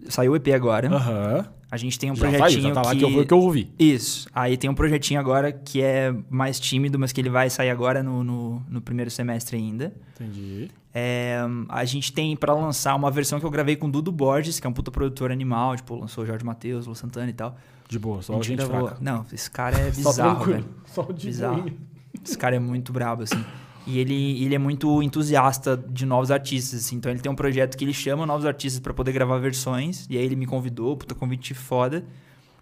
saiu 0.08 0.32
o 0.32 0.36
EP 0.36 0.48
agora. 0.54 0.88
Aham. 0.88 1.46
A 1.70 1.76
gente 1.76 1.98
tem 1.98 2.10
um 2.12 2.14
Já 2.14 2.22
saiu, 2.30 2.38
projetinho 2.38 2.68
já 2.68 2.74
tá 2.74 2.82
lá 2.82 2.92
que... 2.92 2.98
que 2.98 3.04
eu, 3.04 3.10
vou- 3.10 3.26
que 3.26 3.34
eu 3.34 3.38
ouvi. 3.40 3.70
Isso. 3.78 4.28
Aí 4.32 4.56
tem 4.56 4.70
um 4.70 4.74
projetinho 4.74 5.18
agora 5.18 5.50
que 5.52 5.82
é 5.82 6.14
mais 6.30 6.60
tímido, 6.60 6.98
mas 6.98 7.10
que 7.12 7.20
ele 7.20 7.28
vai 7.30 7.50
sair 7.50 7.70
agora 7.70 8.02
no, 8.02 8.22
no, 8.22 8.62
no 8.68 8.80
primeiro 8.80 9.10
semestre 9.10 9.56
ainda. 9.56 9.92
Entendi. 10.14 10.70
É, 10.94 11.40
a 11.68 11.84
gente 11.84 12.12
tem 12.12 12.34
pra 12.36 12.54
lançar 12.54 12.94
uma 12.94 13.10
versão 13.10 13.38
que 13.40 13.44
eu 13.44 13.50
gravei 13.50 13.74
com 13.76 13.88
o 13.88 13.90
Dudu 13.90 14.10
Borges, 14.12 14.58
que 14.60 14.66
é 14.66 14.70
um 14.70 14.72
puta 14.72 14.90
produtor 14.90 15.30
animal, 15.32 15.76
tipo, 15.76 15.94
lançou 15.96 16.24
o 16.24 16.26
Jorge 16.26 16.44
Matheus, 16.44 16.86
Lu 16.86 16.94
Santana 16.94 17.28
e 17.28 17.34
tal. 17.34 17.56
De 17.88 17.98
boa, 17.98 18.22
só 18.22 18.32
a 18.32 18.36
gente 18.36 18.46
gente 18.48 18.58
gravou. 18.58 18.86
fraca. 18.88 19.02
Não, 19.04 19.26
esse 19.32 19.50
cara 19.50 19.76
é 19.78 19.92
Só 19.92 20.10
bizarro, 20.10 20.34
tranquilo. 20.36 20.60
velho. 20.62 20.74
Só 20.86 21.02
de 21.02 21.26
Bizarro. 21.26 21.70
Esse 22.24 22.38
cara 22.38 22.56
é 22.56 22.58
muito 22.58 22.92
brabo, 22.92 23.24
assim. 23.24 23.44
E 23.86 23.98
ele, 23.98 24.42
ele 24.42 24.54
é 24.54 24.58
muito 24.58 25.00
entusiasta 25.02 25.76
de 25.76 26.04
novos 26.04 26.30
artistas, 26.30 26.80
assim. 26.80 26.96
Então 26.96 27.10
ele 27.10 27.20
tem 27.20 27.30
um 27.30 27.36
projeto 27.36 27.76
que 27.76 27.84
ele 27.84 27.94
chama 27.94 28.26
novos 28.26 28.44
artistas 28.44 28.80
pra 28.80 28.92
poder 28.92 29.12
gravar 29.12 29.38
versões. 29.38 30.06
E 30.10 30.18
aí 30.18 30.24
ele 30.24 30.34
me 30.34 30.44
convidou, 30.46 30.96
puta 30.96 31.14
convite 31.14 31.54
foda. 31.54 32.04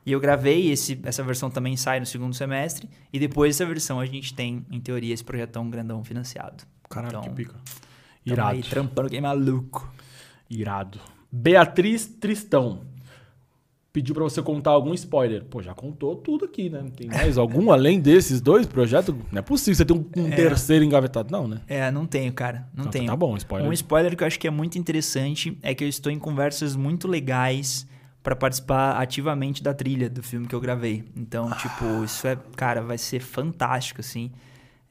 E 0.05 0.13
eu 0.13 0.21
gravei, 0.21 0.71
esse, 0.71 1.01
essa 1.03 1.23
versão 1.23 1.51
também 1.51 1.77
sai 1.79 1.99
no 1.99 2.05
segundo 2.05 2.35
semestre. 2.35 2.89
E 3.11 3.19
depois 3.19 3.57
dessa 3.57 3.67
versão 3.67 3.99
a 4.01 4.05
gente 4.07 4.35
tem, 4.35 4.67
em 4.71 4.81
teoria, 4.81 5.15
esse 5.15 5.25
projetão 5.25 5.69
grandão 5.71 6.05
financiado. 6.05 6.65
Caralho, 6.91 7.17
Então, 7.19 7.23
que 7.23 7.31
pica. 7.31 7.55
Irado. 8.27 8.51
aí 8.51 8.63
trampando 8.63 9.09
que 9.09 9.17
é 9.17 9.21
maluco. 9.21 9.91
Irado. 10.51 11.01
Beatriz 11.33 12.07
Tristão. 12.07 12.83
Pediu 13.95 14.13
pra 14.13 14.25
você 14.25 14.43
contar 14.43 14.73
algum 14.73 14.93
spoiler. 14.93 15.45
Pô, 15.45 15.63
já 15.63 15.73
contou 15.73 16.17
tudo 16.17 16.47
aqui, 16.47 16.69
né? 16.69 16.85
Tem 16.97 17.07
mais 17.07 17.39
algum 17.39 17.71
além 17.71 18.01
desses 18.01 18.41
dois 18.41 18.67
projetos? 18.67 19.15
Não 19.31 19.39
é 19.39 19.41
possível 19.43 19.77
você 19.77 19.85
ter 19.85 19.93
um, 19.93 20.05
um 20.17 20.27
É. 20.27 20.35
terceiro 20.35 20.85
engavetado, 20.85 21.31
não, 21.31 21.47
né? 21.47 21.61
É, 21.69 21.89
não 21.93 22.05
tenho, 22.05 22.33
cara. 22.33 22.67
Não 22.75 22.83
Então, 22.87 22.91
tenho. 22.91 23.07
Tá 23.07 23.15
bom, 23.15 23.37
spoiler. 23.37 23.71
Um 23.71 23.73
spoiler 23.73 24.17
que 24.17 24.25
eu 24.25 24.27
acho 24.27 24.41
que 24.41 24.49
é 24.49 24.51
muito 24.51 24.77
interessante 24.77 25.57
é 25.63 25.73
que 25.77 25.85
eu 25.85 25.89
estou 25.89 26.11
em 26.11 26.19
conversas 26.19 26.75
muito 26.75 27.07
legais 27.07 27.87
pra 28.21 28.35
participar 28.35 28.97
ativamente 29.01 29.63
da 29.63 29.73
trilha 29.73 30.11
do 30.11 30.25
filme 30.25 30.49
que 30.49 30.57
eu 30.57 30.61
gravei. 30.61 31.05
Então, 31.17 31.49
Ah. 31.53 31.55
tipo, 31.55 32.03
isso 32.03 32.27
é, 32.27 32.37
cara, 32.57 32.83
vai 32.83 32.99
ser 32.99 33.21
fantástico, 33.21 34.01
assim. 34.01 34.33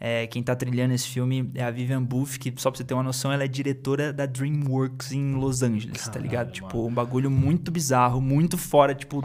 É, 0.06 0.28
quem 0.28 0.44
tá 0.44 0.54
trilhando 0.54 0.94
esse 0.94 1.08
filme 1.08 1.50
é 1.56 1.64
a 1.64 1.72
Vivian 1.72 2.04
Booth, 2.04 2.38
que 2.38 2.54
só 2.58 2.70
pra 2.70 2.78
você 2.78 2.84
ter 2.84 2.94
uma 2.94 3.04
noção, 3.04 3.32
ela 3.32 3.46
é 3.46 3.48
diretora 3.48 4.12
da 4.12 4.26
DreamWorks 4.26 5.14
em 5.14 5.34
Los 5.34 5.64
Angeles, 5.64 6.10
tá 6.10 6.20
ligado? 6.20 6.52
Tipo, 6.52 6.86
um 6.86 6.94
bagulho 6.94 7.32
muito 7.32 7.72
bizarro, 7.72 8.20
muito 8.20 8.58
fora, 8.58 8.94
tipo, 8.94 9.24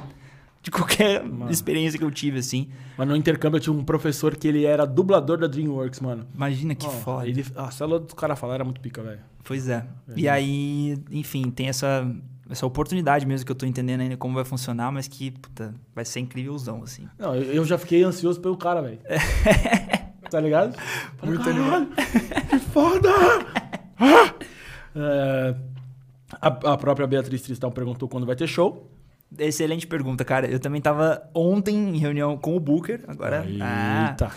de 0.62 0.70
qualquer 0.70 1.24
Mano. 1.24 1.50
experiência 1.50 1.98
que 1.98 2.04
eu 2.04 2.10
tive, 2.12 2.38
assim. 2.38 2.68
Mas 2.96 3.08
no 3.08 3.16
intercâmbio 3.16 3.56
eu 3.56 3.60
tinha 3.60 3.72
um 3.72 3.82
professor 3.82 4.36
que 4.36 4.46
ele 4.46 4.64
era 4.64 4.86
dublador 4.86 5.36
da 5.36 5.48
DreamWorks, 5.48 5.98
mano. 5.98 6.24
Imagina 6.32 6.76
que 6.76 6.86
Ó, 6.86 6.90
foda. 6.90 7.26
Ele, 7.26 7.44
a 7.56 7.72
célula 7.72 7.98
dos 7.98 8.14
caras 8.14 8.38
falaram 8.38 8.54
era 8.58 8.64
muito 8.64 8.80
pica, 8.80 9.02
velho. 9.02 9.18
Pois 9.42 9.68
é. 9.68 9.84
E 10.14 10.28
aí, 10.28 10.96
enfim, 11.10 11.50
tem 11.50 11.66
essa, 11.66 12.08
essa 12.48 12.64
oportunidade 12.64 13.26
mesmo 13.26 13.44
que 13.44 13.50
eu 13.50 13.56
tô 13.56 13.66
entendendo 13.66 14.02
ainda 14.02 14.16
como 14.16 14.32
vai 14.36 14.44
funcionar, 14.44 14.92
mas 14.92 15.08
que, 15.08 15.32
puta, 15.32 15.74
vai 15.92 16.04
ser 16.04 16.20
incrívelzão, 16.20 16.84
assim. 16.84 17.08
Não, 17.18 17.34
eu, 17.34 17.52
eu 17.52 17.64
já 17.64 17.76
fiquei 17.76 18.04
ansioso 18.04 18.40
pelo 18.40 18.56
cara, 18.56 18.80
velho. 18.80 19.00
tá 20.30 20.40
ligado? 20.40 20.76
Muito 21.22 21.42
Caralho, 21.44 21.88
Que 22.50 22.58
foda! 22.58 23.10
Ah! 23.98 24.34
É, 24.94 25.54
a, 26.40 26.46
a 26.46 26.76
própria 26.76 27.06
Beatriz 27.06 27.42
Tristão 27.42 27.70
perguntou 27.70 28.08
quando 28.08 28.26
vai 28.26 28.36
ter 28.36 28.46
show. 28.46 28.90
Excelente 29.38 29.86
pergunta, 29.86 30.24
cara. 30.24 30.46
Eu 30.46 30.58
também 30.58 30.80
tava 30.80 31.22
ontem 31.34 31.74
em 31.76 31.98
reunião 31.98 32.36
com 32.36 32.56
o 32.56 32.60
Booker, 32.60 33.04
agora. 33.06 33.44
Ah, 33.60 34.08
Eita. 34.10 34.30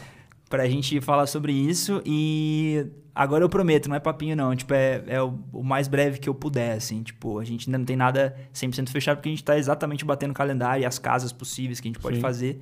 pra 0.49 0.67
gente 0.67 0.99
falar 0.99 1.27
sobre 1.27 1.53
isso 1.53 2.01
e 2.05 2.85
agora 3.15 3.43
eu 3.43 3.49
prometo, 3.49 3.87
não 3.87 3.95
é 3.95 3.99
papinho 3.99 4.35
não, 4.35 4.55
tipo, 4.55 4.73
é, 4.73 5.03
é 5.07 5.21
o, 5.21 5.39
o 5.53 5.63
mais 5.63 5.87
breve 5.87 6.19
que 6.19 6.27
eu 6.27 6.35
puder, 6.35 6.73
assim, 6.73 7.03
tipo, 7.03 7.39
a 7.39 7.43
gente 7.45 7.69
ainda 7.69 7.77
não 7.77 7.85
tem 7.85 7.95
nada 7.95 8.35
100% 8.53 8.89
fechado 8.89 9.17
porque 9.17 9.29
a 9.29 9.31
gente 9.31 9.43
tá 9.43 9.57
exatamente 9.57 10.03
batendo 10.03 10.31
o 10.31 10.33
calendário 10.33 10.83
e 10.83 10.85
as 10.85 10.99
casas 10.99 11.31
possíveis 11.31 11.79
que 11.79 11.87
a 11.87 11.89
gente 11.89 12.01
pode 12.01 12.17
Sim. 12.17 12.21
fazer. 12.21 12.61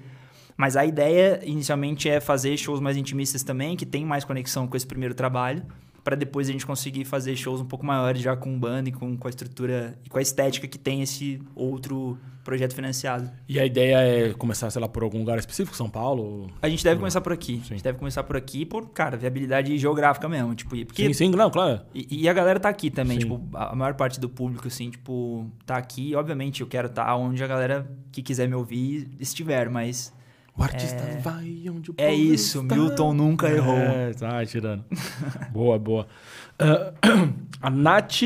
Mas 0.59 0.75
a 0.75 0.85
ideia 0.85 1.39
inicialmente 1.45 2.09
é 2.09 2.19
fazer 2.19 2.57
shows 2.57 2.81
mais 2.81 2.97
intimistas 2.97 3.43
também, 3.43 3.77
que 3.77 3.85
tem 3.85 4.03
mais 4.05 4.25
conexão 4.25 4.67
com 4.67 4.75
esse 4.75 4.85
primeiro 4.85 5.15
trabalho, 5.15 5.63
pra 6.03 6.17
depois 6.17 6.49
a 6.49 6.51
gente 6.51 6.65
conseguir 6.65 7.05
fazer 7.05 7.33
shows 7.37 7.61
um 7.61 7.65
pouco 7.65 7.85
maiores 7.85 8.21
já 8.21 8.35
com 8.35 8.59
banda 8.59 8.89
e 8.89 8.91
com, 8.91 9.15
com 9.15 9.25
a 9.25 9.29
estrutura 9.29 9.97
e 10.03 10.09
com 10.09 10.17
a 10.17 10.21
estética 10.21 10.67
que 10.67 10.77
tem 10.77 11.01
esse 11.01 11.41
outro 11.55 12.17
projeto 12.43 12.75
financiado. 12.75 13.31
E 13.47 13.57
a 13.57 13.65
ideia 13.65 13.99
é 13.99 14.33
começar, 14.33 14.69
sei 14.69 14.81
lá, 14.81 14.89
por 14.89 15.01
algum 15.01 15.19
lugar 15.19 15.39
específico, 15.39 15.77
São 15.77 15.89
Paulo? 15.89 16.51
A 16.61 16.67
gente 16.67 16.83
deve 16.83 16.99
começar 16.99 17.21
por 17.21 17.31
aqui. 17.31 17.53
Sim. 17.59 17.61
A 17.61 17.73
gente 17.75 17.83
deve 17.83 17.97
começar 17.97 18.23
por 18.23 18.35
aqui 18.35 18.65
por, 18.65 18.89
cara, 18.89 19.15
viabilidade 19.15 19.77
geográfica 19.77 20.27
mesmo. 20.27 20.53
Tipo, 20.55 20.71
porque 20.85 21.05
Sim, 21.05 21.13
sim, 21.13 21.29
não, 21.29 21.49
claro. 21.49 21.79
E, 21.95 22.23
e 22.23 22.27
a 22.27 22.33
galera 22.33 22.59
tá 22.59 22.67
aqui 22.67 22.91
também, 22.91 23.21
Sim. 23.21 23.29
tipo, 23.29 23.41
a 23.53 23.73
maior 23.73 23.93
parte 23.93 24.19
do 24.19 24.27
público, 24.27 24.67
assim, 24.67 24.89
tipo, 24.89 25.49
tá 25.65 25.77
aqui. 25.77 26.13
Obviamente, 26.15 26.59
eu 26.59 26.67
quero 26.67 26.87
estar 26.87 27.15
onde 27.15 27.41
a 27.41 27.47
galera 27.47 27.89
que 28.11 28.21
quiser 28.21 28.49
me 28.49 28.55
ouvir 28.55 29.09
estiver, 29.21 29.69
mas 29.69 30.11
O 30.59 30.63
artista 30.63 31.01
vai 31.21 31.69
onde 31.69 31.89
o 31.89 31.95
é 31.97 32.13
isso, 32.13 32.61
está. 32.61 32.75
Milton 32.75 33.13
nunca 33.13 33.49
errou. 33.49 33.77
É, 33.77 34.13
tá 34.13 34.45
tirando. 34.45 34.83
boa, 35.53 35.79
boa. 35.79 36.05
Ah, 36.59 36.93
a 37.61 37.69
Nath, 37.69 38.23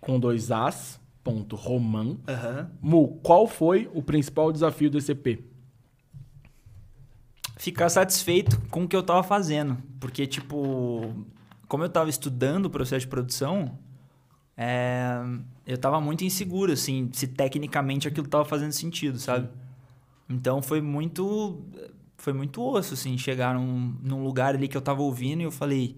com 0.00 0.18
dois 0.18 0.50
As, 0.50 1.00
ponto, 1.22 1.54
Roman. 1.54 2.18
Aham. 2.26 2.70
Mu, 2.82 3.20
qual 3.22 3.46
foi 3.46 3.88
o 3.94 4.02
principal 4.02 4.50
desafio 4.50 4.90
desse 4.90 5.12
EP? 5.12 5.44
Ficar 7.56 7.88
satisfeito 7.88 8.60
com 8.68 8.82
o 8.82 8.88
que 8.88 8.96
eu 8.96 9.02
tava 9.04 9.22
fazendo. 9.22 9.78
Porque, 10.00 10.26
tipo, 10.26 11.14
como 11.68 11.84
eu 11.84 11.88
tava 11.88 12.10
estudando 12.10 12.66
o 12.66 12.70
processo 12.70 13.02
de 13.02 13.08
produção, 13.08 13.78
é, 14.56 15.22
eu 15.64 15.78
tava 15.78 16.00
muito 16.00 16.24
inseguro, 16.24 16.72
assim, 16.72 17.08
se 17.12 17.28
tecnicamente 17.28 18.08
aquilo 18.08 18.26
tava 18.26 18.44
fazendo 18.44 18.72
sentido, 18.72 19.20
sabe? 19.20 19.48
Então 20.28 20.62
foi 20.62 20.80
muito. 20.80 21.62
Foi 22.16 22.32
muito 22.32 22.62
osso, 22.62 22.94
assim, 22.94 23.18
chegar 23.18 23.54
num, 23.54 23.96
num 24.02 24.24
lugar 24.24 24.54
ali 24.54 24.66
que 24.66 24.76
eu 24.76 24.80
tava 24.80 25.02
ouvindo 25.02 25.40
e 25.40 25.44
eu 25.44 25.50
falei. 25.50 25.96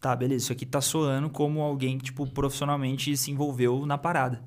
Tá, 0.00 0.14
beleza, 0.14 0.44
isso 0.44 0.52
aqui 0.52 0.66
tá 0.66 0.80
soando 0.80 1.30
como 1.30 1.62
alguém 1.62 1.96
que, 1.96 2.04
tipo, 2.04 2.26
profissionalmente 2.26 3.16
se 3.16 3.30
envolveu 3.30 3.86
na 3.86 3.96
parada. 3.96 4.42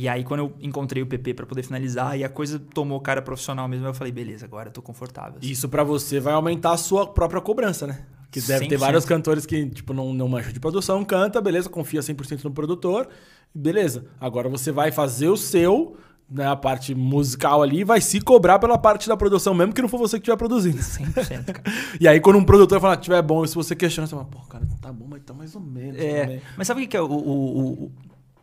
E 0.00 0.08
aí, 0.08 0.24
quando 0.24 0.40
eu 0.40 0.52
encontrei 0.60 1.02
o 1.02 1.06
PP 1.06 1.34
para 1.34 1.44
poder 1.44 1.62
finalizar 1.62 2.18
e 2.18 2.24
a 2.24 2.28
coisa 2.28 2.58
tomou 2.58 2.98
cara 3.00 3.20
profissional 3.20 3.68
mesmo, 3.68 3.86
eu 3.86 3.92
falei, 3.92 4.10
beleza, 4.10 4.46
agora 4.46 4.70
eu 4.70 4.72
tô 4.72 4.80
confortável. 4.80 5.38
Assim. 5.38 5.50
Isso 5.50 5.68
para 5.68 5.84
você 5.84 6.18
vai 6.18 6.32
aumentar 6.32 6.72
a 6.72 6.76
sua 6.78 7.06
própria 7.06 7.38
cobrança, 7.38 7.86
né? 7.86 8.06
Que 8.30 8.40
deve 8.40 8.64
100%. 8.64 8.68
ter 8.70 8.76
vários 8.78 9.04
cantores 9.04 9.44
que, 9.44 9.68
tipo, 9.68 9.92
não, 9.92 10.14
não 10.14 10.26
mancham 10.26 10.54
de 10.54 10.58
produção, 10.58 11.04
canta, 11.04 11.38
beleza, 11.38 11.68
confia 11.68 12.00
100% 12.00 12.44
no 12.44 12.50
produtor, 12.50 13.10
beleza. 13.54 14.06
Agora 14.18 14.48
você 14.48 14.72
vai 14.72 14.90
fazer 14.90 15.28
o 15.28 15.36
seu, 15.36 15.98
né, 16.30 16.46
a 16.46 16.54
parte 16.54 16.94
musical 16.94 17.62
ali, 17.62 17.82
vai 17.82 18.00
se 18.00 18.20
cobrar 18.20 18.58
pela 18.58 18.78
parte 18.78 19.08
da 19.08 19.16
produção, 19.16 19.52
mesmo 19.52 19.72
que 19.72 19.82
não 19.82 19.88
for 19.88 19.98
você 19.98 20.16
que 20.16 20.22
estiver 20.22 20.36
produzindo. 20.36 20.78
100%, 20.78 21.44
cara. 21.46 21.62
e 22.00 22.06
aí, 22.06 22.20
quando 22.20 22.38
um 22.38 22.44
produtor 22.44 22.80
fala 22.80 22.96
que 22.96 23.02
tiver 23.02 23.20
bom, 23.20 23.44
se 23.46 23.54
você 23.54 23.74
questiona, 23.74 24.06
você 24.06 24.14
fala, 24.14 24.26
pô, 24.26 24.38
cara, 24.40 24.64
tá 24.80 24.92
bom, 24.92 25.06
mas 25.08 25.22
tá 25.24 25.34
mais 25.34 25.54
ou 25.56 25.60
menos. 25.60 26.00
É, 26.00 26.40
mas 26.56 26.68
sabe 26.68 26.84
o 26.84 26.88
que 26.88 26.96
é 26.96 27.00
o, 27.00 27.06
o, 27.06 27.84
o 27.84 27.92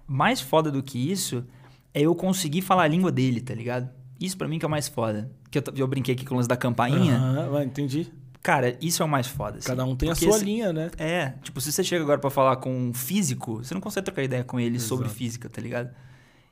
mais 0.05 0.41
foda 0.41 0.69
do 0.69 0.83
que 0.83 1.11
isso 1.11 1.45
é 1.93 2.01
eu 2.01 2.13
conseguir 2.13 2.61
falar 2.61 2.83
a 2.83 2.87
língua 2.87 3.11
dele, 3.11 3.39
tá 3.39 3.53
ligado? 3.53 3.89
Isso 4.19 4.37
para 4.37 4.47
mim 4.47 4.59
que 4.59 4.65
é 4.65 4.67
o 4.67 4.71
mais 4.71 4.87
foda. 4.87 5.31
Que 5.49 5.59
eu, 5.59 5.63
eu 5.75 5.87
brinquei 5.87 6.13
aqui 6.13 6.25
com 6.25 6.33
o 6.33 6.37
lance 6.37 6.49
da 6.49 6.57
campainha. 6.57 7.15
Aham, 7.15 7.63
entendi. 7.63 8.11
Cara, 8.43 8.77
isso 8.81 9.01
é 9.01 9.05
o 9.05 9.09
mais 9.09 9.27
foda. 9.27 9.57
Assim. 9.57 9.67
Cada 9.67 9.83
um 9.83 9.95
tem 9.95 10.09
Porque 10.09 10.25
a 10.25 10.31
sua 10.31 10.41
linha, 10.41 10.71
né? 10.71 10.89
É, 10.97 11.33
tipo, 11.41 11.59
se 11.59 11.71
você 11.71 11.83
chega 11.83 12.03
agora 12.03 12.19
para 12.19 12.29
falar 12.29 12.57
com 12.57 12.73
um 12.73 12.93
físico, 12.93 13.57
você 13.63 13.73
não 13.73 13.81
consegue 13.81 14.05
trocar 14.05 14.23
ideia 14.23 14.43
com 14.43 14.59
ele 14.59 14.77
Exato. 14.77 14.89
sobre 14.89 15.09
física, 15.09 15.49
tá 15.49 15.61
ligado? 15.61 15.89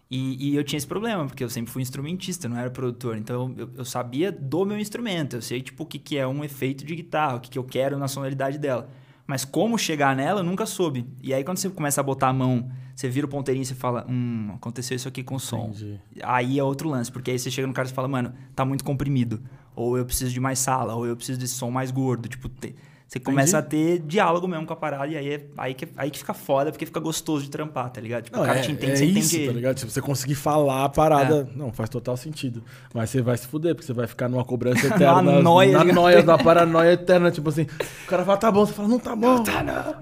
E, 0.09 0.51
e, 0.51 0.55
eu 0.55 0.63
tinha 0.63 0.77
esse 0.77 0.85
problema, 0.85 1.25
porque 1.25 1.43
eu 1.43 1.49
sempre 1.49 1.71
fui 1.71 1.81
instrumentista, 1.81 2.47
não 2.47 2.57
era 2.57 2.69
produtor. 2.69 3.17
Então 3.17 3.53
eu, 3.57 3.69
eu 3.77 3.85
sabia 3.85 4.31
do 4.31 4.63
meu 4.63 4.77
instrumento, 4.77 5.37
eu 5.37 5.41
sei 5.41 5.61
tipo 5.61 5.83
o 5.83 5.85
que, 5.85 5.97
que 5.97 6.17
é 6.17 6.27
um 6.27 6.43
efeito 6.43 6.85
de 6.85 6.95
guitarra, 6.95 7.35
o 7.35 7.39
que, 7.39 7.49
que 7.49 7.57
eu 7.57 7.63
quero 7.63 7.97
na 7.97 8.07
sonoridade 8.07 8.57
dela. 8.59 8.87
Mas 9.27 9.43
como 9.43 9.77
chegar 9.77 10.15
nela, 10.15 10.41
eu 10.41 10.43
nunca 10.43 10.65
soube. 10.65 11.07
E 11.21 11.33
aí, 11.33 11.43
quando 11.43 11.57
você 11.57 11.69
começa 11.69 11.99
a 11.99 12.03
botar 12.03 12.29
a 12.29 12.33
mão, 12.33 12.69
você 12.95 13.09
vira 13.09 13.25
o 13.25 13.29
ponteirinho 13.29 13.63
e 13.63 13.65
você 13.65 13.73
fala: 13.73 14.05
Hum, 14.07 14.51
aconteceu 14.53 14.95
isso 14.95 15.07
aqui 15.07 15.23
com 15.23 15.35
o 15.35 15.39
som. 15.39 15.69
Entendi. 15.69 15.99
Aí 16.21 16.59
é 16.59 16.63
outro 16.63 16.87
lance, 16.89 17.11
porque 17.11 17.31
aí 17.31 17.39
você 17.39 17.49
chega 17.49 17.67
no 17.67 17.73
cara 17.73 17.87
e 17.87 17.91
fala: 17.91 18.07
Mano, 18.07 18.33
tá 18.55 18.63
muito 18.63 18.83
comprimido. 18.83 19.41
Ou 19.75 19.97
eu 19.97 20.05
preciso 20.05 20.31
de 20.31 20.39
mais 20.39 20.59
sala, 20.59 20.93
ou 20.93 21.05
eu 21.05 21.15
preciso 21.15 21.39
desse 21.39 21.55
som 21.55 21.71
mais 21.71 21.89
gordo. 21.89 22.29
Tipo, 22.29 22.47
te... 22.47 22.75
Você 23.07 23.19
começa 23.19 23.59
Entendi. 23.59 23.93
a 23.93 23.97
ter 23.97 23.99
diálogo 23.99 24.47
mesmo 24.47 24.65
com 24.65 24.73
a 24.73 24.75
parada 24.75 25.07
e 25.07 25.15
aí 25.15 25.29
é 25.29 25.45
aí 25.57 25.73
que, 25.75 25.87
aí 25.95 26.09
que 26.09 26.17
fica 26.17 26.33
foda, 26.33 26.71
porque 26.71 26.87
fica 26.87 26.99
gostoso 26.99 27.43
de 27.43 27.51
trampar, 27.51 27.89
tá 27.91 28.01
ligado? 28.01 28.23
Tipo, 28.23 28.37
não, 28.37 28.43
o 28.43 28.47
cara 28.47 28.59
é, 28.59 28.61
te 28.63 28.71
entende, 28.71 28.93
é 28.93 28.95
você 28.95 29.05
isso, 29.05 29.35
entende 29.35 29.47
tá 29.47 29.53
ligado? 29.53 29.75
Tipo, 29.77 29.91
você 29.91 30.01
conseguir 30.01 30.33
falar 30.33 30.85
a 30.85 30.89
parada, 30.89 31.47
é. 31.49 31.57
não, 31.57 31.71
faz 31.71 31.87
total 31.87 32.17
sentido. 32.17 32.63
Mas 32.93 33.11
você 33.11 33.21
vai 33.21 33.37
se 33.37 33.45
fuder, 33.45 33.75
porque 33.75 33.85
você 33.85 33.93
vai 33.93 34.07
ficar 34.07 34.27
numa 34.27 34.43
cobrança 34.43 34.87
eterna. 34.87 35.21
na 35.21 35.41
noia. 35.41 35.83
Na 35.83 35.93
noia, 35.93 36.23
na 36.23 36.37
paranoia 36.37 36.93
eterna, 36.93 37.29
tipo 37.29 37.47
assim, 37.47 37.67
o 38.03 38.07
cara 38.07 38.25
fala, 38.25 38.37
tá 38.37 38.51
bom, 38.51 38.65
você 38.65 38.73
fala, 38.73 38.87
não 38.87 38.99
tá 38.99 39.15
bom. 39.15 39.35
Não 39.35 39.43
tá 39.43 39.63
não. 39.63 39.95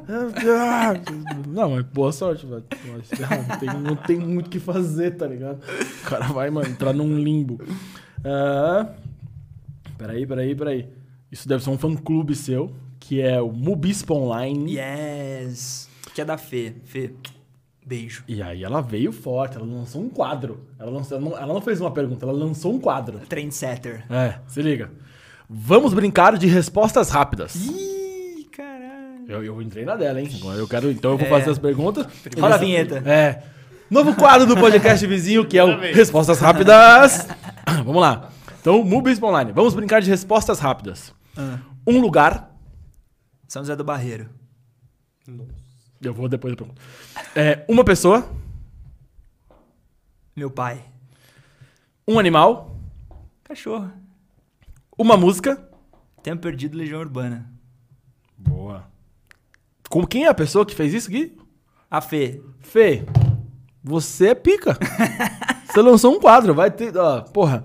Não, 1.53 1.69
mas 1.71 1.85
boa 1.85 2.11
sorte, 2.11 2.45
velho. 2.45 2.63
Não 2.87 3.57
tem, 3.57 3.81
não 3.81 3.95
tem 3.95 4.17
muito 4.17 4.47
o 4.47 4.49
que 4.49 4.59
fazer, 4.59 5.11
tá 5.11 5.27
ligado? 5.27 5.59
O 6.01 6.09
cara 6.09 6.25
vai, 6.27 6.49
mano, 6.49 6.67
entrar 6.67 6.93
num 6.93 7.17
limbo. 7.17 7.59
Uh, 8.19 8.89
peraí, 9.97 10.25
peraí, 10.25 10.55
peraí. 10.55 10.89
Isso 11.31 11.47
deve 11.47 11.63
ser 11.63 11.69
um 11.69 11.77
fã-clube 11.77 12.35
seu 12.35 12.71
que 13.13 13.21
é 13.21 13.39
o 13.39 13.51
Mubispa 13.51 14.11
Online. 14.11 14.75
Yes! 14.75 15.87
Que 16.15 16.21
é 16.21 16.25
da 16.25 16.35
Fê. 16.35 16.73
Fê, 16.83 17.13
beijo. 17.85 18.23
E 18.27 18.41
aí 18.41 18.63
ela 18.63 18.81
veio 18.81 19.11
forte, 19.11 19.55
ela 19.55 19.67
lançou 19.67 20.01
um 20.01 20.09
quadro. 20.09 20.65
Ela, 20.79 20.89
lançou, 20.89 21.19
ela, 21.19 21.29
não, 21.29 21.37
ela 21.37 21.53
não 21.53 21.61
fez 21.61 21.79
uma 21.79 21.91
pergunta, 21.91 22.25
ela 22.25 22.33
lançou 22.33 22.73
um 22.73 22.79
quadro. 22.79 23.19
Trendsetter. 23.29 24.03
É, 24.09 24.39
se 24.47 24.63
liga. 24.63 24.89
Vamos 25.47 25.93
brincar 25.93 26.35
de 26.39 26.47
respostas 26.47 27.11
rápidas. 27.11 27.53
Ih, 27.53 28.47
caralho. 28.51 29.25
Eu, 29.27 29.43
eu 29.43 29.61
entrei 29.61 29.85
na 29.85 29.95
dela, 29.95 30.19
hein? 30.19 30.27
Agora 30.41 30.57
eu 30.57 30.67
quero, 30.67 30.89
então 30.89 31.11
eu 31.11 31.17
vou 31.19 31.27
é. 31.27 31.29
fazer 31.29 31.51
as 31.51 31.59
perguntas. 31.59 32.07
Rola 32.35 32.55
a 32.55 32.57
vinheta. 32.57 32.97
É. 33.05 33.43
Novo 33.91 34.15
quadro 34.15 34.47
do 34.47 34.55
podcast 34.57 35.05
vizinho, 35.05 35.45
que 35.45 35.55
é 35.55 35.63
o 35.63 35.79
Respostas 35.79 36.39
Rápidas. 36.39 37.27
Vamos 37.85 38.01
lá. 38.01 38.31
Então, 38.59 38.83
Mubispa 38.83 39.27
Online. 39.27 39.51
Vamos 39.51 39.75
brincar 39.75 40.01
de 40.01 40.09
respostas 40.09 40.57
rápidas. 40.57 41.13
Ah. 41.37 41.59
Um 41.85 41.99
lugar 41.99 42.52
são 43.53 43.61
José 43.61 43.75
do 43.75 43.83
Barreiro. 43.83 44.27
Nossa. 45.27 45.53
Eu 46.01 46.11
vou 46.11 46.27
depois 46.27 46.55
da 46.55 46.57
pergunta. 46.57 46.81
É, 47.35 47.63
uma 47.69 47.85
pessoa. 47.85 48.27
Meu 50.35 50.49
pai. 50.49 50.83
Um 52.07 52.17
animal. 52.17 52.75
Cachorro. 53.43 53.91
Uma 54.97 55.15
música. 55.15 55.69
Tempo 56.23 56.41
Perdido, 56.41 56.75
Legião 56.75 56.99
Urbana. 56.99 57.47
Boa. 58.35 58.87
Com 59.87 60.03
quem 60.07 60.25
é 60.25 60.29
a 60.29 60.33
pessoa 60.33 60.65
que 60.65 60.73
fez 60.73 60.91
isso, 60.91 61.11
Gui? 61.11 61.37
A 61.91 62.01
Fê. 62.01 62.41
Fê, 62.59 63.05
você 63.83 64.29
é 64.29 64.35
pica. 64.35 64.75
você 65.67 65.79
lançou 65.79 66.11
um 66.11 66.19
quadro, 66.19 66.55
vai 66.55 66.71
ter. 66.71 66.97
Ó, 66.97 67.21
porra, 67.21 67.63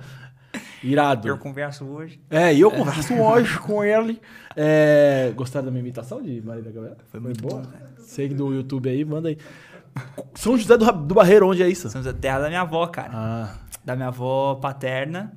Irado. 0.82 1.28
Eu 1.28 1.38
converso 1.38 1.84
hoje. 1.84 2.20
É, 2.30 2.54
e 2.54 2.60
eu 2.60 2.70
converso 2.70 3.14
hoje 3.14 3.58
com 3.60 3.82
ele. 3.82 4.20
É, 4.56 5.32
gostaram 5.34 5.66
da 5.66 5.70
minha 5.70 5.80
imitação 5.80 6.22
de 6.22 6.40
Maria 6.42 6.62
da 6.62 6.70
Gabriela? 6.70 6.98
Foi 7.10 7.20
muito 7.20 7.42
boa. 7.42 7.62
Bom, 7.62 7.68
Segue 7.98 8.34
do 8.34 8.52
YouTube 8.52 8.88
aí, 8.88 9.04
manda 9.04 9.28
aí. 9.28 9.38
São 10.34 10.56
José 10.56 10.76
do, 10.76 10.90
do 10.92 11.14
Barreiro, 11.14 11.48
onde 11.48 11.62
é 11.62 11.68
isso? 11.68 11.88
São 11.90 12.02
José, 12.02 12.16
terra 12.16 12.40
da 12.40 12.48
minha 12.48 12.60
avó, 12.60 12.86
cara. 12.86 13.10
Ah. 13.12 13.54
Da 13.84 13.96
minha 13.96 14.08
avó 14.08 14.54
paterna. 14.56 15.36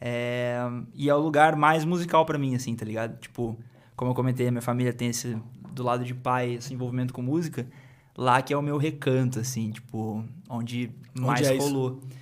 É, 0.00 0.58
e 0.94 1.08
é 1.08 1.14
o 1.14 1.18
lugar 1.18 1.54
mais 1.56 1.84
musical 1.84 2.26
para 2.26 2.36
mim, 2.36 2.54
assim, 2.54 2.74
tá 2.74 2.84
ligado? 2.84 3.18
Tipo, 3.18 3.56
como 3.94 4.10
eu 4.10 4.14
comentei, 4.14 4.50
minha 4.50 4.60
família 4.60 4.92
tem 4.92 5.08
esse, 5.08 5.36
do 5.70 5.82
lado 5.82 6.04
de 6.04 6.12
pai, 6.12 6.54
esse 6.54 6.74
envolvimento 6.74 7.14
com 7.14 7.22
música. 7.22 7.66
Lá 8.16 8.42
que 8.42 8.52
é 8.52 8.56
o 8.56 8.62
meu 8.62 8.76
recanto, 8.76 9.38
assim, 9.38 9.70
tipo, 9.70 10.24
onde, 10.48 10.90
onde 11.16 11.26
mais 11.26 11.46
é 11.48 11.56
rolou. 11.56 12.00
Isso? 12.02 12.21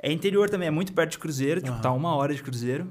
É 0.00 0.12
interior 0.12 0.48
também, 0.48 0.68
é 0.68 0.70
muito 0.70 0.92
perto 0.92 1.12
de 1.12 1.18
Cruzeiro, 1.18 1.60
tipo, 1.60 1.80
tá 1.80 1.92
uma 1.92 2.14
hora 2.14 2.34
de 2.34 2.42
Cruzeiro. 2.42 2.90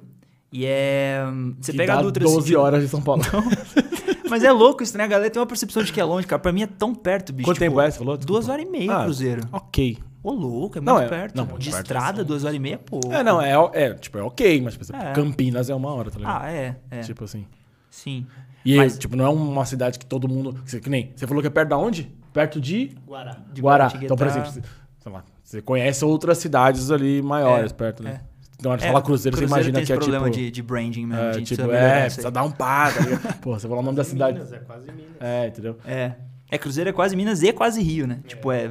E 0.52 0.66
é. 0.66 1.24
Você 1.60 1.72
que 1.72 1.78
pega 1.78 1.94
dá 1.94 2.00
a 2.00 2.02
Dutra. 2.02 2.24
12 2.24 2.38
sentido... 2.38 2.60
horas 2.60 2.84
de 2.84 2.90
São 2.90 3.02
Paulo. 3.02 3.24
Mas 4.30 4.44
é 4.44 4.52
louco 4.52 4.84
isso, 4.84 4.98
né? 4.98 5.06
A 5.06 5.08
galera 5.08 5.30
tem 5.30 5.40
uma 5.42 5.48
percepção 5.48 5.84
de 5.84 5.92
que 5.92 6.00
é 6.00 6.04
longe, 6.04 6.28
cara. 6.28 6.42
Pra 6.42 6.52
mim 6.52 6.64
é 6.64 6.68
tão 6.68 6.94
perto, 6.94 7.32
bicho. 7.32 7.48
Quanto 7.48 7.58
tipo, 7.58 7.70
tempo 7.70 7.82
é? 7.82 7.90
Você 7.90 7.98
falou? 7.98 8.18
Duas 8.18 8.50
horas 8.50 8.66
e 8.66 8.70
meia, 8.70 8.94
ah, 8.94 9.04
Cruzeiro. 9.04 9.42
Ok. 9.52 9.98
Ô, 10.22 10.32
louco, 10.32 10.78
é 10.78 10.82
muito 10.82 10.94
não, 10.94 11.00
é, 11.00 11.08
perto. 11.08 11.36
Não, 11.36 11.46
muito 11.46 11.62
de 11.62 11.70
perto, 11.70 11.84
estrada, 11.84 12.22
assim. 12.22 12.28
duas 12.28 12.44
horas 12.44 12.56
e 12.56 12.60
meia, 12.60 12.78
pô. 12.78 13.00
É, 13.12 13.24
não, 13.24 13.42
é, 13.42 13.54
é, 13.74 13.94
tipo, 13.94 14.18
é 14.18 14.24
ok, 14.24 14.62
mas, 14.62 14.76
por 14.76 14.84
exemplo, 14.84 15.02
é. 15.02 15.14
Campinas 15.14 15.70
é 15.70 15.76
uma 15.76 15.94
hora, 15.94 16.12
tá 16.12 16.18
ligado? 16.18 16.44
Ah, 16.44 16.52
é, 16.52 16.76
é. 16.92 17.00
Tipo 17.02 17.24
assim. 17.24 17.46
Sim. 17.90 18.26
E, 18.66 18.76
mas, 18.76 18.98
tipo, 18.98 19.16
não 19.16 19.26
é 19.26 19.30
uma 19.30 19.66
cidade 19.66 19.98
que 19.98 20.06
todo 20.06 20.28
mundo. 20.28 20.62
Que 20.66 20.90
nem. 20.90 21.14
Você 21.16 21.26
falou 21.26 21.42
que 21.42 21.48
é 21.48 21.52
perto 21.52 21.70
da 21.70 21.78
onde? 21.78 22.12
Perto 22.34 22.60
de. 22.60 22.96
Guará. 23.06 23.38
De 23.54 23.62
Guará. 23.62 23.94
Então, 24.02 24.18
por 24.18 24.28
exemplo, 24.28 24.52
sei 24.52 25.12
lá, 25.12 25.24
você 25.48 25.62
conhece 25.62 26.04
outras 26.04 26.40
cidades 26.40 26.92
ali 26.92 27.22
maiores 27.22 27.72
é, 27.72 27.74
perto, 27.74 28.04
né? 28.04 28.20
É. 28.22 28.38
Então, 28.60 28.74
a 28.74 28.76
gente 28.76 28.86
é, 28.86 28.92
fala 28.92 29.02
Cruzeiro, 29.02 29.38
Cruzeiro 29.38 29.64
você 29.64 29.70
imagina 29.70 29.86
que 29.86 29.94
é 29.94 29.96
problema 29.96 30.30
tipo... 30.30 30.44
de, 30.44 30.52
de 30.52 30.62
branding 30.62 31.06
mesmo. 31.06 31.24
É, 31.24 31.42
tipo, 31.42 31.72
é, 31.72 32.02
precisa 32.02 32.30
dar 32.30 32.44
um 32.44 32.52
pá, 32.52 32.92
tá 32.92 33.34
Pô, 33.42 33.58
você 33.58 33.66
fala 33.66 33.80
o 33.80 33.84
nome 33.84 33.96
da 33.96 34.04
cidade. 34.04 34.34
Minas, 34.34 34.52
é 34.52 34.58
quase 34.58 34.92
Minas. 34.92 35.22
É, 35.22 35.48
entendeu? 35.48 35.78
É. 35.86 36.16
É, 36.52 36.58
Cruzeiro 36.58 36.90
é 36.90 36.94
quase 36.94 37.16
Minas 37.16 37.44
e 37.44 37.54
quase 37.54 37.82
Rio, 37.82 38.06
né? 38.06 38.20
É. 38.26 38.28
Tipo, 38.28 38.52
é, 38.52 38.70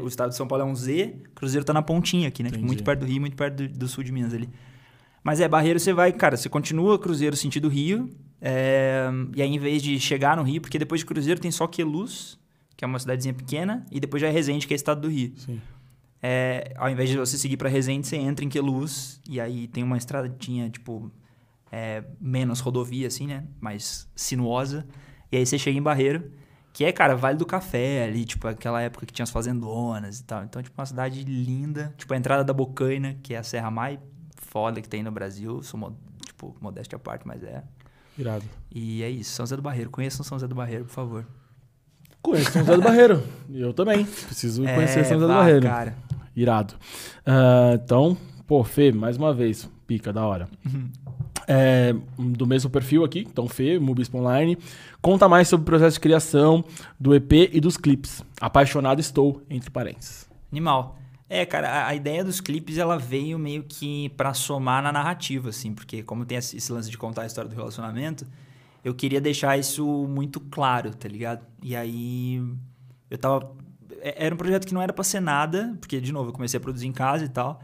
o 0.00 0.06
estado 0.06 0.30
de 0.30 0.36
São 0.36 0.46
Paulo 0.46 0.62
é 0.62 0.66
um 0.66 0.76
Z, 0.76 1.16
Cruzeiro 1.34 1.64
tá 1.64 1.72
na 1.72 1.82
pontinha 1.82 2.28
aqui, 2.28 2.44
né? 2.44 2.50
Tipo, 2.50 2.64
muito 2.64 2.84
perto 2.84 3.00
do 3.00 3.06
Rio, 3.06 3.20
muito 3.20 3.36
perto 3.36 3.56
do, 3.56 3.68
do, 3.68 3.88
sul 3.88 4.04
de 4.04 4.12
Minas 4.12 4.32
ali. 4.32 4.48
Mas 5.24 5.40
é, 5.40 5.48
Barreiro 5.48 5.80
você 5.80 5.92
vai, 5.92 6.12
cara, 6.12 6.36
você 6.36 6.48
continua 6.48 7.00
Cruzeiro 7.00 7.36
sentido 7.36 7.68
Rio, 7.68 8.08
é, 8.40 9.08
e 9.34 9.42
aí 9.42 9.48
em 9.52 9.58
vez 9.58 9.82
de 9.82 9.98
chegar 9.98 10.36
no 10.36 10.44
Rio, 10.44 10.60
porque 10.60 10.78
depois 10.78 11.00
de 11.00 11.04
Cruzeiro 11.04 11.40
tem 11.40 11.50
só 11.50 11.66
Queluz, 11.66 12.38
que 12.76 12.84
é 12.84 12.86
uma 12.86 13.00
cidadezinha 13.00 13.34
pequena, 13.34 13.84
e 13.90 13.98
depois 13.98 14.20
já 14.20 14.28
é 14.28 14.30
Resende, 14.30 14.68
que 14.68 14.74
é 14.74 14.76
estado 14.76 15.00
do 15.00 15.08
Rio. 15.08 15.32
Sim. 15.36 15.60
É, 16.22 16.72
ao 16.76 16.88
invés 16.88 17.10
de 17.10 17.18
você 17.18 17.36
seguir 17.36 17.56
para 17.56 17.68
Resende, 17.68 18.06
você 18.06 18.16
entra 18.16 18.44
em 18.44 18.48
Queluz 18.48 19.20
e 19.28 19.40
aí 19.40 19.66
tem 19.66 19.82
uma 19.82 19.96
estradinha, 19.96 20.70
tipo, 20.70 21.10
é, 21.70 22.04
menos 22.20 22.60
rodovia, 22.60 23.08
assim, 23.08 23.26
né? 23.26 23.44
Mais 23.60 24.08
sinuosa. 24.14 24.86
E 25.32 25.36
aí 25.36 25.44
você 25.44 25.58
chega 25.58 25.76
em 25.76 25.82
Barreiro, 25.82 26.30
que 26.72 26.84
é, 26.84 26.92
cara, 26.92 27.16
Vale 27.16 27.36
do 27.36 27.44
Café 27.44 28.04
ali, 28.04 28.24
tipo, 28.24 28.46
aquela 28.46 28.80
época 28.80 29.04
que 29.04 29.12
tinha 29.12 29.24
as 29.24 29.30
fazendonas 29.30 30.20
e 30.20 30.24
tal. 30.24 30.44
Então, 30.44 30.62
tipo, 30.62 30.78
uma 30.78 30.86
cidade 30.86 31.24
linda. 31.24 31.92
Tipo, 31.98 32.14
a 32.14 32.16
entrada 32.16 32.44
da 32.44 32.52
Bocaina, 32.52 33.16
que 33.22 33.34
é 33.34 33.38
a 33.38 33.42
serra 33.42 33.70
mais 33.70 33.98
foda 34.36 34.80
que 34.80 34.88
tem 34.88 35.02
no 35.02 35.10
Brasil. 35.10 35.62
Sou, 35.62 35.96
tipo, 36.24 36.56
modéstia 36.60 36.96
à 36.96 36.98
parte, 37.00 37.26
mas 37.26 37.42
é. 37.42 37.64
Irado. 38.16 38.44
E 38.70 39.02
é 39.02 39.10
isso, 39.10 39.32
São 39.32 39.44
José 39.44 39.56
do 39.56 39.62
Barreiro. 39.62 39.90
Conheçam 39.90 40.22
São 40.22 40.38
José 40.38 40.46
do 40.46 40.54
Barreiro, 40.54 40.84
por 40.84 40.92
favor. 40.92 41.26
Conheço 42.20 42.52
São 42.52 42.62
José 42.64 42.76
do 42.76 42.82
Barreiro. 42.82 43.22
Eu 43.50 43.72
também. 43.72 44.04
Preciso 44.04 44.64
é, 44.64 44.74
conhecer 44.74 45.04
São 45.04 45.18
José 45.18 45.26
do 45.26 45.38
Barreiro. 45.38 45.66
Cara. 45.66 45.96
Irado. 46.34 46.74
Uh, 47.26 47.74
então, 47.82 48.16
pô, 48.46 48.62
Fê, 48.64 48.92
mais 48.92 49.16
uma 49.16 49.32
vez, 49.32 49.70
pica 49.86 50.12
da 50.12 50.26
hora. 50.26 50.48
Uhum. 50.64 50.90
é, 51.46 51.94
do 52.18 52.46
mesmo 52.46 52.70
perfil 52.70 53.04
aqui, 53.04 53.26
então 53.28 53.48
Fê, 53.48 53.78
Mubispo 53.78 54.18
Online. 54.18 54.56
Conta 55.00 55.28
mais 55.28 55.48
sobre 55.48 55.62
o 55.62 55.66
processo 55.66 55.94
de 55.94 56.00
criação 56.00 56.64
do 56.98 57.14
EP 57.14 57.32
e 57.52 57.60
dos 57.60 57.76
clipes. 57.76 58.24
Apaixonado 58.40 59.00
estou, 59.00 59.42
entre 59.50 59.70
parênteses. 59.70 60.28
Animal. 60.50 60.98
É, 61.28 61.46
cara, 61.46 61.86
a, 61.86 61.94
ideia 61.94 62.22
dos 62.22 62.42
clipes 62.42 62.76
ela 62.76 62.98
veio 62.98 63.38
meio 63.38 63.62
que 63.62 64.10
para 64.10 64.34
somar 64.34 64.82
na 64.82 64.92
narrativa, 64.92 65.48
assim, 65.48 65.72
porque 65.72 66.02
como 66.02 66.26
tem 66.26 66.36
esse 66.36 66.70
lance 66.70 66.90
de 66.90 66.98
contar 66.98 67.22
a 67.22 67.26
história 67.26 67.48
do 67.48 67.56
relacionamento, 67.56 68.26
eu 68.84 68.94
queria 68.94 69.18
deixar 69.18 69.56
isso 69.56 70.06
muito 70.06 70.38
claro, 70.40 70.94
tá 70.94 71.08
ligado? 71.08 71.46
E 71.62 71.74
aí 71.74 72.42
eu 73.10 73.16
tava. 73.16 73.50
É- 74.02 74.26
Era 74.26 74.34
um 74.34 74.38
projeto 74.38 74.66
que 74.66 74.74
não 74.74 74.82
era 74.82 74.92
pra 74.92 75.04
ser 75.04 75.20
nada, 75.20 75.76
porque, 75.80 76.00
de 76.00 76.12
novo, 76.12 76.30
eu 76.30 76.32
comecei 76.32 76.58
a 76.58 76.60
produzir 76.60 76.86
em 76.86 76.92
casa 76.92 77.24
e 77.24 77.28
tal. 77.28 77.60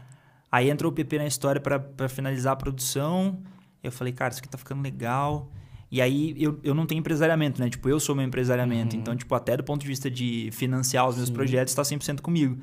Aí 0.51 0.69
entrou 0.69 0.91
o 0.91 0.95
PP 0.95 1.17
na 1.19 1.27
história 1.27 1.61
pra- 1.61 1.79
pra 1.79 2.09
finalizar 2.09 2.53
a 2.53 2.55
produção. 2.55 3.39
Eu 3.83 3.91
falei, 3.91 4.11
cara, 4.13 4.31
isso 4.31 4.39
aqui 4.39 4.49
tá 4.49 4.57
ficando 4.57 4.81
legal. 4.81 5.51
E 5.91 6.01
aí 6.01 6.35
eu, 6.37 6.59
eu 6.63 6.73
não 6.75 6.85
tenho 6.85 6.99
empresariamento, 6.99 7.59
né? 7.61 7.69
Tipo, 7.69 7.87
eu 7.89 7.99
sou 7.99 8.15
meu 8.15 8.25
empresariamento. 8.25 8.95
Então, 8.95 9.15
tipo, 9.15 9.33
até 9.35 9.55
do 9.57 9.63
ponto 9.63 9.81
de 9.81 9.87
vista 9.87 10.09
de 10.09 10.49
financiar 10.51 11.07
os 11.07 11.17
meus 11.17 11.29
projetos, 11.29 11.73
tá 11.73 11.83
100% 11.83 12.21
comigo. 12.21 12.57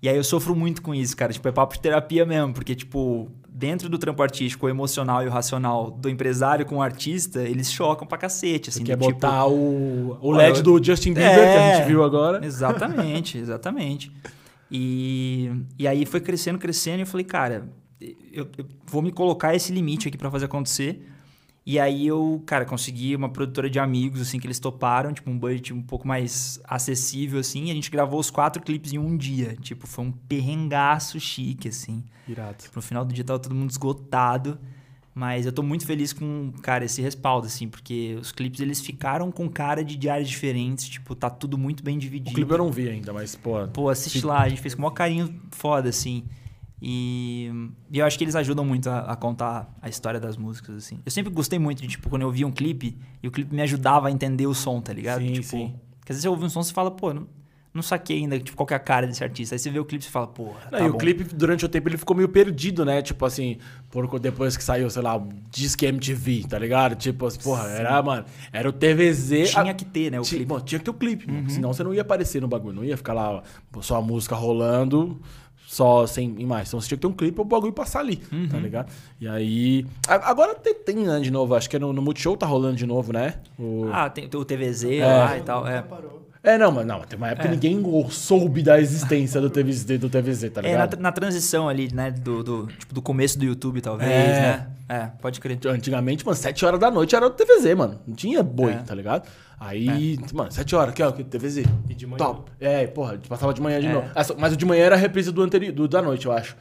E 0.00 0.08
aí 0.08 0.16
eu 0.16 0.24
sofro 0.24 0.54
muito 0.56 0.82
com 0.82 0.92
isso, 0.94 1.16
cara. 1.16 1.32
Tipo, 1.32 1.46
é 1.48 1.52
papo 1.52 1.74
de 1.74 1.80
terapia 1.80 2.24
mesmo. 2.26 2.52
Porque, 2.52 2.74
tipo, 2.74 3.30
dentro 3.62 3.88
do 3.88 3.96
trampo 3.96 4.20
artístico, 4.24 4.66
o 4.66 4.68
emocional 4.68 5.22
e 5.22 5.28
o 5.28 5.30
racional 5.30 5.88
do 5.88 6.08
empresário 6.10 6.66
com 6.66 6.78
o 6.78 6.82
artista, 6.82 7.40
eles 7.42 7.70
chocam 7.72 8.04
pra 8.08 8.18
cacete, 8.18 8.70
assim. 8.70 8.82
Quer 8.82 8.96
do 8.96 9.06
tipo, 9.06 9.14
botar 9.20 9.46
o, 9.46 10.18
o 10.20 10.32
LED 10.32 10.58
eu- 10.58 10.62
do 10.64 10.84
Justin 10.84 11.14
Bieber, 11.14 11.32
que 11.34 11.40
a 11.40 11.44
É. 11.44 11.76
gente 11.76 11.86
viu 11.86 12.02
agora. 12.02 12.44
Exatamente, 12.44 13.38
exatamente. 13.38 14.10
E, 14.68 15.50
e 15.78 15.86
aí 15.86 16.04
foi 16.04 16.20
crescendo, 16.20 16.58
crescendo, 16.58 16.98
e 16.98 17.02
eu 17.02 17.06
falei, 17.06 17.24
cara, 17.24 17.68
eu, 18.32 18.48
eu 18.58 18.64
vou 18.86 19.00
me 19.00 19.12
colocar 19.12 19.54
esse 19.54 19.72
limite 19.72 20.08
aqui 20.08 20.18
pra 20.18 20.28
fazer 20.30 20.46
acontecer. 20.46 21.08
E 21.64 21.78
aí 21.78 22.06
eu, 22.06 22.42
cara, 22.44 22.64
consegui 22.64 23.14
uma 23.14 23.28
produtora 23.28 23.70
de 23.70 23.78
amigos, 23.78 24.20
assim, 24.20 24.40
que 24.40 24.46
eles 24.46 24.58
toparam, 24.58 25.12
tipo, 25.12 25.30
um 25.30 25.38
budget 25.38 25.72
um 25.72 25.80
pouco 25.80 26.08
mais 26.08 26.60
acessível, 26.64 27.38
assim, 27.38 27.66
e 27.66 27.70
a 27.70 27.74
gente 27.74 27.88
gravou 27.90 28.18
os 28.18 28.30
quatro 28.30 28.60
clipes 28.60 28.92
em 28.92 28.98
um 28.98 29.16
dia. 29.16 29.56
Tipo, 29.60 29.86
foi 29.86 30.04
um 30.04 30.10
perrengaço 30.12 31.20
chique, 31.20 31.68
assim. 31.68 32.02
Irado. 32.28 32.64
No 32.74 32.82
final 32.82 33.04
do 33.04 33.14
dia 33.14 33.22
tava 33.22 33.38
todo 33.38 33.54
mundo 33.54 33.70
esgotado. 33.70 34.58
Mas 35.14 35.44
eu 35.44 35.52
tô 35.52 35.62
muito 35.62 35.84
feliz 35.86 36.10
com, 36.10 36.50
cara, 36.62 36.86
esse 36.86 37.02
respaldo, 37.02 37.46
assim, 37.46 37.68
porque 37.68 38.16
os 38.18 38.32
clipes 38.32 38.60
eles 38.60 38.80
ficaram 38.80 39.30
com 39.30 39.46
cara 39.46 39.84
de 39.84 39.94
diários 39.94 40.26
diferentes, 40.30 40.88
tipo, 40.88 41.14
tá 41.14 41.28
tudo 41.28 41.58
muito 41.58 41.84
bem 41.84 41.98
O 41.98 42.00
dividido. 42.00 42.34
clipe 42.34 42.50
eu 42.50 42.56
não 42.56 42.72
vi 42.72 42.88
ainda, 42.88 43.12
mas, 43.12 43.36
pô. 43.36 43.68
Pô, 43.68 43.90
assiste 43.90 44.24
lá, 44.24 44.40
a 44.40 44.48
gente 44.48 44.62
fez 44.62 44.74
com 44.74 44.78
o 44.80 44.82
maior 44.84 44.94
carinho 44.94 45.38
foda, 45.50 45.90
assim. 45.90 46.24
E, 46.84 47.48
e 47.92 48.00
eu 48.00 48.04
acho 48.04 48.18
que 48.18 48.24
eles 48.24 48.34
ajudam 48.34 48.64
muito 48.64 48.90
a, 48.90 49.12
a 49.12 49.14
contar 49.16 49.72
a 49.80 49.88
história 49.88 50.18
das 50.18 50.36
músicas, 50.36 50.74
assim. 50.76 50.98
Eu 51.06 51.12
sempre 51.12 51.32
gostei 51.32 51.56
muito 51.58 51.80
de, 51.80 51.86
tipo, 51.86 52.10
quando 52.10 52.22
eu 52.22 52.30
via 52.32 52.44
um 52.46 52.50
clipe 52.50 52.98
e 53.22 53.28
o 53.28 53.30
clipe 53.30 53.54
me 53.54 53.62
ajudava 53.62 54.08
a 54.08 54.10
entender 54.10 54.46
o 54.48 54.54
som, 54.54 54.80
tá 54.80 54.92
ligado? 54.92 55.20
Sim, 55.20 55.32
tipo, 55.34 55.46
sim. 55.46 55.74
Porque 56.00 56.10
às 56.10 56.16
vezes 56.16 56.22
você 56.22 56.28
ouve 56.28 56.44
um 56.44 56.48
som 56.50 56.60
e 56.60 56.64
você 56.64 56.72
fala, 56.72 56.90
pô, 56.90 57.14
não, 57.14 57.28
não 57.72 57.82
saquei 57.82 58.18
ainda, 58.18 58.36
tipo, 58.40 58.56
qual 58.56 58.66
que 58.66 58.74
é 58.74 58.76
a 58.76 58.80
cara 58.80 59.06
desse 59.06 59.22
artista. 59.22 59.54
Aí 59.54 59.58
você 59.60 59.70
vê 59.70 59.78
o 59.78 59.84
clipe 59.84 60.02
e 60.02 60.06
você 60.06 60.10
fala, 60.10 60.26
pô, 60.26 60.52
tá 60.70 60.80
e 60.80 60.88
bom. 60.88 60.96
o 60.96 60.98
clipe, 60.98 61.22
durante 61.22 61.64
o 61.64 61.68
tempo, 61.68 61.88
ele 61.88 61.96
ficou 61.96 62.16
meio 62.16 62.28
perdido, 62.28 62.84
né? 62.84 63.00
Tipo 63.00 63.24
assim, 63.24 63.58
por, 63.88 64.18
depois 64.18 64.56
que 64.56 64.64
saiu, 64.64 64.90
sei 64.90 65.02
lá, 65.02 65.16
o 65.16 65.28
Disque 65.50 65.86
MTV, 65.86 66.46
tá 66.48 66.58
ligado? 66.58 66.96
Tipo, 66.96 67.26
assim, 67.26 67.38
porra, 67.38 67.68
era, 67.68 68.02
mano, 68.02 68.24
era 68.52 68.68
o 68.68 68.72
TVZ. 68.72 69.50
Tinha 69.52 69.70
a- 69.70 69.74
que 69.74 69.84
ter, 69.84 70.10
né, 70.10 70.18
o 70.18 70.24
tinha, 70.24 70.38
clipe. 70.38 70.52
Uhum. 70.52 70.58
Bom, 70.58 70.64
tinha 70.64 70.78
que 70.80 70.84
ter 70.84 70.90
o 70.90 70.94
clipe, 70.94 71.30
mano, 71.30 71.48
senão 71.48 71.72
você 71.72 71.84
não 71.84 71.94
ia 71.94 72.02
aparecer 72.02 72.42
no 72.42 72.48
bagulho, 72.48 72.74
não 72.74 72.84
ia 72.84 72.96
ficar 72.96 73.12
lá 73.12 73.30
ó, 73.76 73.80
só 73.80 73.96
a 73.96 74.02
música 74.02 74.34
rolando, 74.34 75.20
só 75.72 76.06
sem 76.06 76.34
imagem. 76.38 76.66
Então 76.68 76.80
você 76.80 76.88
tinha 76.88 76.98
que 76.98 77.00
ter 77.02 77.06
um 77.06 77.12
clipe 77.12 77.34
pro 77.34 77.44
bagulho 77.44 77.72
passar 77.72 78.00
ali, 78.00 78.20
Uhum. 78.30 78.46
tá 78.48 78.58
ligado? 78.58 78.90
E 79.18 79.26
aí. 79.26 79.86
Agora 80.06 80.54
tem, 80.54 80.74
tem 80.74 80.96
né, 80.96 81.18
de 81.20 81.30
novo, 81.30 81.54
acho 81.54 81.68
que 81.70 81.76
é 81.76 81.78
no, 81.78 81.92
no 81.94 82.02
Multishow 82.02 82.36
tá 82.36 82.44
rolando 82.46 82.76
de 82.76 82.86
novo, 82.86 83.12
né? 83.12 83.34
O- 83.58 83.88
Ah, 83.92 84.10
tem, 84.10 84.28
o 84.34 84.44
TVZ 84.44 85.00
lá 85.00 85.38
e 85.38 85.40
tal, 85.40 85.66
é. 85.66 85.82
É, 86.44 86.58
não, 86.58 86.72
mas 86.72 86.84
não, 86.84 87.00
tem 87.02 87.16
uma 87.16 87.28
época 87.28 87.48
que 87.48 87.54
ninguém 87.54 87.80
soube 88.10 88.62
da 88.64 88.78
existência 88.80 89.40
do 89.40 89.48
TVZ, 89.48 89.84
do 89.98 90.10
TVZ, 90.10 90.50
tá 90.50 90.60
É, 90.60 90.62
na, 90.64 90.68
ligado? 90.84 90.96
na 91.00 91.12
transição 91.12 91.68
ali, 91.68 91.88
né, 91.94 92.10
do, 92.10 92.42
do, 92.42 92.66
tipo, 92.66 92.92
do 92.92 93.00
começo 93.00 93.38
do 93.38 93.44
YouTube, 93.44 93.80
talvez, 93.80 94.10
É. 94.10 94.40
né? 94.40 94.66
É, 94.88 95.06
pode 95.22 95.40
crer. 95.40 95.58
Antigamente, 95.68 96.26
mano, 96.26 96.36
7 96.36 96.66
horas 96.66 96.80
da 96.80 96.90
noite 96.90 97.14
era 97.16 97.24
o 97.26 97.30
TVZ, 97.30 97.74
mano. 97.76 97.98
Não 98.06 98.14
tinha 98.14 98.42
boi, 98.42 98.72
É. 98.72 98.76
tá 98.78 98.92
ligado? 98.94 99.26
Aí, 99.64 100.18
mano, 100.34 100.50
7 100.50 100.74
horas, 100.74 100.92
que 100.94 101.02
é 101.02 101.06
o 101.06 101.12
que? 101.12 101.22
TVZ. 101.22 101.58
E 101.88 101.94
de 101.94 102.06
manhã? 102.06 102.16
Top. 102.18 102.50
É, 102.58 102.86
porra, 102.88 103.18
passava 103.28 103.54
de 103.54 103.60
manhã 103.60 103.80
de 103.80 103.86
É. 103.86 103.92
novo. 103.92 104.08
Ah, 104.14 104.22
Mas 104.38 104.52
o 104.52 104.56
de 104.56 104.64
manhã 104.64 104.84
era 104.84 104.96
a 104.96 104.98
reprise 104.98 105.30
do 105.30 105.40
anterior, 105.42 105.72
do 105.72 105.86
da 105.86 106.02
noite, 106.02 106.26
eu 106.26 106.32
acho. 106.32 106.56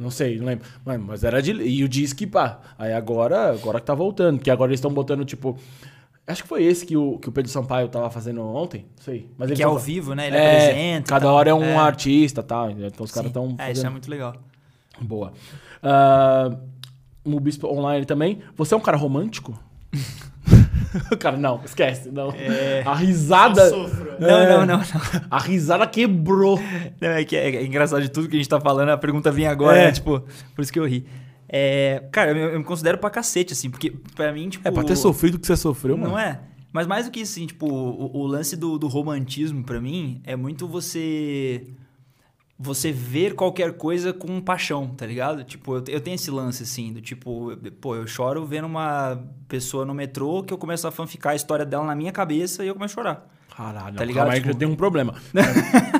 Não 0.00 0.10
sei, 0.10 0.38
não 0.38 0.46
lembro. 0.46 0.66
Mano, 0.84 1.04
mas 1.06 1.22
era 1.22 1.40
de. 1.42 1.52
E 1.52 1.84
o 1.84 1.88
disque, 1.88 2.26
pá. 2.26 2.58
Aí 2.78 2.92
agora, 2.92 3.50
agora 3.52 3.78
que 3.78 3.84
tá 3.86 3.94
voltando. 3.94 4.40
Que 4.40 4.50
agora 4.50 4.70
eles 4.70 4.78
estão 4.78 4.90
botando, 4.92 5.24
tipo. 5.26 5.56
Acho 6.26 6.42
que 6.42 6.48
foi 6.48 6.62
esse 6.64 6.86
que 6.86 6.96
o, 6.96 7.18
que 7.18 7.28
o 7.28 7.32
Pedro 7.32 7.50
Sampaio 7.50 7.86
tava 7.88 8.08
fazendo 8.08 8.40
ontem. 8.42 8.86
Não 8.96 9.04
sei. 9.04 9.28
Mas 9.36 9.50
Que 9.52 9.62
é 9.62 9.66
ao 9.66 9.78
vivo, 9.78 10.14
né? 10.14 10.28
Ele 10.28 10.36
É, 10.36 10.56
apresenta. 10.64 11.08
Cada 11.08 11.26
tal. 11.26 11.34
hora 11.34 11.50
é 11.50 11.54
um 11.54 11.62
É. 11.62 11.76
artista 11.76 12.40
e 12.40 12.44
tal. 12.44 12.70
Então 12.70 13.04
os 13.04 13.12
caras 13.12 13.28
estão. 13.28 13.48
É, 13.50 13.50
isso 13.50 13.60
é 13.62 13.74
fazendo- 13.74 13.92
muito 13.92 14.10
legal. 14.10 14.34
Boa. 15.00 15.32
Ah, 15.82 16.50
no 17.24 17.38
Bispo 17.38 17.66
Online 17.68 18.06
também. 18.06 18.40
Você 18.56 18.72
é 18.72 18.76
um 18.76 18.80
cara 18.80 18.96
romântico? 18.96 19.58
cara, 21.18 21.36
não, 21.36 21.60
esquece. 21.64 22.10
Não. 22.10 22.32
A 22.84 22.94
risada. 22.94 23.68
Só 23.68 23.86
sofro. 23.88 24.12
Não, 24.18 24.28
É, 24.28 24.48
não, 24.50 24.66
não, 24.66 24.78
não. 24.78 24.84
A 25.30 25.38
risada 25.38 25.86
quebrou. 25.86 26.58
Não, 27.00 27.08
é 27.08 27.24
que 27.24 27.36
é, 27.36 27.56
é 27.56 27.64
engraçado 27.64 28.02
de 28.02 28.08
tudo 28.08 28.28
que 28.28 28.36
a 28.36 28.38
gente 28.38 28.48
tá 28.48 28.60
falando, 28.60 28.90
a 28.90 28.96
pergunta 28.98 29.30
vem 29.30 29.46
agora, 29.46 29.78
É. 29.78 29.84
né? 29.86 29.92
Tipo, 29.92 30.20
por 30.54 30.62
isso 30.62 30.72
que 30.72 30.78
eu 30.78 30.86
ri. 30.86 31.06
É, 31.48 32.04
cara, 32.12 32.30
eu, 32.30 32.50
eu 32.50 32.58
me 32.58 32.64
considero 32.64 32.98
pra 32.98 33.10
cacete, 33.10 33.52
assim, 33.52 33.68
porque 33.70 33.92
pra 34.14 34.32
mim, 34.32 34.48
tipo. 34.48 34.66
É 34.66 34.70
pra 34.70 34.84
ter 34.84 34.96
sofrido 34.96 35.34
o 35.34 35.38
que 35.38 35.46
você 35.46 35.56
sofreu, 35.56 35.96
mano. 35.96 36.12
Não 36.12 36.18
é? 36.18 36.40
Mas 36.72 36.86
mais 36.86 37.06
do 37.06 37.10
que 37.10 37.20
isso, 37.20 37.32
assim, 37.32 37.46
tipo, 37.46 37.66
o, 37.66 38.18
o 38.18 38.26
lance 38.26 38.56
do, 38.56 38.78
do 38.78 38.86
romantismo, 38.86 39.64
pra 39.64 39.80
mim, 39.80 40.20
é 40.24 40.36
muito 40.36 40.68
você. 40.68 41.64
Você 42.62 42.92
ver 42.92 43.34
qualquer 43.34 43.72
coisa 43.78 44.12
com 44.12 44.38
paixão, 44.38 44.88
tá 44.88 45.06
ligado? 45.06 45.42
Tipo, 45.44 45.76
eu, 45.76 45.84
eu 45.88 46.00
tenho 46.00 46.14
esse 46.14 46.30
lance, 46.30 46.62
assim, 46.62 46.92
do 46.92 47.00
tipo, 47.00 47.56
pô, 47.80 47.96
eu 47.96 48.06
choro 48.06 48.44
vendo 48.44 48.66
uma 48.66 49.18
pessoa 49.48 49.84
no 49.86 49.94
metrô 49.94 50.42
que 50.42 50.52
eu 50.52 50.58
começo 50.58 50.86
a 50.86 50.90
fanficar 50.90 51.32
a 51.32 51.36
história 51.36 51.64
dela 51.64 51.84
na 51.86 51.94
minha 51.94 52.12
cabeça 52.12 52.62
e 52.62 52.68
eu 52.68 52.74
começo 52.74 52.92
a 52.92 53.02
chorar. 53.02 53.26
Caralho, 53.56 53.96
Tá 53.96 54.04
ligado? 54.04 54.24
Calma 54.24 54.34
aí 54.34 54.40
que 54.40 54.46
Tipo- 54.46 54.56
eu 54.56 54.58
tenho 54.58 54.70
um 54.72 54.76
problema. 54.76 55.14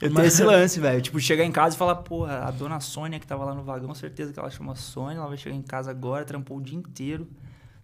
Eu 0.00 0.12
tenho 0.12 0.26
esse 0.26 0.42
lance, 0.44 0.80
velho. 0.80 1.00
Tipo, 1.00 1.20
chegar 1.20 1.44
em 1.44 1.52
casa 1.52 1.76
e 1.76 1.78
falar, 1.78 1.94
porra, 1.96 2.38
a 2.46 2.50
dona 2.50 2.80
Sônia 2.80 3.20
que 3.20 3.26
tava 3.26 3.44
lá 3.44 3.54
no 3.54 3.62
vagão, 3.62 3.94
certeza 3.94 4.32
que 4.32 4.38
ela 4.38 4.50
chama 4.50 4.74
Sônia, 4.74 5.18
ela 5.18 5.28
vai 5.28 5.36
chegar 5.36 5.54
em 5.54 5.62
casa 5.62 5.90
agora, 5.92 6.24
trampou 6.24 6.58
o 6.58 6.60
dia 6.60 6.76
inteiro. 6.76 7.28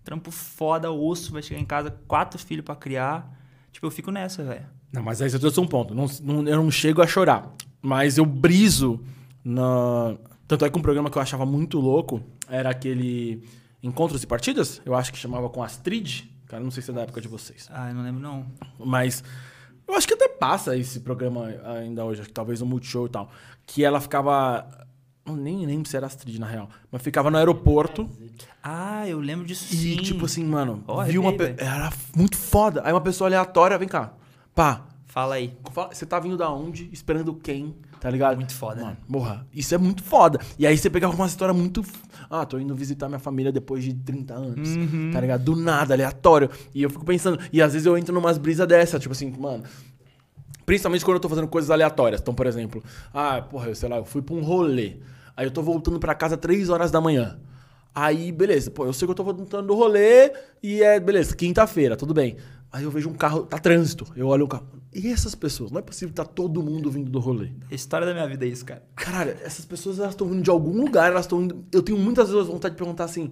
Trampo 0.03 0.31
foda, 0.33 0.91
osso, 0.91 1.31
vai 1.33 1.43
chegar 1.43 1.61
em 1.61 1.65
casa, 1.65 1.95
quatro 2.09 2.37
filhos 2.39 2.65
pra 2.65 2.75
criar. 2.75 3.31
Tipo, 3.71 3.87
eu 3.87 3.91
fico 3.93 4.11
nessa, 4.11 4.43
velho. 4.43 4.67
Não, 4.93 5.03
mas 5.03 5.23
aí 5.23 5.31
você 5.31 5.39
trouxe 5.39 5.61
um 5.61 5.67
ponto. 5.67 5.95
Não, 5.95 6.07
não- 6.23 6.49
eu 6.49 6.57
não 6.57 6.71
chego 6.73 7.01
a 7.03 7.07
chorar. 7.07 7.53
Mas 7.81 8.19
eu 8.19 8.27
briso 8.27 9.01
na. 9.45 10.17
Tanto 10.47 10.65
é 10.65 10.71
que 10.71 10.79
um 10.79 10.83
programa 10.83 11.11
que 11.11 11.19
eu 11.19 11.23
achava 11.23 11.45
muito 11.45 11.79
louco 11.79 12.23
era 12.49 12.71
aquele 12.71 13.43
Encontros 13.83 14.23
e 14.23 14.27
Partidas. 14.27 14.81
Eu 14.85 14.95
acho 14.95 15.13
que 15.13 15.19
chamava 15.19 15.49
com 15.49 15.63
Astrid. 15.63 16.25
Cara, 16.47 16.63
não 16.63 16.71
sei 16.71 16.83
se 16.83 16.91
é 16.91 16.95
da 16.95 17.03
época 17.03 17.21
de 17.21 17.29
vocês. 17.29 17.69
Ah, 17.71 17.91
eu 17.91 17.95
não 17.95 18.03
lembro, 18.03 18.21
não. 18.21 18.47
Mas 18.79 19.23
eu 19.87 19.95
acho 19.95 20.07
que 20.09 20.15
até 20.15 20.29
passa 20.29 20.77
esse 20.77 21.01
programa 21.01 21.47
ainda 21.77 22.05
hoje, 22.05 22.21
acho 22.23 22.29
que 22.29 22.35
talvez 22.35 22.61
no 22.61 22.67
Multishow 22.67 23.07
e 23.07 23.11
tal. 23.11 23.31
Que 23.67 23.85
ela 23.85 24.01
ficava. 24.01 24.67
Eu 25.27 25.37
nem 25.37 25.67
lembro 25.67 25.87
se 25.87 25.95
era 25.95 26.07
Astrid, 26.07 26.39
na 26.39 26.47
real. 26.47 26.71
Mas 26.91 27.03
ficava 27.03 27.31
no 27.31 27.37
aeroporto. 27.37 28.09
Ah, 28.63 29.07
eu 29.07 29.21
lembro 29.21 29.45
disso 29.47 29.67
E, 29.75 29.77
sim. 29.77 29.97
tipo 29.99 30.25
assim, 30.25 30.43
mano, 30.43 30.83
Ó, 30.89 31.05
viu 31.05 31.21
uma. 31.21 31.35
pe-. 31.37 31.55
Era 31.59 31.93
muito 32.17 32.37
foda. 32.39 32.81
Aí 32.83 32.93
uma 32.95 33.01
pessoa 33.03 33.29
aleatória, 33.29 33.77
vem 33.77 33.87
cá. 33.89 34.15
Pá, 34.55 34.87
Fala 35.19 35.35
aí. 35.35 35.53
Você 35.91 36.07
tá 36.07 36.21
vindo 36.21 36.37
da 36.37 36.49
onde? 36.49 36.89
Esperando 36.93 37.35
quem? 37.35 37.75
Tá 37.99 38.09
ligado? 38.09 38.37
Muito 38.37 38.55
foda, 38.55 38.83
Mano, 38.83 38.91
né? 38.93 38.97
Morra. 39.09 39.45
Isso 39.53 39.75
é 39.75 39.79
muito 39.79 40.01
foda. 40.01 40.39
E 40.57 40.65
aí 40.65 40.79
você 40.79 40.89
pegava 40.89 41.13
uma 41.13 41.27
história 41.27 41.53
muito. 41.53 41.85
Ah, 42.31 42.47
tô 42.47 42.57
indo 42.57 42.73
visitar 42.73 43.09
minha 43.09 43.19
família 43.19 43.51
depois 43.51 43.83
de 43.83 43.93
30 43.93 44.35
anos. 44.35 44.77
Uhum. 44.77 45.11
Tá 45.13 45.21
ligado? 45.21 45.43
Do 45.43 45.57
nada, 45.57 45.93
aleatório. 45.93 46.49
E 46.73 46.85
eu 46.85 46.89
fico 46.89 47.05
pensando. 47.05 47.37
E 47.53 47.61
às 47.61 47.73
vezes 47.73 47.85
eu 47.85 47.99
entro 47.99 48.15
numas 48.15 48.39
brisas 48.39 48.69
dessa, 48.69 48.97
tipo 48.97 49.11
assim, 49.11 49.35
mano. 49.37 49.65
Principalmente 50.65 51.05
quando 51.05 51.17
eu 51.17 51.21
tô 51.21 51.29
fazendo 51.29 51.49
coisas 51.49 51.69
aleatórias. 51.69 52.21
Então, 52.21 52.33
por 52.33 52.47
exemplo, 52.47 52.81
ah, 53.13 53.43
porra, 53.43 53.67
eu 53.67 53.75
sei 53.75 53.89
lá, 53.89 53.97
eu 53.97 54.05
fui 54.05 54.23
pra 54.23 54.37
um 54.37 54.41
rolê. 54.41 54.99
Aí 55.37 55.45
eu 55.45 55.51
tô 55.51 55.63
voltando 55.63 55.99
pra 55.99 56.15
casa 56.15 56.37
3 56.37 56.69
horas 56.69 56.93
da 56.93 57.01
manhã. 57.01 57.41
Aí, 57.93 58.31
beleza, 58.31 58.71
pô, 58.71 58.87
eu 58.87 58.93
sei 58.93 59.05
que 59.05 59.11
eu 59.11 59.17
tô 59.17 59.25
voltando 59.25 59.67
do 59.67 59.75
rolê 59.75 60.33
e 60.63 60.81
é, 60.81 61.01
beleza, 61.01 61.35
quinta-feira, 61.35 61.97
tudo 61.97 62.15
bem. 62.15 62.37
Aí 62.71 62.85
eu 62.85 62.91
vejo 62.91 63.09
um 63.09 63.15
carro, 63.15 63.45
tá 63.45 63.59
trânsito. 63.59 64.07
Eu 64.15 64.29
olho 64.29 64.45
o 64.45 64.49
carro. 64.49 64.67
E 64.99 65.09
essas 65.13 65.35
pessoas? 65.35 65.71
Não 65.71 65.79
é 65.79 65.83
possível 65.83 66.09
que 66.09 66.15
tá 66.17 66.25
todo 66.25 66.63
mundo 66.63 66.91
vindo 66.91 67.11
do 67.11 67.21
rolê. 67.21 67.51
A 67.71 67.75
história 67.75 68.07
da 68.07 68.13
minha 68.13 68.27
vida 68.27 68.45
é 68.45 68.49
isso, 68.49 68.65
cara. 68.65 68.83
Caralho, 68.97 69.37
essas 69.43 69.65
pessoas 69.65 69.99
elas 69.99 70.11
estão 70.13 70.29
vindo 70.29 70.43
de 70.43 70.51
algum 70.51 70.77
lugar, 70.83 71.11
elas 71.11 71.25
estão 71.27 71.43
indo. 71.43 71.65
Eu 71.73 71.83
tenho 71.83 71.99
muitas 71.99 72.31
vezes 72.31 72.47
vontade 72.47 72.75
de 72.75 72.79
perguntar 72.79 73.05
assim: 73.05 73.29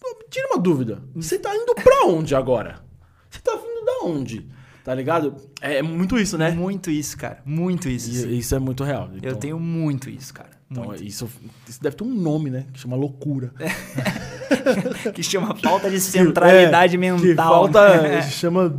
"Pô, 0.00 0.08
me 0.18 0.24
tira 0.30 0.48
uma 0.48 0.58
dúvida. 0.58 1.02
Você 1.14 1.38
tá 1.38 1.54
indo 1.56 1.74
pra 1.74 2.04
onde 2.06 2.34
agora? 2.34 2.80
Você 3.28 3.40
tá 3.40 3.52
vindo 3.56 3.84
da 3.84 4.04
onde? 4.04 4.46
Tá 4.84 4.94
ligado? 4.94 5.36
É, 5.60 5.76
é 5.78 5.82
muito 5.82 6.18
isso, 6.18 6.38
né? 6.38 6.50
Muito 6.52 6.90
isso, 6.90 7.16
cara. 7.16 7.42
Muito 7.44 7.88
isso. 7.88 8.26
E 8.26 8.38
isso 8.38 8.54
é 8.54 8.58
muito 8.58 8.82
real. 8.82 9.08
Eu 9.12 9.18
Então- 9.18 9.34
tenho 9.38 9.60
muito 9.60 10.08
isso, 10.08 10.32
cara. 10.32 10.50
Então, 10.70 10.84
Muito. 10.84 11.02
isso, 11.02 11.28
isso 11.68 11.82
deve 11.82 11.96
ter 11.96 12.04
um 12.04 12.14
nome, 12.14 12.48
né? 12.48 12.66
Que 12.72 12.78
chama 12.78 12.94
loucura. 12.94 13.52
que 15.12 15.20
chama 15.20 15.56
falta 15.56 15.90
de 15.90 15.98
centralidade 16.00 16.94
é, 16.94 16.98
mental. 16.98 17.20
Que 17.20 17.34
falta. 17.34 18.22
chama. 18.22 18.70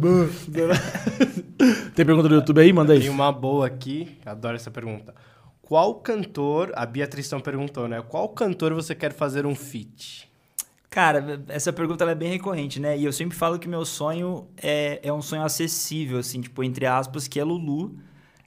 Tem 1.94 2.06
pergunta 2.06 2.30
do 2.30 2.36
YouTube 2.36 2.62
aí? 2.62 2.72
Manda 2.72 2.94
aí. 2.94 3.02
Tem 3.02 3.10
uma 3.10 3.30
boa 3.30 3.68
aqui, 3.68 4.18
adoro 4.26 4.56
essa 4.56 4.72
pergunta. 4.72 5.14
Qual 5.62 5.96
cantor, 5.96 6.72
a 6.76 6.86
Beatriz 6.86 7.28
Tristão 7.28 7.42
perguntou, 7.42 7.90
né? 7.90 8.02
Qual 8.02 8.30
cantor 8.30 8.74
você 8.74 8.96
quer 8.96 9.12
fazer 9.12 9.46
um 9.46 9.54
feat? 9.54 10.30
Cara, 10.90 11.42
essa 11.50 11.74
pergunta 11.74 12.06
é 12.06 12.16
bem 12.16 12.30
recorrente, 12.30 12.80
né? 12.80 12.98
E 12.98 13.04
eu 13.04 13.12
sempre 13.12 13.38
falo 13.38 13.60
que 13.60 13.68
meu 13.68 13.86
sonho 13.86 14.48
é, 14.62 15.00
é 15.04 15.12
um 15.12 15.22
sonho 15.22 15.44
acessível, 15.44 16.20
assim, 16.20 16.42
tipo, 16.42 16.64
entre 16.64 16.86
aspas, 16.86 17.28
que 17.28 17.40
é 17.40 17.44
Lulu. 17.44 17.98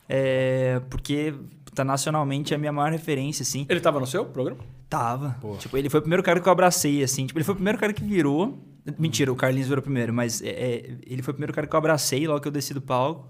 É, 0.09 0.81
porque 0.91 1.35
tá 1.75 1.85
nacionalmente 1.85 2.53
é 2.53 2.57
a 2.57 2.59
minha 2.59 2.73
maior 2.73 2.91
referência, 2.91 3.43
assim. 3.43 3.67
Ele 3.69 3.81
tava 3.81 4.01
no 4.01 4.07
seu 4.07 4.25
programa? 4.25 4.61
Tava. 4.89 5.37
Pô. 5.41 5.57
Tipo, 5.57 5.77
ele 5.77 5.91
foi 5.91 5.99
o 5.99 6.03
primeiro 6.03 6.23
cara 6.23 6.41
que 6.41 6.49
eu 6.49 6.53
abracei, 6.53 7.03
assim. 7.03 7.27
Tipo, 7.27 7.39
ele 7.39 7.45
foi 7.45 7.53
o 7.53 7.57
primeiro 7.57 7.79
cara 7.79 7.93
que 7.93 8.05
virou. 8.05 8.59
Mentira, 8.99 9.33
o 9.33 9.37
Carlinhos 9.37 9.69
virou 9.69 9.83
primeiro, 9.83 10.13
mas 10.13 10.43
é, 10.43 10.49
é, 10.49 10.97
ele 11.07 11.23
foi 11.23 11.33
o 11.33 11.35
primeiro 11.35 11.53
cara 11.53 11.67
que 11.67 11.75
eu 11.75 11.79
abracei 11.79 12.27
logo 12.27 12.41
que 12.41 12.49
eu 12.49 12.53
desci 12.53 12.75
do 12.75 12.83
palco. 12.83 13.29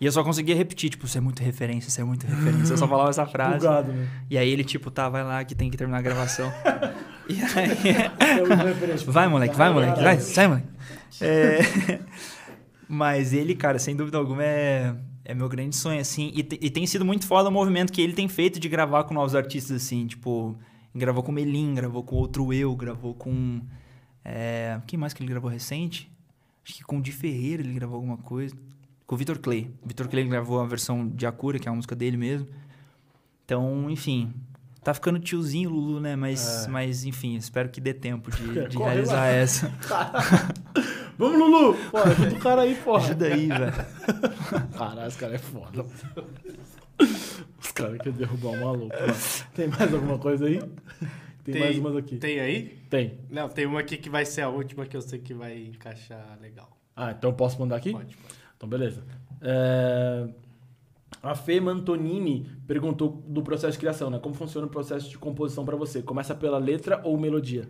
E 0.00 0.06
eu 0.06 0.10
só 0.10 0.24
conseguia 0.24 0.54
repetir, 0.56 0.90
tipo, 0.90 1.06
você 1.06 1.18
é 1.18 1.20
muito 1.20 1.42
referência, 1.42 1.88
você 1.88 2.00
é 2.00 2.04
muito 2.04 2.26
referência. 2.26 2.72
Eu 2.72 2.76
só 2.76 2.88
falava 2.88 3.10
essa 3.10 3.26
frase. 3.26 3.66
Bugado, 3.66 3.92
né? 3.92 4.08
E 4.28 4.36
aí 4.36 4.48
ele, 4.48 4.64
tipo, 4.64 4.90
tá, 4.90 5.08
vai 5.08 5.22
lá 5.22 5.44
que 5.44 5.54
tem 5.54 5.70
que 5.70 5.76
terminar 5.76 5.98
a 5.98 6.02
gravação. 6.02 6.52
e 7.28 7.40
aí. 7.40 9.04
vai, 9.06 9.28
moleque, 9.28 9.56
vai, 9.56 9.72
moleque, 9.72 10.02
vai, 10.02 10.18
sai, 10.18 10.48
moleque. 10.48 10.68
É... 11.20 12.00
Mas 12.88 13.32
ele, 13.32 13.54
cara, 13.54 13.78
sem 13.78 13.96
dúvida 13.96 14.18
alguma, 14.18 14.44
é, 14.44 14.94
é 15.24 15.34
meu 15.34 15.48
grande 15.48 15.76
sonho, 15.76 16.00
assim. 16.00 16.32
E, 16.34 16.40
e 16.40 16.70
tem 16.70 16.86
sido 16.86 17.04
muito 17.04 17.26
foda 17.26 17.48
o 17.48 17.52
movimento 17.52 17.92
que 17.92 18.00
ele 18.00 18.12
tem 18.12 18.28
feito 18.28 18.58
de 18.58 18.68
gravar 18.68 19.04
com 19.04 19.14
novos 19.14 19.34
artistas, 19.34 19.82
assim. 19.82 20.06
Tipo, 20.06 20.56
gravou 20.94 21.22
com 21.22 21.32
Melim, 21.32 21.74
gravou 21.74 22.02
com 22.02 22.16
Outro 22.16 22.52
Eu, 22.52 22.74
gravou 22.74 23.14
com. 23.14 23.60
É... 24.24 24.80
Quem 24.86 24.98
mais 24.98 25.12
que 25.12 25.22
ele 25.22 25.30
gravou 25.30 25.50
recente? 25.50 26.10
Acho 26.64 26.74
que 26.74 26.84
com 26.84 26.98
o 26.98 27.02
Di 27.02 27.12
Ferreira 27.12 27.62
ele 27.62 27.72
gravou 27.72 27.96
alguma 27.96 28.16
coisa 28.16 28.54
com 29.06 29.14
o 29.14 29.18
Vitor 29.18 29.38
Clay. 29.38 29.70
O 29.82 29.88
Vitor 29.88 30.08
Clay 30.08 30.24
gravou 30.24 30.60
a 30.60 30.66
versão 30.66 31.08
de 31.08 31.26
Akura, 31.26 31.58
que 31.58 31.68
é 31.68 31.70
a 31.70 31.74
música 31.74 31.94
dele 31.94 32.16
mesmo. 32.16 32.48
Então, 33.44 33.90
enfim, 33.90 34.32
tá 34.82 34.94
ficando 34.94 35.18
tiozinho 35.18 35.70
Lulu, 35.70 36.00
né? 36.00 36.16
Mas, 36.16 36.66
é. 36.66 36.68
mas 36.68 37.04
enfim, 37.04 37.36
espero 37.36 37.68
que 37.68 37.80
dê 37.80 37.92
tempo 37.92 38.30
de, 38.30 38.68
de 38.68 38.78
realizar 38.78 39.26
essa. 39.26 39.72
Vamos, 41.18 41.38
Lulu! 41.38 41.76
Pô, 41.90 41.98
ajuda 41.98 42.34
o 42.34 42.38
cara 42.38 42.62
aí, 42.62 42.74
porra. 42.74 43.04
Ajuda 43.04 43.26
aí, 43.26 43.48
velho. 43.48 43.72
Caralho, 44.76 45.08
esse 45.08 45.18
cara 45.18 45.34
é 45.34 45.38
foda. 45.38 45.84
Os 47.60 47.72
caras 47.72 47.98
querem 47.98 48.12
derrubar 48.12 48.50
um 48.50 48.64
maluco. 48.64 48.96
Tem 49.54 49.68
mais 49.68 49.92
alguma 49.92 50.18
coisa 50.18 50.46
aí? 50.46 50.58
Tem, 51.44 51.54
tem, 51.54 51.60
mais 51.60 51.78
umas 51.78 51.96
aqui. 51.96 52.16
Tem 52.16 52.40
aí? 52.40 52.78
Tem. 52.88 53.18
Não, 53.28 53.48
tem 53.48 53.66
uma 53.66 53.80
aqui 53.80 53.96
que 53.96 54.08
vai 54.08 54.24
ser 54.24 54.42
a 54.42 54.48
última 54.48 54.86
que 54.86 54.96
eu 54.96 55.02
sei 55.02 55.18
que 55.18 55.34
vai 55.34 55.58
encaixar 55.64 56.38
legal. 56.40 56.70
Ah, 56.94 57.10
então 57.10 57.30
eu 57.30 57.34
posso 57.34 57.58
mandar 57.58 57.76
aqui? 57.76 57.92
Pode, 57.92 58.16
pode. 58.16 58.34
Então, 58.56 58.68
beleza. 58.68 59.02
É... 59.40 60.28
A 61.22 61.34
Fê 61.34 61.60
Mantonini 61.60 62.46
perguntou 62.66 63.22
do 63.26 63.42
processo 63.42 63.72
de 63.72 63.78
criação, 63.78 64.10
né? 64.10 64.18
Como 64.18 64.34
funciona 64.34 64.66
o 64.66 64.70
processo 64.70 65.08
de 65.08 65.18
composição 65.18 65.64
para 65.64 65.76
você? 65.76 66.02
Começa 66.02 66.34
pela 66.34 66.58
letra 66.58 67.00
ou 67.04 67.18
melodia? 67.18 67.68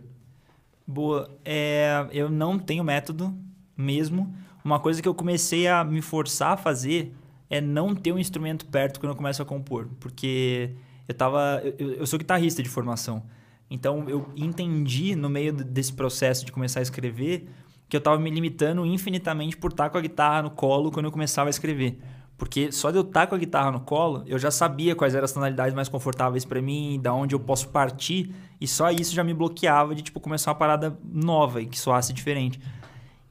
Boa. 0.85 1.29
É, 1.43 2.07
eu 2.11 2.29
não 2.29 2.59
tenho 2.59 2.83
método 2.83 3.33
mesmo. 3.75 4.33
Uma 4.63 4.79
coisa 4.79 5.01
que 5.01 5.07
eu 5.07 5.13
comecei 5.13 5.67
a 5.67 5.83
me 5.83 6.01
forçar 6.01 6.53
a 6.53 6.57
fazer 6.57 7.13
é 7.49 7.61
não 7.61 7.95
ter 7.95 8.11
um 8.11 8.19
instrumento 8.19 8.65
perto 8.65 8.99
quando 8.99 9.11
eu 9.11 9.15
começo 9.15 9.41
a 9.41 9.45
compor. 9.45 9.87
Porque 9.99 10.71
eu 11.07 11.15
tava. 11.15 11.61
Eu, 11.77 11.93
eu 11.93 12.07
sou 12.07 12.19
guitarrista 12.19 12.61
de 12.61 12.69
formação. 12.69 13.23
Então 13.69 14.07
eu 14.09 14.29
entendi 14.35 15.15
no 15.15 15.29
meio 15.29 15.51
desse 15.51 15.93
processo 15.93 16.45
de 16.45 16.51
começar 16.51 16.79
a 16.79 16.83
escrever 16.83 17.49
que 17.89 17.95
eu 17.95 17.99
estava 17.99 18.17
me 18.17 18.29
limitando 18.29 18.85
infinitamente 18.85 19.55
por 19.55 19.71
estar 19.71 19.89
com 19.89 19.97
a 19.97 20.01
guitarra 20.01 20.43
no 20.43 20.51
colo 20.51 20.91
quando 20.91 21.05
eu 21.05 21.11
começava 21.11 21.49
a 21.49 21.51
escrever. 21.51 21.99
Porque 22.37 22.71
só 22.71 22.91
de 22.91 22.97
eu 22.97 23.03
estar 23.03 23.27
com 23.27 23.35
a 23.35 23.37
guitarra 23.37 23.71
no 23.71 23.79
colo, 23.79 24.23
eu 24.25 24.37
já 24.39 24.51
sabia 24.51 24.95
quais 24.95 25.13
eram 25.13 25.25
as 25.25 25.31
tonalidades 25.31 25.73
mais 25.73 25.87
confortáveis 25.87 26.43
para 26.43 26.61
mim, 26.61 26.99
da 27.01 27.13
onde 27.13 27.35
eu 27.35 27.39
posso 27.39 27.69
partir, 27.69 28.33
e 28.59 28.67
só 28.67 28.89
isso 28.91 29.13
já 29.13 29.23
me 29.23 29.33
bloqueava 29.33 29.93
de 29.93 30.01
tipo 30.01 30.19
começar 30.19 30.51
uma 30.51 30.57
parada 30.57 30.97
nova 31.03 31.61
e 31.61 31.65
que 31.65 31.79
soasse 31.79 32.11
diferente. 32.11 32.59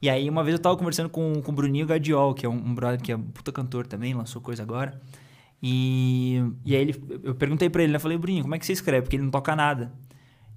E 0.01 0.09
aí 0.09 0.29
uma 0.29 0.43
vez 0.43 0.53
eu 0.53 0.57
estava 0.57 0.75
conversando 0.75 1.09
com, 1.09 1.41
com 1.41 1.51
o 1.51 1.55
Bruninho 1.55 1.85
Gadiol, 1.85 2.33
que 2.33 2.45
é 2.45 2.49
um, 2.49 2.53
um 2.53 2.73
brother 2.75 3.01
que 3.01 3.11
é 3.11 3.15
um 3.15 3.21
puta 3.21 3.51
cantor 3.51 3.85
também, 3.87 4.13
lançou 4.13 4.41
coisa 4.41 4.63
agora. 4.63 4.99
E, 5.61 6.43
e 6.65 6.75
aí 6.75 6.81
ele, 6.81 7.03
eu 7.23 7.35
perguntei 7.35 7.69
para 7.69 7.83
ele, 7.83 7.93
né? 7.93 7.95
Eu 7.95 8.01
falei, 8.01 8.17
Bruninho, 8.17 8.43
como 8.43 8.55
é 8.55 8.59
que 8.59 8.65
você 8.65 8.73
escreve? 8.73 9.03
Porque 9.03 9.15
ele 9.15 9.23
não 9.23 9.31
toca 9.31 9.55
nada. 9.55 9.93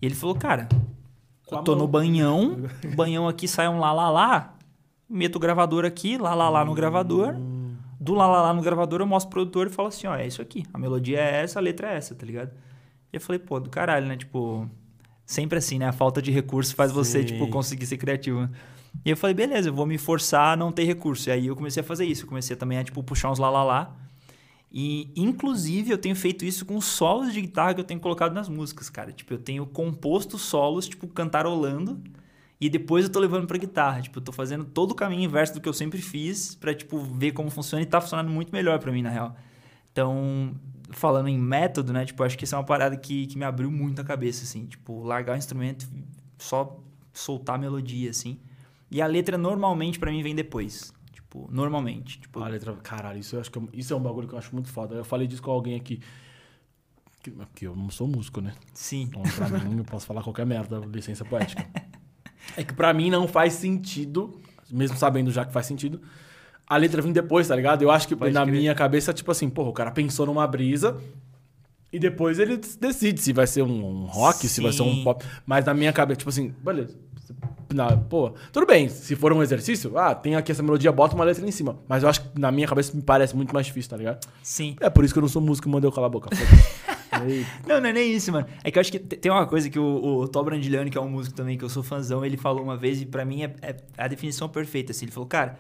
E 0.03 0.07
ele 0.07 0.17
falou, 0.17 0.35
cara, 0.35 0.69
eu 1.51 1.63
tô 1.63 1.77
no 1.77 1.87
banhão, 1.87 2.57
banhão 2.97 3.29
aqui 3.29 3.47
sai 3.47 3.69
um 3.69 3.79
lá 3.79 3.93
lá 3.93 4.11
lá, 4.11 4.57
meto 5.09 5.37
o 5.37 5.39
gravador 5.39 5.85
aqui, 5.85 6.19
lá 6.19 6.35
lá 6.35 6.49
lá 6.49 6.65
no 6.65 6.75
gravador. 6.75 7.37
Do 8.07 8.15
lá 8.15 8.29
lá 8.29 8.41
lá 8.41 8.55
no 8.55 8.63
gravador 8.63 9.01
eu 9.01 9.07
mostro 9.07 9.29
pro 9.29 9.41
produtor 9.41 9.67
e 9.67 9.71
falo 9.71 9.89
assim, 9.89 10.07
ó, 10.07 10.15
é 10.15 10.25
isso 10.25 10.41
aqui. 10.41 10.65
A 10.73 10.79
melodia 10.79 11.19
é 11.19 11.43
essa, 11.43 11.59
a 11.59 11.63
letra 11.63 11.93
é 11.93 11.97
essa, 11.97 12.15
tá 12.15 12.25
ligado? 12.25 12.53
E 13.13 13.17
eu 13.17 13.21
falei, 13.21 13.41
pô, 13.41 13.59
do 13.59 13.69
caralho, 13.69 14.07
né? 14.07 14.17
Tipo, 14.17 14.71
sempre 15.25 15.59
assim, 15.59 15.77
né? 15.77 15.89
A 15.89 15.93
falta 15.93 16.23
de 16.23 16.31
recurso 16.31 16.73
faz 16.75 16.93
Sim. 16.93 16.97
você, 16.97 17.25
tipo, 17.25 17.49
conseguir 17.49 17.85
ser 17.85 17.97
criativo. 17.97 18.49
E 19.05 19.11
eu 19.11 19.17
falei, 19.17 19.35
beleza, 19.35 19.71
eu 19.71 19.75
vou 19.75 19.87
me 19.87 19.99
forçar 19.99 20.53
a 20.53 20.57
não 20.57 20.71
ter 20.71 20.85
recurso. 20.85 21.29
E 21.29 21.33
aí 21.33 21.47
eu 21.49 21.57
comecei 21.57 21.81
a 21.81 21.85
fazer 21.85 22.05
isso. 22.05 22.23
Eu 22.23 22.29
comecei 22.29 22.55
também 22.55 22.79
a, 22.79 22.85
tipo, 22.85 23.03
puxar 23.03 23.33
uns 23.33 23.41
lá 23.41 23.51
lá 23.51 23.65
lá. 23.65 23.97
E, 24.73 25.11
inclusive, 25.17 25.91
eu 25.91 25.99
tenho 25.99 26.15
feito 26.15 26.45
isso 26.45 26.65
com 26.65 26.81
solos 26.81 27.33
de 27.33 27.41
guitarra 27.41 27.75
que 27.75 27.81
eu 27.81 27.85
tenho 27.85 27.99
colocado 27.99 28.33
nas 28.33 28.49
músicas, 28.49 28.89
cara. 28.89 29.11
Tipo, 29.11 29.35
eu 29.35 29.39
tenho 29.39 29.67
composto 29.67 30.39
solos, 30.39 30.89
tipo, 30.89 31.09
cantarolando. 31.09 32.01
E 32.61 32.71
depois 32.71 33.05
eu 33.05 33.13
tô 33.13 33.19
levando 33.19 33.47
pra 33.47 33.59
guitarra. 33.59 34.01
Tipo, 34.01 34.19
eu 34.19 34.23
tô 34.23 34.33
fazendo 34.33 34.65
todo 34.65 34.93
o 34.93 34.95
caminho 34.95 35.23
inverso 35.23 35.55
do 35.55 35.61
que 35.61 35.69
eu 35.69 35.73
sempre 35.73 36.01
fiz 36.01 36.55
pra, 36.55 36.75
tipo, 36.75 36.99
ver 36.99 37.33
como 37.33 37.51
funciona. 37.51 37.83
E 37.83 37.87
tá 37.87 38.01
funcionando 38.01 38.31
muito 38.31 38.51
melhor 38.51 38.79
para 38.79 38.91
mim, 38.91 39.03
na 39.03 39.11
real. 39.11 39.37
Então, 39.93 40.55
falando 40.91 41.29
em 41.29 41.39
método, 41.39 41.93
né? 41.93 42.05
Tipo, 42.05 42.23
acho 42.25 42.37
que 42.37 42.45
isso 42.45 42.55
é 42.55 42.59
uma 42.59 42.65
parada 42.65 42.97
que, 42.97 43.27
que 43.27 43.37
me 43.37 43.45
abriu 43.45 43.71
muito 43.71 44.01
a 44.01 44.05
cabeça, 44.05 44.45
assim. 44.45 44.67
Tipo, 44.67 45.03
largar 45.03 45.35
o 45.35 45.37
instrumento, 45.37 45.87
só 46.39 46.81
soltar 47.13 47.57
a 47.57 47.59
melodia, 47.59 48.11
assim. 48.11 48.39
E 48.91 49.03
a 49.03 49.07
letra, 49.07 49.37
normalmente, 49.37 49.99
para 49.99 50.11
mim, 50.11 50.23
vem 50.23 50.35
depois. 50.35 50.95
Tipo, 51.13 51.49
normalmente. 51.53 52.21
Tipo... 52.21 52.41
A 52.41 52.49
letra, 52.49 52.75
caralho, 52.77 53.19
isso 53.19 53.37
eu 53.37 53.41
acho 53.41 53.51
que 53.51 53.59
é 53.59 53.63
isso 53.75 53.93
é 53.93 53.97
um 53.97 54.03
bagulho 54.03 54.29
que 54.29 54.35
eu 54.35 54.39
acho 54.39 54.55
muito 54.55 54.71
foda. 54.71 54.95
Eu 54.95 55.05
falei 55.05 55.27
disso 55.27 55.43
com 55.43 55.51
alguém 55.51 55.77
aqui. 55.77 56.01
Porque 57.23 57.67
eu 57.67 57.75
não 57.75 57.91
sou 57.91 58.07
músico, 58.07 58.41
né? 58.41 58.55
Sim. 58.73 59.03
Então, 59.03 59.23
pra 59.23 59.49
mim, 59.59 59.77
eu 59.79 59.85
posso 59.85 60.07
falar 60.07 60.23
qualquer 60.23 60.47
merda, 60.47 60.79
licença 60.79 61.25
poética. 61.25 61.67
é 62.57 62.63
que 62.63 62.75
pra 62.75 62.93
mim 62.93 63.11
não 63.11 63.27
faz 63.27 63.55
sentido, 63.55 64.39
mesmo 64.71 64.97
sabendo 64.97 65.31
já 65.31 65.45
que 65.45 65.53
faz 65.53 65.67
sentido, 65.67 66.01
a 66.67 66.77
letra 66.77 67.01
vir 67.01 67.13
depois, 67.13 67.49
tá 67.49 67.55
ligado? 67.55 67.83
Eu 67.83 67.91
acho 67.91 68.09
que 68.09 68.17
Pode 68.17 68.33
na 68.33 68.45
minha 68.45 68.75
cabeça, 68.75 69.13
tipo 69.13 69.31
assim, 69.31 69.49
porra, 69.49 69.71
o 69.71 69.73
cara 69.73 69.91
pensou 69.91 70.27
numa 70.27 70.47
brisa 70.47 70.97
e 71.93 71.99
depois 71.99 72.39
ele 72.39 72.61
decide 72.81 73.21
se 73.21 73.33
vai 73.33 73.47
ser 73.47 73.63
um, 73.63 74.05
rock, 74.05 74.41
Sim. 74.41 74.49
se 74.49 74.61
vai 74.61 74.73
ser 74.73 74.83
um 74.83 75.05
pop. 75.05 75.25
Mas 75.47 75.65
na 75.65 75.73
minha 75.73 75.93
cabeça, 75.93 76.19
tipo 76.19 76.29
assim, 76.29 76.53
beleza. 76.63 76.97
Na, 77.73 77.97
pô, 77.97 78.33
tudo 78.53 78.67
bem, 78.67 78.89
se 78.89 79.17
for 79.17 79.33
um 79.33 79.43
exercício, 79.43 79.97
ah, 79.99 80.15
tem 80.15 80.37
aqui 80.37 80.53
essa 80.53 80.63
melodia, 80.63 80.91
bota 80.93 81.15
uma 81.15 81.25
letra 81.25 81.47
em 81.47 81.51
cima. 81.51 81.79
Mas 81.89 82.03
eu 82.03 82.09
acho 82.09 82.23
que 82.23 82.39
na 82.39 82.53
minha 82.53 82.67
cabeça 82.67 82.95
me 82.95 83.03
parece 83.03 83.35
muito 83.35 83.53
mais 83.53 83.67
difícil, 83.67 83.91
tá 83.91 83.97
ligado? 83.97 84.27
Sim. 84.43 84.77
É 84.81 84.91
por 84.91 85.05
isso 85.05 85.15
que 85.15 85.19
eu 85.19 85.23
não 85.23 85.29
sou 85.29 85.43
músico 85.43 85.69
e 85.69 85.71
mandei 85.71 85.89
eu 85.89 85.93
calar 85.93 86.09
a 86.09 86.11
boca. 86.11 86.31
não, 87.67 87.81
não 87.81 87.89
é 87.89 87.93
nem 87.93 88.13
isso, 88.13 88.33
mano. 88.33 88.47
É 88.63 88.71
que 88.71 88.79
eu 88.79 88.81
acho 88.81 88.91
que 88.91 88.99
tem 88.99 89.31
uma 89.31 89.47
coisa 89.47 89.69
que 89.71 89.79
o, 89.79 90.21
o 90.21 90.29
Tó 90.29 90.43
Brandiliani, 90.43 90.91
que 90.91 90.99
é 90.99 91.01
um 91.01 91.09
músico 91.09 91.37
também, 91.37 91.57
que 91.57 91.65
eu 91.65 91.69
sou 91.69 91.83
fãzão, 91.83 92.25
ele 92.25 92.37
falou 92.37 92.63
uma 92.63 92.77
vez 92.77 93.01
e 93.01 93.07
para 93.07 93.25
mim 93.25 93.43
é, 93.43 93.55
é, 93.63 93.77
a 93.97 94.09
definição 94.09 94.49
perfeita. 94.49 94.93
Assim. 94.93 95.05
Ele 95.05 95.13
falou, 95.13 95.29
cara, 95.29 95.59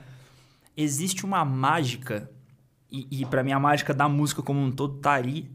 existe 0.77 1.24
uma 1.24 1.45
mágica, 1.45 2.31
e, 2.91 3.07
e 3.11 3.27
para 3.27 3.43
mim 3.43 3.53
a 3.53 3.61
mágica 3.61 3.95
da 3.95 4.09
música 4.09 4.43
como 4.43 4.61
um 4.61 4.70
todo 4.70 4.99
tá 4.99 5.12
ali, 5.12 5.51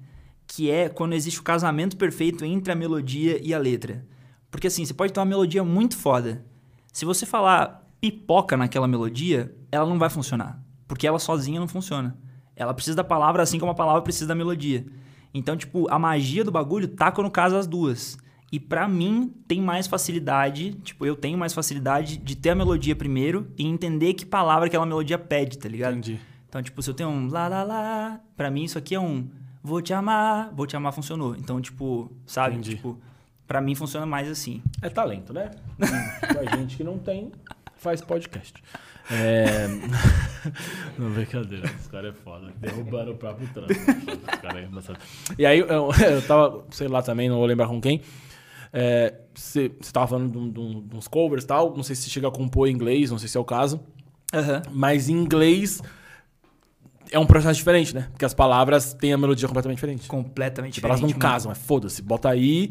que 0.47 0.69
é 0.69 0.89
quando 0.89 1.13
existe 1.13 1.39
o 1.39 1.43
casamento 1.43 1.95
perfeito 1.95 2.43
entre 2.43 2.73
a 2.73 2.75
melodia 2.75 3.39
e 3.41 3.53
a 3.53 3.57
letra. 3.57 4.05
Porque 4.49 4.67
assim, 4.67 4.85
você 4.85 4.93
pode 4.93 5.13
ter 5.13 5.19
uma 5.19 5.25
melodia 5.25 5.63
muito 5.63 5.97
foda. 5.97 6.45
Se 6.91 7.05
você 7.05 7.25
falar 7.25 7.89
pipoca 8.01 8.57
naquela 8.57 8.87
melodia, 8.87 9.55
ela 9.71 9.87
não 9.87 9.97
vai 9.97 10.09
funcionar. 10.09 10.61
Porque 10.87 11.07
ela 11.07 11.19
sozinha 11.19 11.59
não 11.59 11.69
funciona. 11.69 12.17
Ela 12.53 12.73
precisa 12.73 12.97
da 12.97 13.03
palavra 13.03 13.41
assim 13.41 13.57
como 13.57 13.71
a 13.71 13.75
palavra 13.75 14.01
precisa 14.01 14.27
da 14.27 14.35
melodia. 14.35 14.85
Então, 15.33 15.55
tipo, 15.55 15.87
a 15.89 15.97
magia 15.97 16.43
do 16.43 16.51
bagulho 16.51 16.87
tá 16.87 17.11
quando 17.11 17.29
casa 17.29 17.57
as 17.57 17.67
duas. 17.67 18.17
E 18.51 18.59
para 18.59 18.87
mim 18.87 19.33
tem 19.47 19.61
mais 19.61 19.87
facilidade, 19.87 20.73
tipo, 20.83 21.05
eu 21.05 21.15
tenho 21.15 21.37
mais 21.37 21.53
facilidade 21.53 22.17
de 22.17 22.35
ter 22.35 22.49
a 22.49 22.55
melodia 22.55 22.95
primeiro 22.95 23.47
e 23.57 23.65
entender 23.65 24.13
que 24.13 24.25
palavra 24.25 24.67
aquela 24.67 24.85
melodia 24.85 25.17
pede, 25.17 25.57
tá 25.57 25.69
ligado? 25.69 25.93
Entendi. 25.93 26.19
Então, 26.49 26.61
tipo, 26.61 26.81
se 26.81 26.89
eu 26.89 26.93
tenho 26.93 27.09
um 27.09 27.29
lá 27.29 27.47
lá 27.47 27.63
lá, 27.63 28.19
para 28.35 28.51
mim 28.51 28.65
isso 28.65 28.77
aqui 28.77 28.93
é 28.93 28.99
um 28.99 29.29
vou 29.63 29.81
te 29.81 29.93
amar, 29.93 30.51
vou 30.53 30.67
te 30.67 30.75
amar 30.75 30.91
funcionou. 30.91 31.33
Então, 31.37 31.61
tipo, 31.61 32.11
sabe? 32.25 32.55
Entendi. 32.55 32.75
Tipo, 32.75 32.99
Pra 33.51 33.59
mim 33.59 33.75
funciona 33.75 34.05
mais 34.05 34.29
assim. 34.29 34.63
É 34.81 34.87
talento, 34.87 35.33
né? 35.33 35.51
a 36.39 36.55
gente 36.55 36.77
que 36.77 36.85
não 36.85 36.97
tem, 36.97 37.33
faz 37.81 37.99
podcast. 38.01 38.53
É... 39.09 39.67
não, 40.97 41.09
brincadeira. 41.11 41.65
Esse 41.65 41.89
cara 41.89 42.09
é 42.09 42.13
foda. 42.13 42.53
Derrubaram 42.57 43.13
o 43.13 43.17
próprio 43.17 43.47
trânsito. 43.47 43.91
é 43.91 44.95
E 45.37 45.45
aí, 45.45 45.59
eu, 45.59 45.67
eu 45.99 46.21
tava, 46.27 46.63
sei 46.69 46.87
lá 46.87 47.01
também, 47.01 47.27
não 47.27 47.37
vou 47.37 47.45
lembrar 47.45 47.67
com 47.67 47.81
quem. 47.81 48.01
É, 48.71 49.15
você 49.33 49.69
tava 49.91 50.07
falando 50.07 50.31
de, 50.31 50.51
de 50.51 50.81
de 50.89 50.95
uns 50.95 51.07
covers 51.07 51.43
e 51.43 51.47
tal. 51.47 51.75
Não 51.75 51.83
sei 51.83 51.95
se 51.95 52.09
chega 52.09 52.27
a 52.27 52.31
compor 52.31 52.67
em 52.67 52.71
inglês, 52.71 53.09
não 53.09 53.17
sei 53.17 53.27
se 53.27 53.35
é 53.35 53.39
o 53.39 53.45
caso. 53.45 53.81
Aham. 54.33 54.61
Mas 54.71 55.09
em 55.09 55.13
inglês 55.13 55.81
é 57.11 57.19
um 57.19 57.25
processo 57.25 57.57
diferente, 57.57 57.93
né? 57.93 58.07
Porque 58.11 58.23
as 58.23 58.33
palavras 58.33 58.93
têm 58.93 59.11
a 59.11 59.17
melodia 59.17 59.47
completamente 59.47 59.77
diferente. 59.77 60.07
Completamente 60.07 60.75
Tipo, 60.75 60.87
elas 60.87 61.01
não 61.01 61.07
diferente, 61.07 61.23
mano. 61.23 61.33
casam, 61.33 61.51
é 61.51 61.55
foda-se. 61.55 62.01
Bota 62.01 62.29
aí, 62.29 62.69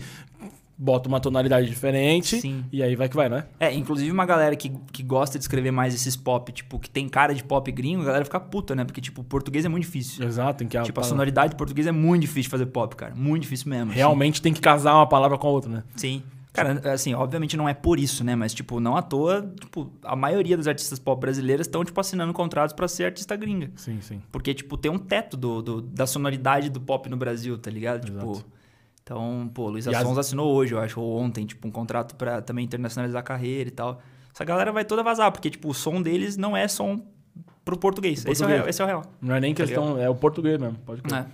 bota 0.82 1.09
uma 1.11 1.20
tonalidade 1.20 1.69
diferente 1.69 2.40
Sim. 2.40 2.65
e 2.73 2.82
aí 2.82 2.97
vai 2.97 3.07
que 3.07 3.15
vai, 3.15 3.28
né? 3.28 3.44
É, 3.61 3.70
inclusive 3.74 4.11
uma 4.11 4.24
galera 4.24 4.57
que, 4.57 4.70
que 4.90 5.02
gosta 5.02 5.39
de 5.39 5.44
escrever 5.44 5.70
mais 5.70 5.94
esses 5.94 6.16
pop, 6.16 6.51
tipo, 6.51 6.78
que 6.78 6.89
tem 6.89 7.07
cara 7.07 7.35
de 7.35 7.44
pop 7.44 7.70
gringo, 7.70 8.01
a 8.01 8.07
galera 8.07 8.24
fica 8.24 8.40
puta, 8.40 8.74
né? 8.74 8.85
Porque, 8.85 9.01
tipo, 9.01 9.23
português 9.23 9.66
é 9.66 9.69
muito 9.69 9.85
difícil. 9.85 10.24
Exato, 10.27 10.59
tem 10.61 10.69
que 10.69 10.81
Tipo, 10.82 11.01
a 11.01 11.05
sonoridade 11.05 11.52
do 11.52 11.57
português 11.57 11.86
é 11.86 11.93
muito 11.93 12.23
difícil 12.23 12.44
de 12.44 12.48
fazer 12.48 12.66
pop, 12.66 12.97
cara. 12.97 13.15
Muito 13.15 13.43
difícil 13.43 13.69
mesmo. 13.69 13.90
assim. 13.90 13.98
Realmente 13.98 14.40
tem 14.40 14.55
que 14.55 14.61
casar 14.61 14.94
uma 14.94 15.07
palavra 15.07 15.36
com 15.36 15.47
a 15.47 15.51
outra, 15.51 15.70
né? 15.70 15.85
Sim. 15.94 16.23
Cara, 16.52 16.81
assim, 16.93 17.15
obviamente 17.15 17.57
não 17.57 17.69
é 17.69 17.74
por 17.74 18.01
isso, 18.01 18.24
né? 18.24 18.35
Mas, 18.35 18.52
tipo, 18.55 18.81
não 18.81 18.97
à 18.97 19.02
toa, 19.02 19.52
tipo, 19.61 19.93
a 20.02 20.16
maioria 20.16 20.57
dos 20.57 20.66
artistas 20.66 20.98
pop 20.98 21.20
brasileiros 21.20 21.66
estão, 21.66 21.85
tipo, 21.85 22.01
assinando 22.01 22.32
contratos 22.32 22.74
pra 22.74 22.89
ser 22.89 23.05
artista 23.05 23.36
gringa. 23.36 23.70
Sim, 23.77 23.98
sim. 24.01 24.20
Porque, 24.32 24.52
tipo, 24.55 24.77
tem 24.77 24.90
um 24.90 24.98
teto 24.98 25.36
do, 25.36 25.62
do- 25.62 25.81
da 25.82 26.07
sonoridade 26.07 26.69
do 26.70 26.81
pop 26.81 27.09
no 27.09 27.16
Brasil, 27.16 27.57
tá 27.57 27.70
ligado? 27.70 28.07
Tipo. 28.07 28.43
Então, 29.10 29.50
pô, 29.52 29.68
Luiz 29.68 29.86
E 29.86 29.88
as- 29.94 30.18
assinou 30.18 30.54
hoje, 30.54 30.72
eu 30.72 30.78
acho, 30.78 31.00
ou 31.00 31.18
ontem, 31.18 31.44
tipo, 31.44 31.66
um 31.66 31.70
contrato 31.70 32.14
pra 32.14 32.40
também 32.40 32.64
internacionalizar 32.64 33.18
a 33.18 33.22
carreira 33.24 33.68
e 33.68 33.72
tal. 33.72 34.00
Essa 34.32 34.44
galera 34.44 34.70
vai 34.70 34.84
toda 34.84 35.02
vazar, 35.02 35.32
porque, 35.32 35.50
tipo, 35.50 35.68
o 35.68 35.74
som 35.74 36.00
deles 36.00 36.36
não 36.36 36.56
é 36.56 36.68
som 36.68 37.00
pro 37.64 37.76
português. 37.76 38.20
Esse, 38.20 38.28
é 38.28 38.30
o 38.30 38.34
Português. 38.36 38.56
real, 38.58 38.68
esse 38.68 38.80
é 38.80 38.84
o 38.84 38.86
real. 38.86 39.02
Não 39.20 39.34
é 39.34 39.40
nem 39.40 39.52
Tá 39.52 39.64
questão, 39.64 39.98
é 39.98 40.08
o 40.08 40.14
português 40.14 40.60
mesmo, 40.60 40.78
pode 40.86 41.02
crer. 41.02 41.22
É. 41.22 41.26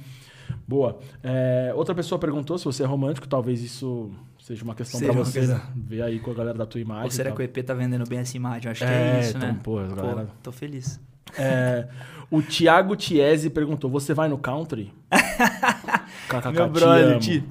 Boa. 0.67 0.99
É, 1.23 1.71
outra 1.77 1.95
pessoa 1.95 2.19
perguntou 2.19 2.57
se 2.57 2.65
você 2.65 2.83
é 2.83 2.87
romântico, 2.87 3.29
talvez 3.29 3.63
isso 3.63 4.11
seja 4.41 4.65
uma 4.65 4.75
questão 4.75 4.99
uma 5.11 5.13
você 5.13 5.61
ver 5.75 6.01
aí 6.01 6.19
com 6.19 6.31
a 6.31 6.35
galera 6.35 6.57
da 6.57 6.65
tua 6.65 6.81
imagem. 6.81 7.05
Ou 7.05 7.11
será 7.11 7.31
que 7.31 7.43
o 7.43 7.45
EP 7.45 7.59
tá 7.63 7.75
vendendo 7.75 8.09
bem 8.09 8.21
essa 8.21 8.37
imagem? 8.39 8.65
Eu 8.69 8.71
acho 8.73 8.81
que 8.87 8.91
É, 8.91 9.17
é 9.17 9.21
isso, 9.21 9.37
então, 9.37 9.49
né? 9.53 9.61
pô, 9.63 9.77
galera- 9.77 10.29
tô 10.43 10.51
feliz. 10.51 10.99
É, 11.39 11.87
o 12.31 12.41
Thiago 12.41 12.97
Tiese 12.97 13.51
perguntou: 13.51 13.91
você 13.91 14.15
vai 14.15 14.29
no 14.31 14.39
country? 14.39 14.95
KKK, 16.29 16.53
Meu 16.53 16.69
brother. 16.71 17.19
Ti. 17.19 17.45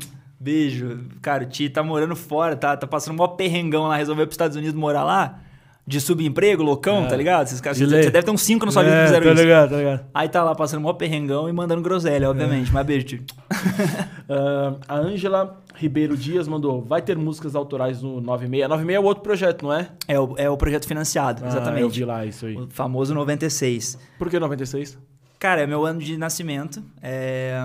Beijo. 0.45 0.99
Cara, 1.23 1.43
o 1.43 1.47
Ti 1.47 1.69
tá 1.69 1.81
morando 1.81 2.15
fora, 2.15 2.55
tá, 2.55 2.77
tá 2.77 2.85
passando 2.85 3.15
um 3.15 3.17
maior 3.17 3.29
perrengão 3.29 3.87
lá, 3.87 3.95
resolveu 3.97 4.27
pros 4.27 4.35
Estados 4.35 4.55
Unidos 4.55 4.75
morar 4.75 5.03
lá. 5.03 5.39
De 5.87 6.01
subemprego, 6.01 6.63
loucão, 6.63 7.05
É. 7.05 7.07
tá 7.07 7.15
ligado? 7.15 7.45
Esses 7.45 7.61
caras, 7.61 7.77
você 7.77 7.85
lei. 7.85 8.09
deve 8.09 8.23
ter 8.23 8.31
uns 8.31 8.41
cinco 8.41 8.65
na 8.65 8.71
sua 8.71 8.81
vida 8.83 8.95
que 8.95 9.01
É, 9.01 9.05
fizeram 9.05 9.23
tá 9.27 9.33
isso. 9.33 9.41
ligado, 9.43 9.69
tá 9.69 9.77
ligado. 9.77 10.05
Aí 10.15 10.29
tá 10.29 10.43
lá 10.43 10.55
passando 10.55 10.79
um 10.79 10.83
maior 10.83 10.93
perrengão 10.95 11.47
e 11.47 11.53
mandando 11.53 11.81
groselha, 11.83 12.27
obviamente. 12.29 12.71
Mas 12.73 12.85
beijo, 12.85 13.05
Ti. 13.07 13.21
Ah, 14.27 14.73
a 14.87 14.95
Ângela 14.97 15.61
Ribeiro 15.75 16.17
Dias 16.17 16.47
mandou: 16.47 16.81
vai 16.83 17.01
ter 17.03 17.15
músicas 17.17 17.55
autorais 17.55 18.01
no 18.01 18.19
96. 18.21 18.67
96 18.69 18.95
é 18.95 18.99
o 18.99 19.03
outro 19.03 19.23
projeto, 19.23 19.63
não 19.63 19.73
é? 19.73 19.87
É 20.07 20.19
o, 20.19 20.33
é 20.37 20.49
o 20.49 20.57
projeto 20.57 20.87
financiado, 20.87 21.43
Ah, 21.43 21.47
exatamente. 21.49 21.81
eu 21.83 21.89
vi 21.89 22.03
lá 22.05 22.25
isso 22.25 22.47
aí. 22.47 22.55
O 22.57 22.67
famoso 22.71 23.13
96. 23.13 23.97
Por 24.17 24.27
que 24.29 24.39
96? 24.39 24.97
Cara, 25.45 25.61
é 25.61 25.67
meu 25.67 25.85
ano 25.85 25.99
de 26.01 26.17
nascimento. 26.17 26.83
é, 27.03 27.55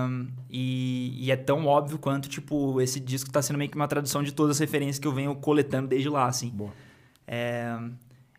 e, 0.47 1.17
e 1.17 1.31
é 1.31 1.35
tão 1.35 1.65
óbvio 1.65 1.97
quanto, 1.97 2.29
tipo, 2.29 2.79
esse 2.79 2.99
disco 2.99 3.31
tá 3.31 3.41
sendo 3.41 3.57
meio 3.57 3.71
que 3.71 3.75
uma 3.75 3.87
tradução 3.87 4.21
de 4.21 4.31
todas 4.31 4.57
as 4.57 4.59
referências 4.59 4.99
que 4.99 5.07
eu 5.07 5.11
venho 5.11 5.33
coletando 5.33 5.87
desde 5.87 6.07
lá, 6.07 6.27
assim. 6.27 6.49
Boa. 6.49 6.71
É, 7.25 7.75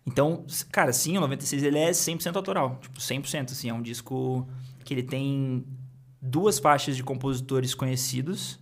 então, 0.07 0.45
cara, 0.71 0.93
sim, 0.93 1.19
o 1.19 1.21
96 1.21 1.61
ele 1.65 1.77
é 1.77 1.91
100% 1.91 2.37
autoral. 2.37 2.79
Tipo, 2.81 3.01
100%, 3.01 3.51
assim. 3.51 3.69
É 3.69 3.75
um 3.75 3.83
disco 3.83 4.47
que 4.85 4.95
ele 4.95 5.03
tem 5.03 5.67
duas 6.21 6.61
faixas 6.61 6.97
de 6.97 7.03
compositores 7.03 7.75
conhecidos, 7.75 8.61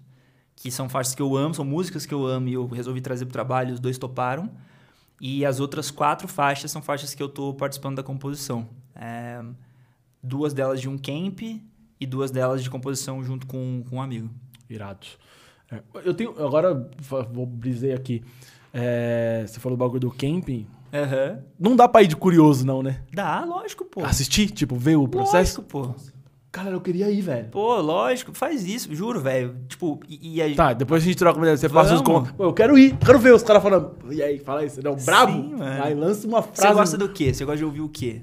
que 0.57 0.71
são 0.71 0.89
faixas 0.89 1.15
que 1.15 1.21
eu 1.21 1.37
amo, 1.37 1.53
são 1.53 1.65
músicas 1.67 2.07
que 2.07 2.15
eu 2.15 2.27
amo 2.27 2.49
e 2.49 2.55
eu 2.55 2.67
resolvi 2.67 3.03
trazer 3.03 3.27
pro 3.27 3.35
trabalho, 3.35 3.75
os 3.75 3.81
dois 3.81 3.99
toparam. 3.99 4.51
E 5.21 5.45
as 5.45 5.61
outras 5.61 5.91
quatro 5.91 6.27
faixas 6.27 6.71
são 6.71 6.81
faixas 6.81 7.15
que 7.15 7.23
eu 7.23 7.29
tô 7.29 7.53
participando 7.53 7.97
da 7.97 8.03
composição. 8.03 8.67
É, 8.95 9.43
duas 10.23 10.53
delas 10.53 10.81
de 10.81 10.89
um 10.89 10.97
camp 10.99 11.41
e 11.43 12.07
duas 12.07 12.31
delas 12.31 12.63
de 12.63 12.71
composição 12.71 13.23
junto 13.23 13.47
com, 13.47 13.83
com 13.89 13.97
um 13.97 14.03
amigo. 14.03 14.31
Irado. 14.69 15.07
É, 15.71 15.81
eu 16.05 16.15
tenho. 16.15 16.31
Agora 16.45 16.89
vou 17.33 17.47
brisei 17.47 17.93
aqui. 17.93 18.23
É, 18.73 19.45
você 19.47 19.59
falou 19.61 19.77
do 19.77 19.81
bagulho 19.81 20.01
do 20.01 20.11
camping. 20.11 20.67
Aham. 20.93 21.41
Não 21.59 21.77
dá 21.77 21.89
pra 21.89 22.03
ir 22.03 22.07
de 22.09 22.17
curioso, 22.17 22.65
não, 22.67 22.83
né? 22.83 23.01
Dá, 23.13 23.45
lógico, 23.45 23.85
pô. 23.85 24.05
Assistir, 24.05 24.51
tipo, 24.51 24.75
ver 24.77 24.97
o 24.97 25.07
processo. 25.07 25.61
Lógico, 25.61 25.63
pô. 25.95 25.95
Cara, 26.53 26.71
eu 26.71 26.81
queria 26.81 27.09
ir, 27.09 27.21
velho. 27.21 27.49
Pô, 27.49 27.81
lógico, 27.81 28.33
faz 28.35 28.65
isso, 28.67 28.93
juro, 28.93 29.21
velho. 29.21 29.55
Tipo, 29.69 30.01
e, 30.09 30.35
e 30.37 30.43
a 30.43 30.53
Tá, 30.57 30.73
depois 30.73 31.01
a 31.01 31.07
gente 31.07 31.17
troca 31.17 31.39
uma 31.39 31.45
ideia. 31.47 31.57
Você 31.57 31.69
passa 31.69 31.95
os 31.95 32.01
Vamos. 32.01 32.13
contos. 32.23 32.33
Pô, 32.33 32.43
eu 32.45 32.53
quero 32.53 32.77
ir, 32.77 32.97
quero 32.97 33.21
ver 33.21 33.33
os 33.33 33.43
caras 33.45 33.63
falando. 33.63 33.95
E 34.11 34.21
aí, 34.21 34.41
fala 34.41 34.65
isso. 34.65 34.83
Não, 34.83 34.97
brabo? 34.97 35.33
Sim, 35.33 35.55
mano. 35.55 35.83
Aí 35.85 35.95
lança 35.95 36.27
uma 36.27 36.43
Você 36.43 36.61
frase. 36.61 36.75
gosta 36.75 36.99
do 36.99 37.09
quê? 37.09 37.33
Você 37.33 37.45
gosta 37.45 37.59
de 37.59 37.65
ouvir 37.65 37.83
o 37.83 37.89
quê? 37.89 38.23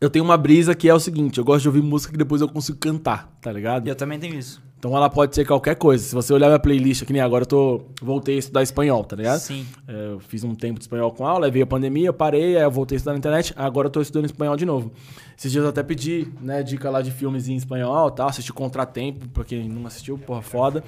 Eu 0.00 0.10
tenho 0.10 0.24
uma 0.24 0.36
brisa 0.36 0.74
que 0.74 0.88
é 0.88 0.94
o 0.94 1.00
seguinte: 1.00 1.38
eu 1.38 1.44
gosto 1.44 1.62
de 1.62 1.68
ouvir 1.68 1.82
música 1.82 2.12
que 2.12 2.18
depois 2.18 2.40
eu 2.40 2.48
consigo 2.48 2.78
cantar, 2.78 3.36
tá 3.40 3.52
ligado? 3.52 3.86
Eu 3.88 3.94
também 3.94 4.18
tenho 4.18 4.34
isso. 4.34 4.62
Então 4.84 4.94
ela 4.94 5.08
pode 5.08 5.34
ser 5.34 5.46
qualquer 5.46 5.76
coisa. 5.76 6.04
Se 6.04 6.14
você 6.14 6.30
olhar 6.30 6.48
minha 6.48 6.58
playlist, 6.58 7.06
que 7.06 7.12
nem 7.14 7.22
agora 7.22 7.44
eu 7.44 7.46
tô. 7.46 7.86
Voltei 8.02 8.36
a 8.36 8.38
estudar 8.38 8.62
espanhol, 8.62 9.02
tá 9.02 9.16
ligado? 9.16 9.38
Sim. 9.38 9.66
É, 9.88 10.12
eu 10.12 10.20
fiz 10.20 10.44
um 10.44 10.54
tempo 10.54 10.78
de 10.78 10.84
espanhol 10.84 11.10
com 11.10 11.26
aula, 11.26 11.46
aí 11.46 11.50
veio 11.50 11.64
a 11.64 11.66
pandemia, 11.66 12.08
eu 12.08 12.12
parei, 12.12 12.54
aí 12.54 12.62
eu 12.62 12.70
voltei 12.70 12.96
a 12.96 12.98
estudar 12.98 13.12
na 13.12 13.18
internet, 13.18 13.54
agora 13.56 13.86
eu 13.86 13.90
tô 13.90 14.02
estudando 14.02 14.26
espanhol 14.26 14.56
de 14.56 14.66
novo. 14.66 14.92
Esses 15.38 15.50
dias 15.50 15.64
eu 15.64 15.70
até 15.70 15.82
pedi, 15.82 16.28
né, 16.38 16.62
dica 16.62 16.90
lá 16.90 17.00
de 17.00 17.10
filmes 17.10 17.48
em 17.48 17.56
espanhol 17.56 18.08
e 18.08 18.12
tal, 18.12 18.28
assisti 18.28 18.52
Contratempo, 18.52 19.26
pra 19.28 19.42
quem 19.42 19.66
não 19.66 19.86
assistiu, 19.86 20.18
porra, 20.18 20.42
foda. 20.42 20.84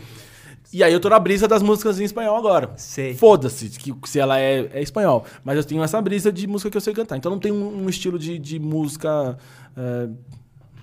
E 0.72 0.82
aí 0.82 0.92
eu 0.92 1.00
tô 1.00 1.08
na 1.08 1.18
brisa 1.18 1.46
das 1.48 1.62
músicas 1.62 2.00
em 2.00 2.04
espanhol 2.04 2.36
agora. 2.36 2.70
Sei. 2.76 3.14
Foda-se 3.14 3.68
que 3.70 3.94
se 4.04 4.18
ela 4.18 4.38
é, 4.38 4.68
é 4.72 4.82
espanhol. 4.82 5.24
Mas 5.44 5.56
eu 5.56 5.64
tenho 5.64 5.82
essa 5.82 6.00
brisa 6.02 6.32
de 6.32 6.46
música 6.46 6.70
que 6.70 6.76
eu 6.76 6.80
sei 6.80 6.92
cantar. 6.92 7.16
Então 7.16 7.30
não 7.30 7.38
tem 7.38 7.52
um, 7.52 7.84
um 7.84 7.88
estilo 7.88 8.18
de, 8.18 8.38
de 8.38 8.58
música. 8.58 9.38
é, 9.76 10.08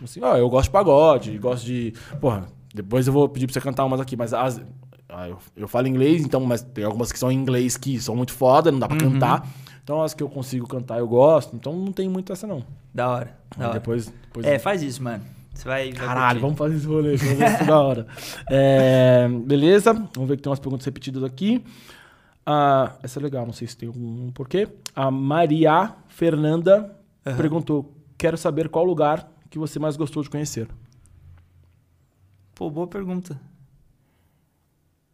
assim, 0.04 0.20
ó, 0.22 0.36
eu 0.38 0.50
gosto 0.50 0.66
de 0.66 0.72
pagode, 0.72 1.38
gosto 1.38 1.66
de. 1.66 1.94
Porra, 2.20 2.48
depois 2.74 3.08
eu 3.08 3.14
vou 3.14 3.28
pedir 3.30 3.46
pra 3.48 3.54
você 3.54 3.62
cantar 3.62 3.86
umas 3.86 4.00
aqui, 4.00 4.16
mas 4.16 4.34
as- 4.34 4.62
ah, 5.10 5.30
eu, 5.30 5.38
eu 5.56 5.68
falo 5.68 5.88
inglês, 5.88 6.24
então, 6.24 6.40
mas 6.42 6.62
tem 6.64 6.84
algumas 6.84 7.12
que 7.12 7.20
são 7.20 7.32
em 7.32 7.36
inglês 7.36 7.78
que 7.78 8.00
são 8.02 8.16
muito 8.16 8.34
foda, 8.34 8.72
não 8.72 8.80
dá 8.80 8.88
pra 8.88 8.98
cantar. 8.98 9.48
Então 9.84 10.02
as 10.02 10.14
que 10.14 10.24
eu 10.24 10.30
consigo 10.30 10.66
cantar 10.68 10.98
eu 10.98 11.08
gosto. 11.08 11.56
Então 11.56 11.74
não 11.74 11.92
tem 11.92 12.08
muito 12.10 12.32
essa, 12.34 12.48
não. 12.48 12.64
Da 12.94 13.10
hora. 13.10 13.38
Da 13.58 13.66
hora. 13.70 13.74
depois. 13.80 14.08
depois 14.08 14.46
É, 14.46 14.58
faz 14.58 14.82
isso, 14.82 15.04
mano. 15.04 15.24
Você 15.54 15.68
vai. 15.68 15.92
vai 15.94 16.08
Caralho, 16.08 16.40
curtir. 16.40 16.42
vamos 16.42 16.58
fazer 16.58 16.76
esse 16.78 16.86
rolê, 16.88 17.16
vamos 17.18 17.38
ver 17.38 17.58
se 17.58 17.64
da 17.66 17.80
hora. 17.80 18.08
É, 18.50 19.28
beleza, 19.46 19.94
vamos 19.94 20.28
ver 20.30 20.38
que 20.38 20.44
tem 20.44 20.50
umas 20.50 20.60
perguntas 20.60 20.86
repetidas 20.86 21.24
aqui. 21.24 21.64
Ah, 22.46 22.96
essa 23.02 23.20
é 23.20 23.24
legal, 23.24 23.46
não 23.46 23.54
sei 23.54 23.68
se 23.68 23.78
tem 23.78 23.88
um 23.90 24.32
porquê. 24.34 24.68
A 24.96 25.10
Maria 25.10 25.94
Fernanda 26.10 26.94
Aham. 27.26 27.38
perguntou: 27.38 27.94
Quero 28.18 28.38
saber 28.38 28.68
qual 28.70 28.84
lugar 28.84 29.30
que 29.50 29.58
você 29.60 29.80
mais 29.80 29.96
gostou 29.96 30.22
de 30.24 30.30
conhecer. 30.30 30.68
Pô, 32.56 32.70
boa 32.70 32.88
pergunta. 32.88 33.40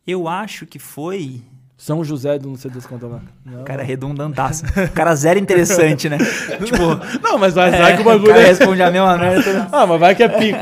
Eu 0.07 0.27
acho 0.27 0.65
que 0.65 0.79
foi. 0.79 1.41
São 1.81 2.03
José 2.03 2.37
do 2.37 2.49
não 2.49 2.57
sei 2.57 2.69
das 2.69 2.85
contas 2.85 3.09
lá. 3.09 3.21
Não. 3.45 3.61
O 3.61 3.63
cara 3.63 3.81
é 3.81 3.85
redundantaço. 3.85 4.65
O 4.65 4.91
cara 4.93 5.15
zero 5.15 5.39
interessante, 5.39 6.09
né? 6.09 6.17
tipo. 6.65 6.77
Não, 7.23 7.37
mas 7.37 7.53
vai, 7.53 7.73
é, 7.73 7.77
vai 7.81 7.93
que 7.95 7.99
o 7.99 8.01
o 8.01 8.05
bagulho 8.05 8.27
cara 8.33 8.41
é. 8.41 8.45
responde 8.47 8.81
a 8.83 8.91
mesma 8.91 9.15
merda. 9.17 9.41
toda- 9.43 9.67
Ah, 9.71 9.87
mas 9.87 9.99
vai 9.99 10.13
que 10.13 10.23
é 10.23 10.27
pica. 10.27 10.59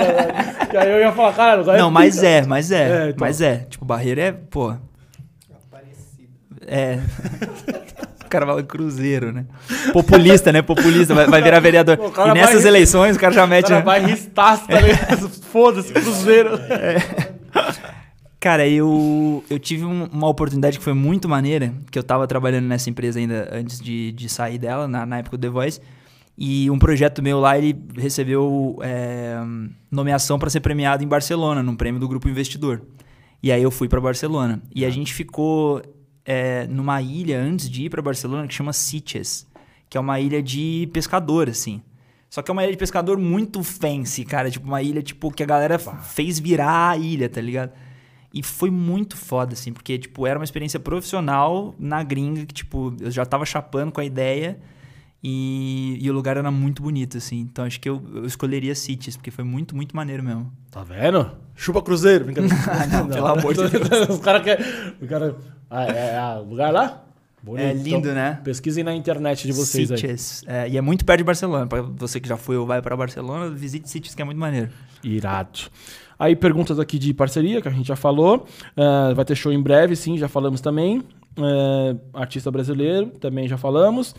Que 0.70 0.78
aí 0.78 0.92
eu 0.92 1.00
ia 1.00 1.12
falar, 1.12 1.34
cara, 1.34 1.62
agora 1.62 1.78
Não, 1.80 1.88
é 1.88 1.92
mas 1.92 2.16
pica. 2.18 2.28
é, 2.28 2.46
mas 2.46 2.72
é. 2.72 2.76
É, 2.84 3.04
então. 3.10 3.16
Mas 3.20 3.42
é. 3.42 3.66
Tipo, 3.68 3.84
barreira 3.84 4.22
é, 4.22 4.32
pô. 4.32 4.76
É. 6.68 7.00
O 8.28 8.30
cara 8.30 8.46
fala 8.46 8.62
cruzeiro, 8.62 9.32
né? 9.32 9.46
Populista, 9.94 10.52
né? 10.52 10.62
Populista, 10.62 11.16
vai, 11.16 11.28
vai 11.28 11.42
virar 11.42 11.62
vereador. 11.62 11.96
Pô, 11.96 12.10
o 12.24 12.28
E 12.28 12.34
nessas 12.34 12.64
vai- 12.64 12.72
eleições 12.72 13.16
o 13.16 13.20
cara 13.22 13.34
já 13.34 13.46
O 13.46 13.48
mete. 13.48 13.70
cara 13.70 13.80
né? 13.80 13.86
vai 13.86 14.06
ristar, 14.06 14.68
tá 14.68 14.82
ligado? 14.82 15.30
Foda-se, 15.50 15.94
cruzeiro. 15.94 16.60
Cara, 18.48 18.66
eu, 18.66 19.44
eu 19.50 19.60
tive 19.60 19.84
um- 19.84 20.06
uma 20.06 20.30
oportunidade 20.30 20.78
que 20.78 20.84
foi 20.86 20.94
muito 20.94 21.28
maneira, 21.28 21.74
que 21.92 22.00
eu 22.00 22.04
tava 22.04 22.26
trabalhando 22.26 22.64
nessa 22.64 22.90
empresa 22.90 23.20
ainda 23.20 23.50
antes 23.52 23.78
de, 23.78 24.14
de 24.14 24.30
sair 24.30 24.58
dela, 24.58 24.88
na, 24.88 25.06
na 25.06 25.18
época 25.18 25.36
do 25.36 25.42
The 25.42 25.50
Voice. 25.50 25.82
E 26.38 26.72
um 26.72 26.80
projeto 26.80 27.22
meu 27.22 27.42
lá, 27.42 27.58
ele 27.58 27.76
recebeu 27.98 28.80
é, 28.82 29.36
nomeação 29.92 30.40
para 30.40 30.50
ser 30.50 30.62
premiado 30.62 31.04
em 31.04 31.08
Barcelona, 31.10 31.62
num 31.62 31.76
prêmio 31.76 32.00
do 32.00 32.08
Grupo 32.08 32.30
Investidor. 32.30 32.84
E 33.44 33.52
aí 33.52 33.62
eu 33.62 33.70
fui 33.70 33.90
para 33.90 34.00
Barcelona. 34.00 34.62
E 34.74 34.86
a 34.86 34.90
gente 34.90 35.14
ficou 35.14 35.82
é, 36.24 36.66
numa 36.68 37.02
ilha 37.02 37.42
antes 37.42 37.70
de 37.70 37.84
ir 37.84 37.90
para 37.90 38.02
Barcelona 38.02 38.48
que 38.48 38.54
chama 38.54 38.72
Sitges, 38.72 39.46
que 39.90 39.98
é 39.98 40.00
uma 40.00 40.22
ilha 40.22 40.42
de 40.42 40.90
pescador, 40.94 41.50
assim. 41.50 41.82
Só 42.30 42.42
que 42.42 42.50
é 42.50 42.54
uma 42.54 42.64
ilha 42.64 42.72
de 42.72 42.78
pescador 42.78 43.18
muito 43.18 43.62
fancy, 43.62 44.24
cara. 44.24 44.50
Tipo, 44.50 44.68
uma 44.68 44.82
ilha 44.82 45.04
tipo, 45.04 45.32
que 45.32 45.44
a 45.44 45.46
galera 45.46 45.78
fez 45.78 46.40
virar 46.40 46.92
a 46.92 46.98
ilha, 46.98 47.28
tá 47.28 47.42
ligado? 47.42 47.74
E 48.34 48.44
foi 48.44 48.70
muito 48.70 49.16
foda, 49.16 49.54
assim, 49.54 49.72
porque, 49.72 49.98
tipo, 49.98 50.28
era 50.28 50.38
uma 50.38 50.44
experiência 50.44 50.80
profissional 50.80 51.74
na 51.80 52.04
gringa, 52.04 52.46
que, 52.46 52.54
tipo, 52.54 52.96
eu 53.00 53.10
já 53.10 53.26
tava 53.26 53.46
chapando 53.46 53.92
com 53.92 54.02
a 54.02 54.06
ideia 54.06 54.60
e, 55.24 55.98
e 56.00 56.10
o 56.10 56.14
lugar 56.14 56.38
era 56.38 56.52
muito 56.52 56.82
bonito, 56.82 57.18
assim. 57.18 57.40
Então 57.40 57.66
acho 57.66 57.80
que 57.80 57.90
eu, 57.90 58.02
eu 58.14 58.26
escolheria 58.26 58.76
Cities, 58.76 59.18
porque 59.18 59.32
foi 59.32 59.44
muito, 59.44 59.76
muito 59.76 59.96
maneiro 59.96 60.24
mesmo. 60.24 60.52
Tá 60.70 60.84
vendo? 60.84 61.32
Chupa 61.56 61.82
cruzeiro. 61.82 62.26
Brincadeira. 62.26 62.56
não, 62.92 63.08
pelo 63.08 63.26
amor 63.28 63.54
de 63.54 63.68
Deus. 63.70 64.10
Os 64.10 64.20
caras 64.20 64.44
querem. 64.44 64.66
O 65.02 65.08
cara. 65.08 65.36
Ah, 65.70 65.86
é, 65.86 66.16
é 66.16 66.40
o 66.40 66.44
lugar 66.44 66.72
lá? 66.72 67.04
Bonito. 67.42 67.64
É 67.64 67.74
lindo, 67.74 67.98
então, 67.98 68.14
né? 68.14 68.40
Pesquisem 68.44 68.84
na 68.84 68.94
internet 68.94 69.46
de 69.48 69.54
vocês 69.54 69.88
Sitges. 69.88 70.44
aí. 70.48 70.56
É, 70.56 70.70
e 70.70 70.78
é 70.78 70.82
muito 70.82 71.06
perto 71.06 71.20
de 71.20 71.24
Barcelona. 71.24 71.66
Para 71.66 71.82
você 71.82 72.20
que 72.20 72.28
já 72.28 72.38
foi 72.38 72.58
ou 72.58 72.66
vai 72.66 72.82
para 72.82 72.96
Barcelona, 72.96 73.50
visite 73.50 73.90
Sitges, 73.90 74.14
que 74.14 74.22
é 74.22 74.26
muito 74.26 74.40
maneiro. 74.40 74.70
Irado. 75.04 75.60
Aí 76.20 76.36
perguntas 76.36 76.80
aqui 76.80 76.98
de 76.98 77.14
parceria, 77.14 77.62
que 77.62 77.68
a 77.68 77.72
gente 77.72 77.88
já 77.88 77.96
falou. 77.96 78.46
Uh, 78.76 79.14
vai 79.14 79.24
ter 79.24 79.36
show 79.36 79.52
em 79.52 79.62
breve, 79.62 79.96
sim, 79.96 80.18
já 80.18 80.28
falamos 80.28 80.62
também. 80.62 81.00
Uh, 81.38 82.00
artista 82.14 82.50
brasileiro, 82.50 83.08
também 83.20 83.48
já 83.48 83.58
falamos. 83.58 84.16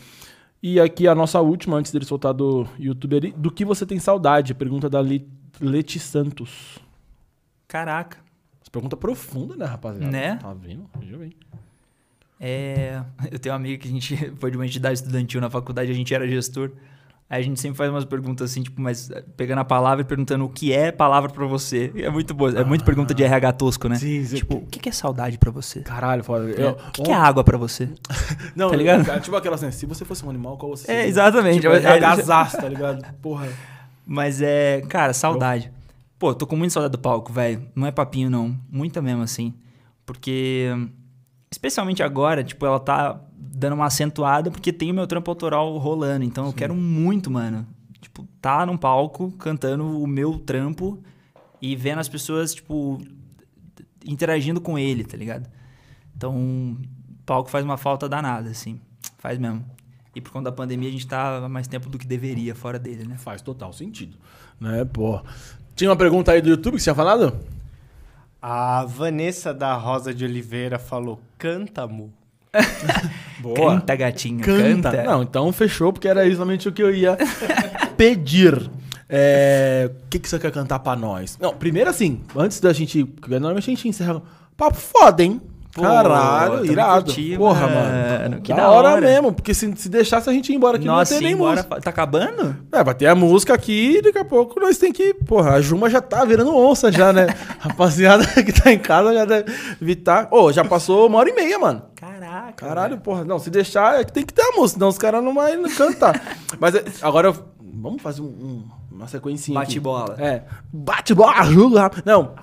E 0.61 0.79
aqui 0.79 1.07
a 1.07 1.15
nossa 1.15 1.39
última, 1.39 1.77
antes 1.77 1.91
dele 1.91 2.05
soltar 2.05 2.33
do 2.33 2.67
YouTube, 2.77 3.33
do 3.37 3.51
que 3.51 3.63
você 3.63 3.85
tem 3.85 3.99
saudade? 3.99 4.53
Pergunta 4.53 4.89
da 4.89 4.99
Leti 5.61 5.99
Santos. 5.99 6.79
Caraca. 7.67 8.17
Essa 8.61 8.71
pergunta 8.71 8.97
profunda, 8.97 9.55
né, 9.55 9.65
rapaziada? 9.65 10.11
Né? 10.11 10.35
Tá 10.35 10.53
vendo? 10.53 10.89
Veja 10.99 11.17
bem. 11.17 11.33
É, 12.39 13.03
eu 13.31 13.39
tenho 13.39 13.53
um 13.53 13.55
amigo 13.55 13.81
que 13.81 13.87
a 13.87 13.91
gente 13.91 14.15
foi 14.39 14.51
de 14.51 14.57
uma 14.57 14.65
entidade 14.65 14.95
estudantil 14.95 15.39
na 15.41 15.49
faculdade, 15.49 15.91
a 15.91 15.93
gente 15.93 16.13
era 16.13 16.27
gestor. 16.27 16.71
Aí 17.29 17.41
a 17.41 17.43
gente 17.43 17.59
sempre 17.59 17.77
faz 17.77 17.91
umas 17.91 18.05
perguntas 18.05 18.49
assim, 18.49 18.63
tipo, 18.63 18.81
mas 18.81 19.11
eh, 19.11 19.23
pegando 19.37 19.59
a 19.59 19.65
palavra 19.65 20.01
e 20.01 20.03
perguntando 20.03 20.45
o 20.45 20.49
que 20.49 20.73
é 20.73 20.91
palavra 20.91 21.29
para 21.29 21.45
você. 21.45 21.91
É 21.95 22.09
muito 22.09 22.33
boa. 22.33 22.49
É 22.59 22.63
muito 22.63 22.81
ah, 22.81 22.85
pergunta 22.85 23.13
de 23.13 23.23
RH 23.23 23.53
tosco, 23.53 23.87
né? 23.87 23.95
Sim, 23.95 24.25
sim. 24.25 24.37
Tipo, 24.37 24.55
o 24.55 24.65
que 24.65 24.89
é 24.89 24.91
saudade 24.91 25.37
para 25.37 25.51
você? 25.51 25.81
Caralho, 25.81 26.23
foda. 26.23 26.49
É. 26.49 26.69
o 26.69 26.91
que, 26.91 27.11
é 27.11 27.13
água 27.13 27.43
para 27.43 27.55
você? 27.55 27.87
Não, 28.55 28.71
tá 28.71 28.75
ligado? 28.75 29.21
Tipo 29.21 29.35
aquela 29.35 29.55
assim, 29.55 29.69
se 29.69 29.85
você 29.85 30.03
fosse 30.03 30.25
um 30.25 30.29
animal, 30.31 30.57
qual 30.57 30.75
você 30.75 30.87
seria? 30.87 31.03
É, 31.03 31.07
exatamente. 31.07 31.61
Tipo, 31.61 31.73
é, 31.73 31.85
agasaço, 31.85 32.57
tá 32.57 32.67
ligado? 32.67 33.05
Porra. 33.21 33.47
Mas 34.07 34.41
é, 34.41 34.81
cara, 34.89 35.13
saudade. 35.13 35.71
Pô, 36.17 36.33
tô 36.33 36.47
com 36.47 36.55
muita 36.55 36.73
saudade 36.73 36.93
do 36.93 36.99
palco, 36.99 37.31
velho. 37.31 37.61
Não 37.75 37.85
é 37.85 37.91
papinho, 37.91 38.29
não. 38.29 38.57
Muita 38.71 39.03
mesmo, 39.03 39.21
assim. 39.21 39.53
Porque 40.03 40.73
Especialmente 41.51 42.03
agora, 42.03 42.43
tipo, 42.43 42.63
ela 42.65 42.79
tá 42.79 43.19
dando 43.59 43.73
uma 43.73 43.85
acentuada 43.85 44.49
porque 44.49 44.71
tem 44.71 44.91
o 44.91 44.93
meu 44.93 45.05
trampo 45.05 45.29
autoral 45.29 45.77
rolando. 45.77 46.23
Então 46.23 46.45
Sim. 46.45 46.49
eu 46.49 46.53
quero 46.55 46.73
muito, 46.73 47.29
mano. 47.29 47.67
Tipo, 47.99 48.25
tá 48.41 48.65
num 48.65 48.77
palco 48.77 49.31
cantando 49.33 50.01
o 50.01 50.07
meu 50.07 50.39
trampo 50.39 51.03
e 51.61 51.75
vendo 51.75 51.99
as 51.99 52.07
pessoas, 52.07 52.55
tipo, 52.55 53.01
interagindo 54.05 54.61
com 54.61 54.79
ele, 54.79 55.03
tá 55.03 55.17
ligado? 55.17 55.49
Então, 56.15 56.33
o 56.33 56.77
palco 57.25 57.49
faz 57.49 57.65
uma 57.65 57.77
falta 57.77 58.07
danada, 58.07 58.49
assim. 58.49 58.79
Faz 59.17 59.37
mesmo. 59.37 59.65
E 60.15 60.21
por 60.21 60.31
conta 60.31 60.49
da 60.49 60.55
pandemia, 60.55 60.87
a 60.87 60.91
gente 60.91 61.07
tá 61.07 61.37
há 61.37 61.49
mais 61.49 61.67
tempo 61.67 61.89
do 61.89 61.97
que 61.97 62.07
deveria 62.07 62.55
fora 62.55 62.79
dele, 62.79 63.05
né? 63.05 63.17
Faz 63.17 63.41
total 63.41 63.73
sentido. 63.73 64.17
Né, 64.59 64.85
pô. 64.85 65.21
Tinha 65.75 65.89
uma 65.89 65.95
pergunta 65.95 66.31
aí 66.31 66.41
do 66.41 66.49
YouTube 66.49 66.75
que 66.75 66.79
você 66.79 66.85
tinha 66.85 66.95
falado? 66.95 67.37
A 68.41 68.85
Vanessa 68.85 69.53
da 69.53 69.73
Rosa 69.75 70.13
de 70.13 70.23
Oliveira 70.23 70.79
falou: 70.79 71.21
canta, 71.37 71.85
mu. 71.85 72.11
Boa. 73.39 73.55
Canta, 73.55 73.95
gatinho. 73.95 74.43
Canta. 74.43 74.91
canta. 74.91 75.03
Não, 75.03 75.23
então 75.23 75.51
fechou, 75.53 75.93
porque 75.93 76.07
era 76.07 76.27
exatamente 76.27 76.67
o 76.67 76.71
que 76.71 76.83
eu 76.83 76.93
ia 76.93 77.17
pedir. 77.95 78.69
É, 79.07 79.89
o 79.89 80.09
que, 80.09 80.19
que 80.19 80.29
você 80.29 80.37
quer 80.37 80.51
cantar 80.51 80.79
pra 80.79 80.95
nós? 80.95 81.37
Não, 81.39 81.53
primeiro 81.53 81.89
assim, 81.89 82.21
antes 82.35 82.59
da 82.59 82.71
gente. 82.73 83.07
Normalmente 83.27 83.63
a 83.63 83.73
gente 83.73 83.87
encerra. 83.87 84.21
Papo 84.55 84.77
foda, 84.77 85.23
hein? 85.23 85.41
Caralho, 85.71 86.65
irado. 86.65 87.05
Curti, 87.05 87.37
Porra, 87.37 87.67
mano. 87.67 88.19
mano. 88.29 88.41
Que 88.41 88.53
da, 88.53 88.63
da 88.63 88.69
hora, 88.69 88.89
hora, 88.89 89.01
mesmo. 89.01 89.31
Porque 89.31 89.53
se, 89.53 89.71
se 89.75 89.87
deixasse 89.87 90.29
a 90.29 90.33
gente 90.33 90.51
ir 90.51 90.55
embora 90.55 90.77
aqui, 90.77 90.85
Nossa, 90.85 91.13
não 91.13 91.17
ia 91.17 91.19
ter 91.19 91.25
nem 91.25 91.33
embora, 91.33 91.55
música. 91.57 91.81
Tá 91.81 91.89
acabando? 91.89 92.57
É, 92.71 92.83
vai 92.83 92.95
ter 92.95 93.05
a 93.07 93.15
música 93.15 93.53
aqui 93.53 93.97
e 93.97 94.01
daqui 94.01 94.17
a 94.17 94.25
pouco 94.25 94.59
nós 94.59 94.77
tem 94.77 94.91
que. 94.91 95.13
Porra, 95.13 95.51
a 95.51 95.61
Juma 95.61 95.89
já 95.89 96.01
tá 96.01 96.25
virando 96.25 96.55
onça 96.55 96.91
já, 96.91 97.13
né? 97.13 97.27
Rapaziada 97.59 98.25
que 98.43 98.51
tá 98.51 98.71
em 98.71 98.79
casa 98.79 99.13
já 99.13 99.25
deve 99.25 99.51
evitar. 99.81 100.27
Ô, 100.31 100.45
oh, 100.45 100.51
já 100.51 100.65
passou 100.65 101.07
uma 101.07 101.19
hora 101.19 101.29
e 101.29 101.33
meia, 101.33 101.59
mano. 101.59 101.83
Caraca. 102.39 102.65
Caralho, 102.65 102.89
velho. 102.91 103.01
porra. 103.01 103.25
Não, 103.25 103.39
se 103.39 103.49
deixar, 103.49 103.99
é 103.99 104.03
que 104.03 104.13
tem 104.13 104.25
que 104.25 104.33
ter 104.33 104.41
a 104.41 104.51
música, 104.51 104.75
senão 104.75 104.87
os 104.87 104.97
caras 104.97 105.23
não 105.23 105.33
vão 105.33 105.69
cantar. 105.75 106.21
Mas 106.59 106.75
é, 106.75 106.83
agora, 107.01 107.33
vamos 107.61 108.01
fazer 108.01 108.21
um, 108.21 108.25
um, 108.25 108.63
uma 108.91 109.07
sequência. 109.07 109.53
Bate-bola. 109.53 110.15
É. 110.19 110.43
Bate-bola, 110.71 111.33
Não. 112.05 112.35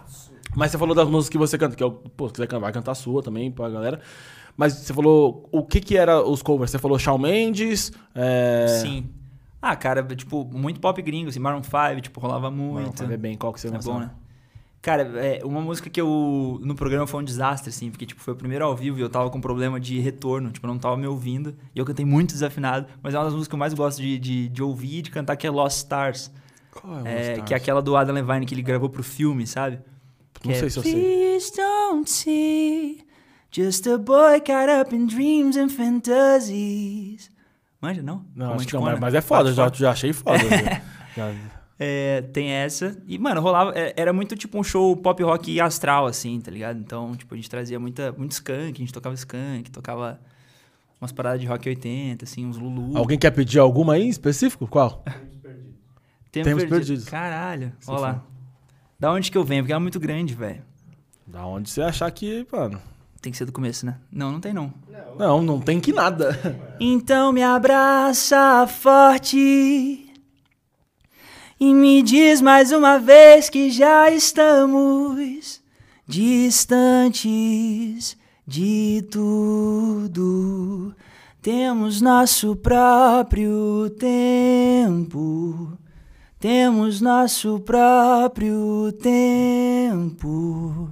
Mas 0.54 0.70
você 0.70 0.78
falou 0.78 0.94
das 0.94 1.08
músicas 1.08 1.28
que 1.30 1.38
você 1.38 1.58
canta, 1.58 1.76
que 1.76 1.82
é 1.82 1.86
o, 1.86 1.90
pô, 1.90 2.28
se 2.28 2.34
quiser 2.34 2.46
cantar, 2.46 2.60
vai 2.60 2.72
cantar 2.72 2.92
a 2.92 2.94
sua 2.94 3.22
também 3.22 3.50
pra 3.50 3.68
galera. 3.68 4.00
Mas 4.56 4.72
você 4.72 4.94
falou, 4.94 5.46
o 5.52 5.62
que 5.62 5.80
que 5.80 5.96
era 5.96 6.22
os 6.22 6.42
covers? 6.42 6.70
Você 6.70 6.78
falou 6.78 6.98
Shawn 6.98 7.18
Mendes? 7.18 7.92
É... 8.14 8.66
Sim. 8.80 9.10
Ah, 9.60 9.76
cara, 9.76 10.02
tipo, 10.02 10.44
muito 10.44 10.80
pop 10.80 11.00
gringo, 11.02 11.28
assim, 11.28 11.40
Maroon 11.40 11.62
5, 11.62 12.00
tipo, 12.00 12.20
rolava 12.20 12.50
muito. 12.50 12.74
Maroon 12.74 12.92
5 12.96 13.12
é 13.12 13.16
bem, 13.16 13.36
qual 13.36 13.52
que 13.52 13.60
você 13.60 13.68
é 13.68 13.78
bom, 13.78 14.00
né? 14.00 14.10
Cara, 14.86 15.02
é, 15.16 15.44
uma 15.44 15.60
música 15.60 15.90
que 15.90 16.00
eu. 16.00 16.60
No 16.62 16.76
programa 16.76 17.08
foi 17.08 17.20
um 17.20 17.24
desastre, 17.24 17.70
assim, 17.70 17.90
porque 17.90 18.06
tipo, 18.06 18.20
foi 18.20 18.34
o 18.34 18.36
primeiro 18.36 18.64
ao 18.64 18.76
vivo 18.76 18.96
e 18.96 19.00
eu 19.00 19.08
tava 19.10 19.28
com 19.30 19.40
problema 19.40 19.80
de 19.80 19.98
retorno, 19.98 20.52
tipo, 20.52 20.64
eu 20.64 20.70
não 20.72 20.78
tava 20.78 20.96
me 20.96 21.08
ouvindo. 21.08 21.56
E 21.74 21.78
eu 21.80 21.84
cantei 21.84 22.06
muito 22.06 22.30
desafinado, 22.34 22.86
mas 23.02 23.12
é 23.12 23.18
uma 23.18 23.24
das 23.24 23.32
músicas 23.32 23.48
que 23.48 23.54
eu 23.56 23.58
mais 23.58 23.74
gosto 23.74 24.00
de, 24.00 24.16
de, 24.16 24.48
de 24.48 24.62
ouvir 24.62 24.98
e 24.98 25.02
de 25.02 25.10
cantar, 25.10 25.34
que 25.34 25.44
é 25.44 25.50
Lost 25.50 25.78
Stars. 25.78 26.30
Qual 26.70 26.98
é, 26.98 26.98
Lost 26.98 27.06
é 27.08 27.30
Stars? 27.32 27.48
Que 27.48 27.54
é 27.54 27.56
aquela 27.56 27.82
do 27.82 27.96
Adam 27.96 28.14
Levine 28.14 28.46
que 28.46 28.54
ele 28.54 28.62
gravou 28.62 28.88
pro 28.88 29.02
filme, 29.02 29.44
sabe? 29.44 29.80
Não 30.44 30.54
sei 30.54 30.70
se 30.70 30.78
eu 30.78 30.82
sei. 30.84 30.92
Please 30.92 31.52
don't 31.56 32.08
see 32.08 33.04
just 33.50 33.88
a 33.88 33.98
boy 33.98 34.40
caught 34.40 34.70
up 34.70 34.94
in 34.94 35.08
dreams 35.08 35.56
and 35.56 35.68
fantasies. 35.68 37.28
Manja, 37.80 38.04
não? 38.04 38.24
Não, 38.36 38.52
acho 38.52 38.68
que 38.68 38.72
não, 38.72 39.00
mas 39.00 39.14
é 39.14 39.20
foda, 39.20 39.52
já, 39.52 39.68
já 39.68 39.90
achei 39.90 40.12
foda. 40.12 40.38
já. 41.16 41.34
É, 41.78 42.22
tem 42.32 42.50
essa. 42.50 42.96
E, 43.06 43.18
mano, 43.18 43.40
rolava. 43.40 43.72
É, 43.74 43.92
era 43.96 44.12
muito 44.12 44.34
tipo 44.34 44.58
um 44.58 44.64
show 44.64 44.96
pop 44.96 45.22
rock 45.22 45.60
astral, 45.60 46.06
assim, 46.06 46.40
tá 46.40 46.50
ligado? 46.50 46.78
Então, 46.78 47.14
tipo, 47.14 47.34
a 47.34 47.36
gente 47.36 47.50
trazia 47.50 47.78
muita, 47.78 48.12
muito 48.12 48.32
skunk, 48.32 48.72
a 48.72 48.78
gente 48.78 48.92
tocava 48.92 49.14
skunk, 49.14 49.70
tocava 49.70 50.18
umas 51.00 51.12
paradas 51.12 51.40
de 51.40 51.46
rock 51.46 51.68
80, 51.68 52.24
assim, 52.24 52.46
uns 52.46 52.56
Lulu. 52.56 52.96
Alguém 52.96 53.18
quer 53.18 53.30
pedir 53.30 53.58
alguma 53.58 53.94
aí 53.94 54.04
em 54.04 54.08
específico? 54.08 54.66
Qual? 54.66 55.04
Temos 55.04 55.36
perdidos. 55.42 55.78
Temos, 56.32 56.64
perdidos. 56.64 57.04
Caralho, 57.04 57.72
olha 57.86 57.98
lá. 58.00 58.24
Da 58.98 59.12
onde 59.12 59.30
que 59.30 59.36
eu 59.36 59.44
venho? 59.44 59.62
Porque 59.62 59.72
ela 59.72 59.80
é 59.80 59.82
muito 59.82 60.00
grande, 60.00 60.34
velho. 60.34 60.62
Da 61.26 61.44
onde 61.44 61.68
você 61.68 61.82
achar 61.82 62.10
que, 62.10 62.46
mano. 62.50 62.80
Tem 63.20 63.32
que 63.32 63.36
ser 63.36 63.44
do 63.44 63.52
começo, 63.52 63.84
né? 63.84 63.98
Não, 64.10 64.32
não 64.32 64.40
tem 64.40 64.54
não. 64.54 64.72
Não, 65.18 65.42
não 65.42 65.60
tem 65.60 65.80
que 65.80 65.92
nada. 65.92 66.38
Então 66.78 67.32
me 67.32 67.42
abraça 67.42 68.66
forte 68.66 70.05
e 71.58 71.72
me 71.74 72.02
diz 72.02 72.40
mais 72.40 72.72
uma 72.72 72.98
vez 72.98 73.48
que 73.48 73.70
já 73.70 74.10
estamos 74.10 75.60
distantes 76.06 77.16
de 78.46 79.04
tudo. 79.10 80.94
Temos 81.42 82.00
nosso 82.00 82.56
próprio 82.56 83.90
tempo 83.98 85.76
temos 86.38 87.00
nosso 87.00 87.58
próprio 87.60 88.92
tempo. 89.02 90.90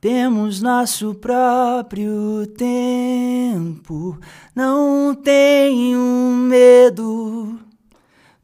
Temos 0.00 0.60
nosso 0.60 1.14
próprio 1.14 2.46
tempo. 2.56 4.18
Não 4.54 5.14
tenho 5.14 5.98
medo 5.98 7.58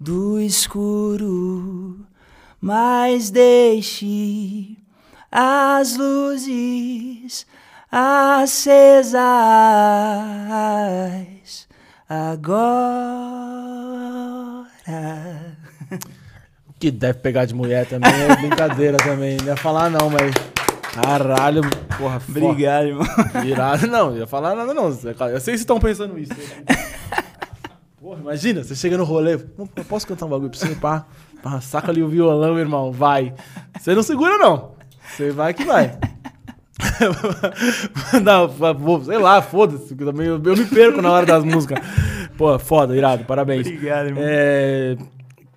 do 0.00 0.40
escuro, 0.40 2.00
mas 2.58 3.30
deixe 3.30 4.78
as 5.30 5.94
luzes 5.98 7.46
acesas 7.92 9.14
agora. 12.08 12.80
que 16.78 16.90
deve 16.90 17.18
pegar 17.18 17.44
de 17.44 17.54
mulher 17.54 17.84
também 17.84 18.10
é 18.10 18.36
brincadeira 18.36 18.96
também. 18.96 19.36
Não 19.36 19.48
ia 19.48 19.56
falar 19.56 19.90
não, 19.90 20.08
mas. 20.08 20.32
Caralho, 20.94 21.60
porra, 21.98 22.20
Obrigado, 22.26 22.86
irmão. 22.86 23.06
Virado, 23.42 23.86
não, 23.86 24.16
ia 24.16 24.26
falar 24.26 24.56
nada 24.56 24.72
não. 24.72 24.86
Eu 24.86 24.92
sei 24.92 25.12
que 25.12 25.30
vocês 25.30 25.60
estão 25.60 25.78
pensando 25.78 26.18
isso. 26.18 26.32
Porra, 28.00 28.18
imagina, 28.18 28.64
você 28.64 28.74
chega 28.74 28.96
no 28.96 29.04
rolê, 29.04 29.36
posso 29.86 30.06
cantar 30.06 30.24
um 30.24 30.30
bagulho 30.30 30.48
pra 30.48 30.58
você? 30.58 30.74
Pá, 30.74 31.06
pá, 31.42 31.60
saca 31.60 31.92
ali 31.92 32.02
o 32.02 32.08
violão, 32.08 32.58
irmão, 32.58 32.90
vai. 32.90 33.34
Você 33.78 33.94
não 33.94 34.02
segura, 34.02 34.38
não. 34.38 34.72
Você 35.06 35.30
vai 35.30 35.52
que 35.52 35.64
vai. 35.64 35.98
não, 38.24 39.04
sei 39.04 39.18
lá, 39.18 39.42
foda-se. 39.42 39.94
Eu 39.94 40.56
me 40.56 40.64
perco 40.64 41.02
na 41.02 41.10
hora 41.10 41.26
das 41.26 41.44
músicas. 41.44 41.78
Pô, 42.38 42.58
foda, 42.58 42.96
irado, 42.96 43.26
parabéns. 43.26 43.66
Obrigado, 43.66 44.06
irmão. 44.06 44.22
É, 44.26 44.96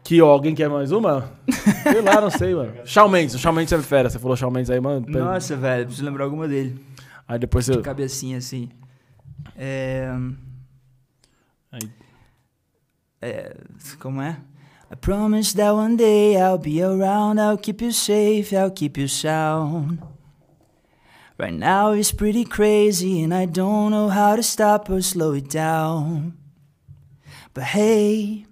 que 0.04 0.22
ó, 0.22 0.28
alguém 0.28 0.54
quer 0.54 0.70
mais 0.70 0.92
uma? 0.92 1.32
sei 1.50 2.02
lá, 2.02 2.20
não 2.20 2.30
sei, 2.30 2.54
mano. 2.54 2.74
Shawn 2.84 3.08
Mendes, 3.08 3.36
o 3.36 3.40
Shawn 3.40 3.54
Mendes 3.54 3.72
é 3.72 3.82
fera. 3.82 4.10
Você 4.10 4.20
falou 4.20 4.36
Shawn 4.36 4.52
Mendes 4.52 4.70
aí, 4.70 4.82
mano. 4.82 5.06
Nossa, 5.08 5.56
velho, 5.56 5.86
preciso 5.86 6.06
lembrar 6.06 6.26
alguma 6.26 6.46
dele. 6.46 6.78
Aí 7.26 7.40
depois 7.40 7.64
você. 7.64 7.78
De 7.78 7.82
cabecinha 7.82 8.38
assim. 8.38 8.68
É. 9.56 10.14
Aí. 11.72 12.03
É. 13.24 13.56
Como 14.00 14.22
é? 14.22 14.38
I 14.92 14.96
promise 14.96 15.54
that 15.54 15.74
one 15.74 15.96
day 15.96 16.36
I'll 16.36 16.58
be 16.58 16.84
around, 16.84 17.40
I'll 17.40 17.58
keep 17.58 17.82
you 17.82 17.94
safe, 17.94 18.52
I'll 18.54 18.70
keep 18.70 18.98
you 18.98 19.08
sound. 19.08 20.00
Right 21.38 21.54
now 21.54 21.94
it's 21.94 22.12
pretty 22.12 22.44
crazy 22.44 23.24
and 23.24 23.34
I 23.34 23.46
don't 23.46 23.92
know 23.92 24.10
how 24.10 24.36
to 24.36 24.44
stop 24.44 24.90
or 24.90 25.02
slow 25.02 25.32
it 25.32 25.50
down. 25.50 26.38
But 27.54 27.64
hey, 27.64 28.46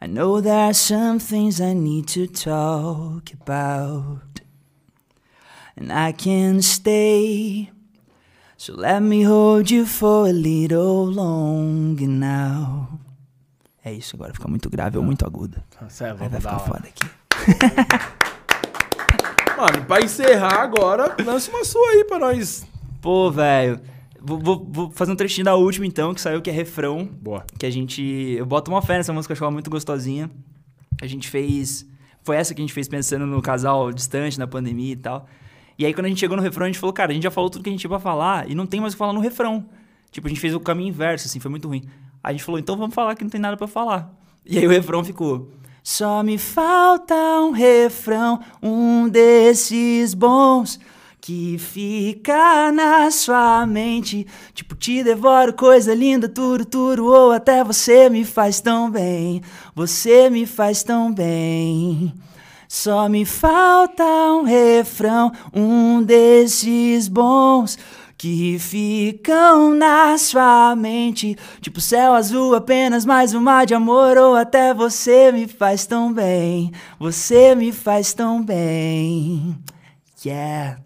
I 0.00 0.06
know 0.06 0.40
there 0.40 0.70
are 0.70 0.74
some 0.74 1.18
things 1.18 1.60
I 1.60 1.74
need 1.74 2.08
to 2.08 2.26
talk 2.26 3.34
about. 3.34 4.40
And 5.76 5.92
I 5.92 6.12
can 6.12 6.62
stay. 6.62 7.70
So 8.56 8.72
let 8.72 9.02
me 9.02 9.24
hold 9.24 9.70
you 9.70 9.84
for 9.84 10.26
a 10.28 10.32
little 10.32 11.04
longer 11.04 12.06
now. 12.06 13.01
É 13.84 13.92
isso, 13.92 14.14
agora 14.16 14.32
fica 14.32 14.46
muito 14.48 14.70
grave 14.70 14.96
ou 14.96 15.02
muito 15.04 15.24
agudo. 15.26 15.60
Nossa, 15.80 16.06
é, 16.06 16.10
Aí 16.10 16.16
vai 16.28 16.40
ficar 16.40 16.58
foda 16.60 16.88
aqui. 16.88 17.04
Mano, 19.56 19.84
pra 19.86 20.00
encerrar 20.00 20.60
agora, 20.62 21.14
lança 21.24 21.50
uma 21.50 21.64
sua 21.64 21.86
aí 21.90 22.04
pra 22.04 22.18
nós. 22.18 22.66
Pô, 23.00 23.30
velho. 23.30 23.80
Vou, 24.20 24.38
vou- 24.38 24.68
vou 24.70 24.90
fazer 24.90 25.12
um 25.12 25.16
trechinho 25.16 25.44
da 25.44 25.54
última 25.56 25.84
então, 25.86 26.14
que 26.14 26.20
saiu, 26.20 26.40
que 26.40 26.48
é 26.50 26.52
refrão. 26.52 27.04
Boa. 27.04 27.44
Que 27.58 27.66
a 27.66 27.70
gente. 27.70 28.02
Eu 28.02 28.46
boto 28.46 28.70
uma 28.70 28.80
fé 28.82 28.96
nessa 28.96 29.12
música, 29.12 29.32
eu 29.32 29.34
acho 29.34 29.44
ela 29.44 29.50
muito 29.50 29.68
gostosinha. 29.70 30.30
A 31.00 31.06
gente 31.06 31.28
fez. 31.28 31.86
Foi 32.22 32.36
essa 32.36 32.54
que 32.54 32.60
a 32.60 32.64
gente 32.64 32.72
fez 32.72 32.86
pensando 32.88 33.26
no 33.26 33.42
casal 33.42 33.92
distante, 33.92 34.38
na 34.38 34.46
pandemia 34.46 34.92
e 34.92 34.96
tal. 34.96 35.26
E 35.76 35.84
aí, 35.84 35.92
quando 35.92 36.06
a 36.06 36.08
gente 36.08 36.20
chegou 36.20 36.36
no 36.36 36.42
refrão, 36.42 36.64
a 36.66 36.68
gente 36.68 36.78
falou, 36.78 36.92
cara, 36.92 37.10
a 37.10 37.14
gente 37.14 37.24
já 37.24 37.30
falou 37.30 37.50
tudo 37.50 37.62
que 37.64 37.68
a 37.68 37.72
gente 37.72 37.80
tinha 37.80 37.90
pra 37.90 37.98
falar 37.98 38.48
e 38.48 38.54
não 38.54 38.64
tem 38.66 38.80
mais 38.80 38.92
o 38.92 38.96
que 38.96 38.98
falar 38.98 39.12
no 39.12 39.18
refrão. 39.20 39.66
Tipo, 40.12 40.28
a 40.28 40.30
gente 40.30 40.40
fez 40.40 40.54
o 40.54 40.60
caminho 40.60 40.90
inverso, 40.90 41.26
assim, 41.26 41.40
foi 41.40 41.50
muito 41.50 41.66
ruim. 41.66 41.82
A 42.22 42.32
gente 42.32 42.44
falou, 42.44 42.58
então 42.58 42.76
vamos 42.76 42.94
falar 42.94 43.14
que 43.16 43.24
não 43.24 43.30
tem 43.30 43.40
nada 43.40 43.56
pra 43.56 43.66
falar. 43.66 44.10
E 44.44 44.58
aí 44.58 44.66
o 44.66 44.70
refrão 44.70 45.02
ficou. 45.02 45.50
Só 45.82 46.22
me 46.22 46.38
falta 46.38 47.14
um 47.14 47.50
refrão, 47.50 48.38
um 48.62 49.08
desses 49.08 50.14
bons 50.14 50.78
que 51.20 51.56
fica 51.58 52.70
na 52.72 53.10
sua 53.10 53.66
mente. 53.66 54.26
Tipo, 54.54 54.74
te 54.76 55.02
devoro, 55.02 55.52
coisa 55.52 55.94
linda, 55.94 56.28
tudo, 56.28 56.64
tudo, 56.64 57.06
ou 57.06 57.32
até 57.32 57.64
você 57.64 58.08
me 58.08 58.24
faz 58.24 58.60
tão 58.60 58.90
bem. 58.90 59.42
Você 59.74 60.30
me 60.30 60.46
faz 60.46 60.82
tão 60.82 61.12
bem. 61.12 62.12
Só 62.68 63.08
me 63.08 63.24
falta 63.24 64.04
um 64.04 64.44
refrão, 64.44 65.30
um 65.52 66.02
desses 66.02 67.06
bons 67.06 67.78
que 68.22 68.56
ficam 68.56 69.74
na 69.74 70.16
sua 70.16 70.76
mente. 70.76 71.36
Tipo 71.60 71.80
céu 71.80 72.14
azul, 72.14 72.54
apenas 72.54 73.04
mais 73.04 73.34
um 73.34 73.40
mar 73.40 73.66
de 73.66 73.74
amor. 73.74 74.16
Ou 74.16 74.36
até 74.36 74.72
você 74.72 75.32
me 75.32 75.48
faz 75.48 75.86
tão 75.86 76.12
bem. 76.12 76.70
Você 77.00 77.52
me 77.56 77.72
faz 77.72 78.14
tão 78.14 78.40
bem. 78.40 79.58
Yeah. 80.24 80.78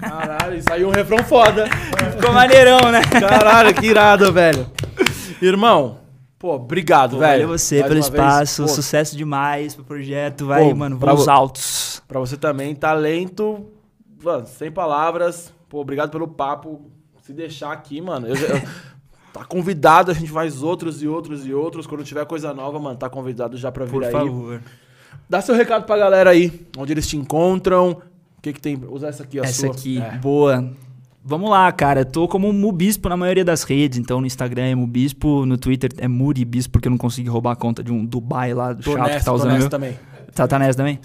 Caralho, 0.00 0.62
saiu 0.62 0.88
um 0.88 0.90
refrão 0.90 1.22
foda. 1.24 1.66
Ficou 2.16 2.32
maneirão, 2.32 2.78
né? 2.90 3.02
Caralho, 3.20 3.74
que 3.74 3.84
irado, 3.84 4.32
velho. 4.32 4.66
Irmão, 5.42 5.98
pô, 6.38 6.54
obrigado, 6.54 7.16
Pô, 7.16 7.18
velho. 7.18 7.42
valeu 7.42 7.48
você 7.58 7.80
Mais 7.80 7.88
pelo 7.88 8.00
espaço, 8.00 8.62
Pô, 8.62 8.68
sucesso 8.68 9.14
demais 9.14 9.74
pro 9.74 9.84
projeto. 9.84 10.46
Vai, 10.46 10.66
Pô, 10.66 10.74
mano, 10.74 10.96
vo- 10.96 11.30
altos. 11.30 12.02
Pra 12.08 12.18
você 12.18 12.38
também, 12.38 12.74
talento, 12.74 13.66
mano, 14.24 14.46
sem 14.46 14.72
palavras. 14.72 15.52
Pô, 15.68 15.80
obrigado 15.80 16.10
pelo 16.10 16.26
papo. 16.28 16.90
Se 17.22 17.32
deixar 17.32 17.72
aqui, 17.72 18.00
mano. 18.00 18.26
eu 18.26 18.36
eu- 18.36 18.62
tá 19.32 19.44
convidado, 19.44 20.10
a 20.10 20.14
gente 20.14 20.30
faz 20.30 20.62
outros 20.62 21.02
e 21.02 21.08
outros 21.08 21.46
e 21.46 21.52
outros. 21.52 21.86
Quando 21.86 22.02
tiver 22.04 22.24
coisa 22.26 22.54
nova, 22.54 22.78
mano, 22.78 22.96
tá 22.98 23.08
convidado 23.10 23.56
já 23.56 23.70
pra 23.70 23.84
vir 23.84 23.92
Por 23.92 24.04
aí. 24.04 24.10
favor. 24.12 24.62
Dá 25.28 25.40
seu 25.42 25.54
recado 25.54 25.84
pra 25.84 25.96
galera 25.98 26.30
aí, 26.30 26.66
onde 26.78 26.92
eles 26.92 27.06
te 27.06 27.16
encontram. 27.16 27.90
O 28.38 28.40
que 28.40 28.52
que 28.52 28.60
tem? 28.60 28.78
Usa 28.88 29.08
essa 29.08 29.24
aqui, 29.24 29.38
a 29.38 29.42
Essa 29.42 29.66
sua. 29.66 29.70
aqui, 29.72 30.00
É. 30.00 30.16
boa. 30.16 30.70
Vamos 31.22 31.50
lá, 31.50 31.70
cara. 31.72 32.04
Tô 32.06 32.26
como 32.26 32.50
Mubispo 32.52 33.06
na 33.10 33.16
maioria 33.16 33.44
das 33.44 33.62
redes. 33.62 33.98
Então 33.98 34.20
no 34.20 34.26
Instagram 34.26 34.62
é 34.62 34.74
Mubispo, 34.74 35.44
no 35.44 35.58
Twitter 35.58 35.90
é 35.98 36.08
Muribispo, 36.08 36.72
porque 36.72 36.88
eu 36.88 36.90
não 36.90 36.96
consegui 36.96 37.28
roubar 37.28 37.52
a 37.52 37.56
conta 37.56 37.82
de 37.84 37.92
um 37.92 38.06
Dubai 38.06 38.54
lá 38.54 38.72
do 38.72 38.82
chato 38.82 38.94
que 38.94 39.00
nessa, 39.02 39.18
tá 39.26 39.30
tô 39.32 39.34
usando. 39.36 39.48
nessa 39.50 39.60
meu. 39.60 39.68
também. 39.70 39.98
Tá, 40.34 40.48
tá 40.48 40.58
nessa 40.58 40.78
também? 40.78 40.98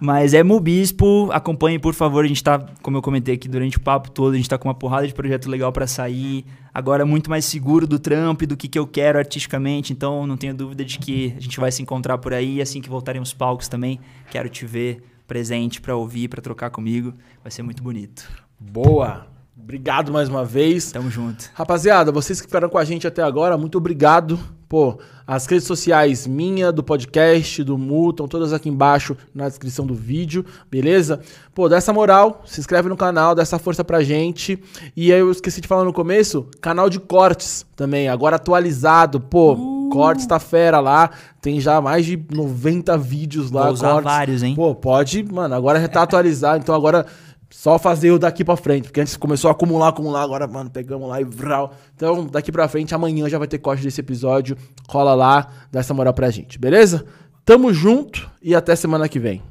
Mas 0.00 0.32
é 0.32 0.44
Mubispo, 0.44 1.28
acompanhe 1.32 1.78
por 1.78 1.92
favor. 1.92 2.24
A 2.24 2.28
gente 2.28 2.42
tá, 2.42 2.58
como 2.82 2.96
eu 2.96 3.02
comentei 3.02 3.34
aqui 3.34 3.48
durante 3.48 3.76
o 3.76 3.80
papo 3.80 4.10
todo, 4.10 4.34
a 4.34 4.36
gente 4.36 4.48
tá 4.48 4.56
com 4.56 4.68
uma 4.68 4.74
porrada 4.74 5.06
de 5.06 5.12
projeto 5.12 5.50
legal 5.50 5.72
pra 5.72 5.86
sair. 5.86 6.44
Agora 6.72 7.04
muito 7.04 7.28
mais 7.28 7.44
seguro 7.44 7.86
do 7.86 7.98
trampo 7.98 8.44
e 8.44 8.46
do 8.46 8.56
que, 8.56 8.68
que 8.68 8.78
eu 8.78 8.86
quero 8.86 9.18
artisticamente. 9.18 9.92
Então 9.92 10.26
não 10.26 10.36
tenho 10.36 10.54
dúvida 10.54 10.84
de 10.84 10.98
que 10.98 11.34
a 11.36 11.40
gente 11.40 11.58
vai 11.58 11.72
se 11.72 11.82
encontrar 11.82 12.18
por 12.18 12.32
aí. 12.32 12.62
Assim 12.62 12.80
que 12.80 12.88
voltarem 12.88 13.20
os 13.20 13.34
palcos 13.34 13.66
também, 13.66 13.98
quero 14.30 14.48
te 14.48 14.64
ver 14.64 15.02
presente 15.26 15.80
pra 15.80 15.96
ouvir, 15.96 16.28
pra 16.28 16.40
trocar 16.40 16.70
comigo. 16.70 17.12
Vai 17.42 17.50
ser 17.50 17.62
muito 17.62 17.82
bonito. 17.82 18.28
Boa. 18.60 19.37
Obrigado 19.60 20.12
mais 20.12 20.28
uma 20.28 20.44
vez. 20.44 20.92
Tamo 20.92 21.10
junto. 21.10 21.50
Rapaziada, 21.52 22.12
vocês 22.12 22.40
que 22.40 22.46
ficaram 22.46 22.68
com 22.68 22.78
a 22.78 22.84
gente 22.84 23.06
até 23.06 23.22
agora, 23.22 23.58
muito 23.58 23.76
obrigado. 23.76 24.38
Pô, 24.68 24.98
as 25.26 25.46
redes 25.46 25.66
sociais 25.66 26.26
minha, 26.26 26.70
do 26.70 26.82
podcast, 26.82 27.64
do 27.64 27.78
Mu, 27.78 28.10
estão 28.10 28.28
todas 28.28 28.52
aqui 28.52 28.68
embaixo 28.68 29.16
na 29.34 29.48
descrição 29.48 29.86
do 29.86 29.94
vídeo, 29.94 30.44
beleza? 30.70 31.20
Pô, 31.54 31.70
dá 31.70 31.76
essa 31.76 31.92
moral, 31.92 32.42
se 32.44 32.60
inscreve 32.60 32.88
no 32.88 32.96
canal, 32.96 33.34
dá 33.34 33.40
essa 33.40 33.58
força 33.58 33.82
pra 33.82 34.02
gente. 34.02 34.62
E 34.94 35.10
aí 35.10 35.20
eu 35.20 35.30
esqueci 35.30 35.60
de 35.62 35.68
falar 35.68 35.84
no 35.84 35.92
começo, 35.92 36.46
canal 36.60 36.90
de 36.90 37.00
cortes 37.00 37.64
também, 37.74 38.08
agora 38.08 38.36
atualizado. 38.36 39.18
Pô, 39.18 39.88
cortes 39.90 40.26
tá 40.26 40.38
fera 40.38 40.80
lá, 40.80 41.10
tem 41.40 41.60
já 41.60 41.80
mais 41.80 42.04
de 42.04 42.22
90 42.30 42.96
vídeos 42.98 43.50
lá. 43.50 43.64
Vou 43.64 43.72
usar 43.72 43.92
cortes. 43.92 44.12
vários, 44.12 44.42
hein? 44.42 44.54
Pô, 44.54 44.74
pode, 44.74 45.22
mano, 45.24 45.54
agora 45.54 45.80
já 45.80 45.88
tá 45.88 46.02
atualizado, 46.02 46.58
então 46.62 46.74
agora 46.74 47.06
só 47.50 47.78
fazer 47.78 48.10
o 48.10 48.18
daqui 48.18 48.44
pra 48.44 48.56
frente, 48.56 48.84
porque 48.84 49.00
antes 49.00 49.16
começou 49.16 49.48
a 49.48 49.52
acumular, 49.52 49.88
acumular, 49.88 50.22
agora, 50.22 50.46
mano, 50.46 50.70
pegamos 50.70 51.08
lá 51.08 51.20
e 51.20 51.24
vral. 51.24 51.72
Então, 51.94 52.26
daqui 52.26 52.52
pra 52.52 52.68
frente, 52.68 52.94
amanhã 52.94 53.28
já 53.28 53.38
vai 53.38 53.48
ter 53.48 53.58
corte 53.58 53.82
desse 53.82 54.00
episódio, 54.00 54.56
cola 54.86 55.14
lá, 55.14 55.48
dá 55.72 55.80
essa 55.80 55.94
moral 55.94 56.12
pra 56.12 56.30
gente, 56.30 56.58
beleza? 56.58 57.04
Tamo 57.44 57.72
junto 57.72 58.30
e 58.42 58.54
até 58.54 58.76
semana 58.76 59.08
que 59.08 59.18
vem. 59.18 59.42